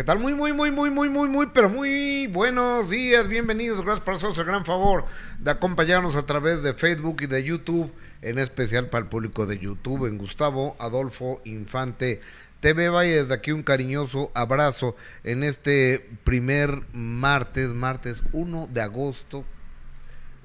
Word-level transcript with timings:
¿Qué 0.00 0.04
tal? 0.04 0.18
Muy, 0.18 0.34
muy, 0.34 0.54
muy, 0.54 0.70
muy, 0.70 0.90
muy, 0.90 1.10
muy, 1.10 1.28
muy, 1.28 1.46
pero 1.52 1.68
muy 1.68 2.26
buenos 2.28 2.88
días, 2.88 3.28
bienvenidos, 3.28 3.84
gracias 3.84 4.02
por 4.02 4.14
hacernos 4.14 4.38
el 4.38 4.46
gran 4.46 4.64
favor 4.64 5.04
de 5.38 5.50
acompañarnos 5.50 6.16
a 6.16 6.22
través 6.22 6.62
de 6.62 6.72
Facebook 6.72 7.18
y 7.20 7.26
de 7.26 7.44
YouTube, 7.44 7.92
en 8.22 8.38
especial 8.38 8.88
para 8.88 9.02
el 9.02 9.10
público 9.10 9.44
de 9.44 9.58
YouTube, 9.58 10.06
en 10.06 10.16
Gustavo 10.16 10.74
Adolfo 10.78 11.42
Infante 11.44 12.22
TV. 12.60 12.88
Vaya 12.88 13.16
desde 13.16 13.34
aquí 13.34 13.52
un 13.52 13.62
cariñoso 13.62 14.32
abrazo 14.34 14.96
en 15.22 15.44
este 15.44 16.08
primer 16.24 16.82
martes, 16.94 17.68
martes 17.68 18.22
1 18.32 18.68
de 18.68 18.80
agosto 18.80 19.44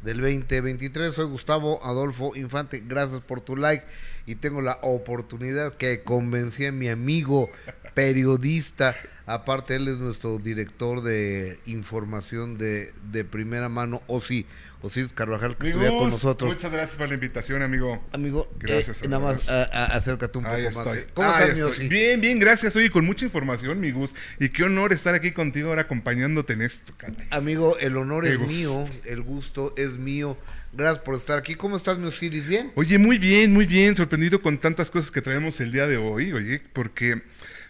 del 0.03 0.17
2023. 0.17 1.15
Soy 1.15 1.27
Gustavo 1.27 1.79
Adolfo 1.81 2.33
Infante, 2.35 2.83
gracias 2.85 3.21
por 3.21 3.39
tu 3.39 3.55
like 3.55 3.85
y 4.25 4.35
tengo 4.35 4.61
la 4.61 4.79
oportunidad 4.81 5.75
que 5.75 6.03
convencí 6.03 6.65
a 6.65 6.73
mi 6.73 6.89
amigo 6.89 7.49
periodista, 7.95 8.95
aparte 9.25 9.77
él 9.77 9.87
es 9.87 9.97
nuestro 9.97 10.37
director 10.37 11.01
de 11.01 11.59
información 11.65 12.59
de, 12.59 12.93
de 13.11 13.25
primera 13.25 13.69
mano, 13.69 14.03
o 14.05 14.21
sí, 14.21 14.45
Osiris 14.85 15.13
Carvajal, 15.13 15.57
que 15.57 15.69
estudia 15.69 15.89
con 15.89 16.09
nosotros. 16.09 16.47
Muchas 16.47 16.71
gracias 16.71 16.97
por 16.97 17.07
la 17.07 17.15
invitación, 17.15 17.63
amigo. 17.63 18.03
Amigo, 18.11 18.47
gracias. 18.59 19.01
Eh, 19.01 19.07
nada 19.07 19.33
más 19.33 19.49
acércate 19.49 20.37
un 20.37 20.43
poco 20.43 20.55
más. 20.55 20.95
Eh. 20.95 21.07
¿Cómo 21.15 21.31
estás, 21.31 21.79
mi 21.79 21.87
Bien, 21.87 22.21
bien, 22.21 22.37
gracias. 22.37 22.75
Oye, 22.75 22.91
con 22.91 23.03
mucha 23.03 23.25
información, 23.25 23.79
mi 23.79 23.91
Gus. 23.91 24.13
Y 24.39 24.49
qué 24.49 24.63
honor 24.63 24.93
estar 24.93 25.15
aquí 25.15 25.31
contigo 25.31 25.69
ahora 25.69 25.83
acompañándote 25.83 26.53
en 26.53 26.61
esto, 26.61 26.93
caray. 26.95 27.27
Amigo, 27.31 27.77
el 27.79 27.97
honor 27.97 28.27
es 28.27 28.39
mío, 28.39 28.85
el 29.05 29.23
gusto 29.23 29.73
es 29.75 29.91
mío. 29.93 30.37
Gracias 30.73 31.03
por 31.03 31.15
estar 31.15 31.39
aquí. 31.39 31.55
¿Cómo 31.55 31.77
estás, 31.77 31.97
mi 31.97 32.07
Osiris? 32.07 32.45
¿Bien? 32.45 32.71
Oye, 32.75 32.97
muy 32.97 33.17
bien, 33.17 33.53
muy 33.53 33.65
bien. 33.65 33.95
Sorprendido 33.95 34.41
con 34.41 34.57
tantas 34.57 34.91
cosas 34.91 35.09
que 35.09 35.21
traemos 35.21 35.59
el 35.61 35.71
día 35.71 35.87
de 35.87 35.95
hoy, 35.95 36.33
oye, 36.33 36.61
porque 36.73 37.23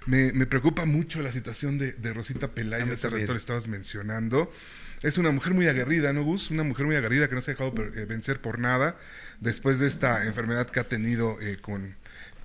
me, 0.05 0.45
preocupa 0.45 0.85
mucho 0.85 1.21
la 1.21 1.31
situación 1.31 1.77
de, 1.77 2.13
Rosita 2.13 2.49
Pelayo, 2.49 2.93
ese 2.93 3.09
rector 3.09 3.35
estabas 3.35 3.67
mencionando. 3.67 4.51
Es 5.01 5.17
una 5.17 5.31
mujer 5.31 5.53
muy 5.53 5.67
aguerrida, 5.67 6.13
¿no, 6.13 6.23
Gus? 6.23 6.49
Una 6.51 6.63
mujer 6.63 6.85
muy 6.85 6.95
aguerrida 6.95 7.27
que 7.27 7.35
no 7.35 7.41
se 7.41 7.51
ha 7.51 7.53
dejado 7.53 7.73
eh, 7.77 8.05
vencer 8.05 8.41
por 8.41 8.59
nada 8.59 8.97
después 9.39 9.79
de 9.79 9.87
esta 9.87 10.25
enfermedad 10.25 10.67
que 10.67 10.79
ha 10.79 10.85
tenido 10.85 11.39
eh, 11.41 11.57
con 11.61 11.95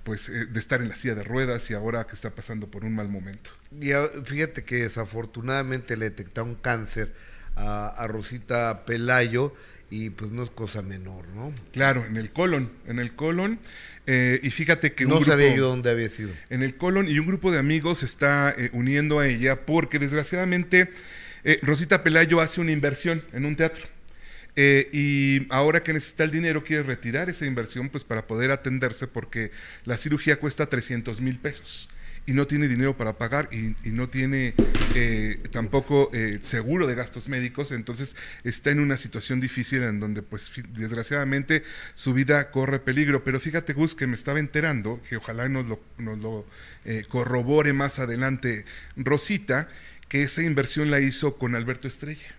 pues 0.03 0.29
eh, 0.29 0.45
de 0.47 0.59
estar 0.59 0.81
en 0.81 0.89
la 0.89 0.95
silla 0.95 1.15
de 1.15 1.23
ruedas 1.23 1.69
y 1.69 1.73
ahora 1.73 2.05
que 2.05 2.15
está 2.15 2.31
pasando 2.31 2.67
por 2.67 2.83
un 2.85 2.95
mal 2.95 3.07
momento. 3.07 3.51
Y 3.79 3.91
fíjate 4.25 4.63
que 4.63 4.77
desafortunadamente 4.77 5.95
le 5.97 6.09
detectaron 6.09 6.55
cáncer 6.55 7.13
a, 7.55 8.07
Rosita 8.07 8.85
Pelayo 8.85 9.53
y 9.89 10.09
pues 10.09 10.31
no 10.31 10.43
es 10.43 10.49
cosa 10.49 10.81
menor, 10.81 11.27
¿no? 11.29 11.53
Claro, 11.73 12.05
en 12.05 12.17
el 12.17 12.31
colon, 12.31 12.71
en 12.87 12.99
el 12.99 13.15
colon. 13.15 13.59
Y 14.41 14.49
fíjate 14.49 14.93
que... 14.93 15.05
No 15.05 15.23
sabía 15.23 15.55
yo 15.55 15.67
dónde 15.67 15.89
había 15.89 16.09
sido. 16.09 16.31
En 16.49 16.63
el 16.63 16.75
colon 16.75 17.09
y 17.09 17.19
un 17.19 17.27
grupo 17.27 17.51
de 17.51 17.59
amigos 17.59 17.99
se 17.99 18.05
está 18.05 18.55
uniendo 18.73 19.19
a 19.19 19.27
ella 19.27 19.65
porque 19.65 19.99
desgraciadamente 19.99 20.89
eh, 21.43 21.59
Rosita 21.61 22.03
Pelayo 22.03 22.39
hace 22.39 22.61
una 22.61 22.71
inversión 22.71 23.23
en 23.33 23.45
un 23.45 23.55
teatro. 23.55 23.85
Eh, 24.55 24.89
y 24.91 25.47
ahora 25.49 25.81
que 25.81 25.93
necesita 25.93 26.23
el 26.23 26.31
dinero, 26.31 26.63
quiere 26.63 26.83
retirar 26.83 27.29
esa 27.29 27.45
inversión 27.45 27.89
pues 27.89 28.03
para 28.03 28.27
poder 28.27 28.51
atenderse 28.51 29.07
porque 29.07 29.51
la 29.85 29.97
cirugía 29.97 30.37
cuesta 30.37 30.67
300 30.67 31.21
mil 31.21 31.39
pesos 31.39 31.89
y 32.25 32.33
no 32.33 32.47
tiene 32.47 32.67
dinero 32.67 32.95
para 32.95 33.17
pagar 33.17 33.49
y, 33.51 33.75
no 33.89 34.09
tiene 34.09 34.53
eh, 34.95 35.39
tampoco 35.51 36.11
seguro 36.41 36.87
de 36.87 36.95
gastos 36.95 37.29
médicos, 37.29 37.71
entonces 37.71 38.15
está 38.43 38.69
en 38.69 38.79
una 38.79 38.97
situación 38.97 39.39
difícil 39.39 39.83
en 39.83 39.99
donde 39.99 40.21
pues 40.21 40.51
desgraciadamente 40.69 41.63
su 41.95 42.13
vida 42.13 42.51
corre 42.51 42.79
peligro. 42.79 43.23
Pero 43.23 43.39
fíjate 43.39 43.73
Gus 43.73 43.95
que 43.95 44.07
me 44.07 44.15
estaba 44.15 44.39
enterando, 44.39 45.01
que 45.09 45.17
ojalá 45.17 45.49
nos 45.49 45.65
lo, 45.65 45.79
nos 45.97 46.19
lo 46.19 46.45
corrobore 47.09 47.73
más 47.73 47.99
adelante 47.99 48.65
Rosita, 48.95 49.67
que 50.07 50.23
esa 50.23 50.43
inversión 50.43 50.91
la 50.91 50.99
hizo 50.99 51.37
con 51.37 51.55
Alberto 51.55 51.87
Estrella 51.87 52.35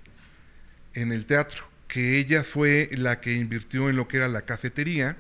en 0.94 1.12
el 1.12 1.24
teatro, 1.24 1.64
que 1.89 2.19
ella 2.19 2.44
fue 2.44 2.91
la 2.92 3.20
que 3.20 3.34
invirtió 3.34 3.89
en 3.89 3.96
lo 3.96 4.08
que 4.08 4.19
era 4.19 4.28
la 4.28 4.42
cafetería 4.42 5.17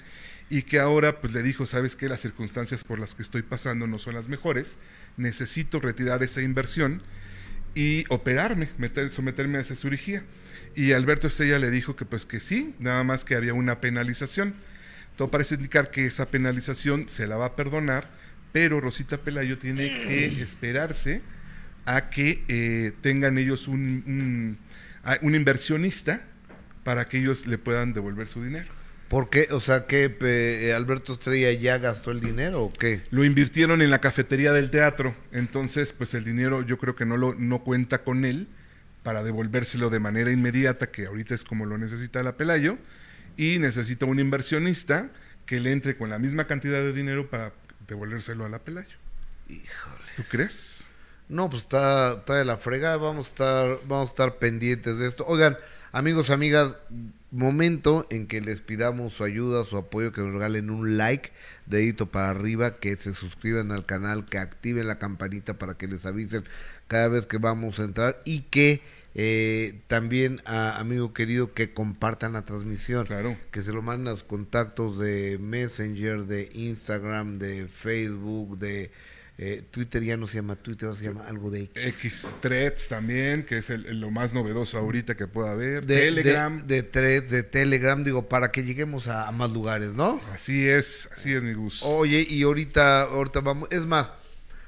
y 0.52 0.64
que 0.64 0.78
ahora 0.78 1.18
pues 1.18 1.32
le 1.32 1.42
dijo, 1.42 1.64
sabes 1.64 1.96
que 1.96 2.10
las 2.10 2.20
circunstancias 2.20 2.84
por 2.84 2.98
las 2.98 3.14
que 3.14 3.22
estoy 3.22 3.40
pasando 3.40 3.86
no 3.86 3.98
son 3.98 4.14
las 4.14 4.28
mejores, 4.28 4.76
necesito 5.16 5.80
retirar 5.80 6.22
esa 6.22 6.42
inversión 6.42 7.00
y 7.74 8.04
operarme, 8.10 8.68
meter, 8.76 9.08
someterme 9.08 9.56
a 9.56 9.62
esa 9.62 9.74
cirugía. 9.74 10.24
Y 10.74 10.92
Alberto 10.92 11.28
Estrella 11.28 11.58
le 11.58 11.70
dijo 11.70 11.96
que 11.96 12.04
pues 12.04 12.26
que 12.26 12.38
sí, 12.38 12.74
nada 12.78 13.02
más 13.02 13.24
que 13.24 13.34
había 13.34 13.54
una 13.54 13.80
penalización. 13.80 14.52
Todo 15.16 15.30
parece 15.30 15.54
indicar 15.54 15.90
que 15.90 16.04
esa 16.04 16.26
penalización 16.30 17.08
se 17.08 17.26
la 17.26 17.38
va 17.38 17.46
a 17.46 17.56
perdonar, 17.56 18.10
pero 18.52 18.78
Rosita 18.78 19.16
Pelayo 19.16 19.56
tiene 19.56 19.86
que 19.86 20.42
esperarse 20.42 21.22
a 21.86 22.10
que 22.10 22.44
eh, 22.48 22.92
tengan 23.00 23.38
ellos 23.38 23.68
un, 23.68 24.58
un, 25.22 25.34
inversionista 25.34 26.20
para 26.84 27.06
que 27.06 27.20
ellos 27.20 27.46
le 27.46 27.56
puedan 27.56 27.94
devolver 27.94 28.28
su 28.28 28.44
dinero. 28.44 28.81
¿Por 29.12 29.28
qué? 29.28 29.48
O 29.50 29.60
sea, 29.60 29.86
que 29.86 30.16
eh, 30.22 30.72
Alberto 30.74 31.12
Estrella 31.12 31.52
ya 31.52 31.76
gastó 31.76 32.12
el 32.12 32.20
dinero 32.20 32.62
o 32.62 32.72
qué? 32.72 33.02
Lo 33.10 33.26
invirtieron 33.26 33.82
en 33.82 33.90
la 33.90 34.00
cafetería 34.00 34.54
del 34.54 34.70
teatro, 34.70 35.14
entonces 35.32 35.92
pues 35.92 36.14
el 36.14 36.24
dinero 36.24 36.62
yo 36.62 36.78
creo 36.78 36.96
que 36.96 37.04
no 37.04 37.18
lo 37.18 37.34
no 37.34 37.62
cuenta 37.62 38.04
con 38.04 38.24
él 38.24 38.48
para 39.02 39.22
devolvérselo 39.22 39.90
de 39.90 40.00
manera 40.00 40.32
inmediata, 40.32 40.90
que 40.90 41.04
ahorita 41.04 41.34
es 41.34 41.44
como 41.44 41.66
lo 41.66 41.76
necesita 41.76 42.22
la 42.22 42.38
Pelayo, 42.38 42.78
y 43.36 43.58
necesita 43.58 44.06
un 44.06 44.18
inversionista 44.18 45.10
que 45.44 45.60
le 45.60 45.72
entre 45.72 45.98
con 45.98 46.08
la 46.08 46.18
misma 46.18 46.46
cantidad 46.46 46.78
de 46.78 46.94
dinero 46.94 47.28
para 47.28 47.52
devolvérselo 47.86 48.46
a 48.46 48.48
la 48.48 48.60
Pelayo. 48.60 48.96
Híjole. 49.46 50.10
¿Tú 50.16 50.22
crees? 50.30 50.90
No, 51.28 51.50
pues 51.50 51.64
está, 51.64 52.14
está 52.14 52.36
de 52.36 52.46
la 52.46 52.56
fregada, 52.56 52.96
vamos 52.96 53.26
a 53.26 53.28
estar, 53.28 53.78
vamos 53.86 54.08
a 54.08 54.12
estar 54.12 54.38
pendientes 54.38 54.98
de 54.98 55.06
esto. 55.06 55.26
Oigan, 55.26 55.58
amigos, 55.92 56.30
amigas, 56.30 56.78
momento 57.32 58.06
en 58.10 58.26
que 58.26 58.40
les 58.40 58.60
pidamos 58.60 59.14
su 59.14 59.24
ayuda, 59.24 59.64
su 59.64 59.76
apoyo, 59.76 60.12
que 60.12 60.20
nos 60.20 60.32
regalen 60.32 60.70
un 60.70 60.96
like, 60.96 61.32
dedito 61.66 62.10
para 62.10 62.30
arriba, 62.30 62.78
que 62.78 62.96
se 62.96 63.12
suscriban 63.12 63.72
al 63.72 63.86
canal, 63.86 64.26
que 64.26 64.38
activen 64.38 64.86
la 64.86 64.98
campanita 64.98 65.58
para 65.58 65.74
que 65.74 65.88
les 65.88 66.06
avisen 66.06 66.44
cada 66.86 67.08
vez 67.08 67.26
que 67.26 67.38
vamos 67.38 67.80
a 67.80 67.84
entrar 67.84 68.20
y 68.24 68.40
que 68.42 68.82
eh, 69.14 69.80
también, 69.88 70.40
a, 70.44 70.78
amigo 70.78 71.12
querido, 71.12 71.52
que 71.52 71.74
compartan 71.74 72.32
la 72.32 72.44
transmisión. 72.44 73.06
Claro. 73.06 73.36
Que 73.50 73.62
se 73.62 73.72
lo 73.72 73.82
manden 73.82 74.08
a 74.08 74.10
los 74.12 74.24
contactos 74.24 74.98
de 74.98 75.38
Messenger, 75.38 76.26
de 76.26 76.50
Instagram, 76.54 77.38
de 77.38 77.68
Facebook, 77.68 78.58
de 78.58 78.90
eh, 79.38 79.62
Twitter 79.70 80.02
ya 80.02 80.16
no 80.16 80.26
se 80.26 80.36
llama 80.36 80.56
Twitter, 80.56 80.94
se 80.94 81.04
llama 81.04 81.26
algo 81.26 81.50
de 81.50 81.62
X. 81.62 81.74
X 81.74 82.28
Threads 82.40 82.88
también, 82.88 83.44
que 83.44 83.58
es 83.58 83.70
lo 83.70 84.10
más 84.10 84.34
novedoso 84.34 84.78
ahorita 84.78 85.16
que 85.16 85.26
pueda 85.26 85.52
haber. 85.52 85.86
De, 85.86 85.96
Telegram. 85.96 86.66
De, 86.66 86.82
Threads, 86.82 87.30
de 87.30 87.42
Telegram, 87.42 88.04
digo, 88.04 88.28
para 88.28 88.52
que 88.52 88.62
lleguemos 88.62 89.08
a, 89.08 89.30
más 89.32 89.50
lugares, 89.50 89.94
¿no? 89.94 90.20
Así 90.34 90.68
es, 90.68 91.08
así 91.16 91.32
es 91.32 91.42
mi 91.42 91.54
gusto. 91.54 91.88
Oye, 91.88 92.26
y 92.28 92.42
ahorita, 92.42 93.02
ahorita 93.04 93.40
vamos, 93.40 93.68
es 93.72 93.86
más, 93.86 94.10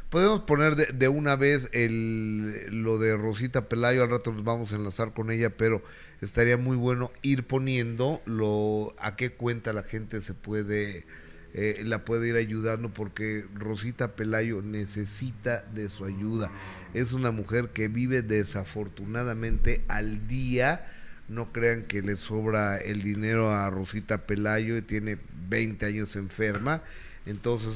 podemos 0.09 0.41
poner 0.41 0.77
de, 0.77 1.09
una 1.09 1.37
vez 1.37 1.69
el, 1.73 2.83
lo 2.83 2.99
de 2.99 3.17
Rosita 3.17 3.69
Pelayo, 3.69 4.03
al 4.03 4.11
rato 4.11 4.33
nos 4.33 4.45
vamos 4.45 4.73
a 4.73 4.77
enlazar 4.77 5.13
con 5.13 5.31
ella, 5.31 5.51
pero 5.51 5.83
estaría 6.23 6.57
muy 6.57 6.77
bueno 6.77 7.13
ir 7.23 7.47
poniendo 7.47 8.23
lo 8.25 8.95
a 8.99 9.17
qué 9.17 9.31
cuenta 9.33 9.73
la 9.73 9.83
gente 9.83 10.23
se 10.23 10.33
puede 10.33 11.05
eh, 11.57 11.83
la 11.85 12.05
puede 12.05 12.29
ir 12.29 12.35
ayudando 12.35 12.93
porque 12.93 13.47
Rosita 13.55 14.17
Pelayo 14.17 14.61
necesita 14.61 15.65
de 15.73 15.89
su 15.89 16.05
ayuda. 16.05 16.51
Es 16.95 17.13
una 17.13 17.31
mujer 17.31 17.69
que 17.69 17.87
vive 17.87 18.23
desafortunadamente 18.23 19.85
al 19.87 20.27
día. 20.27 20.85
No 21.29 21.53
crean 21.53 21.85
que 21.85 22.03
le 22.03 22.17
sobra 22.17 22.77
el 22.77 23.03
dinero 23.03 23.53
a 23.53 23.71
Rosita 23.71 24.27
Pelayo 24.27 24.77
y 24.77 24.83
tiene 24.83 25.17
20 25.49 25.87
años 25.87 26.17
enferma. 26.17 26.83
Entonces, 27.25 27.71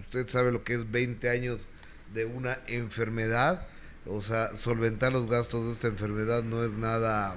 usted 0.00 0.26
sabe 0.28 0.50
lo 0.50 0.64
que 0.64 0.74
es 0.74 0.90
20 0.90 1.30
años 1.30 1.60
de 2.12 2.24
una 2.24 2.58
enfermedad. 2.66 3.68
O 4.06 4.20
sea, 4.20 4.50
solventar 4.56 5.12
los 5.12 5.30
gastos 5.30 5.66
de 5.66 5.72
esta 5.74 5.86
enfermedad 5.86 6.42
no 6.42 6.64
es 6.64 6.72
nada, 6.72 7.36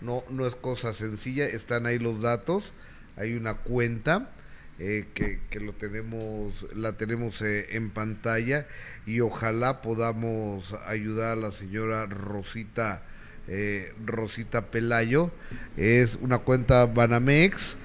no, 0.00 0.24
no 0.30 0.48
es 0.48 0.56
cosa 0.56 0.92
sencilla. 0.92 1.46
Están 1.46 1.86
ahí 1.86 2.00
los 2.00 2.20
datos, 2.20 2.72
hay 3.16 3.34
una 3.34 3.54
cuenta 3.54 4.33
eh, 4.80 5.06
que, 5.14 5.60
lo 5.60 5.72
tenemos, 5.72 6.66
la 6.74 6.96
tenemos 6.96 7.40
eh, 7.42 7.76
en 7.76 7.90
pantalla 7.90 8.66
y 9.06 9.20
ojalá 9.20 9.82
podamos 9.82 10.74
ayudar 10.86 11.34
a 11.34 11.40
la 11.40 11.52
señora 11.52 12.06
Rosita, 12.06 13.04
eh, 13.46 13.92
Rosita 14.04 14.72
Pelayo. 14.72 15.30
Es 15.76 16.18
una 16.20 16.38
cuenta 16.38 16.86
Banamex, 16.86 17.76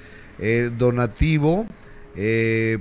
donativo. 0.77 1.67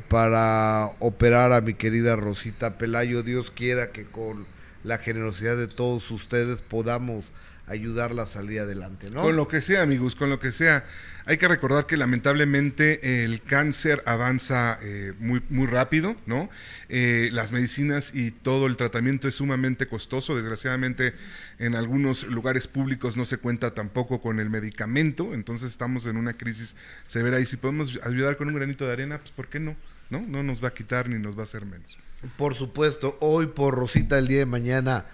para 0.08 0.92
operar 1.00 1.52
a 1.52 1.60
mi 1.60 1.74
querida 1.74 2.16
Rosita 2.16 2.78
Pelayo. 2.78 3.22
Dios 3.22 3.50
quiera 3.50 3.92
que 3.92 4.04
con 4.04 4.46
la 4.84 4.98
generosidad 4.98 5.56
de 5.56 5.68
todos 5.68 6.10
ustedes 6.10 6.62
podamos 6.62 7.26
ayudarla 7.68 8.22
a 8.22 8.26
salir 8.26 8.60
adelante, 8.60 9.10
¿no? 9.10 9.22
Con 9.22 9.36
lo 9.36 9.48
que 9.48 9.60
sea, 9.60 9.82
amigos, 9.82 10.14
con 10.14 10.30
lo 10.30 10.40
que 10.40 10.52
sea. 10.52 10.84
Hay 11.26 11.36
que 11.36 11.46
recordar 11.46 11.84
que 11.84 11.98
lamentablemente 11.98 13.24
el 13.24 13.42
cáncer 13.42 14.02
avanza 14.06 14.78
eh, 14.80 15.12
muy, 15.18 15.42
muy 15.50 15.66
rápido, 15.66 16.16
¿no? 16.24 16.48
Eh, 16.88 17.28
las 17.32 17.52
medicinas 17.52 18.14
y 18.14 18.30
todo 18.30 18.66
el 18.66 18.76
tratamiento 18.76 19.28
es 19.28 19.34
sumamente 19.34 19.86
costoso. 19.86 20.34
Desgraciadamente, 20.34 21.14
en 21.58 21.74
algunos 21.74 22.24
lugares 22.24 22.66
públicos 22.66 23.16
no 23.18 23.26
se 23.26 23.36
cuenta 23.36 23.74
tampoco 23.74 24.22
con 24.22 24.40
el 24.40 24.48
medicamento, 24.48 25.34
entonces 25.34 25.70
estamos 25.70 26.06
en 26.06 26.16
una 26.16 26.32
crisis 26.32 26.76
severa. 27.06 27.40
Y 27.40 27.46
si 27.46 27.58
podemos 27.58 27.98
ayudar 28.04 28.38
con 28.38 28.48
un 28.48 28.54
granito 28.54 28.86
de 28.86 28.92
arena, 28.92 29.18
pues 29.18 29.32
¿por 29.32 29.48
qué 29.48 29.60
no? 29.60 29.76
¿No? 30.08 30.22
No 30.22 30.42
nos 30.42 30.64
va 30.64 30.68
a 30.68 30.74
quitar 30.74 31.10
ni 31.10 31.18
nos 31.18 31.36
va 31.36 31.40
a 31.40 31.44
hacer 31.44 31.66
menos. 31.66 31.98
Por 32.36 32.54
supuesto, 32.54 33.18
hoy 33.20 33.46
por 33.48 33.74
Rosita, 33.74 34.18
el 34.18 34.26
día 34.26 34.38
de 34.38 34.46
mañana 34.46 35.04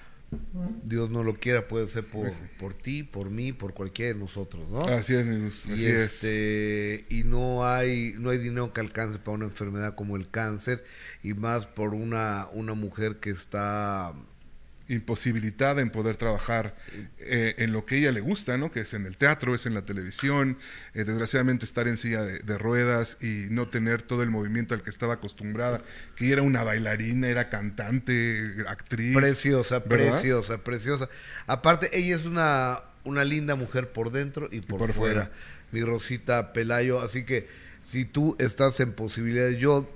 Dios 0.85 1.11
no 1.11 1.23
lo 1.23 1.35
quiera, 1.35 1.69
puede 1.69 1.89
ser 1.89 2.07
por, 2.07 2.33
por 2.59 2.75
ti, 2.75 3.03
por 3.03 3.31
mí, 3.31 3.53
por 3.53 3.75
cualquiera 3.75 4.15
de 4.15 4.21
nosotros, 4.21 4.69
¿no? 4.69 4.81
Así 4.83 5.15
es, 5.15 5.27
amigos. 5.27 5.67
Así 5.67 5.83
y 5.83 5.87
este, 5.87 7.07
y 7.09 7.25
no 7.25 7.67
hay, 7.67 8.15
no 8.19 8.31
hay 8.31 8.39
dinero 8.39 8.73
que 8.73 8.81
alcance 8.81 9.19
para 9.19 9.37
una 9.37 9.47
enfermedad 9.47 9.95
como 9.95 10.17
el 10.17 10.31
cáncer, 10.31 10.85
y 11.23 11.35
más 11.35 11.67
por 11.67 11.95
una, 11.95 12.49
una 12.53 12.75
mujer 12.75 13.17
que 13.21 13.31
está 13.31 14.15
imposibilitada 14.89 15.81
en 15.81 15.91
poder 15.91 16.17
trabajar 16.17 16.77
eh, 17.19 17.55
en 17.59 17.73
lo 17.73 17.87
que 17.87 17.97
ella 17.97 18.13
le 18.13 18.21
gusta, 18.21 18.59
¿no? 18.59 18.71
Que 18.71 18.81
es 18.81 18.93
en 18.93 19.07
el 19.07 19.17
teatro, 19.17 19.55
es 19.55 19.65
en 19.65 19.75
la 19.75 19.83
televisión, 19.83 20.59
eh, 20.93 21.05
desgraciadamente 21.05 21.65
estar 21.65 21.89
en 21.89 21.97
silla 21.97 22.23
de, 22.23 22.59
ruedas 22.59 23.17
y 23.21 23.47
no 23.51 23.69
tener 23.69 24.03
todo 24.03 24.23
el 24.23 24.31
movimiento 24.31 24.75
al 24.75 24.83
que 24.83 24.91
estaba 24.91 25.15
acostumbrada, 25.15 25.83
que 26.17 26.33
era 26.33 26.43
una 26.43 26.63
bailarina, 26.63 27.29
era 27.29 27.49
cantante, 27.49 28.65
actriz. 28.69 29.15
Preciosa, 29.15 29.85
preciosa, 29.85 30.59
preciosa. 30.59 31.09
Aparte, 31.47 31.91
ella 31.93 32.17
es 32.17 32.27
una, 32.27 32.83
una 33.05 33.25
linda 33.25 33.55
mujer 33.55 33.91
por 33.91 34.13
dentro 34.13 34.49
y 34.53 34.61
por, 34.61 34.93
fuera. 34.93 35.31
Mi 35.73 35.83
Rosita 35.83 36.53
Pelayo, 36.53 37.01
así 37.01 37.25
que 37.25 37.49
si 37.83 38.05
tú 38.05 38.37
estás 38.39 38.79
en 38.81 38.93
posibilidades, 38.93 39.59
yo 39.59 39.91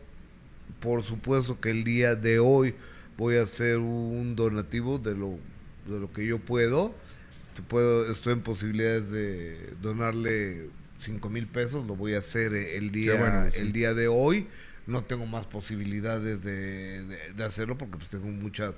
por 0.80 1.02
supuesto 1.02 1.60
que 1.60 1.70
el 1.70 1.84
día 1.84 2.14
de 2.14 2.38
hoy 2.38 2.74
voy 3.18 3.36
a 3.36 3.42
hacer 3.42 3.78
un 3.78 4.36
donativo 4.36 4.98
de 4.98 5.14
lo, 5.14 5.38
de 5.86 6.00
lo 6.00 6.10
que 6.10 6.24
yo 6.24 6.38
puedo. 6.38 6.94
puedo. 7.68 8.10
Estoy 8.10 8.34
en 8.34 8.40
posibilidades 8.40 9.10
de 9.10 9.74
donarle 9.82 10.70
cinco 10.98 11.28
mil 11.28 11.46
pesos, 11.46 11.86
lo 11.86 11.96
voy 11.96 12.14
a 12.14 12.18
hacer 12.18 12.54
el 12.54 12.90
día, 12.92 13.50
el 13.54 13.72
día 13.72 13.92
de 13.92 14.08
hoy. 14.08 14.46
No 14.86 15.04
tengo 15.04 15.26
más 15.26 15.46
posibilidades 15.46 16.42
de, 16.42 17.02
de, 17.34 17.44
hacerlo 17.44 17.76
porque 17.76 17.98
pues 17.98 18.08
tengo 18.08 18.28
muchas, 18.28 18.72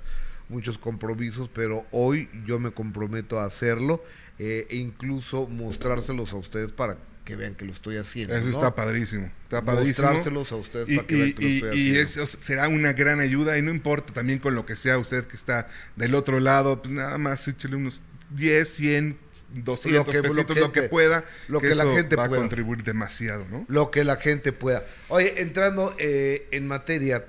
muchos 0.49 0.77
compromisos, 0.77 1.49
pero 1.53 1.85
hoy 1.91 2.27
yo 2.45 2.59
me 2.59 2.71
comprometo 2.71 3.39
a 3.39 3.45
hacerlo 3.45 4.03
eh, 4.37 4.67
e 4.69 4.75
incluso 4.75 5.47
mostrárselos 5.47 6.33
a 6.33 6.35
ustedes 6.35 6.73
para 6.73 6.97
que 7.31 7.37
vean 7.37 7.55
que 7.55 7.63
lo 7.63 7.71
estoy 7.71 7.95
haciendo. 7.95 8.35
Eso 8.35 8.49
está 8.49 8.75
padrísimo. 8.75 9.31
Está 9.43 9.61
padrísimo. 9.61 10.09
Mostrárselos 10.09 10.51
a 10.51 10.57
ustedes 10.57 10.89
y, 10.89 10.95
para 10.97 11.07
que 11.07 11.15
vean 11.15 11.33
que 11.33 11.41
lo 11.41 11.47
estoy 11.47 11.69
haciendo. 11.69 11.89
Y 11.89 11.97
eso 11.97 12.25
será 12.25 12.67
una 12.67 12.91
gran 12.91 13.21
ayuda 13.21 13.57
y 13.57 13.61
no 13.61 13.71
importa 13.71 14.11
también 14.11 14.39
con 14.39 14.53
lo 14.53 14.65
que 14.65 14.75
sea 14.75 14.97
usted 14.97 15.25
que 15.25 15.37
está 15.37 15.67
del 15.95 16.13
otro 16.13 16.41
lado, 16.41 16.81
pues 16.81 16.93
nada 16.93 17.17
más 17.17 17.47
échele 17.47 17.77
unos 17.77 18.01
10, 18.31 18.67
100, 18.67 19.17
200 19.63 19.91
lo 19.93 20.11
que, 20.11 20.21
pesitos, 20.27 20.57
lo 20.57 20.73
que, 20.73 20.83
pueda. 20.83 21.23
Lo 21.47 21.61
que, 21.61 21.73
la 21.73 21.85
gente 21.85 22.17
va 22.17 22.27
pueda. 22.27 22.41
a 22.41 22.43
contribuir 22.43 22.83
demasiado, 22.83 23.45
¿no? 23.49 23.65
Lo 23.69 23.91
que 23.91 24.03
la 24.03 24.17
gente 24.17 24.51
pueda. 24.51 24.85
Oye, 25.07 25.41
entrando 25.41 25.95
eh, 25.99 26.49
en 26.51 26.67
materia, 26.67 27.25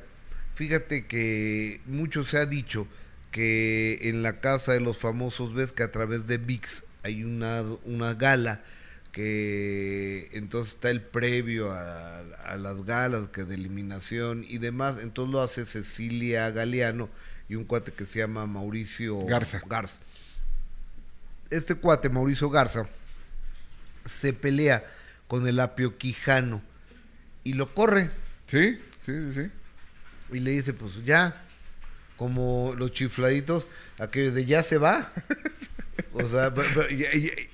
fíjate 0.57 1.07
que 1.07 1.81
mucho 1.87 2.25
se 2.25 2.39
ha 2.39 2.47
dicho 2.47 2.89
que 3.31 4.01
en 4.03 4.25
la 4.25 4.41
casa 4.41 4.73
de 4.73 4.81
los 4.81 4.99
famosos 4.99 5.55
ves 5.55 5.73
que 5.73 5.85
a 5.85 5.93
través 5.93 6.27
de 6.27 6.39
VIX 6.39 6.85
hay 7.05 7.23
una, 7.23 7.63
una 7.85 8.15
gala 8.15 8.65
que 9.13 10.31
entonces 10.33 10.75
está 10.75 10.91
el 10.91 11.03
previo 11.03 11.71
a, 11.71 12.23
las 12.57 12.85
galas 12.85 13.29
que 13.29 13.45
de 13.45 13.55
eliminación 13.55 14.45
y 14.47 14.59
demás, 14.59 14.97
entonces 15.01 15.33
lo 15.33 15.41
hace 15.41 15.65
Cecilia 15.65 16.51
Galeano 16.51 17.09
y 17.49 17.55
un 17.55 17.65
cuate 17.65 17.93
que 17.93 18.05
se 18.05 18.19
llama 18.19 18.47
Mauricio 18.47 19.25
Garza. 19.25 19.63
Garza. 19.67 19.99
Este 21.49 21.75
cuate, 21.75 22.11
Mauricio 22.11 22.51
Garza, 22.51 22.89
se 24.05 24.33
pelea 24.33 24.85
con 25.29 25.47
el 25.47 25.61
apio 25.61 25.97
Quijano 25.97 26.63
y 27.45 27.55
lo 27.55 27.75
corre. 27.75 28.11
Sí, 28.47 28.79
sí, 29.05 29.13
sí, 29.21 29.33
sí. 29.33 29.51
Y 30.31 30.41
le 30.41 30.51
dice, 30.51 30.75
pues 30.75 31.03
ya, 31.05 31.43
como 32.17 32.75
los 32.77 32.93
chifladitos, 32.93 33.67
aquello 33.99 34.33
de 34.33 34.45
ya 34.45 34.63
se 34.63 34.79
va. 34.79 35.13
O 36.13 36.29
sea, 36.29 36.53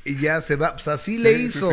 y, 0.04 0.16
ya, 0.18 0.40
se 0.40 0.56
va. 0.56 0.74
Pues 0.74 0.88
así 0.88 1.18
le 1.18 1.32
hizo. 1.32 1.70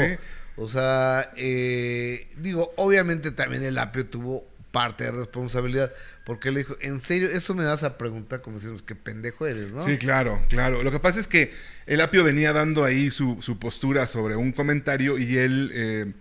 O 0.58 0.70
sea, 0.70 1.32
eh, 1.36 2.28
digo, 2.38 2.74
obviamente 2.78 3.32
también 3.32 3.64
el 3.64 3.78
apio 3.78 4.06
tuvo 4.06 4.48
parte 4.72 5.06
de 5.06 5.12
responsabilidad, 5.12 5.94
porque 6.26 6.52
le 6.52 6.60
dijo, 6.60 6.76
en 6.82 7.00
serio, 7.00 7.30
eso 7.30 7.56
me 7.56 7.64
vas 7.64 7.84
a 7.84 7.98
preguntar 7.98 8.42
como 8.42 8.58
decimos, 8.58 8.82
qué 8.82 8.94
pendejo 8.96 9.48
eres, 9.48 9.72
¿no? 9.72 9.86
Sí, 9.86 9.98
claro, 9.98 10.42
claro. 10.50 10.84
Lo 10.84 10.92
que 10.92 11.00
pasa 11.00 11.20
es 11.20 11.28
que 11.28 11.54
el 11.86 12.02
apio 12.02 12.24
venía 12.24 12.52
dando 12.52 12.84
ahí 12.84 13.10
su, 13.12 13.38
su 13.42 13.58
postura 13.58 14.06
sobre 14.08 14.36
un 14.36 14.52
comentario 14.52 15.18
y 15.18 15.38
él... 15.38 15.72
Eh, 15.74 16.14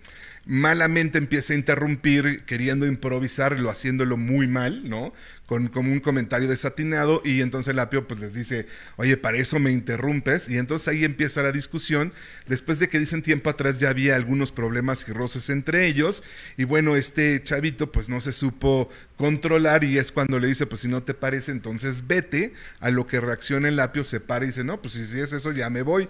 malamente 0.47 1.19
empieza 1.19 1.55
a 1.55 1.57
interrumpir, 1.57 2.45
queriendo 2.45 2.87
improvisarlo, 2.87 3.71
haciéndolo 3.71 4.17
muy 4.17 4.47
mal, 4.47 4.89
¿no? 4.89 5.13
Con 5.47 5.69
como 5.69 5.93
un 5.93 6.01
comentario 6.01 6.49
desatinado 6.49 7.21
y 7.25 7.43
entonces 7.43 7.73
el 7.73 7.79
apio 7.79 8.09
pues 8.09 8.19
les 8.19 8.33
dice, 8.33 8.67
oye, 8.97 9.17
para 9.19 9.37
eso 9.37 9.59
me 9.59 9.73
interrumpes 9.73 10.49
y 10.49 10.57
entonces 10.57 10.89
ahí 10.89 11.05
empieza 11.05 11.43
la 11.43 11.53
discusión, 11.53 12.13
después 12.47 12.79
de 12.79 12.89
que 12.89 12.99
dicen 12.99 13.21
tiempo 13.21 13.51
atrás 13.51 13.79
ya 13.79 13.91
había 13.91 14.17
algunos 14.17 14.53
problemas 14.53 15.07
y 15.07 15.13
roces 15.13 15.51
entre 15.51 15.87
ellos 15.87 16.23
y 16.57 16.65
bueno, 16.65 16.97
este 16.97 17.43
chavito 17.43 17.93
pues 17.93 18.09
no 18.09 18.21
se 18.21 18.33
supo 18.33 18.89
controlar 19.17 19.85
y 19.85 19.99
es 19.99 20.13
cuando 20.13 20.39
le 20.39 20.49
dice, 20.49 20.67
pues 20.67 20.81
si 20.81 20.89
no 20.89 21.03
te 21.03 21.15
parece, 21.15 21.53
entonces 21.53 22.07
vete, 22.07 22.55
a 22.81 22.91
lo 22.91 23.07
que 23.07 23.21
reacciona 23.21 23.69
el 23.69 23.79
apio, 23.81 24.05
se 24.05 24.21
para 24.21 24.45
y 24.45 24.49
dice, 24.49 24.65
no, 24.65 24.81
pues 24.81 24.95
si 24.95 25.21
es 25.21 25.33
eso 25.33 25.53
ya 25.53 25.71
me 25.71 25.83
voy. 25.83 26.09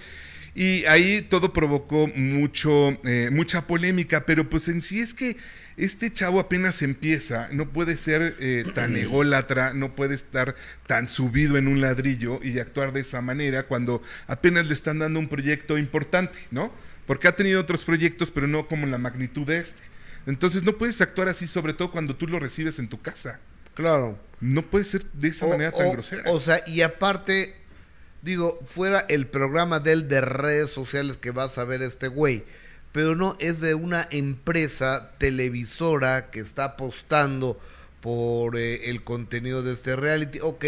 Y 0.55 0.85
ahí 0.85 1.23
todo 1.23 1.53
provocó 1.53 2.07
mucho, 2.07 2.97
eh, 3.05 3.29
mucha 3.33 3.67
polémica, 3.67 4.25
pero 4.25 4.49
pues 4.49 4.69
en 4.69 4.83
sí 4.83 5.01
es 5.01 5.13
que 5.13 5.37
este 5.77 6.13
chavo 6.13 6.41
apenas 6.41 6.83
empieza, 6.83 7.49
no 7.53 7.71
puede 7.71 7.97
ser 7.97 8.37
eh, 8.39 8.65
tan 8.75 8.97
ególatra, 8.97 9.75
no 9.75 9.95
puede 9.95 10.15
estar 10.15 10.55
tan 10.87 11.09
subido 11.09 11.57
en 11.57 11.67
un 11.67 11.81
ladrillo 11.81 12.41
y 12.43 12.59
actuar 12.59 12.93
de 12.93 13.01
esa 13.01 13.21
manera 13.21 13.67
cuando 13.67 14.03
apenas 14.27 14.67
le 14.67 14.75
están 14.75 15.01
dando 15.01 15.19
un 15.19 15.29
proyecto 15.29 15.77
importante, 15.77 16.39
¿no? 16.51 16.73
Porque 17.07 17.29
ha 17.29 17.37
tenido 17.37 17.61
otros 17.61 17.85
proyectos, 17.85 18.31
pero 18.31 18.47
no 18.47 18.69
como 18.69 18.87
la 18.87 18.99
magnitud 18.99 19.47
de 19.47 19.59
este. 19.59 19.83
Entonces 20.27 20.63
no 20.63 20.79
puedes 20.79 21.01
actuar 21.01 21.29
así, 21.29 21.47
sobre 21.47 21.75
todo 21.75 21.91
cuando 21.91 22.17
tú 22.17 22.27
lo 22.27 22.39
recibes 22.39 22.79
en 22.79 22.89
tu 22.89 23.01
casa. 23.03 23.41
Claro. 23.75 24.19
No 24.41 24.63
puede 24.63 24.85
ser 24.85 25.05
de 25.13 25.29
esa 25.29 25.47
manera 25.47 25.73
tan 25.73 25.91
grosera. 25.91 26.31
O 26.31 26.41
sea, 26.41 26.63
y 26.67 26.83
aparte, 26.83 27.57
digo, 28.23 28.61
fuera 28.65 29.01
el 29.09 29.27
programa 29.27 29.81
del 29.81 30.09
de 30.09 30.21
redes 30.21 30.71
sociales 30.71 31.17
que 31.17 31.31
vas 31.31 31.59
a 31.59 31.65
ver 31.65 31.83
este 31.83 32.09
güey, 32.09 32.45
pero 32.95 33.17
no 33.17 33.37
es 33.41 33.61
de 33.61 33.75
una 33.75 34.07
empresa 34.13 35.11
televisora 35.19 36.31
que 36.31 36.39
está 36.39 36.63
apostando 36.65 37.59
por 38.01 38.57
eh, 38.57 38.89
el 38.89 39.03
contenido 39.03 39.65
de 39.65 39.73
este 39.73 39.97
reality. 39.97 40.39
Ok, 40.41 40.65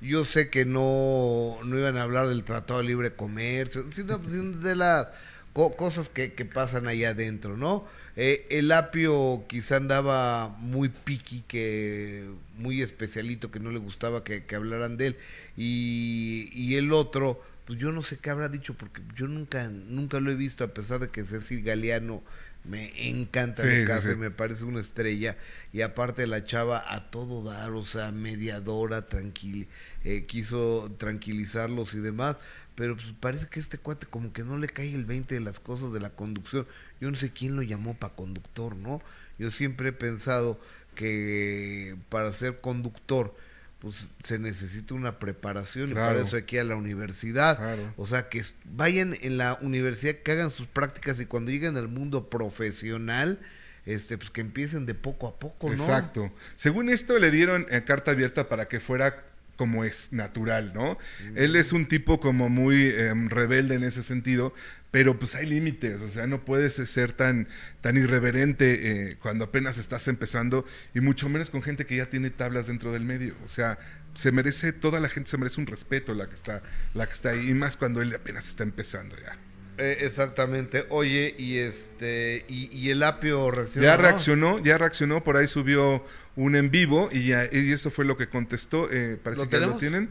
yo 0.00 0.24
sé 0.24 0.48
que 0.48 0.64
no, 0.64 1.58
no 1.66 1.78
iban 1.78 1.98
a 1.98 2.04
hablar 2.04 2.28
del 2.28 2.44
Tratado 2.44 2.80
de 2.80 2.86
Libre 2.86 3.12
Comercio, 3.12 3.82
sino, 3.92 4.18
pues, 4.18 4.62
de 4.62 4.74
las 4.74 5.08
cosas 5.52 6.08
que, 6.08 6.32
que 6.32 6.46
pasan 6.46 6.86
ahí 6.86 7.04
adentro, 7.04 7.58
¿no? 7.58 7.86
Eh, 8.16 8.46
el 8.48 8.72
apio 8.72 9.44
quizá 9.46 9.76
andaba 9.76 10.56
muy 10.58 10.88
piqui, 10.88 11.44
que 11.46 12.26
muy 12.56 12.80
especialito, 12.80 13.50
que 13.50 13.60
no 13.60 13.70
le 13.70 13.80
gustaba 13.80 14.24
que, 14.24 14.42
hablaran 14.54 14.96
de 14.96 15.08
él. 15.08 15.16
Y, 15.58 16.48
y, 16.54 16.76
el 16.76 16.94
otro, 16.94 17.42
pues 17.66 17.78
yo 17.78 17.92
no 17.92 18.02
sé 18.02 18.18
qué 18.18 18.30
habrá 18.30 18.48
dicho, 18.48 18.74
porque 18.74 19.02
yo 19.14 19.26
nunca, 19.28 19.68
nunca 19.68 20.20
lo 20.20 20.30
he 20.30 20.36
visto, 20.36 20.64
a 20.64 20.68
pesar 20.68 21.00
de 21.00 21.08
que 21.08 21.24
Cecil 21.24 21.62
Galeano 21.62 22.22
me 22.64 23.10
encanta 23.10 23.62
lo 23.64 23.86
que 23.86 23.92
hace, 23.92 24.16
me 24.16 24.30
parece 24.30 24.64
una 24.64 24.80
estrella. 24.80 25.36
Y 25.72 25.82
aparte 25.82 26.26
la 26.26 26.44
chava 26.44 26.82
a 26.86 27.10
todo 27.10 27.44
dar, 27.44 27.72
o 27.72 27.84
sea, 27.84 28.10
mediadora, 28.10 29.06
tranquil, 29.06 29.68
eh, 30.04 30.24
quiso 30.26 30.92
tranquilizarlos 30.98 31.94
y 31.94 31.98
demás 31.98 32.36
pero 32.76 32.94
pues 32.94 33.14
parece 33.18 33.48
que 33.48 33.58
este 33.58 33.78
cuate 33.78 34.06
como 34.06 34.32
que 34.32 34.44
no 34.44 34.58
le 34.58 34.68
cae 34.68 34.94
el 34.94 35.06
20 35.06 35.34
de 35.34 35.40
las 35.40 35.58
cosas 35.58 35.92
de 35.92 35.98
la 35.98 36.10
conducción. 36.10 36.66
Yo 37.00 37.10
no 37.10 37.16
sé 37.16 37.32
quién 37.32 37.56
lo 37.56 37.62
llamó 37.62 37.94
para 37.94 38.14
conductor, 38.14 38.76
¿no? 38.76 39.00
Yo 39.38 39.50
siempre 39.50 39.88
he 39.88 39.92
pensado 39.92 40.60
que 40.94 41.96
para 42.10 42.32
ser 42.32 42.60
conductor 42.60 43.34
pues 43.78 44.08
se 44.24 44.38
necesita 44.38 44.94
una 44.94 45.18
preparación 45.18 45.90
y 45.90 45.94
para 45.94 46.20
eso 46.20 46.38
ir 46.38 46.60
a 46.60 46.64
la 46.64 46.76
universidad. 46.76 47.58
O 47.96 48.06
sea, 48.06 48.28
que 48.28 48.42
vayan 48.64 49.16
en 49.20 49.36
la 49.36 49.58
universidad, 49.60 50.16
que 50.16 50.32
hagan 50.32 50.50
sus 50.50 50.66
prácticas 50.66 51.20
y 51.20 51.26
cuando 51.26 51.50
lleguen 51.50 51.76
al 51.76 51.88
mundo 51.88 52.30
profesional, 52.30 53.38
este, 53.84 54.18
pues 54.18 54.30
que 54.30 54.40
empiecen 54.40 54.86
de 54.86 54.94
poco 54.94 55.28
a 55.28 55.38
poco, 55.38 55.68
¿no? 55.68 55.74
Exacto. 55.74 56.32
Según 56.54 56.88
esto 56.88 57.18
le 57.18 57.30
dieron 57.30 57.66
eh, 57.70 57.84
carta 57.84 58.12
abierta 58.12 58.48
para 58.48 58.66
que 58.66 58.80
fuera 58.80 59.24
como 59.56 59.84
es 59.84 60.12
natural, 60.12 60.72
¿no? 60.74 60.98
Él 61.34 61.56
es 61.56 61.72
un 61.72 61.88
tipo 61.88 62.20
como 62.20 62.48
muy 62.48 62.90
em, 62.90 63.28
rebelde 63.28 63.74
en 63.74 63.84
ese 63.84 64.02
sentido, 64.02 64.52
pero 64.90 65.18
pues 65.18 65.34
hay 65.34 65.46
límites, 65.46 66.00
o 66.00 66.08
sea, 66.08 66.26
no 66.26 66.44
puedes 66.44 66.74
ser 66.74 67.12
tan, 67.12 67.48
tan 67.80 67.96
irreverente 67.96 69.10
eh, 69.10 69.16
cuando 69.20 69.44
apenas 69.44 69.78
estás 69.78 70.08
empezando 70.08 70.64
y 70.94 71.00
mucho 71.00 71.28
menos 71.28 71.50
con 71.50 71.62
gente 71.62 71.86
que 71.86 71.96
ya 71.96 72.08
tiene 72.08 72.30
tablas 72.30 72.68
dentro 72.68 72.92
del 72.92 73.04
medio, 73.04 73.34
o 73.44 73.48
sea, 73.48 73.78
se 74.14 74.32
merece, 74.32 74.72
toda 74.72 75.00
la 75.00 75.08
gente 75.08 75.30
se 75.30 75.38
merece 75.38 75.60
un 75.60 75.66
respeto 75.66 76.14
la 76.14 76.28
que 76.28 76.34
está, 76.34 76.62
la 76.94 77.06
que 77.06 77.12
está 77.12 77.30
ahí, 77.30 77.50
y 77.50 77.54
más 77.54 77.76
cuando 77.76 78.00
él 78.00 78.14
apenas 78.14 78.48
está 78.48 78.62
empezando 78.62 79.16
ya. 79.16 79.36
Eh, 79.78 79.98
exactamente. 80.00 80.86
Oye, 80.88 81.34
y 81.36 81.58
este 81.58 82.44
y, 82.48 82.90
el 82.90 83.02
apio 83.02 83.50
reaccionó. 83.50 83.86
Ya 83.86 83.96
reaccionó, 83.96 84.58
ya 84.58 84.78
reaccionó, 84.78 85.22
por 85.22 85.36
ahí 85.36 85.46
subió 85.46 86.02
un 86.34 86.56
en 86.56 86.70
vivo 86.70 87.08
y 87.12 87.28
ya 87.28 87.44
y 87.50 87.72
eso 87.72 87.90
fue 87.90 88.04
lo 88.04 88.16
que 88.16 88.28
contestó. 88.28 88.90
Eh, 88.90 89.18
parece 89.22 89.48
que 89.48 89.58
lo 89.58 89.76
tienen. 89.76 90.10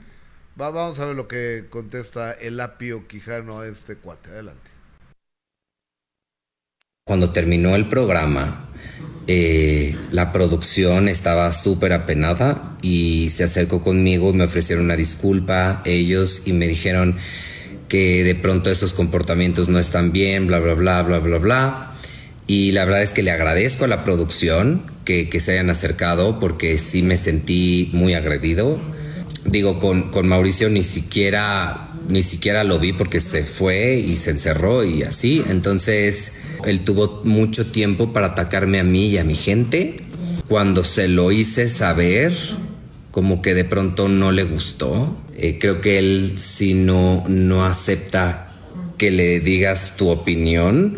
vamos 0.55 1.00
a 1.00 1.05
ver 1.05 1.15
lo 1.15 1.27
que 1.27 1.65
contesta 1.69 2.31
el 2.34 2.60
apio 2.60 3.07
Quijano 3.07 3.60
a 3.60 3.67
este 3.67 3.95
cuate. 3.95 4.29
Adelante. 4.29 4.75
Cuando 7.07 7.31
terminó 7.31 7.75
el 7.75 7.88
programa, 7.88 8.67
eh, 9.27 9.95
la 10.12 10.31
producción 10.31 11.07
estaba 11.07 11.51
súper 11.53 11.93
apenada 11.93 12.77
y 12.81 13.29
se 13.29 13.43
acercó 13.43 13.81
conmigo 13.81 14.31
y 14.31 14.34
me 14.34 14.43
ofrecieron 14.43 14.86
una 14.86 14.95
disculpa 14.95 15.81
ellos 15.86 16.43
y 16.45 16.53
me 16.53 16.67
dijeron 16.67 17.17
que 17.88 18.24
de 18.24 18.36
pronto 18.36 18.72
esos 18.72 18.94
comportamientos 18.94 19.70
no 19.70 19.80
están 19.80 20.12
bien, 20.12 20.48
bla, 20.48 20.60
bla, 20.60 20.74
bla, 20.74 21.01
bla, 21.01 21.20
bla, 21.20 21.38
bla. 21.38 21.92
Y 22.48 22.72
la 22.72 22.86
verdad 22.86 23.04
es 23.04 23.13
que 23.13 23.24
le 23.24 23.32
agradezco 23.32 23.86
a 23.86 23.88
la 23.88 24.04
producción 24.04 24.84
que, 25.04 25.30
se 25.39 25.54
hayan 25.54 25.70
acercado 25.70 26.39
porque 26.39 26.77
sí 26.77 27.01
me 27.01 27.18
sentí 27.18 27.89
muy 27.94 28.13
agredido. 28.13 28.80
Digo, 29.46 29.80
con, 29.80 30.12
con 30.12 30.27
Mauricio 30.27 30.70
ni 30.70 30.84
siquiera, 30.84 31.92
ni 32.08 32.24
siquiera 32.24 32.63
lo 32.63 32.80
vi 32.80 32.94
porque 32.94 33.20
se 33.20 33.44
fue 33.44 33.96
y 33.96 34.18
se 34.18 34.32
encerró 34.32 34.84
y 34.84 35.04
así. 35.04 35.44
Entonces, 35.50 36.34
él 36.65 36.84
tuvo 36.84 37.22
mucho 37.24 37.65
tiempo 37.68 38.13
para 38.13 38.27
atacarme 38.27 38.80
a 38.80 38.84
mí 38.84 39.08
y 39.08 39.18
a 39.18 39.24
mi 39.24 39.36
gente. 39.36 39.98
Cuando 40.48 40.84
se 40.84 41.08
lo 41.08 41.32
hice 41.32 41.68
saber, 41.68 42.34
como 43.12 43.42
que 43.42 43.54
de 43.54 43.65
pronto 43.65 44.08
no 44.08 44.32
le 44.32 44.44
gustó. 44.44 45.18
Eh, 45.36 45.58
creo 45.60 45.82
que 45.82 46.00
él 46.00 46.36
si 46.38 46.74
no, 46.74 47.25
no 47.27 47.65
acepta 47.65 48.46
que 48.98 49.12
le 49.12 49.39
digas 49.39 49.96
tu 49.98 50.10
opinión. 50.10 50.98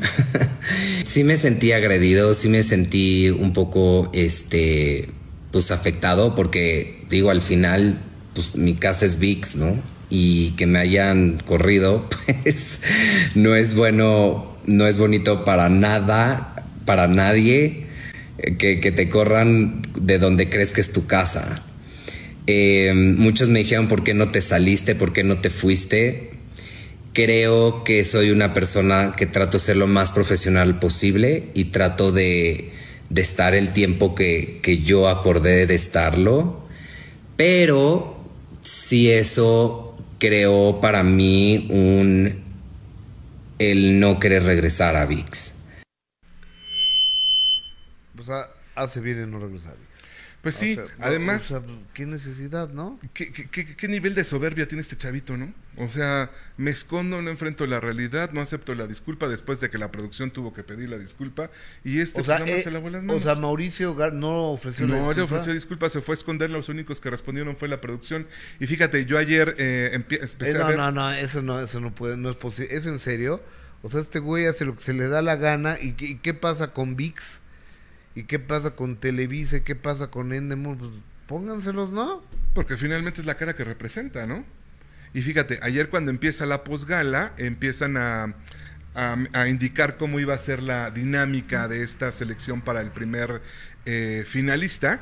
sí 1.06 1.24
me 1.24 1.38
sentí 1.38 1.72
agredido, 1.72 2.34
sí 2.34 2.50
me 2.50 2.64
sentí 2.64 3.30
un 3.30 3.54
poco, 3.54 4.10
este, 4.14 5.10
pues 5.52 5.72
afectado 5.72 6.36
porque 6.36 7.02
digo, 7.10 7.32
al 7.32 7.42
final, 7.42 8.00
pues 8.34 8.56
mi 8.56 8.76
casa 8.76 9.06
es 9.06 9.20
VIX, 9.20 9.56
¿no? 9.56 9.76
Y 10.10 10.52
que 10.52 10.68
me 10.68 10.80
hayan 10.80 11.42
corrido, 11.46 12.08
pues 12.44 12.82
no 13.36 13.56
es 13.56 13.76
bueno, 13.76 14.56
no 14.66 14.88
es 14.88 14.98
bonito 14.98 15.44
para 15.44 15.70
nada, 15.70 16.64
para 16.86 17.08
nadie, 17.08 17.88
eh, 18.38 18.56
que, 18.58 18.80
que 18.80 18.92
te 18.92 19.10
corran 19.10 19.82
de 20.00 20.20
donde 20.20 20.50
crees 20.50 20.72
que 20.72 20.82
es 20.82 20.94
tu 20.94 21.08
casa. 21.08 21.64
Eh, 22.48 22.94
muchos 22.96 23.50
me 23.50 23.60
dijeron, 23.60 23.90
¿por 23.90 24.04
qué 24.06 24.14
no 24.14 24.32
te 24.32 24.42
saliste? 24.42 24.96
¿Por 24.96 25.12
qué 25.12 25.26
no 25.26 25.40
te 25.40 25.50
fuiste? 25.50 26.32
Creo 27.12 27.84
que 27.84 28.06
soy 28.06 28.32
una 28.32 28.54
persona 28.54 29.14
que 29.18 29.26
trato 29.26 29.58
de 29.58 29.64
ser 29.64 29.76
lo 29.76 29.88
más 29.88 30.14
profesional 30.14 30.80
posible 30.80 31.50
y 31.54 31.66
trato 31.66 32.14
de, 32.14 32.72
estar 33.14 33.54
el 33.54 33.74
tiempo 33.74 34.16
que, 34.16 34.82
yo 34.86 35.10
acordé 35.10 35.68
de 35.68 35.76
estarlo. 35.76 36.66
Pero 37.36 38.18
si 38.62 39.12
eso 39.12 39.98
creó 40.18 40.80
para 40.80 41.04
mí 41.04 41.68
un 41.70 42.48
el 43.60 44.00
no 44.00 44.20
querer 44.20 44.44
regresar 44.44 44.96
a 44.96 45.06
VIX. 45.06 45.54
Sea, 48.24 48.50
hace 48.76 49.00
bien 49.00 49.20
en 49.20 49.32
no 49.32 49.40
regresar. 49.40 49.76
Pues 50.48 50.56
sí, 50.56 50.80
además... 51.00 51.54
¿Qué 51.94 52.06
necesidad, 52.06 52.70
no? 52.70 52.98
¿qué, 53.14 53.88
nivel 53.90 54.14
de 54.14 54.24
soberbia 54.24 54.66
tiene 54.66 54.82
este 54.82 54.96
chavito, 54.96 55.36
no? 55.36 55.54
O 55.76 55.90
sea, 55.90 56.32
me 56.56 56.72
escondo, 56.72 57.22
no 57.22 57.30
enfrento 57.30 57.68
la 57.68 57.82
realidad, 57.82 58.32
no 58.32 58.40
acepto 58.40 58.74
la 58.74 58.88
disculpa 58.88 59.28
después 59.28 59.60
de 59.60 59.70
que 59.70 59.78
la 59.78 59.92
producción 59.92 60.32
tuvo 60.32 60.54
que 60.54 60.64
pedir 60.64 60.88
la 60.88 60.98
disculpa 60.98 61.50
y 61.84 62.00
este 62.00 62.22
o 62.22 62.24
sea, 62.24 62.38
eh, 62.46 62.62
se 62.64 62.72
lavó 62.72 62.90
las 62.90 63.04
manos. 63.04 63.26
O 63.26 63.26
sea, 63.26 63.36
Mauricio 63.36 63.94
no 64.14 64.52
ofreció 64.52 64.88
no, 64.88 64.94
disculpa. 64.94 65.14
No 65.14 65.14
le 65.18 65.22
ofreció 65.24 65.54
disculpa, 65.54 65.90
se 65.90 66.00
fue 66.00 66.14
a 66.14 66.18
esconder, 66.18 66.50
los 66.50 66.70
únicos 66.70 67.02
que 67.02 67.10
respondieron 67.10 67.58
fue 67.58 67.68
la 67.68 67.82
producción. 67.82 68.26
Y 68.62 68.68
fíjate, 68.68 69.06
yo 69.06 69.18
ayer 69.18 69.54
eh, 69.58 69.90
empecé 69.92 70.38
eh, 70.50 70.54
no, 70.54 70.72
No, 70.72 70.92
no, 70.94 71.12
eso 71.12 71.42
no, 71.42 71.60
eso 71.60 71.82
no 71.82 71.94
puede, 71.94 72.16
no 72.16 72.30
es 72.30 72.38
posible. 72.38 72.74
¿Es 72.74 72.88
en 72.88 73.00
serio? 73.00 73.44
O 73.82 73.90
sea, 73.90 74.00
este 74.00 74.20
güey 74.20 74.46
hace 74.46 74.64
lo 74.64 74.78
que 74.78 74.82
se 74.82 74.94
le 74.94 75.10
da 75.10 75.22
la 75.22 75.36
gana 75.36 75.78
y, 75.82 75.94
y 76.00 76.20
¿qué 76.20 76.34
pasa 76.34 76.72
con 76.72 76.96
VIX? 76.96 77.42
¿Y 78.18 78.24
qué 78.24 78.40
pasa 78.40 78.72
con 78.72 78.96
Televisa? 78.96 79.64
¿Qué 79.64 79.76
pasa 79.76 80.10
con 80.10 80.34
Endemol? 80.34 80.76
Pues 80.76 80.90
pónganselos, 81.28 81.92
¿no? 81.92 82.24
Porque 82.56 82.76
finalmente 82.76 83.22
es 83.22 83.28
la 83.28 83.38
cara 83.38 83.56
que 83.56 83.64
representa, 83.64 84.26
¿no? 84.26 84.44
Y 85.14 85.22
fíjate, 85.22 85.60
ayer 85.62 85.90
cuando 85.90 86.10
empieza 86.10 86.48
la 86.48 86.64
posgala, 86.64 87.34
empiezan 87.38 87.96
a, 87.96 88.34
a, 88.96 89.48
indicar 89.48 89.98
cómo 89.98 90.20
iba 90.20 90.34
a 90.34 90.38
ser 90.40 90.64
la 90.64 90.90
dinámica 90.90 91.68
de 91.68 91.84
esta 91.84 92.12
selección 92.12 92.62
para 92.62 92.82
el 92.82 92.90
primer 92.90 93.44
eh, 93.86 94.24
finalista 94.26 95.00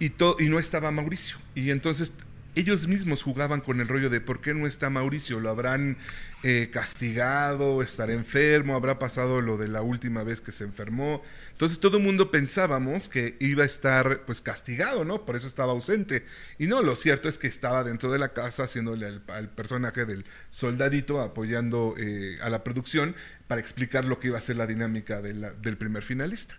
y, 0.00 0.06
y 0.40 0.48
no 0.48 0.58
estaba 0.58 0.90
Mauricio. 0.90 1.36
Y 1.54 1.70
entonces 1.70 2.12
ellos 2.58 2.88
mismos 2.88 3.22
jugaban 3.22 3.60
con 3.60 3.80
el 3.80 3.88
rollo 3.88 4.10
de 4.10 4.20
por 4.20 4.40
qué 4.40 4.52
no 4.52 4.66
está 4.66 4.90
Mauricio, 4.90 5.38
lo 5.38 5.48
habrán 5.48 5.96
eh, 6.42 6.70
castigado, 6.72 7.82
estará 7.82 8.12
enfermo, 8.12 8.74
habrá 8.74 8.98
pasado 8.98 9.40
lo 9.40 9.56
de 9.56 9.68
la 9.68 9.82
última 9.82 10.24
vez 10.24 10.40
que 10.40 10.50
se 10.50 10.64
enfermó. 10.64 11.22
Entonces 11.52 11.78
todo 11.78 11.98
el 11.98 12.02
mundo 12.02 12.30
pensábamos 12.30 13.08
que 13.08 13.36
iba 13.40 13.62
a 13.62 13.66
estar 13.66 14.24
pues 14.24 14.40
castigado, 14.40 15.04
¿no? 15.04 15.24
Por 15.24 15.36
eso 15.36 15.46
estaba 15.46 15.72
ausente. 15.72 16.24
Y 16.58 16.66
no, 16.66 16.82
lo 16.82 16.96
cierto 16.96 17.28
es 17.28 17.38
que 17.38 17.46
estaba 17.46 17.84
dentro 17.84 18.10
de 18.10 18.18
la 18.18 18.32
casa 18.32 18.64
haciéndole 18.64 19.06
al, 19.06 19.50
personaje 19.50 20.04
del 20.04 20.24
soldadito, 20.50 21.20
apoyando 21.20 21.94
eh, 21.98 22.38
a 22.42 22.50
la 22.50 22.64
producción 22.64 23.14
para 23.46 23.60
explicar 23.60 24.04
lo 24.04 24.18
que 24.18 24.28
iba 24.28 24.38
a 24.38 24.40
ser 24.40 24.56
la 24.56 24.66
dinámica 24.66 25.22
del 25.22 25.76
primer 25.76 26.02
finalista. 26.02 26.56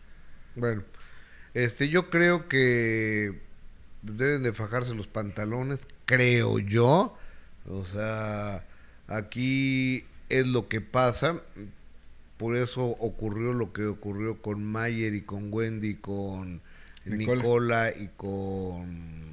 Bueno, 0.55 0.83
este, 1.53 1.89
yo 1.89 2.09
creo 2.09 2.47
que 2.47 3.48
deben 4.01 4.43
de 4.43 4.53
fajarse 4.53 4.93
los 4.95 5.07
pantalones, 5.07 5.79
creo 6.05 6.59
yo. 6.59 7.17
O 7.67 7.85
sea, 7.85 8.65
aquí 9.07 10.05
es 10.29 10.47
lo 10.47 10.67
que 10.67 10.81
pasa. 10.81 11.41
Por 12.37 12.55
eso 12.55 12.85
ocurrió 12.85 13.53
lo 13.53 13.73
que 13.73 13.85
ocurrió 13.85 14.41
con 14.41 14.63
Mayer 14.63 15.13
y 15.13 15.21
con 15.21 15.51
Wendy, 15.53 15.95
con 15.95 16.61
Nicola, 17.05 17.91
y 17.95 18.07
con 18.15 19.29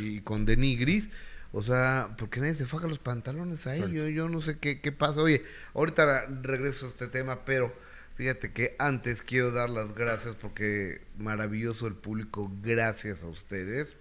y 0.00 0.20
con 0.20 0.44
Denigris. 0.44 1.10
O 1.52 1.62
sea, 1.62 2.14
porque 2.18 2.40
nadie 2.40 2.54
se 2.54 2.66
faja 2.66 2.88
los 2.88 2.98
pantalones 2.98 3.66
ahí. 3.68 3.80
Yo, 3.92 4.08
yo 4.08 4.28
no 4.28 4.40
sé 4.40 4.58
qué, 4.58 4.80
qué 4.80 4.90
pasa. 4.90 5.20
Oye, 5.20 5.44
ahorita 5.74 6.26
regreso 6.42 6.86
a 6.86 6.88
este 6.88 7.06
tema, 7.06 7.44
pero 7.44 7.72
Fíjate 8.16 8.52
que 8.52 8.76
antes 8.78 9.22
quiero 9.22 9.50
dar 9.50 9.70
las 9.70 9.94
gracias 9.94 10.34
porque 10.34 11.00
maravilloso 11.18 11.88
el 11.88 11.94
público, 11.94 12.52
gracias 12.62 13.24
a 13.24 13.28
ustedes. 13.28 13.96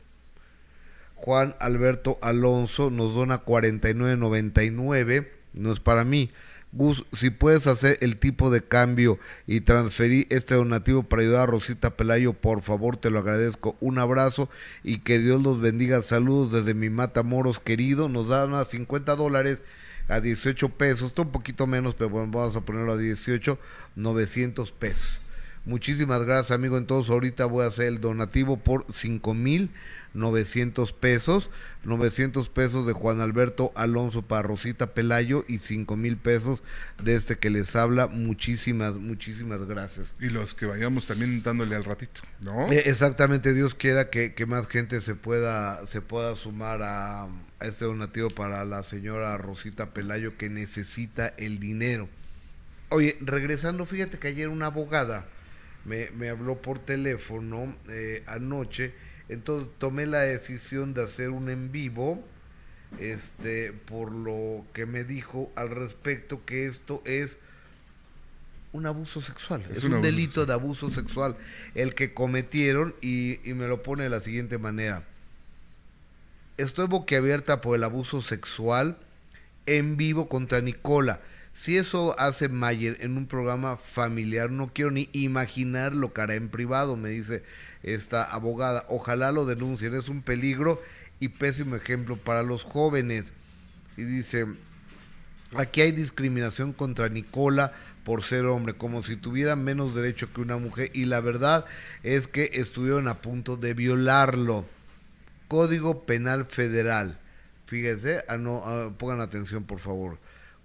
Juan 1.15 1.55
Alberto 1.59 2.19
Alonso 2.21 2.91
nos 2.91 3.15
dona 3.15 3.43
49.99, 3.43 5.27
no 5.53 5.73
es 5.73 5.79
para 5.79 6.03
mí. 6.03 6.29
Gus, 6.73 7.05
si 7.13 7.29
puedes 7.29 7.67
hacer 7.67 7.97
el 8.01 8.17
tipo 8.17 8.49
de 8.49 8.63
cambio 8.63 9.19
y 9.45 9.61
transferir 9.61 10.25
este 10.31 10.55
donativo 10.55 11.03
para 11.03 11.21
ayudar 11.21 11.43
a 11.43 11.45
Rosita 11.45 11.95
Pelayo, 11.95 12.33
por 12.33 12.61
favor, 12.63 12.97
te 12.97 13.11
lo 13.11 13.19
agradezco. 13.19 13.77
Un 13.79 13.99
abrazo 13.99 14.49
y 14.83 14.99
que 14.99 15.19
Dios 15.19 15.41
los 15.41 15.61
bendiga. 15.61 16.01
Saludos 16.01 16.51
desde 16.51 16.73
mi 16.73 16.89
Matamoros 16.89 17.59
querido. 17.59 18.09
Nos 18.09 18.27
dan 18.27 18.55
a 18.55 18.65
50 18.65 19.15
dólares 19.15 19.61
a 20.07 20.19
18 20.19 20.69
pesos, 20.69 21.09
está 21.09 21.21
un 21.21 21.31
poquito 21.31 21.67
menos, 21.67 21.95
pero 21.95 22.09
bueno, 22.09 22.31
vamos 22.31 22.55
a 22.55 22.61
ponerlo 22.61 22.93
a 22.93 22.97
18, 22.97 23.57
900 23.95 24.71
pesos. 24.71 25.21
Muchísimas 25.65 26.25
gracias, 26.25 26.51
amigo. 26.51 26.77
Entonces, 26.77 27.09
ahorita 27.09 27.45
voy 27.45 27.63
a 27.63 27.67
hacer 27.67 27.87
el 27.87 28.01
donativo 28.01 28.57
por 28.57 28.85
5 28.93 29.33
mil 29.33 29.69
900 30.13 30.93
pesos. 30.93 31.49
900 31.83 32.49
pesos 32.49 32.87
de 32.87 32.93
Juan 32.93 33.19
Alberto 33.19 33.71
Alonso 33.75 34.21
para 34.21 34.41
Rosita 34.41 34.93
Pelayo 34.93 35.43
y 35.47 35.57
5 35.57 35.97
mil 35.97 36.17
pesos 36.17 36.63
de 37.03 37.13
este 37.15 37.37
que 37.37 37.49
les 37.49 37.75
habla. 37.75 38.07
Muchísimas, 38.07 38.95
muchísimas 38.95 39.65
gracias. 39.65 40.15
Y 40.19 40.29
los 40.29 40.53
que 40.53 40.65
vayamos 40.65 41.07
también 41.07 41.43
dándole 41.43 41.75
al 41.75 41.83
ratito, 41.83 42.21
¿no? 42.39 42.71
Eh, 42.71 42.83
exactamente, 42.85 43.53
Dios 43.53 43.75
quiera 43.75 44.09
que, 44.09 44.33
que, 44.33 44.45
más 44.45 44.67
gente 44.67 45.01
se 45.01 45.15
pueda, 45.15 45.85
se 45.85 46.01
pueda 46.01 46.35
sumar 46.35 46.81
a, 46.83 47.27
este 47.59 47.85
donativo 47.85 48.29
para 48.29 48.63
la 48.65 48.83
señora 48.83 49.37
Rosita 49.37 49.93
Pelayo 49.93 50.37
que 50.37 50.49
necesita 50.49 51.33
el 51.37 51.59
dinero. 51.59 52.07
Oye, 52.89 53.17
regresando, 53.21 53.85
fíjate 53.85 54.19
que 54.19 54.27
ayer 54.27 54.47
una 54.47 54.67
abogada 54.67 55.25
me, 55.85 56.11
me 56.11 56.29
habló 56.29 56.61
por 56.61 56.79
teléfono 56.79 57.75
eh, 57.89 58.23
anoche 58.27 58.93
Entonces 59.29 59.69
tomé 59.77 60.05
la 60.05 60.19
decisión 60.19 60.93
de 60.93 61.03
hacer 61.03 61.29
un 61.29 61.49
en 61.49 61.71
vivo, 61.71 62.23
este, 62.99 63.71
por 63.71 64.11
lo 64.11 64.65
que 64.73 64.85
me 64.85 65.03
dijo 65.03 65.51
al 65.55 65.69
respecto 65.69 66.45
que 66.45 66.65
esto 66.65 67.01
es 67.05 67.37
un 68.71 68.85
abuso 68.85 69.21
sexual, 69.21 69.63
es, 69.69 69.83
un, 69.83 70.01
delito 70.01 70.45
de 70.45 70.53
abuso 70.53 70.91
sexual 70.91 71.37
el 71.75 71.93
que 71.93 72.13
cometieron 72.13 72.95
y, 73.01 73.39
y 73.47 73.53
me 73.53 73.67
lo 73.67 73.83
pone 73.83 74.03
de 74.03 74.09
la 74.09 74.19
siguiente 74.19 74.57
manera. 74.57 75.03
Estoy 76.57 76.87
boquiabierta 76.87 77.61
por 77.61 77.75
el 77.75 77.83
abuso 77.83 78.21
sexual 78.21 78.97
en 79.65 79.95
vivo 79.97 80.27
contra 80.27 80.61
Nicola. 80.61 81.21
Si 81.53 81.77
eso 81.77 82.19
hace 82.19 82.49
Mayer 82.49 82.97
en 83.01 83.15
un 83.15 83.27
programa 83.27 83.77
familiar, 83.77 84.49
no 84.49 84.73
quiero 84.73 84.89
ni 84.89 85.09
imaginar 85.13 85.93
lo 85.93 86.11
que 86.11 86.21
hará 86.21 86.33
en 86.33 86.49
privado, 86.49 86.97
me 86.97 87.09
dice 87.09 87.43
esta 87.83 88.23
abogada. 88.23 88.85
Ojalá 88.89 89.31
lo 89.31 89.45
denuncien, 89.45 89.93
es 89.93 90.09
un 90.09 90.21
peligro 90.21 90.81
y 91.19 91.29
pésimo 91.29 91.75
ejemplo 91.75 92.17
para 92.17 92.43
los 92.43 92.63
jóvenes. 92.63 93.31
Y 93.97 94.03
dice, 94.03 94.47
aquí 95.55 95.81
hay 95.81 95.91
discriminación 95.91 96.73
contra 96.73 97.09
Nicola 97.09 97.73
por 98.03 98.23
ser 98.23 98.45
hombre, 98.45 98.73
como 98.73 99.03
si 99.03 99.15
tuviera 99.15 99.55
menos 99.55 99.95
derecho 99.95 100.33
que 100.33 100.41
una 100.41 100.57
mujer. 100.57 100.91
Y 100.93 101.05
la 101.05 101.21
verdad 101.21 101.65
es 102.01 102.27
que 102.27 102.49
estuvieron 102.53 103.07
a 103.07 103.21
punto 103.21 103.57
de 103.57 103.73
violarlo. 103.73 104.65
Código 105.47 106.05
Penal 106.05 106.45
Federal. 106.45 107.19
Fíjense, 107.65 108.23
ah, 108.27 108.37
no, 108.37 108.63
ah, 108.65 108.91
pongan 108.97 109.21
atención 109.21 109.63
por 109.63 109.79
favor 109.79 110.17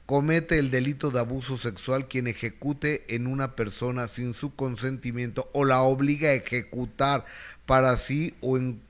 comete 0.08 0.58
el 0.58 0.70
delito 0.70 1.10
de 1.10 1.18
abuso 1.18 1.58
sexual 1.58 2.08
quien 2.08 2.28
ejecute 2.28 3.04
en 3.14 3.26
una 3.26 3.54
persona 3.54 4.08
sin 4.08 4.32
su 4.32 4.54
consentimiento 4.54 5.50
o 5.52 5.66
la 5.66 5.82
obliga 5.82 6.30
a 6.30 6.32
ejecutar 6.32 7.26
para 7.66 7.94
sí 7.98 8.34
o 8.40 8.56
en, 8.56 8.80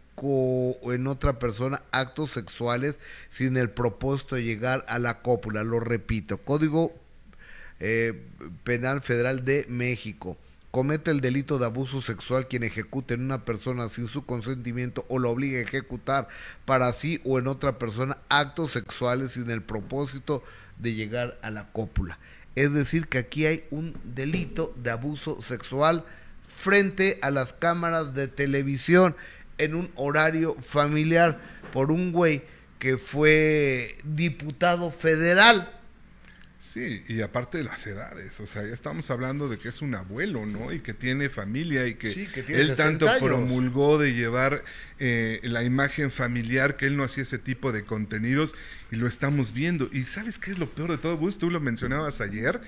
en 0.83 1.07
otra 1.09 1.41
persona 1.41 1.83
actos 1.91 2.31
sexuales 2.31 3.01
sin 3.31 3.57
el 3.57 3.69
propósito 3.69 4.37
de 4.37 4.45
llegar 4.45 4.87
a 4.89 5.01
la 5.01 5.21
cópula. 5.21 5.65
Lo 5.65 5.81
repito, 5.81 6.39
Código 6.39 6.95
eh, 7.81 8.23
Penal 8.63 9.03
Federal 9.03 9.45
de 9.45 9.67
México 9.69 10.37
comete 10.71 11.11
el 11.11 11.21
delito 11.21 11.59
de 11.59 11.65
abuso 11.65 12.01
sexual 12.01 12.47
quien 12.47 12.63
ejecute 12.63 13.15
en 13.15 13.23
una 13.23 13.45
persona 13.45 13.89
sin 13.89 14.07
su 14.07 14.25
consentimiento 14.25 15.05
o 15.09 15.19
lo 15.19 15.31
obliga 15.31 15.59
a 15.59 15.63
ejecutar 15.63 16.29
para 16.65 16.93
sí 16.93 17.21
o 17.25 17.41
en 17.41 17.49
otra 17.49 17.79
persona 17.79 18.19
actos 18.29 18.71
sexuales 18.71 19.33
sin 19.33 19.51
el 19.51 19.63
propósito 19.63 20.45
de 20.45 20.68
llegar 20.83 21.39
a 21.43 21.51
la 21.51 21.71
cópula. 21.73 22.19
Es 22.55 22.73
decir, 22.73 23.07
que 23.09 23.19
aquí 23.19 23.47
hay 23.47 23.65
un 23.71 23.97
delito 24.03 24.75
de 24.77 24.91
abuso 24.91 25.41
sexual 25.43 26.05
frente 26.47 27.19
a 27.23 27.31
las 27.31 27.53
cámaras 27.53 28.15
de 28.15 28.27
televisión 28.27 29.15
en 29.59 29.75
un 29.75 29.91
horario 29.95 30.55
familiar 30.61 31.39
por 31.73 31.93
un 31.93 32.13
güey 32.13 32.43
que 32.79 32.97
fue 32.97 33.99
diputado 34.05 34.91
federal 34.91 35.78
Sí, 36.61 37.05
y 37.07 37.21
aparte 37.21 37.59
de 37.59 37.65
las 37.65 37.87
edades, 37.87 38.41
o 38.41 38.47
sea, 38.49 38.67
ya 38.67 38.75
estamos 38.75 39.13
hablando 39.13 39.49
de 39.49 39.59
que 39.59 39.69
es 39.69 39.81
un 39.81 39.95
abuelo, 39.95 40.45
¿no? 40.45 40.73
Y 40.73 40.81
que 40.81 40.93
tiene 40.93 41.29
familia 41.29 41.87
y 41.87 41.95
que, 41.95 42.29
él 42.49 42.75
tanto 42.75 43.07
promulgó 43.21 43.97
de 43.97 44.13
llevar 44.13 44.65
eh, 44.99 45.39
la 45.45 45.63
imagen 45.63 46.11
familiar, 46.11 46.77
que 46.77 46.87
él 46.87 46.97
no 46.97 47.05
hacía 47.05 47.23
ese 47.23 47.39
tipo 47.39 47.71
de 47.71 47.85
contenidos 47.85 48.57
y 48.91 48.97
lo 48.97 49.07
estamos 49.07 49.53
viendo. 49.53 49.89
Y 49.93 50.07
¿sabes 50.07 50.41
qué 50.41 50.51
es 50.51 50.59
lo 50.59 50.69
peor 50.69 50.91
de 50.91 50.99
todo, 50.99 51.17
Gus? 51.17 51.39
Tú 51.39 51.49
lo 51.49 51.61
mencionabas 51.61 52.21
ayer, 52.21 52.61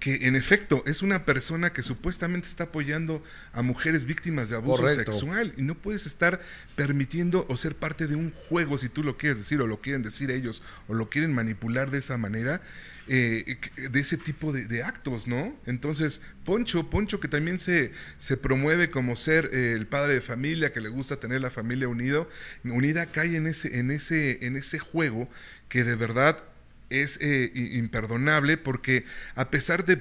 que 0.00 0.26
en 0.26 0.36
efecto 0.36 0.82
es 0.86 1.02
una 1.02 1.26
persona 1.26 1.70
que 1.74 1.82
supuestamente 1.82 2.48
está 2.48 2.64
apoyando 2.64 3.22
a 3.52 3.60
mujeres 3.60 4.06
víctimas 4.06 4.48
de 4.48 4.56
abuso 4.56 4.88
sexual 4.88 5.52
y 5.58 5.62
no 5.62 5.74
puedes 5.74 6.06
estar 6.06 6.40
permitiendo 6.76 7.44
o 7.50 7.58
ser 7.58 7.76
parte 7.76 8.06
de 8.06 8.16
un 8.16 8.30
juego, 8.30 8.78
si 8.78 8.88
tú 8.88 9.02
lo 9.02 9.18
quieres 9.18 9.36
decir 9.36 9.60
o 9.60 9.66
lo 9.66 9.82
quieren 9.82 10.02
decir 10.02 10.30
ellos 10.30 10.62
o 10.88 10.94
lo 10.94 11.10
quieren 11.10 11.34
manipular 11.34 11.90
de 11.90 11.98
esa 11.98 12.16
manera 12.16 12.62
eh, 13.06 13.58
de 13.76 14.00
ese 14.00 14.16
tipo 14.16 14.52
de, 14.52 14.82
actos, 14.82 15.26
¿no? 15.26 15.54
Entonces, 15.66 16.20
Poncho, 16.44 16.88
Poncho 16.88 17.20
que 17.20 17.28
también 17.28 17.58
se, 17.58 17.92
se 18.16 18.36
promueve 18.36 18.90
como 18.90 19.14
ser 19.16 19.50
eh, 19.52 19.72
el 19.72 19.86
padre 19.86 20.14
de 20.14 20.20
familia, 20.20 20.72
que 20.72 20.80
le 20.80 20.88
gusta 20.88 21.20
tener 21.20 21.40
la 21.40 21.50
familia 21.50 21.88
unido, 21.88 22.28
unida, 22.64 23.06
cae 23.06 23.36
en 23.36 23.46
ese, 23.46 23.78
en 23.78 23.90
ese, 23.90 24.46
en 24.46 24.56
ese 24.56 24.78
juego 24.78 25.28
que 25.68 25.84
de 25.84 25.96
verdad 25.96 26.42
es 26.90 27.18
eh, 27.20 27.50
imperdonable 27.54 28.56
porque 28.56 29.04
a 29.34 29.50
pesar 29.50 29.84
de, 29.84 30.00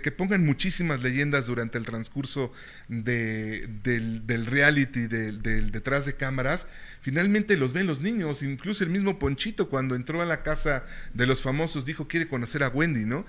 que 0.00 0.12
pongan 0.12 0.44
muchísimas 0.44 1.00
leyendas 1.00 1.46
durante 1.46 1.78
el 1.78 1.84
transcurso 1.84 2.52
de, 2.88 3.68
del, 3.82 4.46
reality, 4.46 5.06
del, 5.06 5.42
detrás 5.70 6.06
de 6.06 6.14
cámaras, 6.14 6.66
finalmente 7.02 7.56
los 7.56 7.72
ven 7.74 7.86
los 7.86 8.00
niños, 8.00 8.42
incluso 8.42 8.82
el 8.84 8.90
mismo 8.90 9.18
Ponchito 9.18 9.68
cuando 9.68 9.94
entró 9.94 10.22
a 10.22 10.24
la 10.24 10.42
casa 10.42 10.84
de 11.12 11.26
los 11.26 11.42
famosos 11.42 11.84
dijo 11.84 12.08
quiere 12.08 12.28
conocer 12.28 12.62
a 12.62 12.68
Wendy, 12.68 13.04
¿no? 13.04 13.26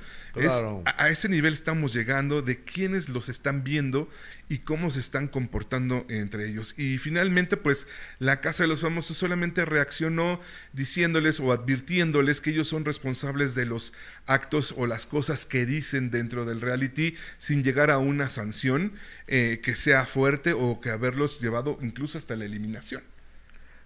a, 0.86 1.10
ese 1.10 1.28
nivel 1.28 1.54
estamos 1.54 1.94
llegando 1.94 2.42
de 2.42 2.64
quienes 2.64 3.10
los 3.10 3.30
están 3.30 3.64
viendo 3.64 4.10
y 4.50 4.60
cómo 4.60 4.92
se 4.92 5.00
están 5.00 5.28
comportando 5.28 6.06
entre 6.10 6.48
ellos. 6.48 6.76
Y 6.78 6.98
finalmente, 6.98 7.58
pues 7.58 7.88
la 8.20 8.42
Casa 8.42 8.64
de 8.64 8.68
los 8.68 8.82
Famosos 8.82 9.18
solamente 9.18 9.66
reaccionó 9.66 10.40
diciéndoles 10.74 11.40
o 11.40 11.52
advirtiéndoles 11.52 12.42
que 12.42 12.52
ellos 12.52 12.68
son 12.68 12.86
responsables 12.86 13.56
de 13.56 13.66
los 13.66 13.94
actos 14.26 14.74
o 14.78 14.86
las 14.86 15.06
cosas 15.06 15.46
que 15.46 15.66
dicen 15.66 16.12
dentro 16.12 16.46
del 16.46 16.62
reality 16.62 17.16
sin 17.38 17.64
llegar 17.64 17.90
a 17.90 17.98
una 17.98 18.30
sanción 18.30 18.94
eh, 19.28 19.60
que 19.64 19.76
sea 19.76 20.06
fuerte 20.06 20.54
o 20.54 20.80
que 20.82 20.90
haberlos 20.90 21.42
llevado 21.42 21.80
incluso 21.82 22.18
hasta 22.18 22.36
la 22.36 22.46
eliminación. 22.46 23.13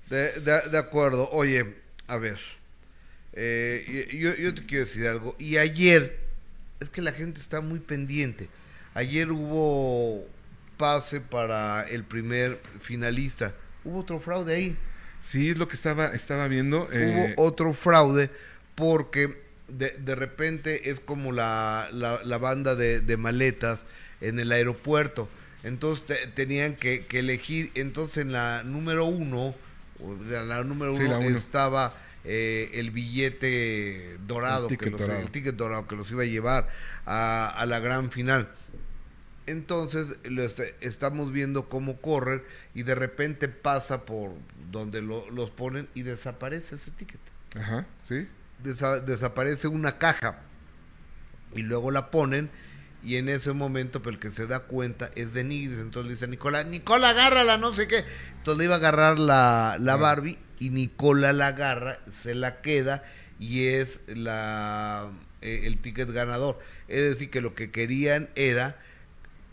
De, 0.10 0.39
de, 0.41 0.78
acuerdo. 0.78 1.30
Oye, 1.32 1.76
a 2.08 2.17
ver. 2.17 2.39
Eh, 3.34 4.08
yo, 4.13 4.36
yo 4.36 4.56
te 4.56 4.65
quiero 4.65 4.86
decir 4.86 5.08
algo. 5.08 5.36
Y 5.38 5.58
ayer, 5.58 6.17
es 6.80 6.89
que 6.89 7.02
la 7.02 7.12
gente 7.12 7.39
está 7.39 7.62
muy 7.62 7.80
pendiente. 7.80 8.50
Ayer 8.93 9.32
hubo 9.32 10.26
pase 10.78 11.20
para 11.20 11.82
el 11.82 12.04
primer 12.04 12.60
finalista. 12.80 13.54
Hubo 13.84 14.00
otro 14.00 14.20
fraude 14.20 14.56
ahí. 14.56 14.78
Sí, 15.20 15.50
es 15.50 15.58
lo 15.58 15.67
que 15.67 15.76
estaba, 15.76 16.08
estaba 16.08 16.48
viendo. 16.48 16.84
Hubo 16.84 16.91
eh, 16.93 17.34
otro 17.38 17.74
fraude 17.74 18.30
porque 18.76 19.41
de, 19.67 19.91
de 19.91 20.15
repente 20.15 20.89
es 20.89 21.00
como 21.00 21.32
la, 21.32 21.89
la, 21.91 22.38
banda 22.38 22.76
de, 22.76 23.02
de, 23.02 23.17
maletas 23.17 23.86
en 24.22 24.39
el 24.39 24.52
aeropuerto. 24.52 25.28
Entonces 25.63 26.34
tenían 26.36 26.76
que, 26.76 27.06
que, 27.06 27.20
elegir. 27.20 27.72
Entonces 27.76 28.20
en 28.20 28.32
la 28.32 28.63
número 28.63 29.06
uno, 29.06 29.56
la 30.00 30.64
número 30.64 30.94
uno, 30.94 31.20
estaba 31.22 31.96
eh, 32.24 32.70
el 32.74 32.92
billete 32.92 34.18
dorado, 34.26 34.70
el 34.70 34.78
que 34.78 34.90
los, 34.90 35.00
dorado. 35.00 35.22
el 35.22 35.32
ticket 35.32 35.56
dorado 35.56 35.88
que 35.88 35.96
los 35.96 36.12
iba 36.12 36.24
a 36.24 36.26
llevar 36.26 36.70
a, 37.06 37.48
a 37.48 37.66
la 37.66 37.80
gran 37.80 38.12
final. 38.12 38.50
Entonces 39.46 40.18
estamos 40.82 41.32
viendo 41.32 41.70
cómo 41.70 42.02
corren 42.02 42.44
y 42.74 42.84
de 42.84 42.96
repente 42.96 43.48
pasa 43.48 44.06
por 44.06 44.34
donde 44.72 45.02
los 45.02 45.50
ponen 45.52 45.88
y 45.94 46.02
desaparece 46.02 46.76
ese 46.76 46.92
ticket. 46.92 47.22
Ajá, 47.56 47.88
sí. 48.04 48.28
desaparece 48.62 49.70
una 49.70 49.98
caja 49.98 50.42
y 51.54 51.62
luego 51.62 51.92
la 51.92 52.12
ponen 52.12 52.50
y 53.08 53.15
en 53.15 53.30
ese 53.30 53.54
momento 53.54 54.02
pues, 54.02 54.15
el 54.15 54.20
que 54.20 54.32
se 54.32 54.48
da 54.48 54.60
cuenta 54.60 55.12
es 55.15 55.34
de 55.34 55.46
Nigris. 55.46 55.80
Entonces 55.80 56.08
le 56.08 56.13
dice 56.15 56.26
a 56.26 56.28
Nicola, 56.28 56.63
Nicola, 56.65 57.12
agárrala, 57.12 57.58
no 57.58 57.74
sé 57.74 57.88
qué. 57.88 58.04
Entonces 58.36 58.58
le 58.58 58.65
iba 58.65 58.74
a 58.74 58.80
agarrar 58.80 59.17
la, 59.17 59.78
la 59.80 59.96
Barbie 59.96 60.38
y 60.60 60.72
Nicola 60.72 61.32
la 61.32 61.48
agarra, 61.48 62.00
se 62.12 62.36
la 62.36 62.62
queda 62.62 63.06
y 63.39 63.67
es 63.67 64.02
la 64.08 65.10
eh, 65.41 65.62
el 65.63 65.78
ticket 65.78 66.12
ganador. 66.12 66.60
Es 66.89 67.02
decir, 67.04 67.30
que 67.30 67.39
lo 67.39 67.56
que 67.56 67.72
querían 67.72 68.30
era 68.36 68.78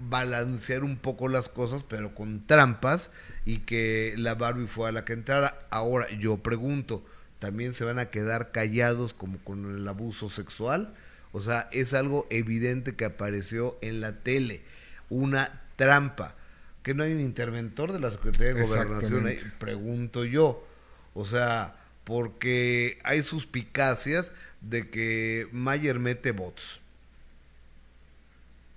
balancear 0.01 0.83
un 0.83 0.97
poco 0.97 1.29
las 1.29 1.49
cosas, 1.49 1.85
pero 1.88 2.12
con 2.12 2.45
trampas, 2.49 3.11
y 3.45 3.59
que 3.59 4.14
la 4.17 4.35
Barbie 4.35 4.67
fue 4.67 4.88
a 4.88 4.93
la 4.93 5.05
que 5.05 5.12
entrara. 5.12 5.64
Ahora, 5.71 6.11
yo 6.11 6.38
pregunto, 6.38 7.05
¿también 7.38 7.73
se 7.73 7.85
van 7.85 8.01
a 8.01 8.07
quedar 8.07 8.51
callados 8.51 9.14
como 9.14 9.38
con 9.45 9.77
el 9.77 9.87
abuso 9.87 10.29
sexual? 10.29 10.93
O 11.35 11.42
sea, 11.42 11.68
es 11.73 11.92
algo 11.92 12.27
evidente 12.31 12.94
que 12.94 13.05
apareció 13.05 13.77
en 13.83 14.01
la 14.01 14.14
tele, 14.14 14.62
una 15.11 15.62
trampa. 15.77 16.35
Que 16.83 16.94
no 16.94 17.03
hay 17.03 17.12
un 17.12 17.20
interventor 17.20 17.92
de 17.92 18.01
la 18.01 18.11
Secretaría 18.11 18.55
de 18.55 18.62
Gobernación 18.62 19.27
ahí, 19.27 19.38
pregunto 19.59 20.25
yo. 20.25 20.66
O 21.12 21.27
sea, 21.27 21.77
porque 22.05 22.99
hay 23.05 23.23
suspicacias 23.23 24.33
de 24.62 24.88
que 24.88 25.49
Mayer 25.53 25.99
mete 25.99 26.31
bots. 26.33 26.81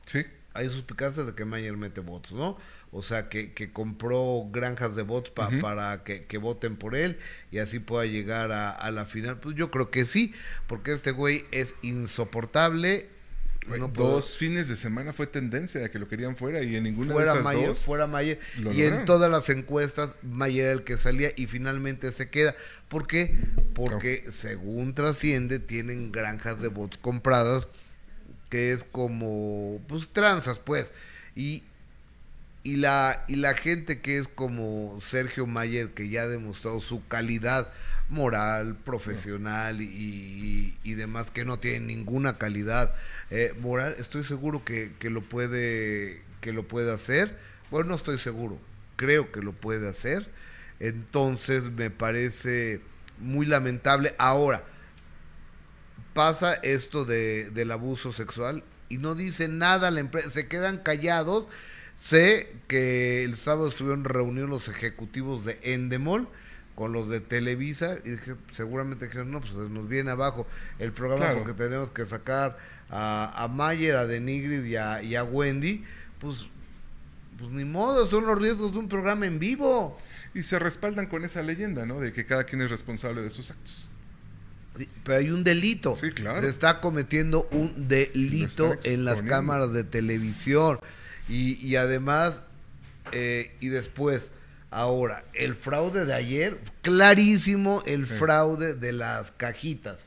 Sí 0.06 0.26
hay 0.58 0.70
suspicacias 0.70 1.28
de 1.28 1.36
que 1.36 1.46
Mayer 1.46 1.78
mete 1.78 2.02
votos, 2.02 2.32
¿no? 2.32 2.58
O 2.98 3.04
sea, 3.04 3.30
que, 3.30 3.54
que 3.54 3.72
compró 3.72 4.48
granjas 4.52 4.96
de 4.96 5.04
votos 5.04 5.32
para 5.32 6.04
que, 6.04 6.26
que, 6.26 6.38
voten 6.40 6.78
por 6.78 6.96
él 6.96 7.20
y 7.52 7.60
así 7.60 7.78
pueda 7.78 8.08
llegar 8.08 8.52
a, 8.52 8.72
a, 8.72 8.90
la 8.90 9.06
final. 9.06 9.40
Pues 9.40 9.56
yo 9.56 9.70
creo 9.70 9.92
que 9.92 10.04
sí, 10.04 10.34
porque 10.66 10.94
este 10.94 11.12
güey 11.12 11.46
es 11.52 11.76
insoportable. 11.84 13.08
no 13.68 13.88
dos 13.90 14.36
fines 14.36 14.68
de 14.68 14.76
semana 14.76 15.14
fue 15.14 15.28
tendencia 15.28 15.80
de 15.80 15.92
que 15.92 16.00
lo 16.00 16.08
querían 16.08 16.36
fuera 16.36 16.64
y 16.64 16.76
en 16.76 16.86
ninguna 16.86 17.14
fuera 17.14 17.34
de 17.34 17.40
esas 17.40 17.54
Mayer, 17.54 17.68
dos 17.68 17.86
fuera 17.86 18.08
Mayer. 18.08 18.40
Y 18.74 18.82
en 18.82 19.06
todas 19.06 19.30
las 19.30 19.48
encuestas, 19.50 20.16
Mayer 20.24 20.66
era 20.66 20.74
el 20.74 20.84
que 20.84 20.98
salía 20.98 21.32
y 21.36 21.46
finalmente 21.46 22.12
se 22.12 22.32
queda. 22.32 22.56
¿Por 22.88 23.06
qué? 23.06 23.38
Porque 23.76 24.24
según 24.32 24.96
trasciende, 24.96 25.60
tienen 25.60 26.12
granjas 26.12 26.60
de 26.60 26.70
bots 26.70 26.98
compradas, 26.98 27.68
que 28.50 28.72
es 28.72 28.84
como, 28.84 29.80
pues, 29.88 30.10
tranzas, 30.10 30.58
pues. 30.58 30.92
Y, 31.36 31.62
y, 32.68 32.76
la, 32.76 33.24
y 33.30 33.38
la 33.38 33.54
gente 33.54 34.02
que 34.02 34.18
es 34.18 34.28
como 34.28 35.00
Sergio 35.00 35.48
Mayer, 35.48 35.92
que 35.94 36.10
ya 36.10 36.24
ha 36.24 36.28
demostrado 36.28 36.82
su 36.82 37.08
calidad 37.08 37.72
moral, 38.10 38.76
profesional 38.76 39.80
y, 39.80 40.76
demás, 40.84 41.32
que 41.32 41.46
no 41.46 41.60
tiene 41.60 41.86
ninguna 41.86 42.38
calidad 42.38 42.94
eh, 43.30 43.54
moral, 43.62 43.96
estoy 44.00 44.26
seguro 44.26 44.66
que, 44.66 44.92
que 45.00 45.10
lo 45.10 45.22
puede 45.22 46.22
que 46.42 46.52
lo 46.52 46.68
puede 46.68 46.94
hacer. 46.94 47.38
Bueno, 47.72 47.92
no 47.92 47.96
estoy 47.96 48.20
seguro, 48.20 48.60
creo 48.98 49.32
que 49.32 49.42
lo 49.42 49.54
puede 49.54 49.88
hacer. 49.88 50.30
Entonces 50.82 51.64
me 51.72 51.90
parece 51.90 52.82
muy 53.18 53.46
lamentable. 53.46 54.14
Ahora, 54.18 54.66
pasa 56.14 56.56
esto 56.56 57.06
de, 57.06 57.50
del 57.52 57.72
abuso 57.72 58.12
sexual 58.12 58.62
y 58.90 58.98
no 58.98 59.16
dice 59.16 59.48
nada 59.48 59.90
la 59.90 60.02
empresa, 60.02 60.30
se 60.32 60.50
quedan 60.50 60.80
callados. 60.80 61.48
Sé 61.98 62.56
que 62.68 63.24
el 63.24 63.38
sábado 63.38 63.68
estuvieron 63.70 64.04
reunidos 64.04 64.50
los 64.50 64.68
ejecutivos 64.68 65.44
de 65.46 65.60
Endemol 65.64 66.28
con 66.76 66.94
los 66.94 67.10
de 67.10 67.22
Televisa 67.22 67.98
y 68.06 68.12
dije, 68.12 68.36
seguramente 68.52 69.06
dijeron, 69.08 69.32
no, 69.32 69.42
pues 69.42 69.54
nos 69.56 69.90
viene 69.90 70.12
abajo 70.12 70.46
el 70.78 70.92
programa 70.94 71.26
Claro. 71.26 71.40
porque 71.40 71.56
tenemos 71.56 71.90
que 71.90 72.06
sacar 72.06 72.58
a, 72.92 73.34
a 73.44 73.48
Mayer, 73.48 73.96
a 73.96 74.06
Denigrid 74.06 74.64
y 74.64 74.76
a, 74.76 75.02
y 75.02 75.16
a 75.16 75.24
Wendy, 75.24 75.84
pues, 76.20 76.46
pues 77.40 77.50
ni 77.50 77.66
modo, 77.66 78.08
son 78.10 78.28
los 78.28 78.38
riesgos 78.40 78.74
de 78.74 78.78
un 78.78 78.88
programa 78.90 79.26
en 79.26 79.40
vivo. 79.40 79.98
y 80.36 80.44
se 80.44 80.60
respaldan 80.60 81.08
con 81.08 81.26
esa 81.26 81.42
leyenda, 81.42 81.88
¿no? 81.88 82.00
De 82.00 82.14
que 82.14 82.28
cada 82.28 82.44
quien 82.44 82.62
es 82.62 82.70
responsable 82.70 83.24
de 83.24 83.32
sus 83.32 83.50
actos. 83.50 83.90
Pero 85.04 85.18
hay 85.18 85.32
un 85.32 85.44
delito. 85.44 85.96
Sí, 85.96 86.12
claro. 86.12 86.44
Se 86.44 86.50
está 86.50 86.80
cometiendo 86.80 87.48
un 87.52 87.88
delito 87.88 88.76
en 88.84 89.04
las 89.04 89.24
cámaras 89.24 89.74
de 89.74 89.84
televisión. 89.84 90.80
Y, 91.30 91.56
y 91.66 91.76
además, 91.76 92.44
eh, 93.12 93.56
y 93.60 93.68
después, 93.70 94.32
ahora, 94.72 95.24
el 95.34 95.56
fraude 95.56 96.06
de 96.06 96.14
ayer, 96.14 96.60
clarísimo 96.82 97.84
el 97.86 98.06
Sí. 98.08 98.14
fraude 98.14 98.74
de 98.74 98.94
las 98.94 99.32
cajitas. 99.32 100.00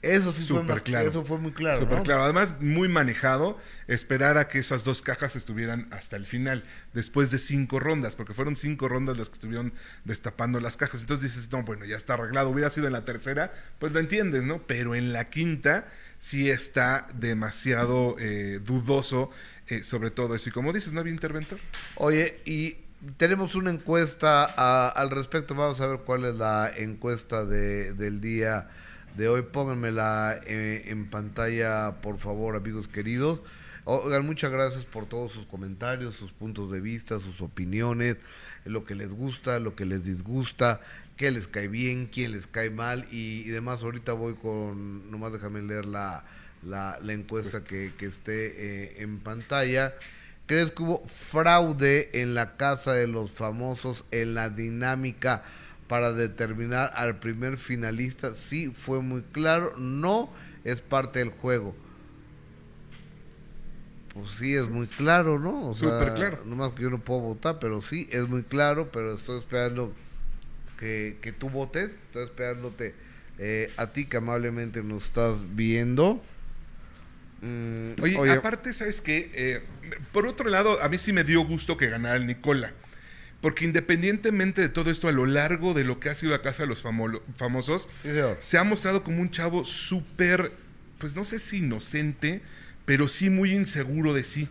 Eso 0.00 0.32
sí 0.32 0.44
fue, 0.44 0.62
más, 0.62 0.80
claro. 0.82 1.10
eso 1.10 1.24
fue 1.24 1.38
muy 1.38 1.50
claro. 1.50 1.88
Claro. 2.04 2.22
Además, 2.22 2.54
muy 2.60 2.88
manejado 2.88 3.58
esperar 3.88 4.38
a 4.38 4.46
que 4.46 4.60
esas 4.60 4.84
dos 4.84 5.02
cajas 5.02 5.34
estuvieran 5.34 5.88
hasta 5.90 6.14
el 6.14 6.24
final, 6.24 6.62
después 6.94 7.32
de 7.32 7.38
cinco 7.38 7.80
rondas, 7.80 8.14
porque 8.14 8.32
fueron 8.32 8.54
cinco 8.54 8.88
rondas 8.88 9.18
las 9.18 9.28
que 9.28 9.34
estuvieron 9.34 9.72
destapando 10.04 10.60
las 10.60 10.76
cajas. 10.76 11.00
Entonces 11.00 11.34
dices, 11.34 11.50
no, 11.50 11.64
bueno, 11.64 11.84
ya 11.84 11.96
está 11.96 12.14
arreglado. 12.14 12.48
Hubiera 12.50 12.70
sido 12.70 12.86
en 12.86 12.92
la 12.92 13.04
tercera, 13.04 13.52
pues 13.80 13.92
lo 13.92 13.98
entiendes, 13.98 14.44
¿no? 14.44 14.62
Pero 14.68 14.94
en 14.94 15.12
la 15.12 15.30
quinta 15.30 15.88
sí 16.20 16.48
está 16.48 17.08
demasiado 17.14 18.14
eh, 18.20 18.60
dudoso 18.64 19.30
eh, 19.68 19.84
sobre 19.84 20.10
todo 20.10 20.34
eso. 20.34 20.48
Y 20.48 20.52
como 20.52 20.72
dices, 20.72 20.92
no 20.92 21.00
había 21.00 21.12
interventor. 21.12 21.58
Oye, 21.96 22.40
y 22.44 22.76
tenemos 23.16 23.54
una 23.54 23.70
encuesta 23.70 24.44
a- 24.56 24.88
al 24.88 25.10
respecto. 25.10 25.54
Vamos 25.54 25.80
a 25.80 25.86
ver 25.86 26.00
cuál 26.00 26.24
es 26.24 26.36
la 26.36 26.70
encuesta 26.76 27.44
de, 27.44 27.92
del 27.94 28.20
día 28.20 28.68
de 29.16 29.28
hoy. 29.28 29.42
Pónganmela 29.42 30.38
eh, 30.46 30.84
en 30.86 31.08
pantalla, 31.10 32.00
por 32.00 32.18
favor, 32.18 32.56
amigos 32.56 32.88
queridos. 32.88 33.40
Oigan, 33.84 34.26
muchas 34.26 34.50
gracias 34.50 34.84
por 34.84 35.06
todos 35.06 35.32
sus 35.32 35.46
comentarios, 35.46 36.14
sus 36.14 36.30
puntos 36.32 36.70
de 36.70 36.78
vista, 36.80 37.20
sus 37.20 37.40
opiniones, 37.40 38.18
lo 38.66 38.84
que 38.84 38.94
les 38.94 39.08
gusta, 39.10 39.60
lo 39.60 39.74
que 39.74 39.86
les 39.86 40.04
disgusta, 40.04 40.82
qué 41.16 41.30
les 41.30 41.48
cae 41.48 41.68
bien, 41.68 42.04
quién 42.06 42.32
les 42.32 42.46
cae 42.46 42.68
mal 42.68 43.06
y, 43.10 43.40
y 43.46 43.48
demás. 43.48 43.82
Ahorita 43.82 44.12
voy 44.12 44.34
con, 44.34 45.10
nomás 45.10 45.32
déjame 45.32 45.62
leer 45.62 45.86
la, 45.86 46.22
la, 46.62 46.98
la 47.02 47.12
encuesta 47.12 47.64
que, 47.64 47.92
que 47.96 48.06
esté 48.06 48.54
eh, 48.56 49.02
en 49.02 49.18
pantalla. 49.18 49.94
¿Crees 50.46 50.70
que 50.70 50.82
hubo 50.82 51.04
fraude 51.06 52.10
en 52.14 52.34
la 52.34 52.56
casa 52.56 52.94
de 52.94 53.06
los 53.06 53.30
famosos 53.30 54.04
en 54.10 54.34
la 54.34 54.48
dinámica 54.48 55.44
para 55.88 56.12
determinar 56.12 56.90
al 56.94 57.18
primer 57.18 57.58
finalista? 57.58 58.34
Sí, 58.34 58.68
fue 58.68 59.00
muy 59.00 59.22
claro. 59.22 59.76
No 59.76 60.30
es 60.64 60.80
parte 60.80 61.18
del 61.18 61.30
juego. 61.30 61.74
Pues 64.14 64.30
sí, 64.30 64.54
es 64.54 64.68
muy 64.68 64.86
claro, 64.86 65.38
¿no? 65.38 65.68
O 65.68 65.74
sea, 65.74 65.90
Súper 65.90 66.14
claro. 66.14 66.42
Nomás 66.44 66.72
que 66.72 66.82
yo 66.82 66.90
no 66.90 66.98
puedo 66.98 67.20
votar, 67.20 67.58
pero 67.60 67.82
sí, 67.82 68.08
es 68.10 68.26
muy 68.26 68.42
claro, 68.42 68.90
pero 68.90 69.14
estoy 69.14 69.38
esperando 69.38 69.92
que, 70.78 71.18
que 71.20 71.32
tú 71.32 71.50
votes. 71.50 71.92
Estoy 72.06 72.24
esperándote 72.24 72.94
eh, 73.38 73.70
a 73.76 73.88
ti 73.88 74.06
que 74.06 74.16
amablemente 74.16 74.82
nos 74.82 75.04
estás 75.04 75.38
viendo. 75.54 76.22
Mm, 77.40 77.90
Oye, 78.02 78.16
aparte, 78.32 78.72
¿sabes 78.72 79.00
qué? 79.00 79.30
Eh, 79.34 79.62
por 80.12 80.26
otro 80.26 80.48
lado, 80.50 80.82
a 80.82 80.88
mí 80.88 80.98
sí 80.98 81.12
me 81.12 81.24
dio 81.24 81.40
gusto 81.44 81.76
que 81.76 81.86
ganara 81.88 82.16
el 82.16 82.26
Nicola. 82.26 82.72
Porque 83.40 83.64
independientemente 83.64 84.60
de 84.60 84.68
todo 84.68 84.90
esto, 84.90 85.06
a 85.06 85.12
lo 85.12 85.24
largo 85.24 85.72
de 85.72 85.84
lo 85.84 86.00
que 86.00 86.08
ha 86.10 86.14
sido 86.16 86.32
la 86.32 86.42
Casa 86.42 86.64
de 86.64 86.68
los 86.68 86.84
Famo- 86.84 87.22
Famosos, 87.36 87.88
Sí, 88.02 88.10
se 88.40 88.58
ha 88.58 88.64
mostrado 88.64 89.04
como 89.04 89.20
un 89.20 89.30
chavo 89.30 89.64
súper, 89.64 90.50
pues 90.98 91.14
no 91.14 91.22
sé 91.22 91.38
si 91.38 91.58
inocente, 91.58 92.42
pero 92.84 93.06
sí 93.06 93.30
muy 93.30 93.52
inseguro 93.54 94.12
de 94.14 94.24
sí. 94.24 94.48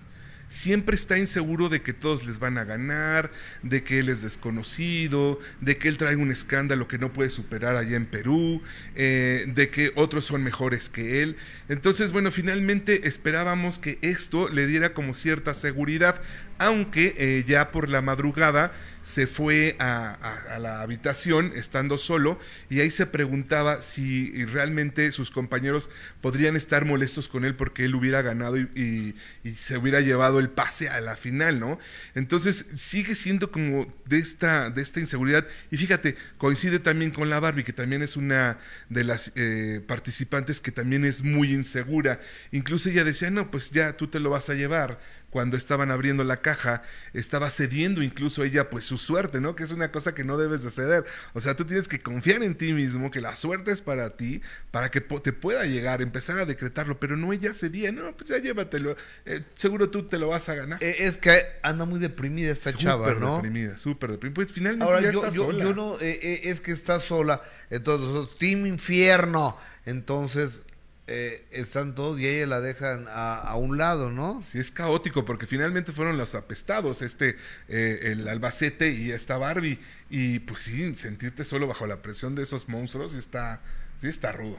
Siempre 0.50 0.96
está 0.96 1.18
inseguro 1.18 1.68
de 1.68 1.82
que 1.82 1.94
todos 1.94 2.26
les 2.26 2.40
van 2.40 2.58
a 2.58 2.64
ganar, 2.64 3.32
de 3.64 3.84
que 3.84 4.00
él 4.00 4.10
es 4.10 4.22
desconocido, 4.22 5.40
de 5.60 5.78
que 5.78 5.90
él 5.90 5.98
trae 5.98 6.16
un 6.16 6.32
escándalo 6.32 6.88
que 6.88 6.98
no 6.98 7.12
puede 7.12 7.30
superar 7.30 7.76
allá 7.76 7.98
en 7.98 8.06
Perú, 8.06 8.62
eh, 8.96 9.46
de 9.54 9.70
que 9.70 9.92
otros 9.96 10.26
son 10.26 10.44
mejores 10.44 10.90
que 10.90 11.22
él. 11.22 11.36
Entonces, 11.68 12.14
bueno, 12.14 12.32
finalmente 12.32 13.08
esperábamos 13.08 13.78
que 13.78 14.00
esto 14.02 14.48
le 14.48 14.68
diera 14.68 14.94
como 14.94 15.14
cierta 15.14 15.54
seguridad, 15.54 16.22
aunque 16.60 17.16
eh, 17.18 17.44
ya 17.48 17.72
por 17.72 17.90
la 17.90 18.02
madrugada 18.02 18.72
se 19.04 19.26
fue 19.26 19.78
a, 19.80 20.58
la 20.60 20.82
habitación 20.82 21.54
estando 21.56 21.98
solo 21.98 22.40
y 22.70 22.82
ahí 22.82 22.92
se 22.92 23.06
preguntaba 23.06 23.82
si 23.82 24.44
realmente 24.46 25.12
sus 25.14 25.32
compañeros 25.32 25.90
podrían 26.20 26.58
estar 26.58 26.84
molestos 26.84 27.30
con 27.30 27.46
él 27.46 27.56
porque 27.56 27.86
él 27.86 27.96
hubiera 27.96 28.22
ganado 28.22 28.58
y, 28.58 28.68
y- 28.76 29.16
y 29.48 29.54
se 29.54 29.78
hubiera 29.78 30.02
llevado 30.02 30.40
el 30.40 30.50
pase 30.50 30.90
a 30.90 31.00
la 31.00 31.16
final, 31.16 31.60
¿no? 31.60 31.80
Entonces 32.16 32.66
sigue 32.76 33.16
siendo 33.16 33.52
como 33.52 33.88
de 34.06 34.18
esta, 34.20 34.70
de 34.70 34.82
esta 34.82 35.00
inseguridad 35.00 35.46
y 35.72 35.78
fíjate, 35.78 36.16
coincide 36.38 36.80
también 36.80 37.12
con 37.12 37.30
la 37.30 37.40
Barbie, 37.40 37.64
que 37.64 37.74
también 37.74 38.02
es 38.02 38.18
una 38.18 38.58
de 38.90 39.04
las 39.04 39.32
eh, 39.36 39.82
participantes 39.88 40.60
que 40.60 40.72
también 40.72 41.06
es 41.06 41.24
muy 41.24 41.54
insegura. 41.54 42.20
Incluso 42.52 42.90
ella 42.90 43.04
decía, 43.04 43.30
no, 43.32 43.52
pues 43.52 43.72
ya 43.72 43.96
tú 43.96 44.08
te 44.08 44.20
lo 44.20 44.30
vas 44.32 44.50
a 44.50 44.54
llevar 44.54 45.00
cuando 45.30 45.58
estaban 45.58 45.92
abriendo 45.92 46.24
la 46.24 46.38
caja, 46.38 46.84
estaba 47.14 47.50
cediendo 47.50 48.02
incluso 48.02 48.44
ella 48.44 48.70
pues 48.70 48.86
su 48.86 48.98
suerte, 48.98 49.42
¿no? 49.42 49.56
Que 49.56 49.64
es 49.66 49.72
una 49.72 49.92
cosa 49.92 50.16
que 50.16 50.24
no 50.24 50.38
debes 50.38 50.64
de 50.64 50.72
ceder. 50.72 51.06
O 51.34 51.40
sea, 51.40 51.56
tú 51.56 51.66
tienes 51.66 51.88
que 51.88 52.00
confiar 52.00 52.44
en 52.44 52.56
ti 52.56 52.74
mismo, 52.74 53.12
que 53.12 53.20
la 53.22 53.36
suerte 53.36 53.72
es 53.72 53.82
para 53.82 54.16
ti, 54.16 54.42
para 54.72 54.90
que 54.90 55.02
te 55.02 55.34
pueda 55.34 55.66
llegar, 55.66 56.02
empezar 56.02 56.40
a 56.40 56.46
decretarlo, 56.46 57.00
pero 57.00 57.18
no 57.18 57.34
ella 57.34 57.54
cedía, 57.54 57.92
no, 57.92 58.16
pues 58.16 58.30
ya 58.30 58.38
llévatelo, 58.38 58.96
eh, 59.26 59.44
seguro 59.56 59.90
tú 59.90 60.04
te 60.08 60.18
lo 60.18 60.30
vas 60.30 60.48
a 60.50 60.56
ganar. 60.56 60.82
Eh, 60.82 60.96
es 61.00 61.18
que 61.18 61.42
anda 61.62 61.86
muy 61.86 62.00
deprimida 62.00 62.52
esta 62.52 62.72
Súper 62.72 62.86
chava, 62.86 63.14
¿no? 63.16 63.36
deprimida, 63.36 63.78
súper 63.78 64.12
deprimida. 64.12 64.36
Pues 64.36 64.54
finalmente 64.54 64.86
Ahora 64.86 65.02
ya 65.02 65.12
yo, 65.12 65.24
está 65.24 65.36
yo, 65.36 65.46
sola. 65.48 65.64
yo 65.64 65.74
no, 65.74 65.96
eh, 66.00 66.20
eh, 66.22 66.42
es 66.46 66.62
que 66.62 66.72
está 66.72 67.00
sola, 67.00 67.42
entonces 67.70 68.08
nosotros, 68.08 68.38
Team 68.38 68.66
Infierno, 68.66 69.58
entonces 69.86 70.62
eh, 71.08 71.46
están 71.52 71.96
todos 71.96 72.20
y 72.20 72.28
ella 72.28 72.48
la 72.48 72.62
dejan 72.62 73.08
a, 73.10 73.36
a 73.36 73.56
un 73.56 73.78
lado, 73.78 74.12
¿no? 74.12 74.44
Sí, 74.46 74.60
es 74.60 74.72
caótico 74.72 75.24
porque 75.26 75.46
finalmente 75.48 75.92
fueron 75.94 76.18
los 76.18 76.36
apestados, 76.36 77.02
este, 77.02 77.38
eh, 77.70 78.00
el 78.12 78.28
Albacete 78.28 78.92
y 78.92 79.12
esta 79.12 79.38
Barbie. 79.38 79.80
Y 80.10 80.40
pues 80.40 80.62
sí, 80.62 80.96
sentirte 80.96 81.46
solo 81.46 81.68
bajo 81.68 81.88
la 81.88 82.02
presión 82.02 82.36
de 82.36 82.44
esos 82.44 82.68
monstruos 82.70 83.12
sí 83.12 83.18
está, 83.20 83.62
sí 84.02 84.08
está 84.08 84.32
rudo. 84.34 84.58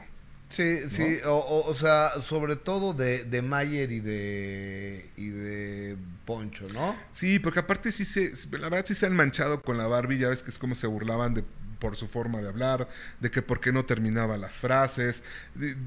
Sí, 0.49 0.79
sí, 0.89 1.19
o, 1.25 1.35
o- 1.35 1.69
o 1.69 1.75
sea, 1.75 2.09
sobre 2.23 2.55
todo 2.55 2.95
de, 2.95 3.23
de 3.23 3.43
Mayer 3.43 3.91
y 3.91 3.99
de, 3.99 5.07
y 5.15 5.27
de 5.29 5.95
Poncho, 6.25 6.65
¿no? 6.73 6.95
Sí, 7.13 7.37
porque 7.37 7.59
aparte 7.59 7.91
sí 7.91 8.03
se, 8.03 8.31
la 8.57 8.67
verdad 8.69 8.83
sí 8.87 8.95
se 8.95 9.05
han 9.05 9.15
manchado 9.15 9.61
con 9.61 9.77
la 9.77 9.85
Barbie, 9.85 10.17
ya 10.17 10.29
ves 10.29 10.41
que 10.41 10.49
es 10.49 10.57
como 10.57 10.73
se 10.73 10.87
burlaban 10.87 11.35
de 11.35 11.43
por 11.79 11.95
su 11.95 12.07
forma 12.07 12.41
de 12.41 12.49
hablar, 12.49 12.87
de 13.19 13.31
que 13.31 13.41
por 13.41 13.59
qué 13.59 13.71
no 13.71 13.85
terminaba 13.85 14.37
las 14.37 14.53
frases, 14.53 15.23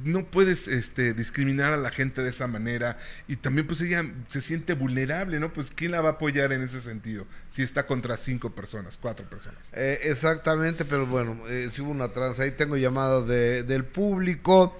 no 0.05 0.27
puedes 0.27 0.67
este, 0.69 1.15
discriminar 1.15 1.73
a 1.73 1.77
la 1.77 1.91
gente 1.91 2.23
de 2.23 2.31
esa 2.31 2.47
manera 2.47 2.99
y 3.29 3.37
también 3.37 3.67
pues 3.67 3.81
ella 3.83 4.05
se 4.29 4.41
siente 4.41 4.75
vulnerable, 4.75 5.39
¿no? 5.39 5.53
Pues 5.53 5.71
¿quién 5.71 5.93
la 5.93 6.01
va 6.01 6.11
a 6.11 6.13
apoyar 6.13 6.53
en 6.53 6.63
ese 6.63 6.81
sentido? 6.81 7.27
Si 7.51 7.63
está 7.63 7.87
contra 7.87 8.17
cinco 8.17 8.51
personas, 8.51 8.99
cuatro 9.01 9.29
personas. 9.29 9.71
Eh, 9.73 10.01
exactamente, 10.05 10.85
pero 10.85 11.07
bueno, 11.07 11.39
eh, 11.49 11.71
si 11.73 11.83
hubo 11.83 11.91
una 11.91 12.13
tranza, 12.13 12.43
ahí 12.43 12.53
tengo 12.53 12.77
llamadas 12.77 13.27
de, 13.29 13.63
del 13.63 13.85
público. 13.85 14.77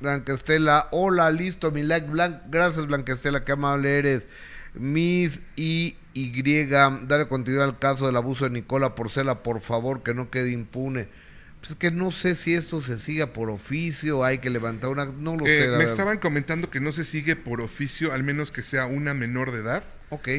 Blanca 0.00 0.32
Estela, 0.32 0.88
hola, 0.90 1.30
listo, 1.30 1.70
mi 1.70 1.84
like, 1.84 2.08
blanc, 2.08 2.42
gracias 2.48 2.86
Blanca 2.86 3.12
Estela, 3.12 3.44
qué 3.44 3.52
amable 3.52 3.98
eres. 3.98 4.26
Miss 4.74 5.42
y 5.54 5.96
Y, 6.14 6.42
dale 6.42 7.26
continuidad 7.28 7.64
al 7.66 7.78
caso 7.78 8.06
del 8.06 8.16
abuso 8.16 8.44
de 8.44 8.50
Nicola 8.50 8.94
Porcela, 8.94 9.42
por 9.42 9.60
favor, 9.60 10.02
que 10.02 10.14
no 10.14 10.30
quede 10.30 10.50
impune. 10.50 11.08
Pues 11.60 11.76
que 11.76 11.90
no 11.92 12.10
sé 12.10 12.34
si 12.34 12.54
esto 12.54 12.80
se 12.82 12.98
siga 12.98 13.32
por 13.32 13.48
oficio, 13.48 14.24
hay 14.24 14.38
que 14.38 14.50
levantar 14.50 14.90
una, 14.90 15.06
no 15.06 15.36
lo 15.36 15.46
Eh, 15.46 15.60
sé. 15.60 15.66
la 15.68 15.72
me 15.72 15.84
verdad. 15.84 15.92
estaban 15.92 16.18
comentando 16.18 16.70
que 16.70 16.80
no 16.80 16.90
se 16.92 17.04
sigue 17.04 17.36
por 17.36 17.60
oficio, 17.60 18.12
al 18.12 18.24
menos 18.24 18.50
que 18.50 18.62
sea 18.64 18.86
una 18.86 19.14
menor 19.14 19.52
de 19.52 19.60
edad 19.60 19.84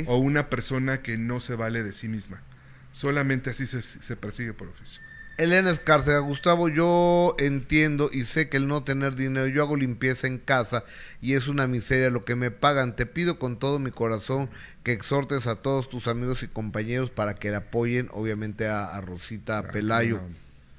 o 0.05 0.17
una 0.17 0.49
persona 0.49 1.01
que 1.01 1.17
no 1.17 1.39
se 1.39 1.55
vale 1.55 1.81
de 1.81 1.93
sí 1.93 2.07
misma. 2.07 2.43
Solamente 2.91 3.49
así 3.49 3.65
se, 3.65 3.81
se 3.81 4.15
persigue 4.15 4.53
por 4.53 4.67
oficio. 4.67 5.01
Elena 5.37 5.71
Escárcega, 5.71 6.19
Gustavo, 6.19 6.69
yo 6.69 7.35
entiendo 7.39 8.09
y 8.13 8.23
sé 8.23 8.49
que 8.49 8.57
el 8.57 8.67
no 8.67 8.83
tener 8.83 9.15
dinero, 9.15 9.47
yo 9.47 9.63
hago 9.63 9.75
limpieza 9.75 10.27
en 10.27 10.37
casa 10.37 10.83
y 11.21 11.33
es 11.33 11.47
una 11.47 11.65
miseria 11.65 12.11
lo 12.11 12.23
que 12.23 12.35
me 12.35 12.51
pagan. 12.51 12.95
Te 12.95 13.07
pido 13.07 13.39
con 13.39 13.57
todo 13.57 13.79
mi 13.79 13.89
corazón 13.89 14.49
que 14.83 14.91
exhortes 14.91 15.47
a 15.47 15.55
todos 15.55 15.89
tus 15.89 16.07
amigos 16.07 16.43
y 16.43 16.47
compañeros 16.47 17.09
para 17.09 17.33
que 17.33 17.49
le 17.49 17.55
apoyen, 17.55 18.09
obviamente, 18.11 18.67
a, 18.67 18.95
a 18.95 19.01
Rosita 19.01 19.63
Pelayo. 19.63 20.21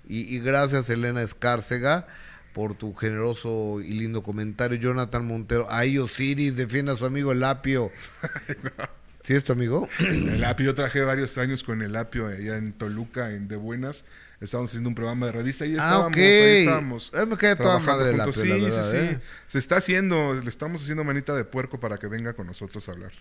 Y, 0.09 0.21
y 0.35 0.39
gracias, 0.39 0.89
Elena 0.89 1.23
Escárcega, 1.23 2.07
por 2.53 2.77
tu 2.77 2.95
generoso 2.95 3.81
y 3.81 3.95
lindo 3.95 4.23
comentario. 4.23 4.79
Jonathan 4.79 5.27
Montero, 5.27 5.67
ay 5.69 5.99
Osiris, 5.99 6.57
defienda 6.57 6.93
a 6.93 6.97
su 6.97 7.07
amigo 7.07 7.33
el 7.33 7.43
apio. 7.43 7.91
¿Sí 9.25 9.33
es 9.33 9.43
tu 9.43 9.55
amigo? 9.55 9.89
El 9.99 10.45
apio, 10.45 10.67
yo 10.67 10.75
trabajé 10.75 11.01
varios 11.01 11.39
años 11.39 11.65
con 11.65 11.81
el 11.81 11.97
apio 11.97 12.27
allá 12.27 12.59
en 12.59 12.75
Toluca, 12.75 13.33
en 13.33 13.49
De 13.49 13.57
Buenas. 13.57 14.05
Estábamos 14.45 14.71
haciendo 14.71 14.89
un 14.89 14.95
programa 14.95 15.27
de 15.27 15.33
revista 15.33 15.67
y 15.67 15.73
Ah, 15.75 15.79
estábamos, 15.79 16.09
ok. 16.09 16.17
ahí 16.17 16.59
estábamos. 16.65 17.11
Eh, 17.15 17.27
me 17.27 17.37
queda 17.37 17.57
toda 17.57 17.79
madre 17.81 18.11
juntos. 18.13 18.37
la 18.37 18.43
Sí, 18.43 18.49
verdad, 18.63 18.85
sí, 18.85 18.91
sí. 18.91 18.97
¿eh? 18.97 19.19
Se 19.49 19.59
está 19.59 19.77
haciendo, 19.77 20.35
le 20.35 20.49
estamos 20.51 20.83
haciendo 20.83 21.03
manita 21.05 21.35
de 21.35 21.45
puerco 21.45 21.81
para 21.81 21.99
que 21.99 22.07
venga 22.09 22.35
con 22.35 22.47
nosotros 22.47 22.89
a 22.89 22.93
hablar. 22.93 23.13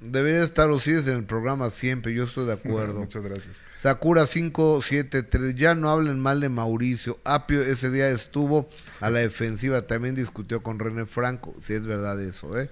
Debería 0.00 0.42
estar 0.42 0.70
Osiris 0.70 1.08
en 1.08 1.16
el 1.16 1.24
programa 1.24 1.70
siempre, 1.70 2.14
yo 2.14 2.24
estoy 2.24 2.46
de 2.46 2.52
acuerdo. 2.54 3.00
Muchas 3.00 3.22
gracias. 3.24 3.56
Sakura 3.76 4.26
573, 4.26 5.54
ya 5.56 5.74
no 5.74 5.90
hablen 5.90 6.20
mal 6.20 6.40
de 6.40 6.48
Mauricio. 6.48 7.18
Apio 7.24 7.62
ese 7.62 7.90
día 7.90 8.08
estuvo 8.08 8.68
a 9.00 9.10
la 9.10 9.20
defensiva, 9.20 9.82
también 9.88 10.14
discutió 10.14 10.62
con 10.62 10.78
René 10.78 11.04
Franco, 11.06 11.54
si 11.62 11.72
es 11.74 11.84
verdad 11.84 12.20
eso, 12.22 12.58
¿eh? 12.58 12.70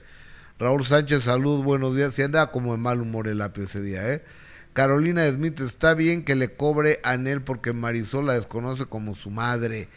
Raúl 0.59 0.87
Sánchez, 0.87 1.25
salud, 1.25 1.63
buenos 1.65 1.95
días. 1.97 2.15
Se 2.15 2.25
andaba 2.25 2.51
como 2.51 2.73
de 2.73 2.79
mal 2.79 3.01
humor 3.01 3.29
el 3.29 3.43
Apio 3.43 3.65
ese 3.65 3.83
día, 3.83 4.09
¿eh? 4.13 4.23
Carolina 4.77 5.27
Smith, 5.33 5.59
está 5.61 5.95
bien 5.95 6.23
que 6.23 6.35
le 6.35 6.55
cobre 6.55 7.01
a 7.03 7.17
Nel 7.17 7.41
porque 7.41 7.73
Marisol 7.73 8.27
la 8.27 8.35
desconoce 8.35 8.85
como 8.85 9.15
su 9.15 9.31
madre. 9.31 9.89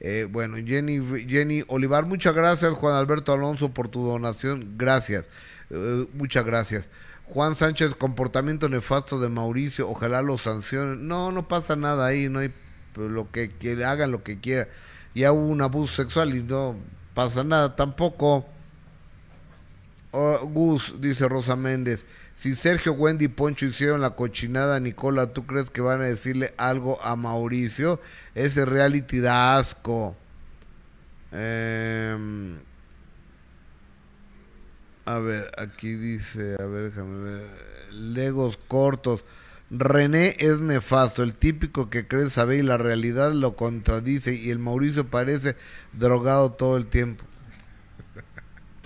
Eh, 0.00 0.28
bueno, 0.30 0.58
Jenny, 0.58 1.00
Jenny 1.26 1.64
Olivar, 1.66 2.04
muchas 2.04 2.34
gracias, 2.34 2.74
Juan 2.74 2.94
Alberto 2.94 3.32
Alonso, 3.32 3.70
por 3.70 3.88
tu 3.88 4.04
donación. 4.04 4.74
Gracias, 4.76 5.30
Eh, 5.70 6.06
muchas 6.12 6.44
gracias. 6.44 6.90
Juan 7.24 7.54
Sánchez, 7.54 7.94
comportamiento 7.94 8.68
nefasto 8.68 9.18
de 9.18 9.30
Mauricio, 9.30 9.88
ojalá 9.88 10.20
lo 10.20 10.36
sancionen. 10.36 11.08
No, 11.08 11.32
no 11.32 11.48
pasa 11.48 11.74
nada 11.74 12.04
ahí, 12.04 12.28
no 12.28 12.40
hay 12.40 12.52
lo 12.96 13.30
que, 13.30 13.48
que 13.48 13.82
hagan 13.82 14.10
lo 14.10 14.22
que 14.22 14.40
quieran. 14.40 14.68
Ya 15.14 15.32
hubo 15.32 15.46
un 15.48 15.62
abuso 15.62 16.02
sexual 16.02 16.36
y 16.36 16.42
no 16.42 16.76
pasa 17.14 17.44
nada 17.44 17.76
tampoco. 17.76 18.46
Oh, 20.10 20.38
Gus, 20.46 20.96
dice 21.00 21.26
Rosa 21.28 21.56
Méndez, 21.56 22.04
si 22.38 22.54
Sergio, 22.54 22.92
Wendy 22.92 23.24
y 23.24 23.28
Poncho 23.28 23.66
hicieron 23.66 24.00
la 24.00 24.10
cochinada, 24.10 24.78
Nicola, 24.78 25.32
¿tú 25.32 25.44
crees 25.44 25.70
que 25.70 25.80
van 25.80 26.02
a 26.02 26.04
decirle 26.04 26.54
algo 26.56 27.02
a 27.02 27.16
Mauricio? 27.16 28.00
Ese 28.36 28.64
reality 28.64 29.18
da 29.18 29.58
asco. 29.58 30.14
Em, 31.32 32.60
a 35.04 35.18
ver, 35.18 35.50
aquí 35.58 35.94
dice, 35.94 36.54
a 36.60 36.66
ver, 36.66 36.92
déjame 36.92 37.24
ver. 37.24 37.50
Legos 37.90 38.56
cortos. 38.68 39.24
René 39.72 40.36
es 40.38 40.60
nefasto, 40.60 41.24
el 41.24 41.34
típico 41.34 41.90
que 41.90 42.06
cree 42.06 42.30
saber 42.30 42.60
y 42.60 42.62
la 42.62 42.78
realidad 42.78 43.32
lo 43.32 43.56
contradice 43.56 44.36
y 44.36 44.50
el 44.50 44.60
Mauricio 44.60 45.10
parece 45.10 45.56
drogado 45.92 46.52
todo 46.52 46.76
el 46.76 46.86
tiempo. 46.86 47.24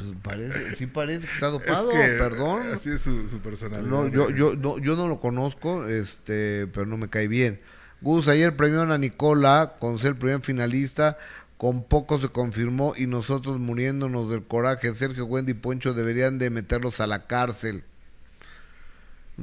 Pues 0.07 0.19
parece, 0.23 0.77
sí 0.77 0.87
parece 0.87 1.27
que 1.27 1.33
está 1.33 1.49
dopado, 1.49 1.91
Es 1.93 2.11
que 2.11 2.17
perdón. 2.19 2.63
Así 2.73 2.91
es 2.91 3.01
su, 3.01 3.29
su 3.29 3.39
personalidad. 3.41 3.89
No, 3.89 4.09
yo, 4.09 4.31
yo, 4.31 4.55
no, 4.57 4.79
yo 4.79 4.97
no 4.97 5.09
lo 5.09 5.21
conozco, 5.21 5.87
este, 5.87 6.67
pero 6.73 6.87
no 6.87 6.97
me 6.97 7.09
cae 7.09 7.29
bien. 7.29 7.61
Gus, 8.01 8.29
ayer 8.29 8.57
premiaron 8.57 8.91
a 8.91 8.99
Nicola 8.99 9.77
con 9.79 9.99
ser 9.99 10.11
el 10.11 10.17
primer 10.17 10.41
finalista, 10.41 11.19
con 11.57 11.85
poco 11.85 12.19
se 12.19 12.29
confirmó 12.29 12.95
y 12.97 13.07
nosotros 13.07 13.61
muriéndonos 13.61 14.29
del 14.29 14.43
coraje. 14.43 14.93
Sergio, 14.95 15.27
Wendy 15.27 15.53
y 15.53 15.55
Poncho 15.55 15.95
deberían 15.95 16.39
de 16.39 16.51
meterlos 16.51 17.01
a 17.01 17.07
la 17.07 17.27
cárcel. 17.27 17.85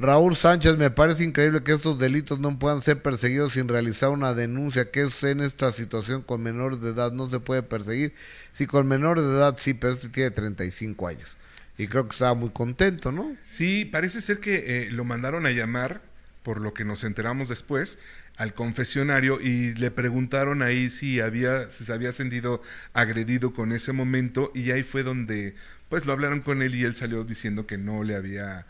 Raúl 0.00 0.34
Sánchez, 0.34 0.78
me 0.78 0.90
parece 0.90 1.24
increíble 1.24 1.62
que 1.62 1.72
estos 1.72 1.98
delitos 1.98 2.40
no 2.40 2.58
puedan 2.58 2.80
ser 2.80 3.02
perseguidos 3.02 3.52
sin 3.52 3.68
realizar 3.68 4.08
una 4.08 4.32
denuncia. 4.32 4.90
que 4.90 5.02
es 5.02 5.22
en 5.24 5.40
esta 5.40 5.72
situación 5.72 6.22
con 6.22 6.42
menores 6.42 6.80
de 6.80 6.90
edad? 6.90 7.12
No 7.12 7.28
se 7.28 7.38
puede 7.38 7.62
perseguir. 7.62 8.14
Sí, 8.52 8.66
con 8.66 8.88
menores 8.88 9.24
de 9.24 9.30
edad 9.30 9.56
sí, 9.58 9.74
pero 9.74 9.92
este 9.92 10.08
tiene 10.08 10.30
35 10.30 11.06
años. 11.06 11.36
Y 11.76 11.86
creo 11.86 12.08
que 12.08 12.12
estaba 12.12 12.32
muy 12.32 12.48
contento, 12.48 13.12
¿no? 13.12 13.36
Sí, 13.50 13.84
parece 13.84 14.22
ser 14.22 14.40
que 14.40 14.84
eh, 14.86 14.90
lo 14.90 15.04
mandaron 15.04 15.44
a 15.44 15.50
llamar, 15.50 16.00
por 16.42 16.62
lo 16.62 16.72
que 16.72 16.86
nos 16.86 17.04
enteramos 17.04 17.50
después, 17.50 17.98
al 18.38 18.54
confesionario 18.54 19.38
y 19.38 19.74
le 19.74 19.90
preguntaron 19.90 20.62
ahí 20.62 20.88
si 20.88 21.20
había, 21.20 21.70
si 21.70 21.84
se 21.84 21.92
había 21.92 22.14
sentido 22.14 22.62
agredido 22.94 23.52
con 23.52 23.72
ese 23.72 23.92
momento 23.92 24.50
y 24.54 24.70
ahí 24.70 24.82
fue 24.82 25.02
donde, 25.02 25.56
pues 25.90 26.06
lo 26.06 26.14
hablaron 26.14 26.40
con 26.40 26.62
él 26.62 26.74
y 26.74 26.84
él 26.84 26.96
salió 26.96 27.22
diciendo 27.24 27.66
que 27.66 27.76
no 27.76 28.02
le 28.02 28.14
había, 28.14 28.66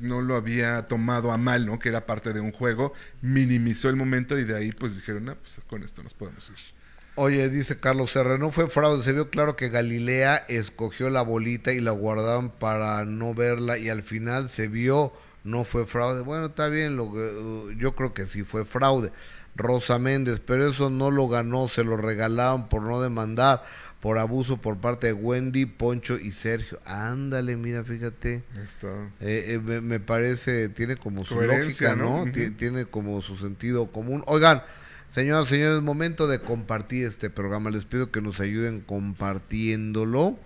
no 0.00 0.20
lo 0.20 0.36
había 0.36 0.86
tomado 0.86 1.32
a 1.32 1.38
mal, 1.38 1.66
¿no? 1.66 1.78
Que 1.78 1.88
era 1.88 2.06
parte 2.06 2.32
de 2.32 2.40
un 2.40 2.52
juego, 2.52 2.92
minimizó 3.22 3.88
el 3.88 3.96
momento 3.96 4.38
y 4.38 4.44
de 4.44 4.56
ahí 4.56 4.72
pues 4.72 4.96
dijeron, 4.96 5.28
ah, 5.30 5.36
pues 5.40 5.60
con 5.66 5.82
esto 5.82 6.02
nos 6.02 6.14
podemos 6.14 6.48
ir. 6.50 6.78
Oye, 7.20 7.48
dice 7.48 7.80
Carlos 7.80 8.12
Serra, 8.12 8.38
no 8.38 8.52
fue 8.52 8.68
fraude, 8.68 9.02
se 9.02 9.12
vio 9.12 9.28
claro 9.28 9.56
que 9.56 9.70
Galilea 9.70 10.44
escogió 10.48 11.10
la 11.10 11.22
bolita 11.22 11.72
y 11.72 11.80
la 11.80 11.90
guardaban 11.90 12.50
para 12.50 13.04
no 13.04 13.34
verla 13.34 13.76
y 13.76 13.88
al 13.88 14.04
final 14.04 14.48
se 14.48 14.68
vio, 14.68 15.12
no 15.42 15.64
fue 15.64 15.84
fraude. 15.84 16.22
Bueno, 16.22 16.46
está 16.46 16.68
bien, 16.68 16.96
lo 16.96 17.10
que, 17.10 17.18
uh, 17.18 17.70
yo 17.72 17.96
creo 17.96 18.14
que 18.14 18.26
sí 18.26 18.44
fue 18.44 18.64
fraude. 18.64 19.10
Rosa 19.56 19.98
Méndez, 19.98 20.40
pero 20.40 20.68
eso 20.68 20.90
no 20.90 21.10
lo 21.10 21.26
ganó, 21.26 21.66
se 21.66 21.82
lo 21.82 21.96
regalaron 21.96 22.68
por 22.68 22.82
no 22.82 23.00
demandar, 23.00 23.64
por 24.00 24.18
abuso 24.18 24.58
por 24.58 24.78
parte 24.78 25.08
de 25.08 25.12
Wendy, 25.12 25.66
Poncho 25.66 26.18
y 26.18 26.30
Sergio. 26.30 26.80
Ándale, 26.84 27.56
mira, 27.56 27.82
fíjate. 27.82 28.44
Está. 28.64 28.88
Eh, 29.20 29.54
eh, 29.54 29.60
me, 29.62 29.80
me 29.80 30.00
parece, 30.00 30.68
tiene 30.68 30.96
como 30.96 31.24
su 31.24 31.34
Coherencia, 31.34 31.94
lógica, 31.94 32.26
¿no? 32.26 32.52
Tiene 32.56 32.84
como 32.84 33.20
su 33.22 33.36
sentido 33.36 33.90
común. 33.90 34.22
Oigan, 34.26 34.62
señoras 35.08 35.46
y 35.48 35.54
señores, 35.54 35.82
momento 35.82 36.28
de 36.28 36.40
compartir 36.40 37.06
este 37.06 37.28
programa. 37.28 37.70
Les 37.70 37.86
pido 37.86 38.12
que 38.12 38.20
nos 38.20 38.38
ayuden 38.40 38.80
compartiéndolo. 38.80 40.38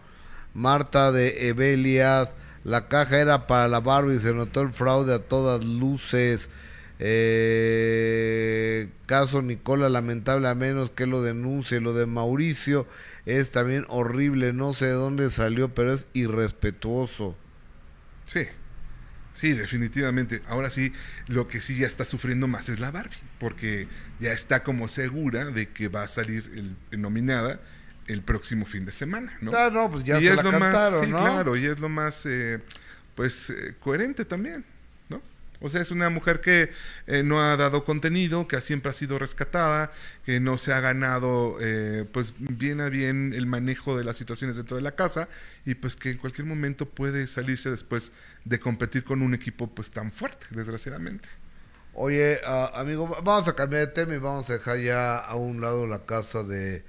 Marta 0.54 1.12
de 1.12 1.48
Evelias, 1.48 2.34
la 2.64 2.88
caja 2.88 3.18
era 3.18 3.46
para 3.46 3.68
la 3.68 3.80
Barbie, 3.80 4.20
se 4.20 4.34
notó 4.34 4.60
el 4.62 4.70
fraude 4.70 5.14
a 5.14 5.18
todas 5.18 5.64
luces. 5.64 6.48
Eh, 6.98 8.88
caso 9.06 9.42
Nicola, 9.42 9.88
lamentable 9.88 10.48
a 10.48 10.54
menos 10.54 10.90
que 10.90 11.06
lo 11.06 11.22
denuncie. 11.22 11.80
Lo 11.80 11.94
de 11.94 12.06
Mauricio 12.06 12.86
es 13.26 13.50
también 13.52 13.84
horrible, 13.88 14.52
no 14.52 14.74
sé 14.74 14.86
de 14.86 14.92
dónde 14.92 15.30
salió, 15.30 15.74
pero 15.74 15.92
es 15.92 16.06
irrespetuoso. 16.12 17.36
Sí, 18.26 18.46
sí, 19.32 19.52
definitivamente. 19.52 20.42
Ahora 20.48 20.70
sí, 20.70 20.92
lo 21.28 21.48
que 21.48 21.60
sí 21.60 21.76
ya 21.76 21.86
está 21.86 22.04
sufriendo 22.04 22.48
más 22.48 22.68
es 22.68 22.80
la 22.80 22.90
Barbie, 22.90 23.16
porque 23.38 23.88
ya 24.20 24.32
está 24.32 24.62
como 24.62 24.88
segura 24.88 25.46
de 25.46 25.68
que 25.68 25.88
va 25.88 26.02
a 26.04 26.08
salir 26.08 26.50
el, 26.54 26.76
el 26.90 27.00
nominada 27.00 27.60
el 28.06 28.22
próximo 28.22 28.66
fin 28.66 28.84
de 28.84 28.92
semana, 28.92 29.36
¿no? 29.40 29.52
Ah, 29.56 29.70
no, 29.72 29.90
pues 29.90 30.04
ya 30.04 30.18
y 30.18 30.24
se 30.24 30.30
es 30.30 30.36
la 30.36 30.42
lo 30.42 30.52
más, 30.52 30.60
cantaron, 30.60 31.04
sí, 31.04 31.10
¿no? 31.10 31.18
claro, 31.18 31.56
y 31.56 31.66
es 31.66 31.78
lo 31.78 31.88
más, 31.88 32.26
eh, 32.26 32.60
pues, 33.14 33.50
eh, 33.50 33.76
coherente 33.78 34.24
también. 34.24 34.64
O 35.62 35.68
sea, 35.68 35.80
es 35.80 35.90
una 35.90 36.10
mujer 36.10 36.40
que 36.40 36.70
eh, 37.06 37.22
no 37.22 37.40
ha 37.42 37.56
dado 37.56 37.84
contenido, 37.84 38.48
que 38.48 38.60
siempre 38.60 38.90
ha 38.90 38.92
sido 38.92 39.18
rescatada, 39.18 39.90
que 40.26 40.40
no 40.40 40.58
se 40.58 40.72
ha 40.72 40.80
ganado, 40.80 41.56
eh, 41.60 42.04
pues, 42.12 42.34
bien 42.38 42.80
a 42.80 42.88
bien 42.88 43.32
el 43.34 43.46
manejo 43.46 43.96
de 43.96 44.04
las 44.04 44.16
situaciones 44.16 44.56
dentro 44.56 44.76
de 44.76 44.82
la 44.82 44.94
casa 44.96 45.28
y 45.64 45.74
pues 45.74 45.96
que 45.96 46.10
en 46.10 46.18
cualquier 46.18 46.46
momento 46.46 46.86
puede 46.86 47.26
salirse 47.26 47.70
después 47.70 48.12
de 48.44 48.58
competir 48.60 49.04
con 49.04 49.22
un 49.22 49.34
equipo 49.34 49.68
pues 49.68 49.90
tan 49.90 50.12
fuerte, 50.12 50.46
desgraciadamente. 50.50 51.28
Oye, 51.94 52.40
ah, 52.46 52.70
amigo, 52.74 53.08
va- 53.08 53.20
vamos 53.20 53.48
a 53.48 53.54
cambiar 53.54 53.86
de 53.86 53.92
tema 53.92 54.14
y 54.14 54.18
vamos 54.18 54.48
a 54.50 54.54
dejar 54.54 54.78
ya 54.78 55.18
a 55.18 55.34
un 55.36 55.60
lado 55.60 55.86
la 55.86 56.06
casa 56.06 56.42
de 56.42 56.82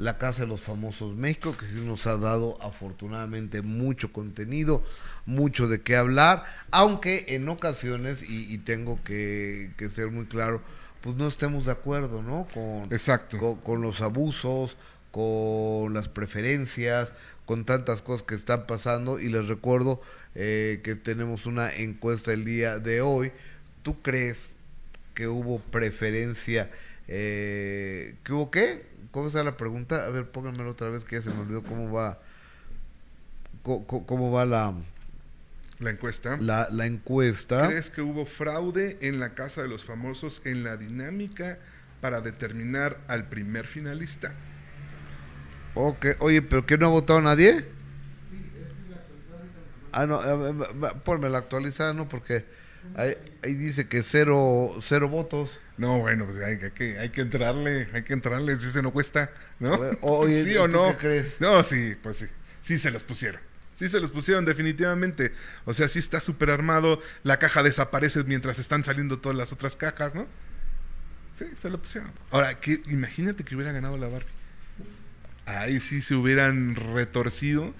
la 0.00 0.16
casa 0.16 0.42
de 0.42 0.48
los 0.48 0.62
famosos 0.62 1.14
México, 1.14 1.54
que 1.56 1.66
sí 1.66 1.82
nos 1.84 2.06
ha 2.06 2.16
dado 2.16 2.56
afortunadamente 2.62 3.60
mucho 3.60 4.12
contenido, 4.12 4.82
mucho 5.26 5.68
de 5.68 5.82
qué 5.82 5.94
hablar, 5.94 6.44
aunque 6.70 7.26
en 7.28 7.48
ocasiones, 7.48 8.22
y, 8.22 8.52
y 8.52 8.58
tengo 8.58 9.02
que, 9.04 9.72
que 9.76 9.90
ser 9.90 10.10
muy 10.10 10.24
claro, 10.24 10.62
pues 11.02 11.16
no 11.16 11.28
estemos 11.28 11.66
de 11.66 11.72
acuerdo, 11.72 12.22
¿no? 12.22 12.48
Con, 12.54 12.90
Exacto. 12.90 13.38
con, 13.38 13.56
con 13.56 13.82
los 13.82 14.00
abusos, 14.00 14.78
con 15.10 15.92
las 15.92 16.08
preferencias, 16.08 17.12
con 17.44 17.66
tantas 17.66 18.00
cosas 18.00 18.22
que 18.22 18.34
están 18.34 18.66
pasando 18.66 19.20
y 19.20 19.28
les 19.28 19.48
recuerdo 19.48 20.00
eh, 20.34 20.80
que 20.82 20.94
tenemos 20.94 21.44
una 21.44 21.74
encuesta 21.74 22.32
el 22.32 22.46
día 22.46 22.78
de 22.78 23.02
hoy. 23.02 23.32
¿Tú 23.82 24.00
crees 24.00 24.56
que 25.14 25.28
hubo 25.28 25.58
preferencia? 25.58 26.70
Eh, 27.08 28.14
¿Que 28.24 28.32
hubo 28.32 28.50
qué? 28.50 28.89
¿Cómo 29.10 29.26
está 29.28 29.42
la 29.42 29.56
pregunta? 29.56 30.04
A 30.06 30.10
ver, 30.10 30.30
pónganmelo 30.30 30.70
otra 30.70 30.88
vez 30.88 31.04
que 31.04 31.16
ya 31.16 31.22
se 31.22 31.30
me 31.30 31.40
olvidó 31.40 31.62
cómo 31.62 31.90
va, 31.92 32.18
cómo, 33.62 33.86
cómo 34.06 34.30
va 34.32 34.44
la, 34.46 34.74
La 35.80 35.90
encuesta. 35.90 36.36
la, 36.40 36.68
la 36.70 36.86
encuesta. 36.86 37.66
¿Crees 37.68 37.90
que 37.90 38.02
hubo 38.02 38.24
fraude 38.26 38.98
en 39.00 39.18
la 39.18 39.34
Casa 39.34 39.62
de 39.62 39.68
los 39.68 39.84
Famosos 39.84 40.42
en 40.44 40.62
la 40.62 40.76
dinámica 40.76 41.58
para 42.00 42.20
determinar 42.20 42.98
al 43.08 43.28
primer 43.28 43.66
finalista? 43.66 44.32
Ok, 45.74 46.06
oye, 46.20 46.42
¿pero 46.42 46.64
que 46.66 46.78
no 46.78 46.86
ha 46.86 46.90
votado 46.90 47.20
nadie? 47.20 47.64
Ah, 49.92 50.06
no, 50.06 50.18
ver, 50.38 50.60
va- 50.60 50.72
va, 50.72 50.94
ponme 51.02 51.28
la 51.28 51.38
actualizada, 51.38 51.92
¿no? 51.94 52.08
Porque 52.08 52.44
ahí, 52.94 53.14
ahí 53.42 53.54
dice 53.54 53.88
que 53.88 54.02
cero, 54.02 54.76
cero 54.82 55.08
votos. 55.08 55.58
No, 55.80 55.98
bueno, 55.98 56.26
pues 56.26 56.36
hay, 56.40 56.58
hay 56.62 56.70
que, 56.72 56.98
hay 56.98 57.08
que 57.08 57.22
entrarle, 57.22 57.88
hay 57.94 58.02
que 58.02 58.12
entrarle, 58.12 58.60
si 58.60 58.70
se 58.70 58.82
no 58.82 58.92
cuesta, 58.92 59.30
¿no? 59.58 59.80
Oye, 60.02 60.44
¿Sí 60.44 60.52
¿tú 60.52 60.60
o 60.60 60.68
no? 60.68 60.90
qué 60.90 60.96
crees? 60.98 61.40
No, 61.40 61.64
sí, 61.64 61.96
pues 62.02 62.18
sí, 62.18 62.26
sí 62.60 62.76
se 62.76 62.90
los 62.90 63.02
pusieron. 63.02 63.40
Sí 63.72 63.88
se 63.88 63.98
los 63.98 64.10
pusieron 64.10 64.44
definitivamente. 64.44 65.32
O 65.64 65.72
sea, 65.72 65.88
sí 65.88 65.98
está 65.98 66.20
súper 66.20 66.50
armado, 66.50 67.00
la 67.22 67.38
caja 67.38 67.62
desaparece 67.62 68.22
mientras 68.24 68.58
están 68.58 68.84
saliendo 68.84 69.20
todas 69.20 69.38
las 69.38 69.54
otras 69.54 69.74
cajas, 69.74 70.14
¿no? 70.14 70.28
Sí, 71.34 71.46
se 71.56 71.70
lo 71.70 71.80
pusieron. 71.80 72.12
Ahora, 72.30 72.60
que, 72.60 72.82
imagínate 72.88 73.42
que 73.42 73.54
hubiera 73.56 73.72
ganado 73.72 73.96
la 73.96 74.08
Barbie. 74.08 74.28
Ahí 75.46 75.80
sí 75.80 76.02
se 76.02 76.14
hubieran 76.14 76.76
retorcido 76.76 77.72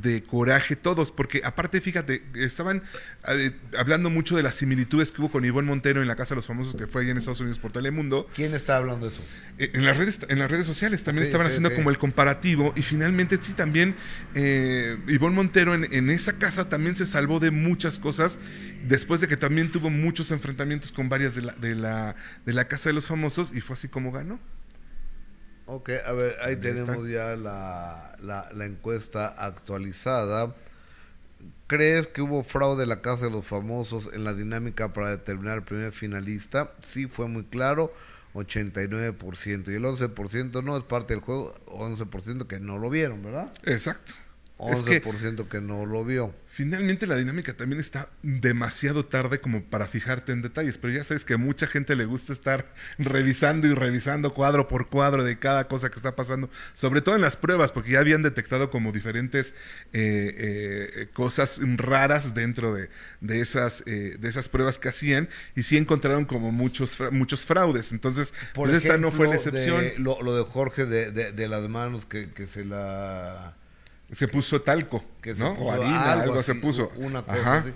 de 0.00 0.22
coraje 0.22 0.76
todos, 0.76 1.10
porque 1.10 1.40
aparte, 1.44 1.80
fíjate, 1.80 2.22
estaban 2.34 2.82
eh, 3.28 3.52
hablando 3.76 4.10
mucho 4.10 4.36
de 4.36 4.42
las 4.42 4.54
similitudes 4.54 5.10
que 5.10 5.20
hubo 5.20 5.30
con 5.30 5.44
Ivonne 5.44 5.66
Montero 5.68 6.00
en 6.00 6.08
la 6.08 6.16
Casa 6.16 6.30
de 6.34 6.36
los 6.36 6.46
Famosos, 6.46 6.74
que 6.76 6.86
fue 6.86 7.02
allá 7.02 7.10
en 7.10 7.18
Estados 7.18 7.40
Unidos 7.40 7.58
por 7.58 7.72
Telemundo. 7.72 8.26
¿Quién 8.34 8.54
está 8.54 8.76
hablando 8.76 9.06
de 9.06 9.12
eso? 9.12 9.22
Eh, 9.58 9.70
En 9.74 9.84
las 9.84 9.96
redes, 9.96 10.20
en 10.28 10.38
las 10.38 10.50
redes 10.50 10.66
sociales 10.66 11.02
también 11.02 11.26
estaban 11.26 11.46
haciendo 11.46 11.74
como 11.74 11.90
el 11.90 11.98
comparativo 11.98 12.72
y 12.76 12.82
finalmente 12.82 13.38
sí 13.40 13.52
también 13.52 13.96
eh, 14.34 14.96
Ivonne 15.08 15.34
Montero 15.36 15.74
en, 15.74 15.92
en 15.92 16.10
esa 16.10 16.34
casa 16.38 16.68
también 16.68 16.94
se 16.96 17.06
salvó 17.06 17.40
de 17.40 17.50
muchas 17.50 17.98
cosas 17.98 18.38
después 18.86 19.20
de 19.20 19.28
que 19.28 19.36
también 19.36 19.70
tuvo 19.70 19.90
muchos 19.90 20.30
enfrentamientos 20.30 20.92
con 20.92 21.08
varias 21.08 21.34
de 21.34 21.42
la, 21.42 21.52
de 21.54 21.74
la, 21.74 22.16
de 22.46 22.52
la 22.52 22.68
casa 22.68 22.88
de 22.88 22.92
los 22.92 23.06
famosos 23.06 23.52
y 23.54 23.60
fue 23.60 23.74
así 23.74 23.88
como 23.88 24.12
ganó. 24.12 24.38
Ok, 25.72 25.90
a 26.04 26.12
ver, 26.12 26.36
ahí 26.42 26.56
tenemos 26.56 27.06
está. 27.06 27.08
ya 27.08 27.36
la, 27.36 28.16
la, 28.20 28.48
la 28.52 28.64
encuesta 28.66 29.28
actualizada. 29.28 30.54
¿Crees 31.68 32.08
que 32.08 32.22
hubo 32.22 32.42
fraude 32.42 32.82
en 32.82 32.88
la 32.88 33.00
Casa 33.02 33.26
de 33.26 33.30
los 33.30 33.46
Famosos 33.46 34.10
en 34.12 34.24
la 34.24 34.34
dinámica 34.34 34.92
para 34.92 35.10
determinar 35.10 35.58
el 35.58 35.62
primer 35.64 35.92
finalista? 35.92 36.72
Sí, 36.84 37.06
fue 37.06 37.28
muy 37.28 37.44
claro, 37.44 37.92
89%. 38.34 39.70
Y 39.70 39.74
el 39.76 39.84
11% 39.84 40.64
no 40.64 40.76
es 40.76 40.82
parte 40.82 41.14
del 41.14 41.22
juego, 41.22 41.54
11% 41.66 42.46
que 42.48 42.58
no 42.58 42.78
lo 42.78 42.90
vieron, 42.90 43.22
¿verdad? 43.22 43.52
Exacto. 43.64 44.14
Es 44.68 44.82
que 44.82 45.02
11% 45.02 45.48
que 45.48 45.60
no 45.60 45.86
lo 45.86 46.04
vio. 46.04 46.34
finalmente 46.46 47.06
la 47.06 47.16
dinámica 47.16 47.54
también 47.54 47.80
está 47.80 48.10
demasiado 48.22 49.04
tarde 49.06 49.40
como 49.40 49.62
para 49.64 49.86
fijarte 49.86 50.32
en 50.32 50.42
detalles, 50.42 50.76
pero 50.76 50.92
ya 50.92 51.04
sabes 51.04 51.24
que 51.24 51.34
a 51.34 51.38
mucha 51.38 51.66
gente 51.66 51.96
le 51.96 52.04
gusta 52.04 52.32
estar 52.32 52.74
revisando 52.98 53.66
y 53.66 53.74
revisando 53.74 54.34
cuadro 54.34 54.68
por 54.68 54.88
cuadro 54.88 55.24
de 55.24 55.38
cada 55.38 55.68
cosa 55.68 55.88
que 55.88 55.96
está 55.96 56.14
pasando, 56.14 56.50
sobre 56.74 57.00
todo 57.00 57.14
en 57.14 57.22
las 57.22 57.36
pruebas, 57.36 57.72
porque 57.72 57.92
ya 57.92 58.00
habían 58.00 58.22
detectado 58.22 58.70
como 58.70 58.92
diferentes 58.92 59.54
eh, 59.92 60.34
eh, 60.36 61.08
cosas 61.12 61.60
raras 61.76 62.34
dentro 62.34 62.74
de, 62.74 62.90
de 63.20 63.40
esas, 63.40 63.82
eh, 63.86 64.16
de 64.18 64.28
esas 64.28 64.48
pruebas 64.48 64.78
que 64.78 64.88
hacían 64.88 65.28
y 65.56 65.62
sí 65.62 65.76
encontraron 65.76 66.24
como 66.26 66.52
muchos, 66.52 66.98
muchos 67.12 67.46
fraudes. 67.46 67.92
Entonces, 67.92 68.34
Por 68.52 68.68
pues 68.68 68.82
esta 68.82 68.98
no 68.98 69.10
fue 69.10 69.28
la 69.28 69.36
excepción. 69.36 69.80
de 69.80 69.98
lo, 69.98 70.20
lo 70.22 70.36
de 70.36 70.42
Jorge 70.44 70.84
de, 70.84 71.12
de, 71.12 71.32
de 71.32 71.48
las 71.48 71.68
manos 71.68 72.04
que, 72.04 72.30
que 72.30 72.46
se 72.46 72.64
la... 72.64 73.56
Se 74.12 74.28
puso 74.28 74.60
talco, 74.62 75.04
que 75.22 75.34
¿no? 75.34 75.54
puso 75.54 75.64
o 75.66 75.72
harina, 75.72 76.12
algo, 76.12 76.34
así, 76.38 76.52
se 76.52 76.60
puso. 76.60 76.90
Una 76.96 77.22
cosa 77.22 77.40
Ajá. 77.40 77.58
así. 77.58 77.72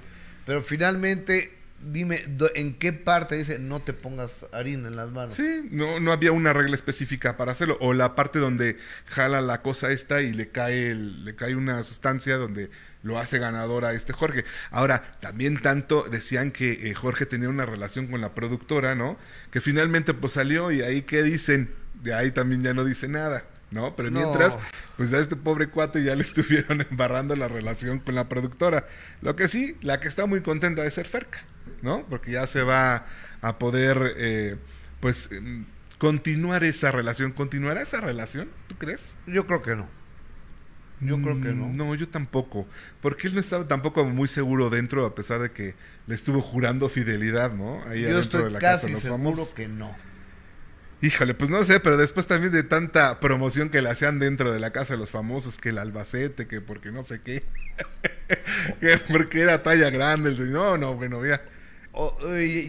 Pero 0.46 0.62
finalmente, 0.62 1.56
dime, 1.80 2.24
¿en 2.54 2.74
qué 2.74 2.92
parte 2.92 3.36
dice 3.36 3.58
no 3.58 3.80
te 3.82 3.92
pongas 3.92 4.46
harina 4.52 4.88
en 4.88 4.96
las 4.96 5.10
manos? 5.10 5.36
Sí, 5.36 5.68
no, 5.70 6.00
no 6.00 6.12
había 6.12 6.32
una 6.32 6.52
regla 6.52 6.74
específica 6.74 7.36
para 7.36 7.52
hacerlo. 7.52 7.76
O 7.80 7.94
la 7.94 8.14
parte 8.14 8.38
donde 8.40 8.78
jala 9.06 9.40
la 9.40 9.62
cosa 9.62 9.90
esta 9.92 10.20
y 10.22 10.32
le 10.32 10.48
cae, 10.48 10.90
el- 10.90 11.24
le 11.24 11.34
cae 11.36 11.54
una 11.54 11.82
sustancia 11.82 12.36
donde 12.36 12.70
lo 13.02 13.18
hace 13.18 13.38
ganador 13.38 13.84
a 13.84 13.92
este 13.92 14.12
Jorge. 14.12 14.44
Ahora, 14.70 15.16
también 15.20 15.60
tanto 15.62 16.02
decían 16.10 16.50
que 16.52 16.90
eh, 16.90 16.94
Jorge 16.94 17.26
tenía 17.26 17.48
una 17.48 17.66
relación 17.66 18.06
con 18.08 18.20
la 18.20 18.34
productora, 18.34 18.94
¿no? 18.94 19.18
Que 19.50 19.60
finalmente 19.60 20.14
pues 20.14 20.32
salió 20.32 20.72
y 20.72 20.82
ahí 20.82 21.02
qué 21.02 21.22
dicen, 21.22 21.70
de 22.02 22.12
ahí 22.14 22.30
también 22.32 22.62
ya 22.62 22.74
no 22.74 22.84
dice 22.84 23.06
nada. 23.08 23.44
¿No? 23.74 23.94
Pero 23.96 24.10
No. 24.10 24.20
mientras, 24.20 24.58
pues 24.96 25.12
a 25.12 25.18
este 25.18 25.34
pobre 25.36 25.68
cuate 25.68 26.02
ya 26.04 26.14
le 26.14 26.22
estuvieron 26.22 26.80
embarrando 26.90 27.34
la 27.36 27.48
relación 27.48 27.98
con 27.98 28.14
la 28.14 28.28
productora. 28.28 28.86
Lo 29.20 29.34
que 29.36 29.48
sí, 29.48 29.76
la 29.82 29.98
que 30.00 30.08
está 30.08 30.26
muy 30.26 30.40
contenta 30.42 30.82
de 30.82 30.90
ser 30.90 31.08
Ferca, 31.08 31.40
¿no? 31.82 32.06
Porque 32.08 32.30
ya 32.30 32.46
se 32.46 32.62
va 32.62 33.04
a 33.42 33.58
poder, 33.58 34.14
eh, 34.16 34.56
pues, 35.00 35.28
em, 35.32 35.66
continuar 35.98 36.62
esa 36.64 36.92
relación. 36.92 37.32
¿Continuará 37.32 37.82
esa 37.82 38.00
relación? 38.00 38.48
¿Tú 38.68 38.76
crees? 38.78 39.18
Yo 39.26 39.46
creo 39.46 39.60
que 39.60 39.74
no. 39.76 39.88
Yo 41.00 41.20
creo 41.20 41.40
que 41.40 41.52
no. 41.52 41.68
No, 41.74 41.94
yo 41.96 42.08
tampoco. 42.08 42.66
Porque 43.02 43.26
él 43.26 43.34
no 43.34 43.40
estaba 43.40 43.66
tampoco 43.66 44.04
muy 44.04 44.28
seguro 44.28 44.70
dentro, 44.70 45.04
a 45.04 45.14
pesar 45.14 45.40
de 45.40 45.50
que 45.50 45.74
le 46.06 46.14
estuvo 46.14 46.40
jurando 46.40 46.88
fidelidad, 46.88 47.52
¿no? 47.52 47.82
Ahí 47.88 48.02
Yo 48.02 48.10
adentro 48.10 48.38
de 48.38 48.44
estoy 48.46 48.50
la 48.52 48.58
casa 48.60 48.74
casi 48.76 48.86
de 48.86 48.92
los 48.92 49.02
seguro 49.02 49.18
famosos. 49.32 49.54
que 49.54 49.66
no. 49.68 49.94
Híjole, 51.04 51.34
pues 51.34 51.50
no 51.50 51.62
sé, 51.64 51.80
pero 51.80 51.98
después 51.98 52.26
también 52.26 52.50
de 52.50 52.62
tanta 52.62 53.20
promoción 53.20 53.68
que 53.68 53.82
le 53.82 53.90
hacían 53.90 54.18
dentro 54.18 54.50
de 54.50 54.58
la 54.58 54.70
casa 54.70 54.94
de 54.94 54.98
los 54.98 55.10
famosos, 55.10 55.58
que 55.58 55.68
el 55.68 55.76
Albacete, 55.76 56.46
que 56.46 56.62
porque 56.62 56.90
no 56.92 57.02
sé 57.02 57.20
qué, 57.20 57.42
que 58.80 58.96
porque 59.12 59.42
era 59.42 59.62
talla 59.62 59.90
grande, 59.90 60.30
el 60.30 60.38
señor, 60.38 60.78
no, 60.78 60.78
no, 60.78 60.94
bueno, 60.94 61.20
mira, 61.20 61.42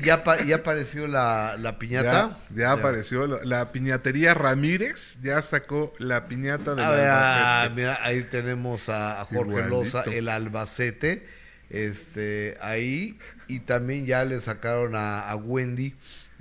¿ya, 0.04 0.22
ya 0.46 0.56
apareció 0.56 1.08
la, 1.08 1.56
la 1.58 1.80
piñata? 1.80 2.38
ya, 2.50 2.56
ya 2.58 2.72
apareció 2.74 3.26
la 3.26 3.72
piñatería 3.72 4.34
Ramírez, 4.34 5.18
ya 5.22 5.42
sacó 5.42 5.94
la 5.98 6.28
piñata 6.28 6.74
ver, 6.74 6.84
ah, 6.84 7.62
Albacete. 7.62 7.76
mira, 7.82 8.00
ahí 8.04 8.24
tenemos 8.24 8.90
a, 8.90 9.22
a 9.22 9.24
Jorge 9.24 9.66
Igualito. 9.66 9.70
Loza, 9.70 10.04
el 10.12 10.28
Albacete, 10.28 11.26
este, 11.70 12.58
ahí, 12.60 13.18
y 13.48 13.62
también 13.62 14.06
ya 14.06 14.26
le 14.26 14.42
sacaron 14.42 14.94
a, 14.98 15.22
a 15.22 15.38
Wendy 15.38 15.96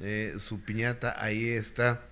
eh, 0.05 0.35
su 0.38 0.61
piñata, 0.61 1.17
ahí 1.23 1.49
está. 1.49 2.03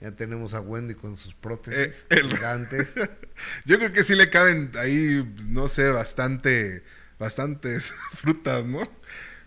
Ya 0.00 0.12
tenemos 0.12 0.54
a 0.54 0.60
Wendy 0.60 0.94
con 0.94 1.16
sus 1.16 1.34
prótesis 1.34 2.04
Eh, 2.10 2.16
el- 2.20 2.30
gigantes. 2.32 2.88
Yo 3.64 3.78
creo 3.78 3.92
que 3.92 4.02
sí 4.04 4.14
le 4.14 4.30
caben 4.30 4.70
ahí, 4.78 5.28
no 5.48 5.66
sé, 5.68 5.90
bastante, 5.90 6.82
bastantes 7.18 7.92
frutas, 8.14 8.64
¿no? 8.64 8.88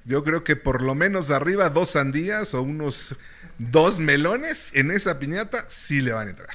Yo 0.03 0.23
creo 0.23 0.43
que 0.43 0.55
por 0.55 0.81
lo 0.81 0.93
menos 0.95 1.31
arriba 1.31 1.69
dos 1.69 1.91
sandías 1.91 2.53
o 2.53 2.61
unos 2.63 3.15
dos 3.59 3.99
melones 3.99 4.71
en 4.73 4.91
esa 4.91 5.19
piñata 5.19 5.65
sí 5.69 6.01
le 6.01 6.11
van 6.11 6.27
a 6.27 6.31
entrar. 6.31 6.49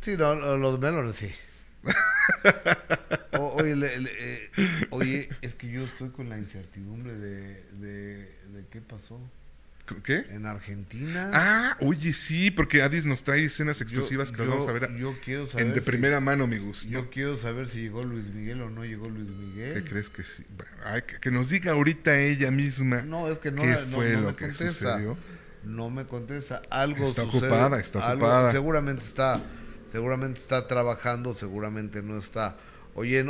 Sí, 0.00 0.16
no, 0.16 0.34
los 0.56 0.78
melones 0.80 1.16
sí. 1.16 1.32
O- 3.32 3.56
oye, 3.60 3.76
le- 3.76 3.98
le- 4.00 4.12
eh, 4.18 4.50
oye, 4.90 5.28
es 5.42 5.54
que 5.54 5.68
yo 5.68 5.84
estoy 5.84 6.08
con 6.10 6.28
la 6.28 6.38
incertidumbre 6.38 7.14
de, 7.14 7.64
de, 7.72 8.16
de 8.52 8.64
qué 8.70 8.80
pasó 8.80 9.20
¿Qué? 10.02 10.26
en 10.30 10.46
Argentina. 10.46 11.30
Ah, 11.32 11.76
oye, 11.80 12.12
sí, 12.12 12.50
porque 12.50 12.82
Adis 12.82 13.06
nos 13.06 13.22
trae 13.22 13.44
escenas 13.44 13.78
Yo- 13.78 13.84
exclusivas 13.84 14.32
que 14.32 14.38
las 14.38 14.46
yo- 14.48 14.52
vamos 14.54 14.68
a 14.68 14.72
ver 14.72 14.96
Yo 14.96 15.14
quiero 15.24 15.46
saber 15.46 15.66
en 15.68 15.74
de 15.74 15.80
si- 15.80 15.86
primera 15.86 16.20
mano, 16.20 16.46
mi 16.48 16.58
gusto. 16.58 16.88
Yo 16.88 17.08
quiero 17.10 17.38
saber 17.38 17.68
si 17.68 17.82
llegó 17.82 18.02
Luis 18.02 18.24
Miguel 18.26 18.62
o 18.62 18.70
no 18.70 18.84
llegó 18.84 19.08
Luis 19.08 19.28
Miguel. 19.28 19.74
¿Qué 19.74 19.84
crees 19.88 20.10
que 20.10 20.24
sí? 20.24 20.44
Ay, 20.84 21.02
que, 21.02 21.20
que 21.20 21.30
nos 21.30 21.50
diga 21.50 21.72
ahorita 21.72 22.18
ella 22.18 22.50
misma 22.50 23.02
No, 23.02 23.28
es 23.28 23.38
que 23.38 23.52
no, 23.52 23.62
qué 23.62 23.76
fue 23.76 24.14
no 24.14 24.20
lo 24.22 24.28
me 24.30 24.36
que 24.36 24.44
contesta. 24.46 24.94
sucedió. 24.94 25.16
No 25.64 25.90
me 25.90 26.04
contesta. 26.06 26.62
Algo 26.70 27.06
Está 27.06 27.22
sucede, 27.24 27.46
ocupada, 27.50 27.80
está 27.80 27.98
algo- 28.08 28.26
ocupada. 28.26 28.52
Seguramente 28.52 29.04
está, 29.04 29.40
seguramente 29.92 30.40
está 30.40 30.66
trabajando, 30.68 31.36
seguramente 31.38 32.02
no 32.02 32.18
está. 32.18 32.56
Oye, 32.94 33.22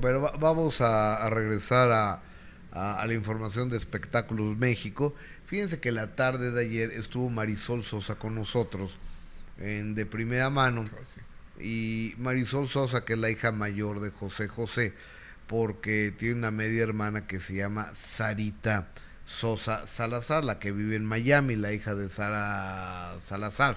bueno, 0.00 0.20
va- 0.22 0.32
vamos 0.38 0.80
a, 0.80 1.16
a 1.24 1.30
regresar 1.30 1.90
a, 1.92 2.22
a- 2.74 3.00
a 3.00 3.06
la 3.06 3.14
información 3.14 3.68
de 3.70 3.76
Espectáculos 3.76 4.56
México. 4.56 5.14
Fíjense 5.46 5.80
que 5.80 5.92
la 5.92 6.14
tarde 6.16 6.50
de 6.50 6.60
ayer 6.62 6.90
estuvo 6.90 7.30
Marisol 7.30 7.82
Sosa 7.84 8.16
con 8.16 8.34
nosotros 8.34 8.96
en 9.58 9.94
de 9.94 10.04
primera 10.06 10.50
mano. 10.50 10.84
Ah, 10.92 11.00
sí. 11.04 11.20
Y 11.60 12.14
Marisol 12.18 12.66
Sosa, 12.68 13.04
que 13.04 13.12
es 13.12 13.18
la 13.18 13.30
hija 13.30 13.52
mayor 13.52 14.00
de 14.00 14.10
José 14.10 14.48
José, 14.48 14.92
porque 15.46 16.12
tiene 16.18 16.34
una 16.36 16.50
media 16.50 16.82
hermana 16.82 17.26
que 17.26 17.38
se 17.40 17.54
llama 17.54 17.92
Sarita 17.94 18.88
Sosa 19.26 19.86
Salazar, 19.86 20.44
la 20.44 20.58
que 20.58 20.72
vive 20.72 20.96
en 20.96 21.04
Miami, 21.04 21.54
la 21.56 21.72
hija 21.72 21.94
de 21.94 22.08
Sara 22.10 23.16
Salazar. 23.20 23.76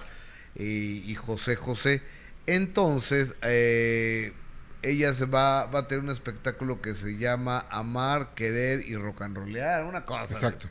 y, 0.56 1.14
José 1.14 1.54
José. 1.54 2.02
Entonces, 2.46 3.34
eh, 3.42 4.32
ella 4.82 5.12
se 5.14 5.26
va, 5.26 5.66
va 5.66 5.80
a 5.80 5.88
tener 5.88 6.04
un 6.04 6.10
espectáculo 6.10 6.80
que 6.80 6.94
se 6.94 7.16
llama 7.16 7.66
Amar, 7.70 8.34
Querer 8.34 8.84
y 8.88 8.96
Rock 8.96 9.22
and 9.22 9.36
Rollear, 9.36 9.84
una 9.84 10.04
cosa. 10.04 10.34
Exacto. 10.34 10.68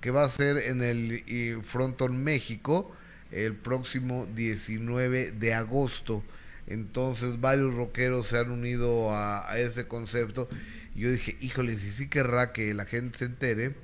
Que 0.00 0.10
va 0.10 0.24
a 0.24 0.28
ser 0.28 0.58
en 0.58 0.82
el 0.82 1.62
Fronton 1.64 2.22
México 2.22 2.94
el 3.32 3.54
próximo 3.54 4.26
19 4.26 5.32
de 5.32 5.54
agosto. 5.54 6.22
Entonces 6.66 7.40
varios 7.40 7.74
rockeros 7.74 8.28
se 8.28 8.38
han 8.38 8.50
unido 8.50 9.14
a, 9.14 9.46
ese 9.58 9.86
concepto. 9.86 10.48
Y 10.94 11.00
yo 11.00 11.10
dije, 11.10 11.36
híjole, 11.40 11.76
si 11.76 11.90
sí 11.90 12.08
querrá 12.08 12.52
que 12.52 12.74
la 12.74 12.84
gente 12.84 13.18
se 13.18 13.26
entere. 13.26 13.74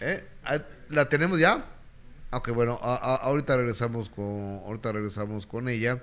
¿Eh? 0.00 0.24
Ah, 0.44 0.60
¿La 0.88 1.08
tenemos 1.08 1.38
ya? 1.38 1.66
Aunque 2.30 2.50
bueno, 2.50 2.78
ahorita 2.82 3.56
regresamos 3.56 4.08
con 4.08 4.62
ahorita 4.64 4.92
regresamos 4.92 5.46
con 5.46 5.68
ella, 5.68 6.02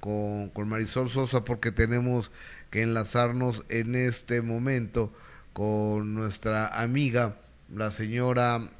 con, 0.00 0.48
con 0.50 0.68
Marisol 0.68 1.08
Sosa, 1.08 1.44
porque 1.44 1.72
tenemos 1.72 2.30
que 2.70 2.82
enlazarnos 2.82 3.64
en 3.68 3.94
este 3.94 4.42
momento 4.42 5.12
con 5.52 6.14
nuestra 6.14 6.66
amiga, 6.66 7.36
la 7.72 7.90
señora, 7.90 8.70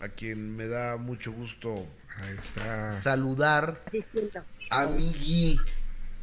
a 0.00 0.08
quien 0.08 0.56
me 0.56 0.66
da 0.66 0.96
mucho 0.96 1.32
gusto 1.32 1.86
saludar, 2.92 3.82
amigui, 4.70 5.58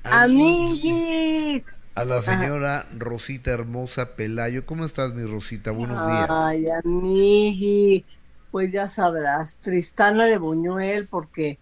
amigui, 0.04 1.64
a 1.96 2.06
la 2.06 2.22
señora 2.22 2.88
Rosita 2.98 3.52
Hermosa 3.52 4.16
Pelayo. 4.16 4.66
¿Cómo 4.66 4.86
estás, 4.86 5.14
mi 5.14 5.24
Rosita? 5.24 5.72
Buenos 5.72 6.08
días. 6.08 6.30
Ay, 6.30 6.66
amigui 6.70 8.06
pues 8.52 8.72
ya 8.72 8.88
sabrás, 8.88 9.60
Tristana 9.60 10.26
de 10.26 10.38
Buñuel, 10.38 11.08
porque 11.08 11.60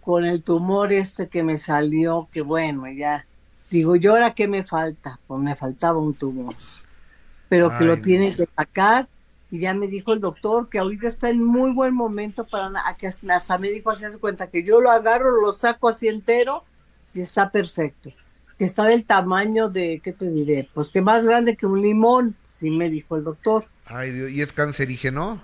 con 0.00 0.24
el 0.24 0.42
tumor 0.42 0.92
este 0.92 1.28
que 1.28 1.42
me 1.42 1.58
salió, 1.58 2.28
que 2.32 2.40
bueno, 2.40 2.90
ya, 2.90 3.26
digo, 3.70 3.96
¿yo 3.96 4.12
ahora 4.12 4.34
qué 4.34 4.48
me 4.48 4.64
falta? 4.64 5.18
Pues 5.26 5.40
me 5.40 5.56
faltaba 5.56 5.98
un 5.98 6.14
tumor, 6.14 6.54
pero 7.48 7.76
que 7.76 7.84
lo 7.84 7.98
tienen 7.98 8.34
que 8.34 8.48
sacar, 8.56 9.08
y 9.50 9.60
ya 9.60 9.74
me 9.74 9.86
dijo 9.86 10.12
el 10.12 10.20
doctor 10.20 10.68
que 10.68 10.78
ahorita 10.78 11.06
está 11.06 11.30
en 11.30 11.42
muy 11.42 11.72
buen 11.72 11.94
momento 11.94 12.44
para, 12.44 12.72
que 12.98 13.06
hasta 13.06 13.58
me 13.58 13.70
dijo, 13.70 13.90
hace 13.90 14.18
cuenta 14.18 14.48
que 14.48 14.62
yo 14.62 14.80
lo 14.80 14.90
agarro, 14.90 15.40
lo 15.40 15.52
saco 15.52 15.88
así 15.88 16.08
entero, 16.08 16.64
y 17.14 17.20
está 17.20 17.50
perfecto 17.50 18.12
que 18.58 18.64
está 18.64 18.84
del 18.84 19.04
tamaño 19.04 19.68
de, 19.68 20.00
¿qué 20.02 20.12
te 20.12 20.30
diré? 20.30 20.66
Pues 20.74 20.90
que 20.90 21.02
más 21.02 21.26
grande 21.26 21.56
que 21.56 21.66
un 21.66 21.82
limón, 21.82 22.36
sí 22.46 22.70
me 22.70 22.88
dijo 22.88 23.16
el 23.16 23.24
doctor. 23.24 23.66
Ay, 23.84 24.10
Dios, 24.12 24.30
¿y 24.30 24.40
es 24.40 24.52
cancerígeno? 24.52 25.40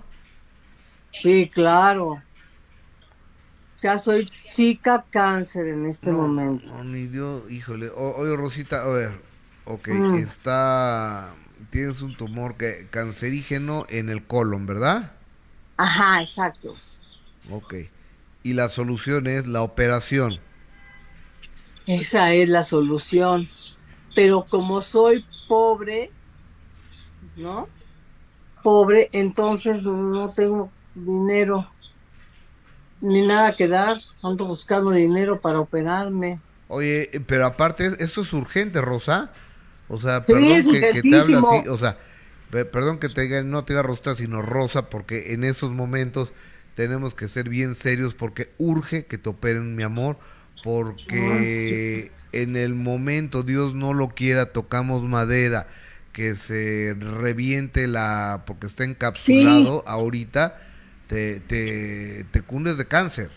Sí, 1.11 1.47
claro. 1.47 2.19
O 3.73 3.77
sea, 3.77 3.97
soy 3.97 4.27
chica 4.53 5.03
cáncer 5.09 5.67
en 5.67 5.87
este 5.87 6.11
momento. 6.11 6.67
No, 6.67 6.83
ni 6.83 7.07
Dios, 7.07 7.43
híjole. 7.49 7.89
oye, 7.89 8.35
Rosita, 8.35 8.83
a 8.83 8.87
ver, 8.87 9.11
ok, 9.65 9.87
mm. 9.87 10.15
está, 10.15 11.33
tienes 11.71 12.01
un 12.01 12.15
tumor 12.15 12.55
que, 12.55 12.87
cancerígeno 12.91 13.85
en 13.89 14.09
el 14.09 14.25
colon, 14.25 14.67
¿verdad? 14.67 15.13
Ajá, 15.77 16.21
exacto. 16.21 16.75
Ok. 17.49 17.75
Y 18.43 18.53
la 18.53 18.69
solución 18.69 19.27
es 19.27 19.47
la 19.47 19.63
operación. 19.63 20.39
Esa 21.87 22.31
es 22.33 22.49
la 22.49 22.63
solución. 22.63 23.47
Pero 24.15 24.45
como 24.47 24.81
soy 24.81 25.25
pobre, 25.47 26.11
¿no? 27.35 27.67
Pobre, 28.61 29.09
entonces 29.11 29.81
no 29.81 30.29
tengo 30.29 30.69
dinero, 30.93 31.69
ni 33.03 33.27
nada 33.27 33.51
que 33.51 33.67
dar, 33.67 33.97
ando 34.23 34.45
buscando 34.45 34.91
dinero 34.91 35.41
para 35.41 35.59
operarme. 35.59 36.39
Oye, 36.69 37.11
pero 37.27 37.45
aparte, 37.45 37.91
esto 37.99 38.21
es 38.21 38.31
urgente, 38.31 38.79
Rosa. 38.79 39.31
O 39.89 39.99
sea, 39.99 40.25
perdón 40.25 40.71
que, 40.71 41.01
te 41.01 41.19
hable 41.19 41.35
así, 41.35 41.67
o 41.67 41.77
sea, 41.77 41.97
perdón 42.49 42.99
que 42.99 43.09
te 43.09 43.21
diga, 43.21 43.43
no 43.43 43.65
te 43.65 43.73
diga 43.73 43.83
Rosa, 43.83 44.15
sino 44.15 44.41
Rosa, 44.41 44.89
porque 44.89 45.33
en 45.33 45.43
esos 45.43 45.71
momentos 45.71 46.31
tenemos 46.75 47.13
que 47.13 47.27
ser 47.27 47.49
bien 47.49 47.75
serios 47.75 48.13
porque 48.15 48.53
urge 48.57 49.05
que 49.05 49.17
te 49.17 49.29
operen, 49.29 49.75
mi 49.75 49.83
amor, 49.83 50.17
porque 50.63 52.11
en 52.31 52.55
el 52.55 52.73
momento, 52.73 53.43
Dios 53.43 53.75
no 53.75 53.93
lo 53.93 54.07
quiera, 54.09 54.53
tocamos 54.53 55.03
madera, 55.03 55.67
que 56.13 56.35
se 56.35 56.95
reviente 56.97 57.85
la, 57.87 58.43
porque 58.47 58.67
está 58.67 58.85
encapsulado 58.85 59.83
ahorita 59.85 60.57
te, 61.13 62.25
te, 62.31 62.41
cundes 62.41 62.77
de 62.77 62.87
cáncer. 62.87 63.29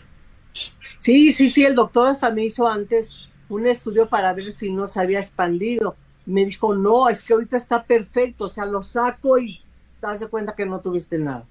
Sí, 0.97 1.31
sí, 1.31 1.49
sí, 1.49 1.63
el 1.63 1.75
doctor 1.75 2.07
hasta 2.07 2.31
me 2.31 2.43
hizo 2.43 2.67
antes 2.67 3.27
un 3.49 3.67
estudio 3.67 4.09
para 4.09 4.33
ver 4.33 4.51
si 4.51 4.71
no 4.71 4.87
se 4.87 4.99
había 4.99 5.19
expandido. 5.19 5.95
Me 6.25 6.43
dijo, 6.45 6.73
no, 6.73 7.07
es 7.07 7.23
que 7.23 7.33
ahorita 7.33 7.55
está 7.55 7.83
perfecto, 7.83 8.45
o 8.45 8.49
sea, 8.49 8.65
lo 8.65 8.81
saco 8.81 9.37
y 9.37 9.61
te 10.01 10.07
das 10.07 10.25
cuenta 10.25 10.55
que 10.55 10.65
no 10.65 10.79
tuviste 10.79 11.19
nada. 11.19 11.45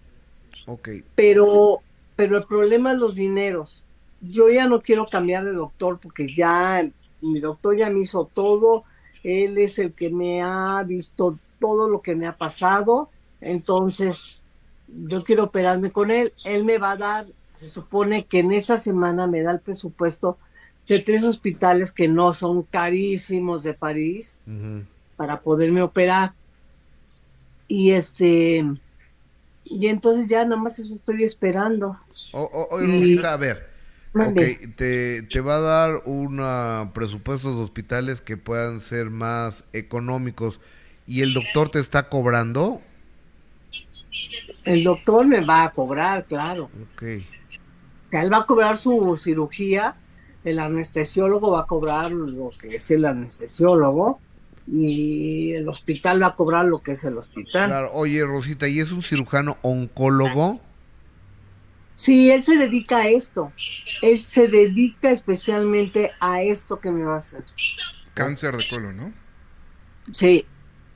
Ok. 0.67 0.89
Pero, 1.15 1.81
pero 2.17 2.39
el 2.39 2.45
problema 2.45 2.93
es 2.93 2.99
los 2.99 3.15
dineros. 3.15 3.85
Yo 4.21 4.51
ya 4.51 4.67
no 4.67 4.83
quiero 4.83 5.07
cambiar 5.07 5.45
de 5.45 5.53
doctor 5.53 6.01
porque 6.01 6.27
ya 6.27 6.89
mi 7.21 7.39
doctor 7.39 7.77
ya 7.77 7.89
me 7.89 8.01
hizo 8.01 8.29
todo, 8.35 8.85
él 9.23 9.59
es 9.59 9.79
el 9.79 9.93
que 9.93 10.11
me 10.11 10.43
ha 10.43 10.83
visto 10.83 11.39
todo 11.61 11.89
lo 11.89 12.03
que 12.03 12.17
me 12.17 12.27
ha 12.27 12.37
pasado, 12.37 13.11
entonces 13.41 14.43
yo 14.89 15.25
quiero 15.25 15.45
operarme 15.45 15.91
con 15.91 16.11
él, 16.11 16.33
él 16.45 16.65
me 16.65 16.79
va 16.79 16.93
a 16.93 16.97
dar, 16.97 17.27
se 17.55 17.69
supone 17.69 18.27
que 18.27 18.41
en 18.41 18.53
esa 18.53 18.79
semana 18.79 19.27
me 19.27 19.43
da 19.43 19.53
el 19.53 19.61
presupuesto 19.61 20.39
de 20.87 21.01
tres 21.01 21.25
hospitales 21.25 21.93
que 21.93 22.09
no 22.09 22.33
son 22.33 22.63
carísimos 22.63 23.63
de 23.63 23.75
París 23.75 24.41
para 25.17 25.41
poderme 25.41 25.83
operar. 25.83 26.33
Y 27.69 27.91
este, 27.91 28.65
y 29.65 29.87
entonces 29.89 30.29
ya 30.29 30.45
nada 30.45 30.61
más 30.61 30.79
eso 30.79 30.95
estoy 30.95 31.25
esperando. 31.25 31.99
Oye, 32.33 33.19
a 33.27 33.37
ver. 33.37 33.69
te, 34.77 35.23
te, 35.23 35.41
va 35.41 35.57
a 35.57 35.61
dar 35.61 36.03
un 36.05 36.41
presupuesto 36.93 37.55
de 37.55 37.63
hospitales 37.63 38.21
que 38.21 38.37
puedan 38.37 38.81
ser 38.81 39.11
más 39.11 39.65
económicos 39.73 40.61
y 41.07 41.23
el 41.23 41.35
doctor 41.35 41.69
te 41.69 41.81
está 41.81 42.09
cobrando 42.09 42.81
el 44.67 44.85
doctor 44.85 45.27
me 45.27 45.45
va 45.45 45.65
a 45.65 45.71
cobrar, 45.71 46.27
claro. 46.27 46.71
Ok. 46.95 47.03
Él 48.11 48.33
va 48.33 48.39
a 48.39 48.47
cobrar 48.47 48.79
su 48.79 49.17
cirugía, 49.17 49.97
el 50.45 50.59
anestesiólogo 50.59 51.53
va 51.53 51.63
a 51.63 51.67
cobrar 51.67 52.13
lo 52.13 52.51
que 52.59 52.77
es 52.77 52.91
el 52.91 53.05
anestesiólogo 53.05 54.21
y 54.67 55.53
el 55.53 55.69
hospital 55.69 56.23
va 56.23 56.29
a 56.29 56.35
cobrar 56.35 56.65
lo 56.67 56.83
que 56.83 56.93
es 56.93 57.05
el 57.05 57.19
hospital. 57.19 57.69
Claro, 57.69 57.91
oye 57.93 58.25
Rosita, 58.25 58.69
¿y 58.69 58.79
es 58.79 58.93
un 58.93 59.03
cirujano 59.03 59.59
oncólogo? 59.63 60.61
Sí, 61.95 62.31
él 62.31 62.43
se 62.43 62.57
dedica 62.57 62.99
a 62.99 63.09
esto. 63.09 63.53
Él 64.03 64.25
se 64.25 64.49
dedica 64.49 65.11
especialmente 65.11 66.13
a 66.21 66.43
esto 66.43 66.79
que 66.79 66.91
me 66.91 67.05
va 67.05 67.15
a 67.15 67.19
hacer. 67.19 67.45
Cáncer 68.15 68.57
de 68.57 68.69
colon, 68.69 68.97
¿no? 68.97 69.13
Sí. 70.13 70.45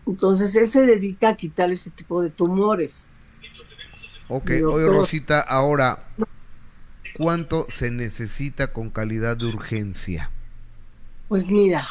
Entonces 0.07 0.55
él 0.57 0.69
se 0.69 0.83
dedica 0.85 1.31
a 1.31 1.37
quitar 1.37 1.71
ese 1.71 1.91
tipo 1.91 2.23
de 2.23 2.31
tumores. 2.31 3.09
Ok, 4.33 4.49
oye 4.65 4.87
Rosita, 4.87 5.41
ahora, 5.41 6.05
¿cuánto 7.17 7.67
se 7.69 7.91
necesita 7.91 8.73
con 8.73 8.89
calidad 8.91 9.37
de 9.37 9.47
urgencia? 9.47 10.31
Pues 11.29 11.49
mira, 11.49 11.85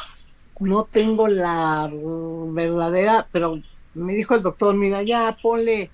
no 0.58 0.84
tengo 0.84 1.28
la 1.28 1.90
verdadera, 1.92 3.28
pero 3.30 3.60
me 3.92 4.14
dijo 4.14 4.34
el 4.34 4.40
doctor, 4.40 4.74
mira, 4.74 5.02
ya 5.02 5.36
ponle, 5.42 5.90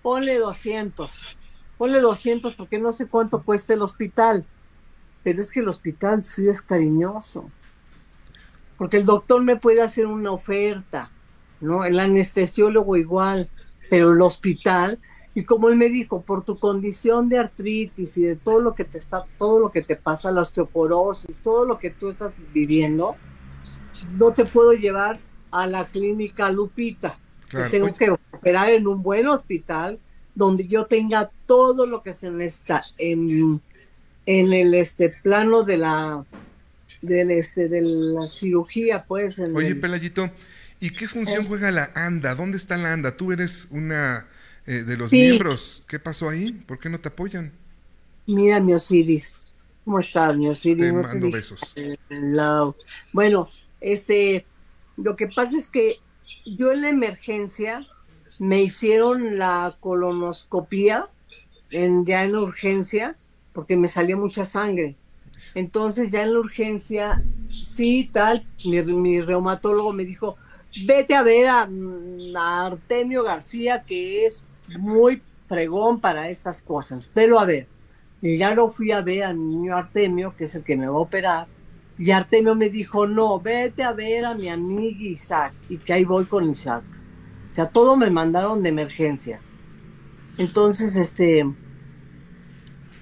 ponle 0.00 0.38
200, 0.38 1.36
ponle 1.76 2.00
200 2.00 2.54
porque 2.54 2.78
no 2.78 2.94
sé 2.94 3.06
cuánto 3.06 3.42
cuesta 3.42 3.74
el 3.74 3.82
hospital, 3.82 4.46
pero 5.22 5.42
es 5.42 5.52
que 5.52 5.60
el 5.60 5.68
hospital 5.68 6.24
sí 6.24 6.48
es 6.48 6.62
cariñoso, 6.62 7.50
porque 8.78 8.96
el 8.96 9.04
doctor 9.04 9.42
me 9.42 9.56
puede 9.56 9.82
hacer 9.82 10.06
una 10.06 10.30
oferta, 10.30 11.10
¿no? 11.60 11.84
El 11.84 12.00
anestesiólogo 12.00 12.96
igual, 12.96 13.50
pero 13.90 14.12
el 14.12 14.22
hospital 14.22 14.98
y 15.38 15.44
como 15.44 15.68
él 15.68 15.76
me 15.76 15.88
dijo, 15.88 16.22
por 16.22 16.44
tu 16.44 16.56
condición 16.56 17.28
de 17.28 17.38
artritis 17.38 18.18
y 18.18 18.22
de 18.22 18.34
todo 18.34 18.60
lo 18.60 18.74
que 18.74 18.82
te 18.82 18.98
está, 18.98 19.24
todo 19.38 19.60
lo 19.60 19.70
que 19.70 19.82
te 19.82 19.94
pasa, 19.94 20.32
la 20.32 20.40
osteoporosis, 20.40 21.38
todo 21.38 21.64
lo 21.64 21.78
que 21.78 21.90
tú 21.90 22.08
estás 22.08 22.32
viviendo, 22.52 23.14
no 24.14 24.32
te 24.32 24.44
puedo 24.44 24.72
llevar 24.72 25.20
a 25.52 25.68
la 25.68 25.86
clínica 25.86 26.50
Lupita. 26.50 27.20
tengo 27.70 27.94
que 27.94 28.10
operar 28.10 28.70
en 28.70 28.88
un 28.88 29.00
buen 29.00 29.28
hospital 29.28 30.00
donde 30.34 30.66
yo 30.66 30.86
tenga 30.86 31.30
todo 31.46 31.86
lo 31.86 32.02
que 32.02 32.14
se 32.14 32.32
necesita 32.32 32.82
en, 32.98 33.62
en 34.26 34.52
el 34.52 34.74
este 34.74 35.10
plano 35.10 35.62
de 35.62 35.76
la 35.76 36.24
del 37.00 37.30
este 37.30 37.68
de 37.68 37.80
la 37.80 38.26
cirugía, 38.26 39.04
pues. 39.04 39.38
Oye, 39.38 39.76
Pelayito, 39.76 40.32
¿y 40.80 40.90
qué 40.90 41.06
función 41.06 41.46
juega 41.46 41.70
la 41.70 41.92
ANDA? 41.94 42.34
¿Dónde 42.34 42.56
está 42.56 42.76
la 42.76 42.92
ANDA? 42.92 43.16
Tú 43.16 43.30
eres 43.30 43.68
una 43.70 44.26
eh, 44.68 44.84
de 44.84 44.96
los 44.98 45.10
miembros. 45.10 45.82
¿Qué 45.88 45.98
pasó 45.98 46.28
ahí? 46.28 46.52
¿Por 46.52 46.78
qué 46.78 46.90
no 46.90 47.00
te 47.00 47.08
apoyan? 47.08 47.52
Mira, 48.26 48.60
mi 48.60 48.74
Osiris, 48.74 49.42
¿Cómo 49.82 50.00
estás, 50.00 50.36
mi 50.36 50.46
Osiris? 50.46 50.84
Te 50.84 50.92
mando 50.92 51.26
dije 51.26 51.38
besos. 51.38 51.74
Bueno, 53.10 53.48
este, 53.80 54.44
lo 54.98 55.16
que 55.16 55.28
pasa 55.28 55.56
es 55.56 55.68
que 55.68 56.00
yo 56.44 56.72
en 56.72 56.82
la 56.82 56.90
emergencia 56.90 57.86
me 58.38 58.60
hicieron 58.60 59.38
la 59.38 59.74
colonoscopía 59.80 61.08
en, 61.70 62.04
ya 62.04 62.24
en 62.24 62.32
la 62.32 62.40
urgencia 62.40 63.16
porque 63.54 63.78
me 63.78 63.88
salía 63.88 64.18
mucha 64.18 64.44
sangre. 64.44 64.96
Entonces 65.54 66.10
ya 66.10 66.24
en 66.24 66.34
la 66.34 66.40
urgencia, 66.40 67.24
sí, 67.50 68.10
tal, 68.12 68.46
mi, 68.66 68.82
mi 68.82 69.22
reumatólogo 69.22 69.94
me 69.94 70.04
dijo, 70.04 70.36
vete 70.84 71.14
a 71.14 71.22
ver 71.22 71.48
a, 71.48 71.66
mm, 71.66 72.36
a 72.36 72.66
Artemio 72.66 73.22
García, 73.22 73.82
que 73.84 74.26
es 74.26 74.42
muy 74.78 75.22
fregón 75.48 76.00
para 76.00 76.28
estas 76.28 76.62
cosas. 76.62 77.10
Pero 77.12 77.38
a 77.38 77.44
ver, 77.44 77.66
ya 78.20 78.54
lo 78.54 78.70
fui 78.70 78.92
a 78.92 79.00
ver 79.00 79.24
al 79.24 79.48
niño 79.48 79.76
Artemio, 79.76 80.34
que 80.36 80.44
es 80.44 80.54
el 80.54 80.64
que 80.64 80.76
me 80.76 80.86
va 80.86 80.96
a 80.96 81.00
operar, 81.00 81.46
y 81.98 82.10
Artemio 82.12 82.54
me 82.54 82.68
dijo, 82.68 83.06
no, 83.06 83.40
vete 83.40 83.82
a 83.82 83.92
ver 83.92 84.24
a 84.24 84.34
mi 84.34 84.48
amigo 84.48 85.00
Isaac, 85.00 85.52
y 85.68 85.78
que 85.78 85.92
ahí 85.92 86.04
voy 86.04 86.26
con 86.26 86.48
Isaac. 86.48 86.84
O 87.48 87.52
sea, 87.52 87.66
todo 87.66 87.96
me 87.96 88.10
mandaron 88.10 88.62
de 88.62 88.68
emergencia. 88.68 89.40
Entonces, 90.36 90.96
este, 90.96 91.44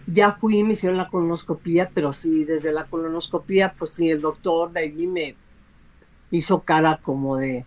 ya 0.06 0.32
fui, 0.32 0.62
me 0.62 0.72
hicieron 0.72 0.96
la 0.96 1.08
colonoscopía, 1.08 1.90
pero 1.92 2.12
sí, 2.12 2.44
desde 2.44 2.72
la 2.72 2.84
colonoscopía, 2.84 3.74
pues 3.78 3.90
sí, 3.90 4.08
el 4.08 4.22
doctor 4.22 4.72
de 4.72 4.80
allí 4.80 5.06
me 5.06 5.36
hizo 6.30 6.60
cara 6.60 7.00
como 7.02 7.36
de, 7.36 7.66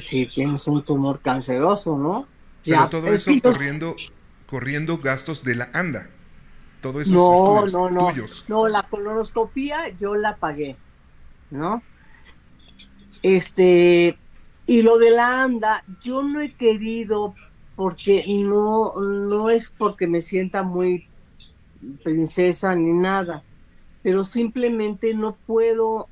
sí, 0.00 0.26
tienes 0.26 0.66
un 0.68 0.84
tumor 0.84 1.20
canceroso, 1.20 1.96
¿no? 1.96 2.26
Pero 2.64 2.84
Ya, 2.84 2.88
todo 2.88 3.12
es 3.12 3.26
eso 3.26 3.40
corriendo, 3.42 3.96
corriendo 4.46 4.98
gastos 4.98 5.44
de 5.44 5.54
la 5.56 5.70
ANDA. 5.72 6.08
Todo 6.80 7.00
eso 7.00 7.14
No, 7.14 7.66
no, 7.66 7.90
no. 7.90 8.08
tuyos. 8.08 8.44
No, 8.48 8.68
la 8.68 8.82
colonoscopía 8.84 9.88
yo 9.98 10.14
la 10.14 10.36
pagué, 10.36 10.76
¿no? 11.50 11.82
Este, 13.22 14.18
y 14.66 14.82
lo 14.82 14.98
de 14.98 15.10
la 15.10 15.42
ANDA, 15.42 15.84
yo 16.02 16.22
no 16.22 16.40
he 16.40 16.54
querido 16.54 17.34
porque 17.76 18.24
no, 18.28 18.94
no 19.00 19.50
es 19.50 19.70
porque 19.76 20.06
me 20.06 20.20
sienta 20.20 20.62
muy 20.62 21.08
princesa 22.02 22.74
ni 22.74 22.92
nada, 22.92 23.44
pero 24.02 24.24
simplemente 24.24 25.14
no 25.14 25.36
puedo, 25.46 26.08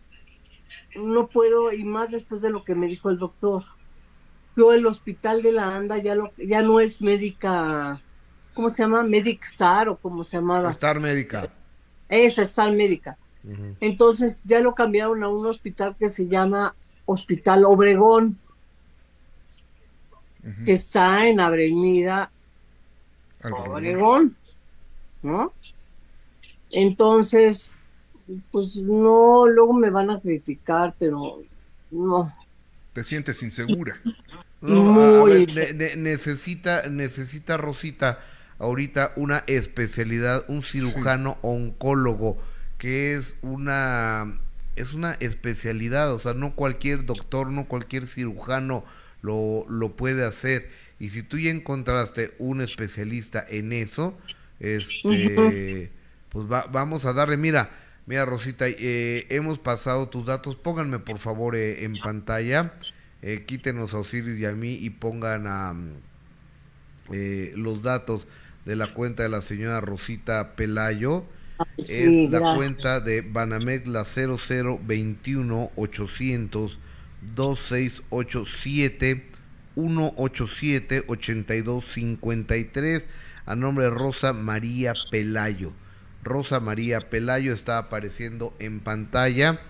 no 0.97 1.29
puedo, 1.29 1.73
y 1.73 1.85
más 1.85 2.11
después 2.11 2.43
de 2.43 2.51
lo 2.51 2.65
que 2.65 2.75
me 2.75 2.87
dijo 2.87 3.11
el 3.11 3.19
doctor. 3.19 3.63
Yo 4.61 4.75
el 4.75 4.87
hospital 4.87 5.41
de 5.41 5.53
la 5.53 5.75
ANDA 5.75 5.97
ya, 5.97 6.15
lo, 6.15 6.33
ya 6.37 6.61
no 6.61 6.81
es 6.81 7.01
médica, 7.01 7.99
¿cómo 8.53 8.69
se 8.69 8.83
llama? 8.83 9.05
Medic 9.05 9.43
Star 9.45 9.89
o 9.89 9.97
como 9.97 10.23
se 10.23 10.37
llamaba. 10.37 10.69
Star 10.69 11.01
Médica. 11.01 11.51
Esa 12.11 12.43
Star 12.43 12.77
Médica. 12.77 13.17
Entonces 13.81 14.43
ya 14.45 14.61
lo 14.61 14.75
cambiaron 14.75 15.25
a 15.25 15.29
un 15.29 15.47
hospital 15.47 15.97
que 15.99 16.11
se 16.11 16.29
llama 16.29 16.75
Hospital 17.07 17.65
Obregón, 17.65 18.37
que 20.67 20.75
está 20.75 21.27
en 21.27 21.41
Avenida 21.41 22.31
Obregón, 23.43 24.37
¿no? 25.23 25.55
Entonces, 26.71 27.71
pues 28.51 28.77
no, 28.77 29.47
luego 29.47 29.73
me 29.73 29.89
van 29.89 30.11
a 30.11 30.21
criticar, 30.21 30.95
pero 30.99 31.43
no. 31.91 32.31
Te 32.93 33.05
sientes 33.05 33.43
insegura. 33.43 34.01
No, 34.63 34.85
a- 35.01 35.25
ver, 35.25 35.49
ne- 35.57 35.73
ne- 35.73 35.97
necesita, 35.97 36.89
necesita 36.89 37.57
Rosita 37.57 38.19
ahorita 38.59 39.13
una 39.17 39.43
especialidad, 39.47 40.45
un 40.49 40.63
cirujano 40.63 41.39
oncólogo, 41.43 42.39
que 42.79 43.15
es 43.15 43.37
una, 43.43 44.39
es 44.77 44.93
una 44.93 45.17
especialidad, 45.21 46.13
o 46.13 46.19
sea, 46.21 46.35
no 46.35 46.55
cualquier 46.55 47.07
doctor, 47.07 47.49
no 47.51 47.67
cualquier 47.67 48.07
cirujano 48.07 48.85
lo, 49.23 49.65
lo 49.69 49.97
puede 49.97 50.27
hacer. 50.27 50.69
Y 50.99 51.09
si 51.11 51.23
tú 51.23 51.39
ya 51.39 51.51
encontraste 51.51 52.35
un 52.39 52.61
especialista 52.61 53.43
en 53.49 53.73
eso, 53.73 54.19
este, 54.59 55.91
pues 56.29 56.47
va- 56.51 56.67
vamos 56.71 57.05
a 57.07 57.13
darle, 57.13 57.37
mira, 57.39 57.71
mira 58.07 58.25
Rosita, 58.27 58.67
eh, 58.69 59.27
hemos 59.31 59.59
pasado 59.59 60.09
tus 60.09 60.27
datos, 60.27 60.57
pónganme 60.57 60.99
por 60.99 61.19
favor 61.19 61.57
eh, 61.57 61.85
en 61.85 61.99
pantalla, 62.01 62.75
eh, 63.23 63.45
quítenos 63.47 63.95
a 63.95 63.99
Osiris 63.99 64.39
y 64.39 64.47
a 64.47 64.53
mí 64.53 64.73
y 64.75 64.91
pongan 64.91 65.47
a, 65.47 65.73
mm, 65.75 65.93
eh, 67.13 67.53
los 67.57 67.83
datos 67.83 68.27
de 68.65 68.77
la 68.77 68.93
cuenta 68.95 69.23
de 69.23 69.29
la 69.29 69.43
señora 69.43 69.81
Rosita 69.81 70.55
Pelayo. 70.57 71.25
Sí, 71.79 72.05
es 72.05 72.31
la 72.31 72.41
gracias. 72.41 72.43
cuenta 72.43 73.01
de 73.01 73.21
Banamex, 73.23 73.87
la 73.89 74.05
0021 74.05 75.71
800 75.77 76.79
2687 77.21 79.27
187 79.75 81.05
8253 81.07 83.07
a 83.47 83.57
nombre 83.57 83.85
de 83.87 83.91
Rosa 83.91 84.33
María 84.33 84.95
Pelayo. 85.11 85.75
Rosa 86.23 86.61
María 86.61 87.11
Pelayo 87.11 87.53
está 87.53 87.79
apareciendo 87.79 88.55
en 88.59 88.81
pantalla. 88.81 89.61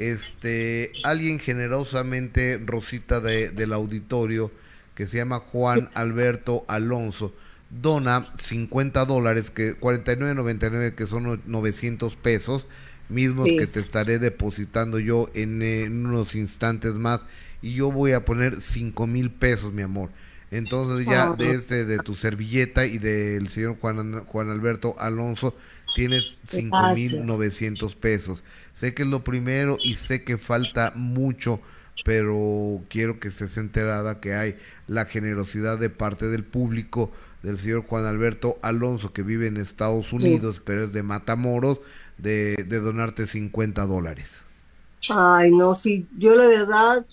Este, 0.00 0.92
alguien 1.04 1.38
generosamente, 1.38 2.58
Rosita 2.64 3.20
de- 3.20 3.50
del 3.50 3.74
auditorio, 3.74 4.50
que 4.94 5.06
se 5.06 5.18
llama 5.18 5.40
Juan 5.40 5.90
Alberto 5.94 6.64
Alonso, 6.68 7.34
dona 7.68 8.30
50 8.40 9.04
dólares, 9.04 9.50
que 9.50 9.74
49.99, 9.78 10.94
que 10.94 11.06
son 11.06 11.24
no- 11.24 11.38
900 11.46 12.16
pesos, 12.16 12.66
mismos 13.10 13.46
Sí. 13.46 13.58
que 13.58 13.66
te 13.66 13.78
estaré 13.80 14.18
depositando 14.18 14.98
yo 14.98 15.30
en, 15.34 15.60
en 15.62 16.06
unos 16.06 16.34
instantes 16.34 16.94
más, 16.94 17.26
y 17.60 17.74
yo 17.74 17.92
voy 17.92 18.12
a 18.12 18.24
poner 18.24 18.60
5 18.62 19.06
mil 19.06 19.30
pesos, 19.30 19.70
mi 19.72 19.82
amor. 19.82 20.08
Entonces 20.50 21.06
ya 21.06 21.28
Ah. 21.28 21.36
de 21.38 21.50
este, 21.52 21.84
de 21.84 21.98
tu 21.98 22.16
servilleta 22.16 22.86
y 22.86 22.96
del 22.98 23.48
señor 23.50 23.76
Juan, 23.80 24.24
Juan 24.24 24.48
Alberto 24.48 24.96
Alonso, 24.98 25.54
tienes 25.94 26.38
5 26.44 26.94
mil 26.94 27.10
Gracias. 27.10 27.26
900 27.26 27.96
pesos. 27.96 28.42
Sé 28.80 28.94
que 28.94 29.02
es 29.02 29.08
lo 29.10 29.22
primero 29.22 29.76
y 29.84 29.96
sé 29.96 30.24
que 30.24 30.38
falta 30.38 30.94
mucho, 30.96 31.60
pero 32.02 32.80
quiero 32.88 33.20
que 33.20 33.28
estés 33.28 33.58
enterada 33.58 34.20
que 34.20 34.32
hay 34.32 34.56
la 34.86 35.04
generosidad 35.04 35.78
de 35.78 35.90
parte 35.90 36.28
del 36.28 36.44
público 36.44 37.12
del 37.42 37.58
señor 37.58 37.84
Juan 37.86 38.06
Alberto 38.06 38.56
Alonso, 38.62 39.12
que 39.12 39.22
vive 39.22 39.48
en 39.48 39.58
Estados 39.58 40.14
Unidos, 40.14 40.62
pero 40.64 40.84
es 40.84 40.94
de 40.94 41.02
Matamoros, 41.02 41.80
de, 42.16 42.54
de 42.56 42.80
donarte 42.80 43.26
50 43.26 43.84
dólares. 43.84 44.44
Ay, 45.10 45.50
no, 45.50 45.74
sí, 45.74 46.06
yo 46.16 46.34
la 46.34 46.46
verdad, 46.46 47.04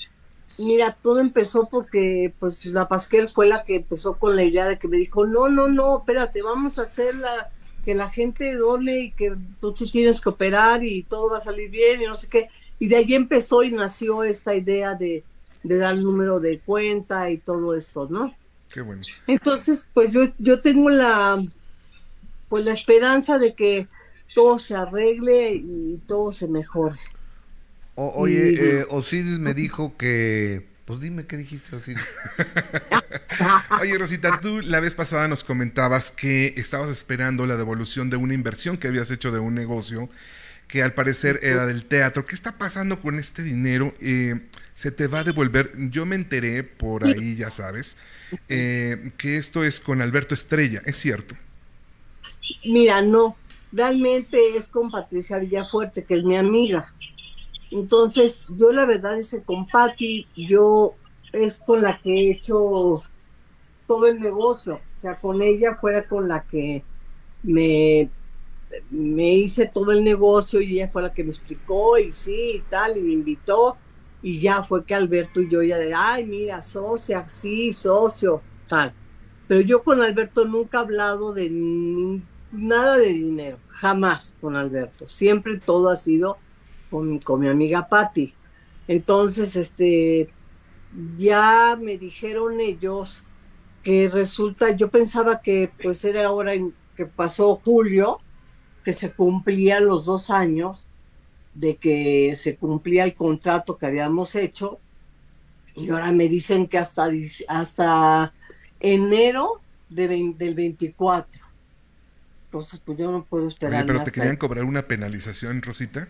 mira, 0.59 0.95
todo 1.01 1.19
empezó 1.19 1.67
porque 1.69 2.33
pues 2.39 2.65
la 2.65 2.87
Pasquel 2.87 3.27
fue 3.27 3.45
la 3.45 3.65
que 3.65 3.75
empezó 3.75 4.13
con 4.13 4.37
la 4.37 4.45
idea 4.45 4.69
de 4.69 4.79
que 4.79 4.87
me 4.87 4.95
dijo, 4.95 5.25
no, 5.25 5.49
no, 5.49 5.67
no, 5.67 5.97
espérate, 5.97 6.41
vamos 6.41 6.79
a 6.79 6.83
hacer 6.83 7.13
la, 7.15 7.51
que 7.87 7.95
la 7.95 8.09
gente 8.09 8.53
done 8.57 8.99
y 8.99 9.11
que 9.11 9.33
tú 9.61 9.73
te 9.73 9.85
tienes 9.85 10.19
que 10.19 10.27
operar 10.27 10.83
y 10.83 11.03
todo 11.03 11.29
va 11.31 11.37
a 11.37 11.39
salir 11.39 11.69
bien 11.69 12.01
y 12.01 12.05
no 12.05 12.17
sé 12.17 12.27
qué. 12.27 12.49
Y 12.79 12.89
de 12.89 12.97
ahí 12.97 13.13
empezó 13.13 13.63
y 13.63 13.71
nació 13.71 14.23
esta 14.25 14.53
idea 14.53 14.93
de, 14.93 15.23
de 15.63 15.77
dar 15.77 15.93
el 15.95 16.03
número 16.03 16.41
de 16.41 16.59
cuenta 16.59 17.31
y 17.31 17.37
todo 17.37 17.73
esto, 17.77 18.05
¿no? 18.09 18.35
Qué 18.69 18.81
bueno. 18.81 19.01
Entonces, 19.25 19.87
pues 19.93 20.11
yo, 20.11 20.23
yo 20.37 20.59
tengo 20.59 20.89
la, 20.89 21.41
pues 22.49 22.65
la 22.65 22.73
esperanza 22.73 23.37
de 23.37 23.53
que 23.53 23.87
todo 24.35 24.59
se 24.59 24.75
arregle 24.75 25.53
y 25.53 26.01
todo 26.07 26.33
se 26.33 26.49
mejore. 26.49 26.99
O- 27.95 28.11
oye, 28.17 28.51
Y- 28.51 28.55
eh, 28.59 28.85
Osiris 28.89 29.39
me 29.39 29.53
dijo 29.53 29.95
que... 29.95 30.75
Pues 30.87 31.01
dime 31.01 31.25
qué 31.25 31.35
dijiste, 31.35 31.75
Osiris. 31.75 32.01
Oye, 33.81 33.97
Rosita, 33.97 34.39
tú 34.39 34.61
la 34.61 34.79
vez 34.79 34.95
pasada 34.95 35.27
nos 35.27 35.43
comentabas 35.43 36.11
que 36.11 36.53
estabas 36.55 36.89
esperando 36.89 37.45
la 37.45 37.57
devolución 37.57 38.09
de 38.09 38.15
una 38.15 38.33
inversión 38.33 38.77
que 38.77 38.87
habías 38.87 39.11
hecho 39.11 39.33
de 39.33 39.39
un 39.39 39.53
negocio 39.53 40.09
que 40.69 40.81
al 40.81 40.93
parecer 40.93 41.41
era 41.43 41.65
del 41.65 41.83
teatro. 41.83 42.25
¿Qué 42.25 42.35
está 42.35 42.57
pasando 42.57 43.01
con 43.01 43.19
este 43.19 43.43
dinero? 43.43 43.93
Eh, 43.99 44.47
¿Se 44.73 44.91
te 44.91 45.07
va 45.07 45.19
a 45.19 45.23
devolver? 45.25 45.73
Yo 45.89 46.05
me 46.05 46.15
enteré 46.15 46.63
por 46.63 47.03
ahí, 47.03 47.35
ya 47.35 47.51
sabes, 47.51 47.97
eh, 48.47 49.11
que 49.17 49.35
esto 49.35 49.65
es 49.65 49.81
con 49.81 50.01
Alberto 50.01 50.35
Estrella, 50.35 50.81
¿es 50.85 50.95
cierto? 50.95 51.35
Mira, 52.63 53.01
no, 53.01 53.35
realmente 53.73 54.55
es 54.55 54.69
con 54.69 54.89
Patricia 54.89 55.37
Villafuerte, 55.37 56.05
que 56.05 56.15
es 56.15 56.23
mi 56.23 56.37
amiga. 56.37 56.93
Entonces, 57.71 58.47
yo 58.57 58.71
la 58.71 58.85
verdad 58.85 59.17
es 59.17 59.31
que 59.31 59.41
con 59.41 59.67
Patti, 59.67 60.27
yo 60.35 60.95
es 61.33 61.59
con 61.59 61.81
la 61.81 61.99
que 61.99 62.13
he 62.13 62.31
hecho 62.31 63.01
todo 63.85 64.05
el 64.07 64.19
negocio. 64.19 64.75
O 64.75 64.99
sea, 64.99 65.19
con 65.19 65.41
ella 65.41 65.75
fuera 65.75 66.07
con 66.07 66.27
la 66.27 66.43
que 66.43 66.83
me, 67.43 68.09
me 68.89 69.33
hice 69.33 69.67
todo 69.67 69.91
el 69.91 70.03
negocio 70.03 70.61
y 70.61 70.75
ella 70.75 70.89
fue 70.89 71.01
la 71.01 71.13
que 71.13 71.23
me 71.23 71.29
explicó 71.29 71.97
y 71.97 72.11
sí 72.11 72.55
y 72.55 72.59
tal, 72.69 72.97
y 72.97 73.01
me 73.01 73.13
invitó. 73.13 73.77
Y 74.21 74.39
ya 74.39 74.63
fue 74.63 74.83
que 74.83 74.95
Alberto 74.95 75.41
y 75.41 75.49
yo 75.49 75.61
ya 75.61 75.77
de, 75.77 75.93
ay, 75.93 76.25
mira, 76.25 76.61
socia, 76.61 77.27
sí, 77.29 77.71
socio, 77.71 78.41
tal. 78.67 78.93
Pero 79.47 79.61
yo 79.61 79.83
con 79.83 80.01
Alberto 80.01 80.45
nunca 80.45 80.79
he 80.79 80.81
hablado 80.81 81.33
de 81.33 81.49
nada 82.51 82.97
de 82.97 83.13
dinero, 83.13 83.59
jamás 83.69 84.35
con 84.41 84.55
Alberto. 84.55 85.07
Siempre 85.07 85.59
todo 85.59 85.89
ha 85.89 85.95
sido 85.95 86.37
con, 86.89 87.19
con 87.19 87.39
mi 87.39 87.47
amiga 87.47 87.87
Patti. 87.87 88.33
Entonces, 88.87 89.55
este, 89.55 90.29
ya 91.17 91.77
me 91.79 91.97
dijeron 91.97 92.59
ellos 92.61 93.23
que 93.83 94.09
resulta, 94.09 94.71
yo 94.75 94.89
pensaba 94.89 95.41
que 95.41 95.71
pues 95.81 96.03
era 96.05 96.25
ahora 96.25 96.53
en, 96.53 96.73
que 96.95 97.05
pasó 97.05 97.55
julio, 97.55 98.19
que 98.83 98.93
se 98.93 99.11
cumplían 99.11 99.85
los 99.85 100.05
dos 100.05 100.29
años 100.29 100.89
de 101.53 101.75
que 101.75 102.33
se 102.35 102.55
cumplía 102.55 103.03
el 103.03 103.13
contrato 103.13 103.77
que 103.77 103.85
habíamos 103.85 104.35
hecho, 104.35 104.79
y 105.75 105.89
ahora 105.89 106.11
me 106.11 106.27
dicen 106.27 106.67
que 106.67 106.77
hasta, 106.77 107.09
hasta 107.47 108.31
enero 108.79 109.61
de 109.89 110.33
del 110.37 110.55
24. 110.55 111.41
Entonces, 112.45 112.79
pues 112.83 112.97
yo 112.97 113.11
no 113.11 113.23
puedo 113.23 113.47
esperar. 113.47 113.83
Oye, 113.83 113.87
pero 113.93 114.03
te 114.03 114.11
querían 114.11 114.37
cobrar 114.37 114.65
una 114.65 114.87
penalización, 114.87 115.61
Rosita, 115.61 116.07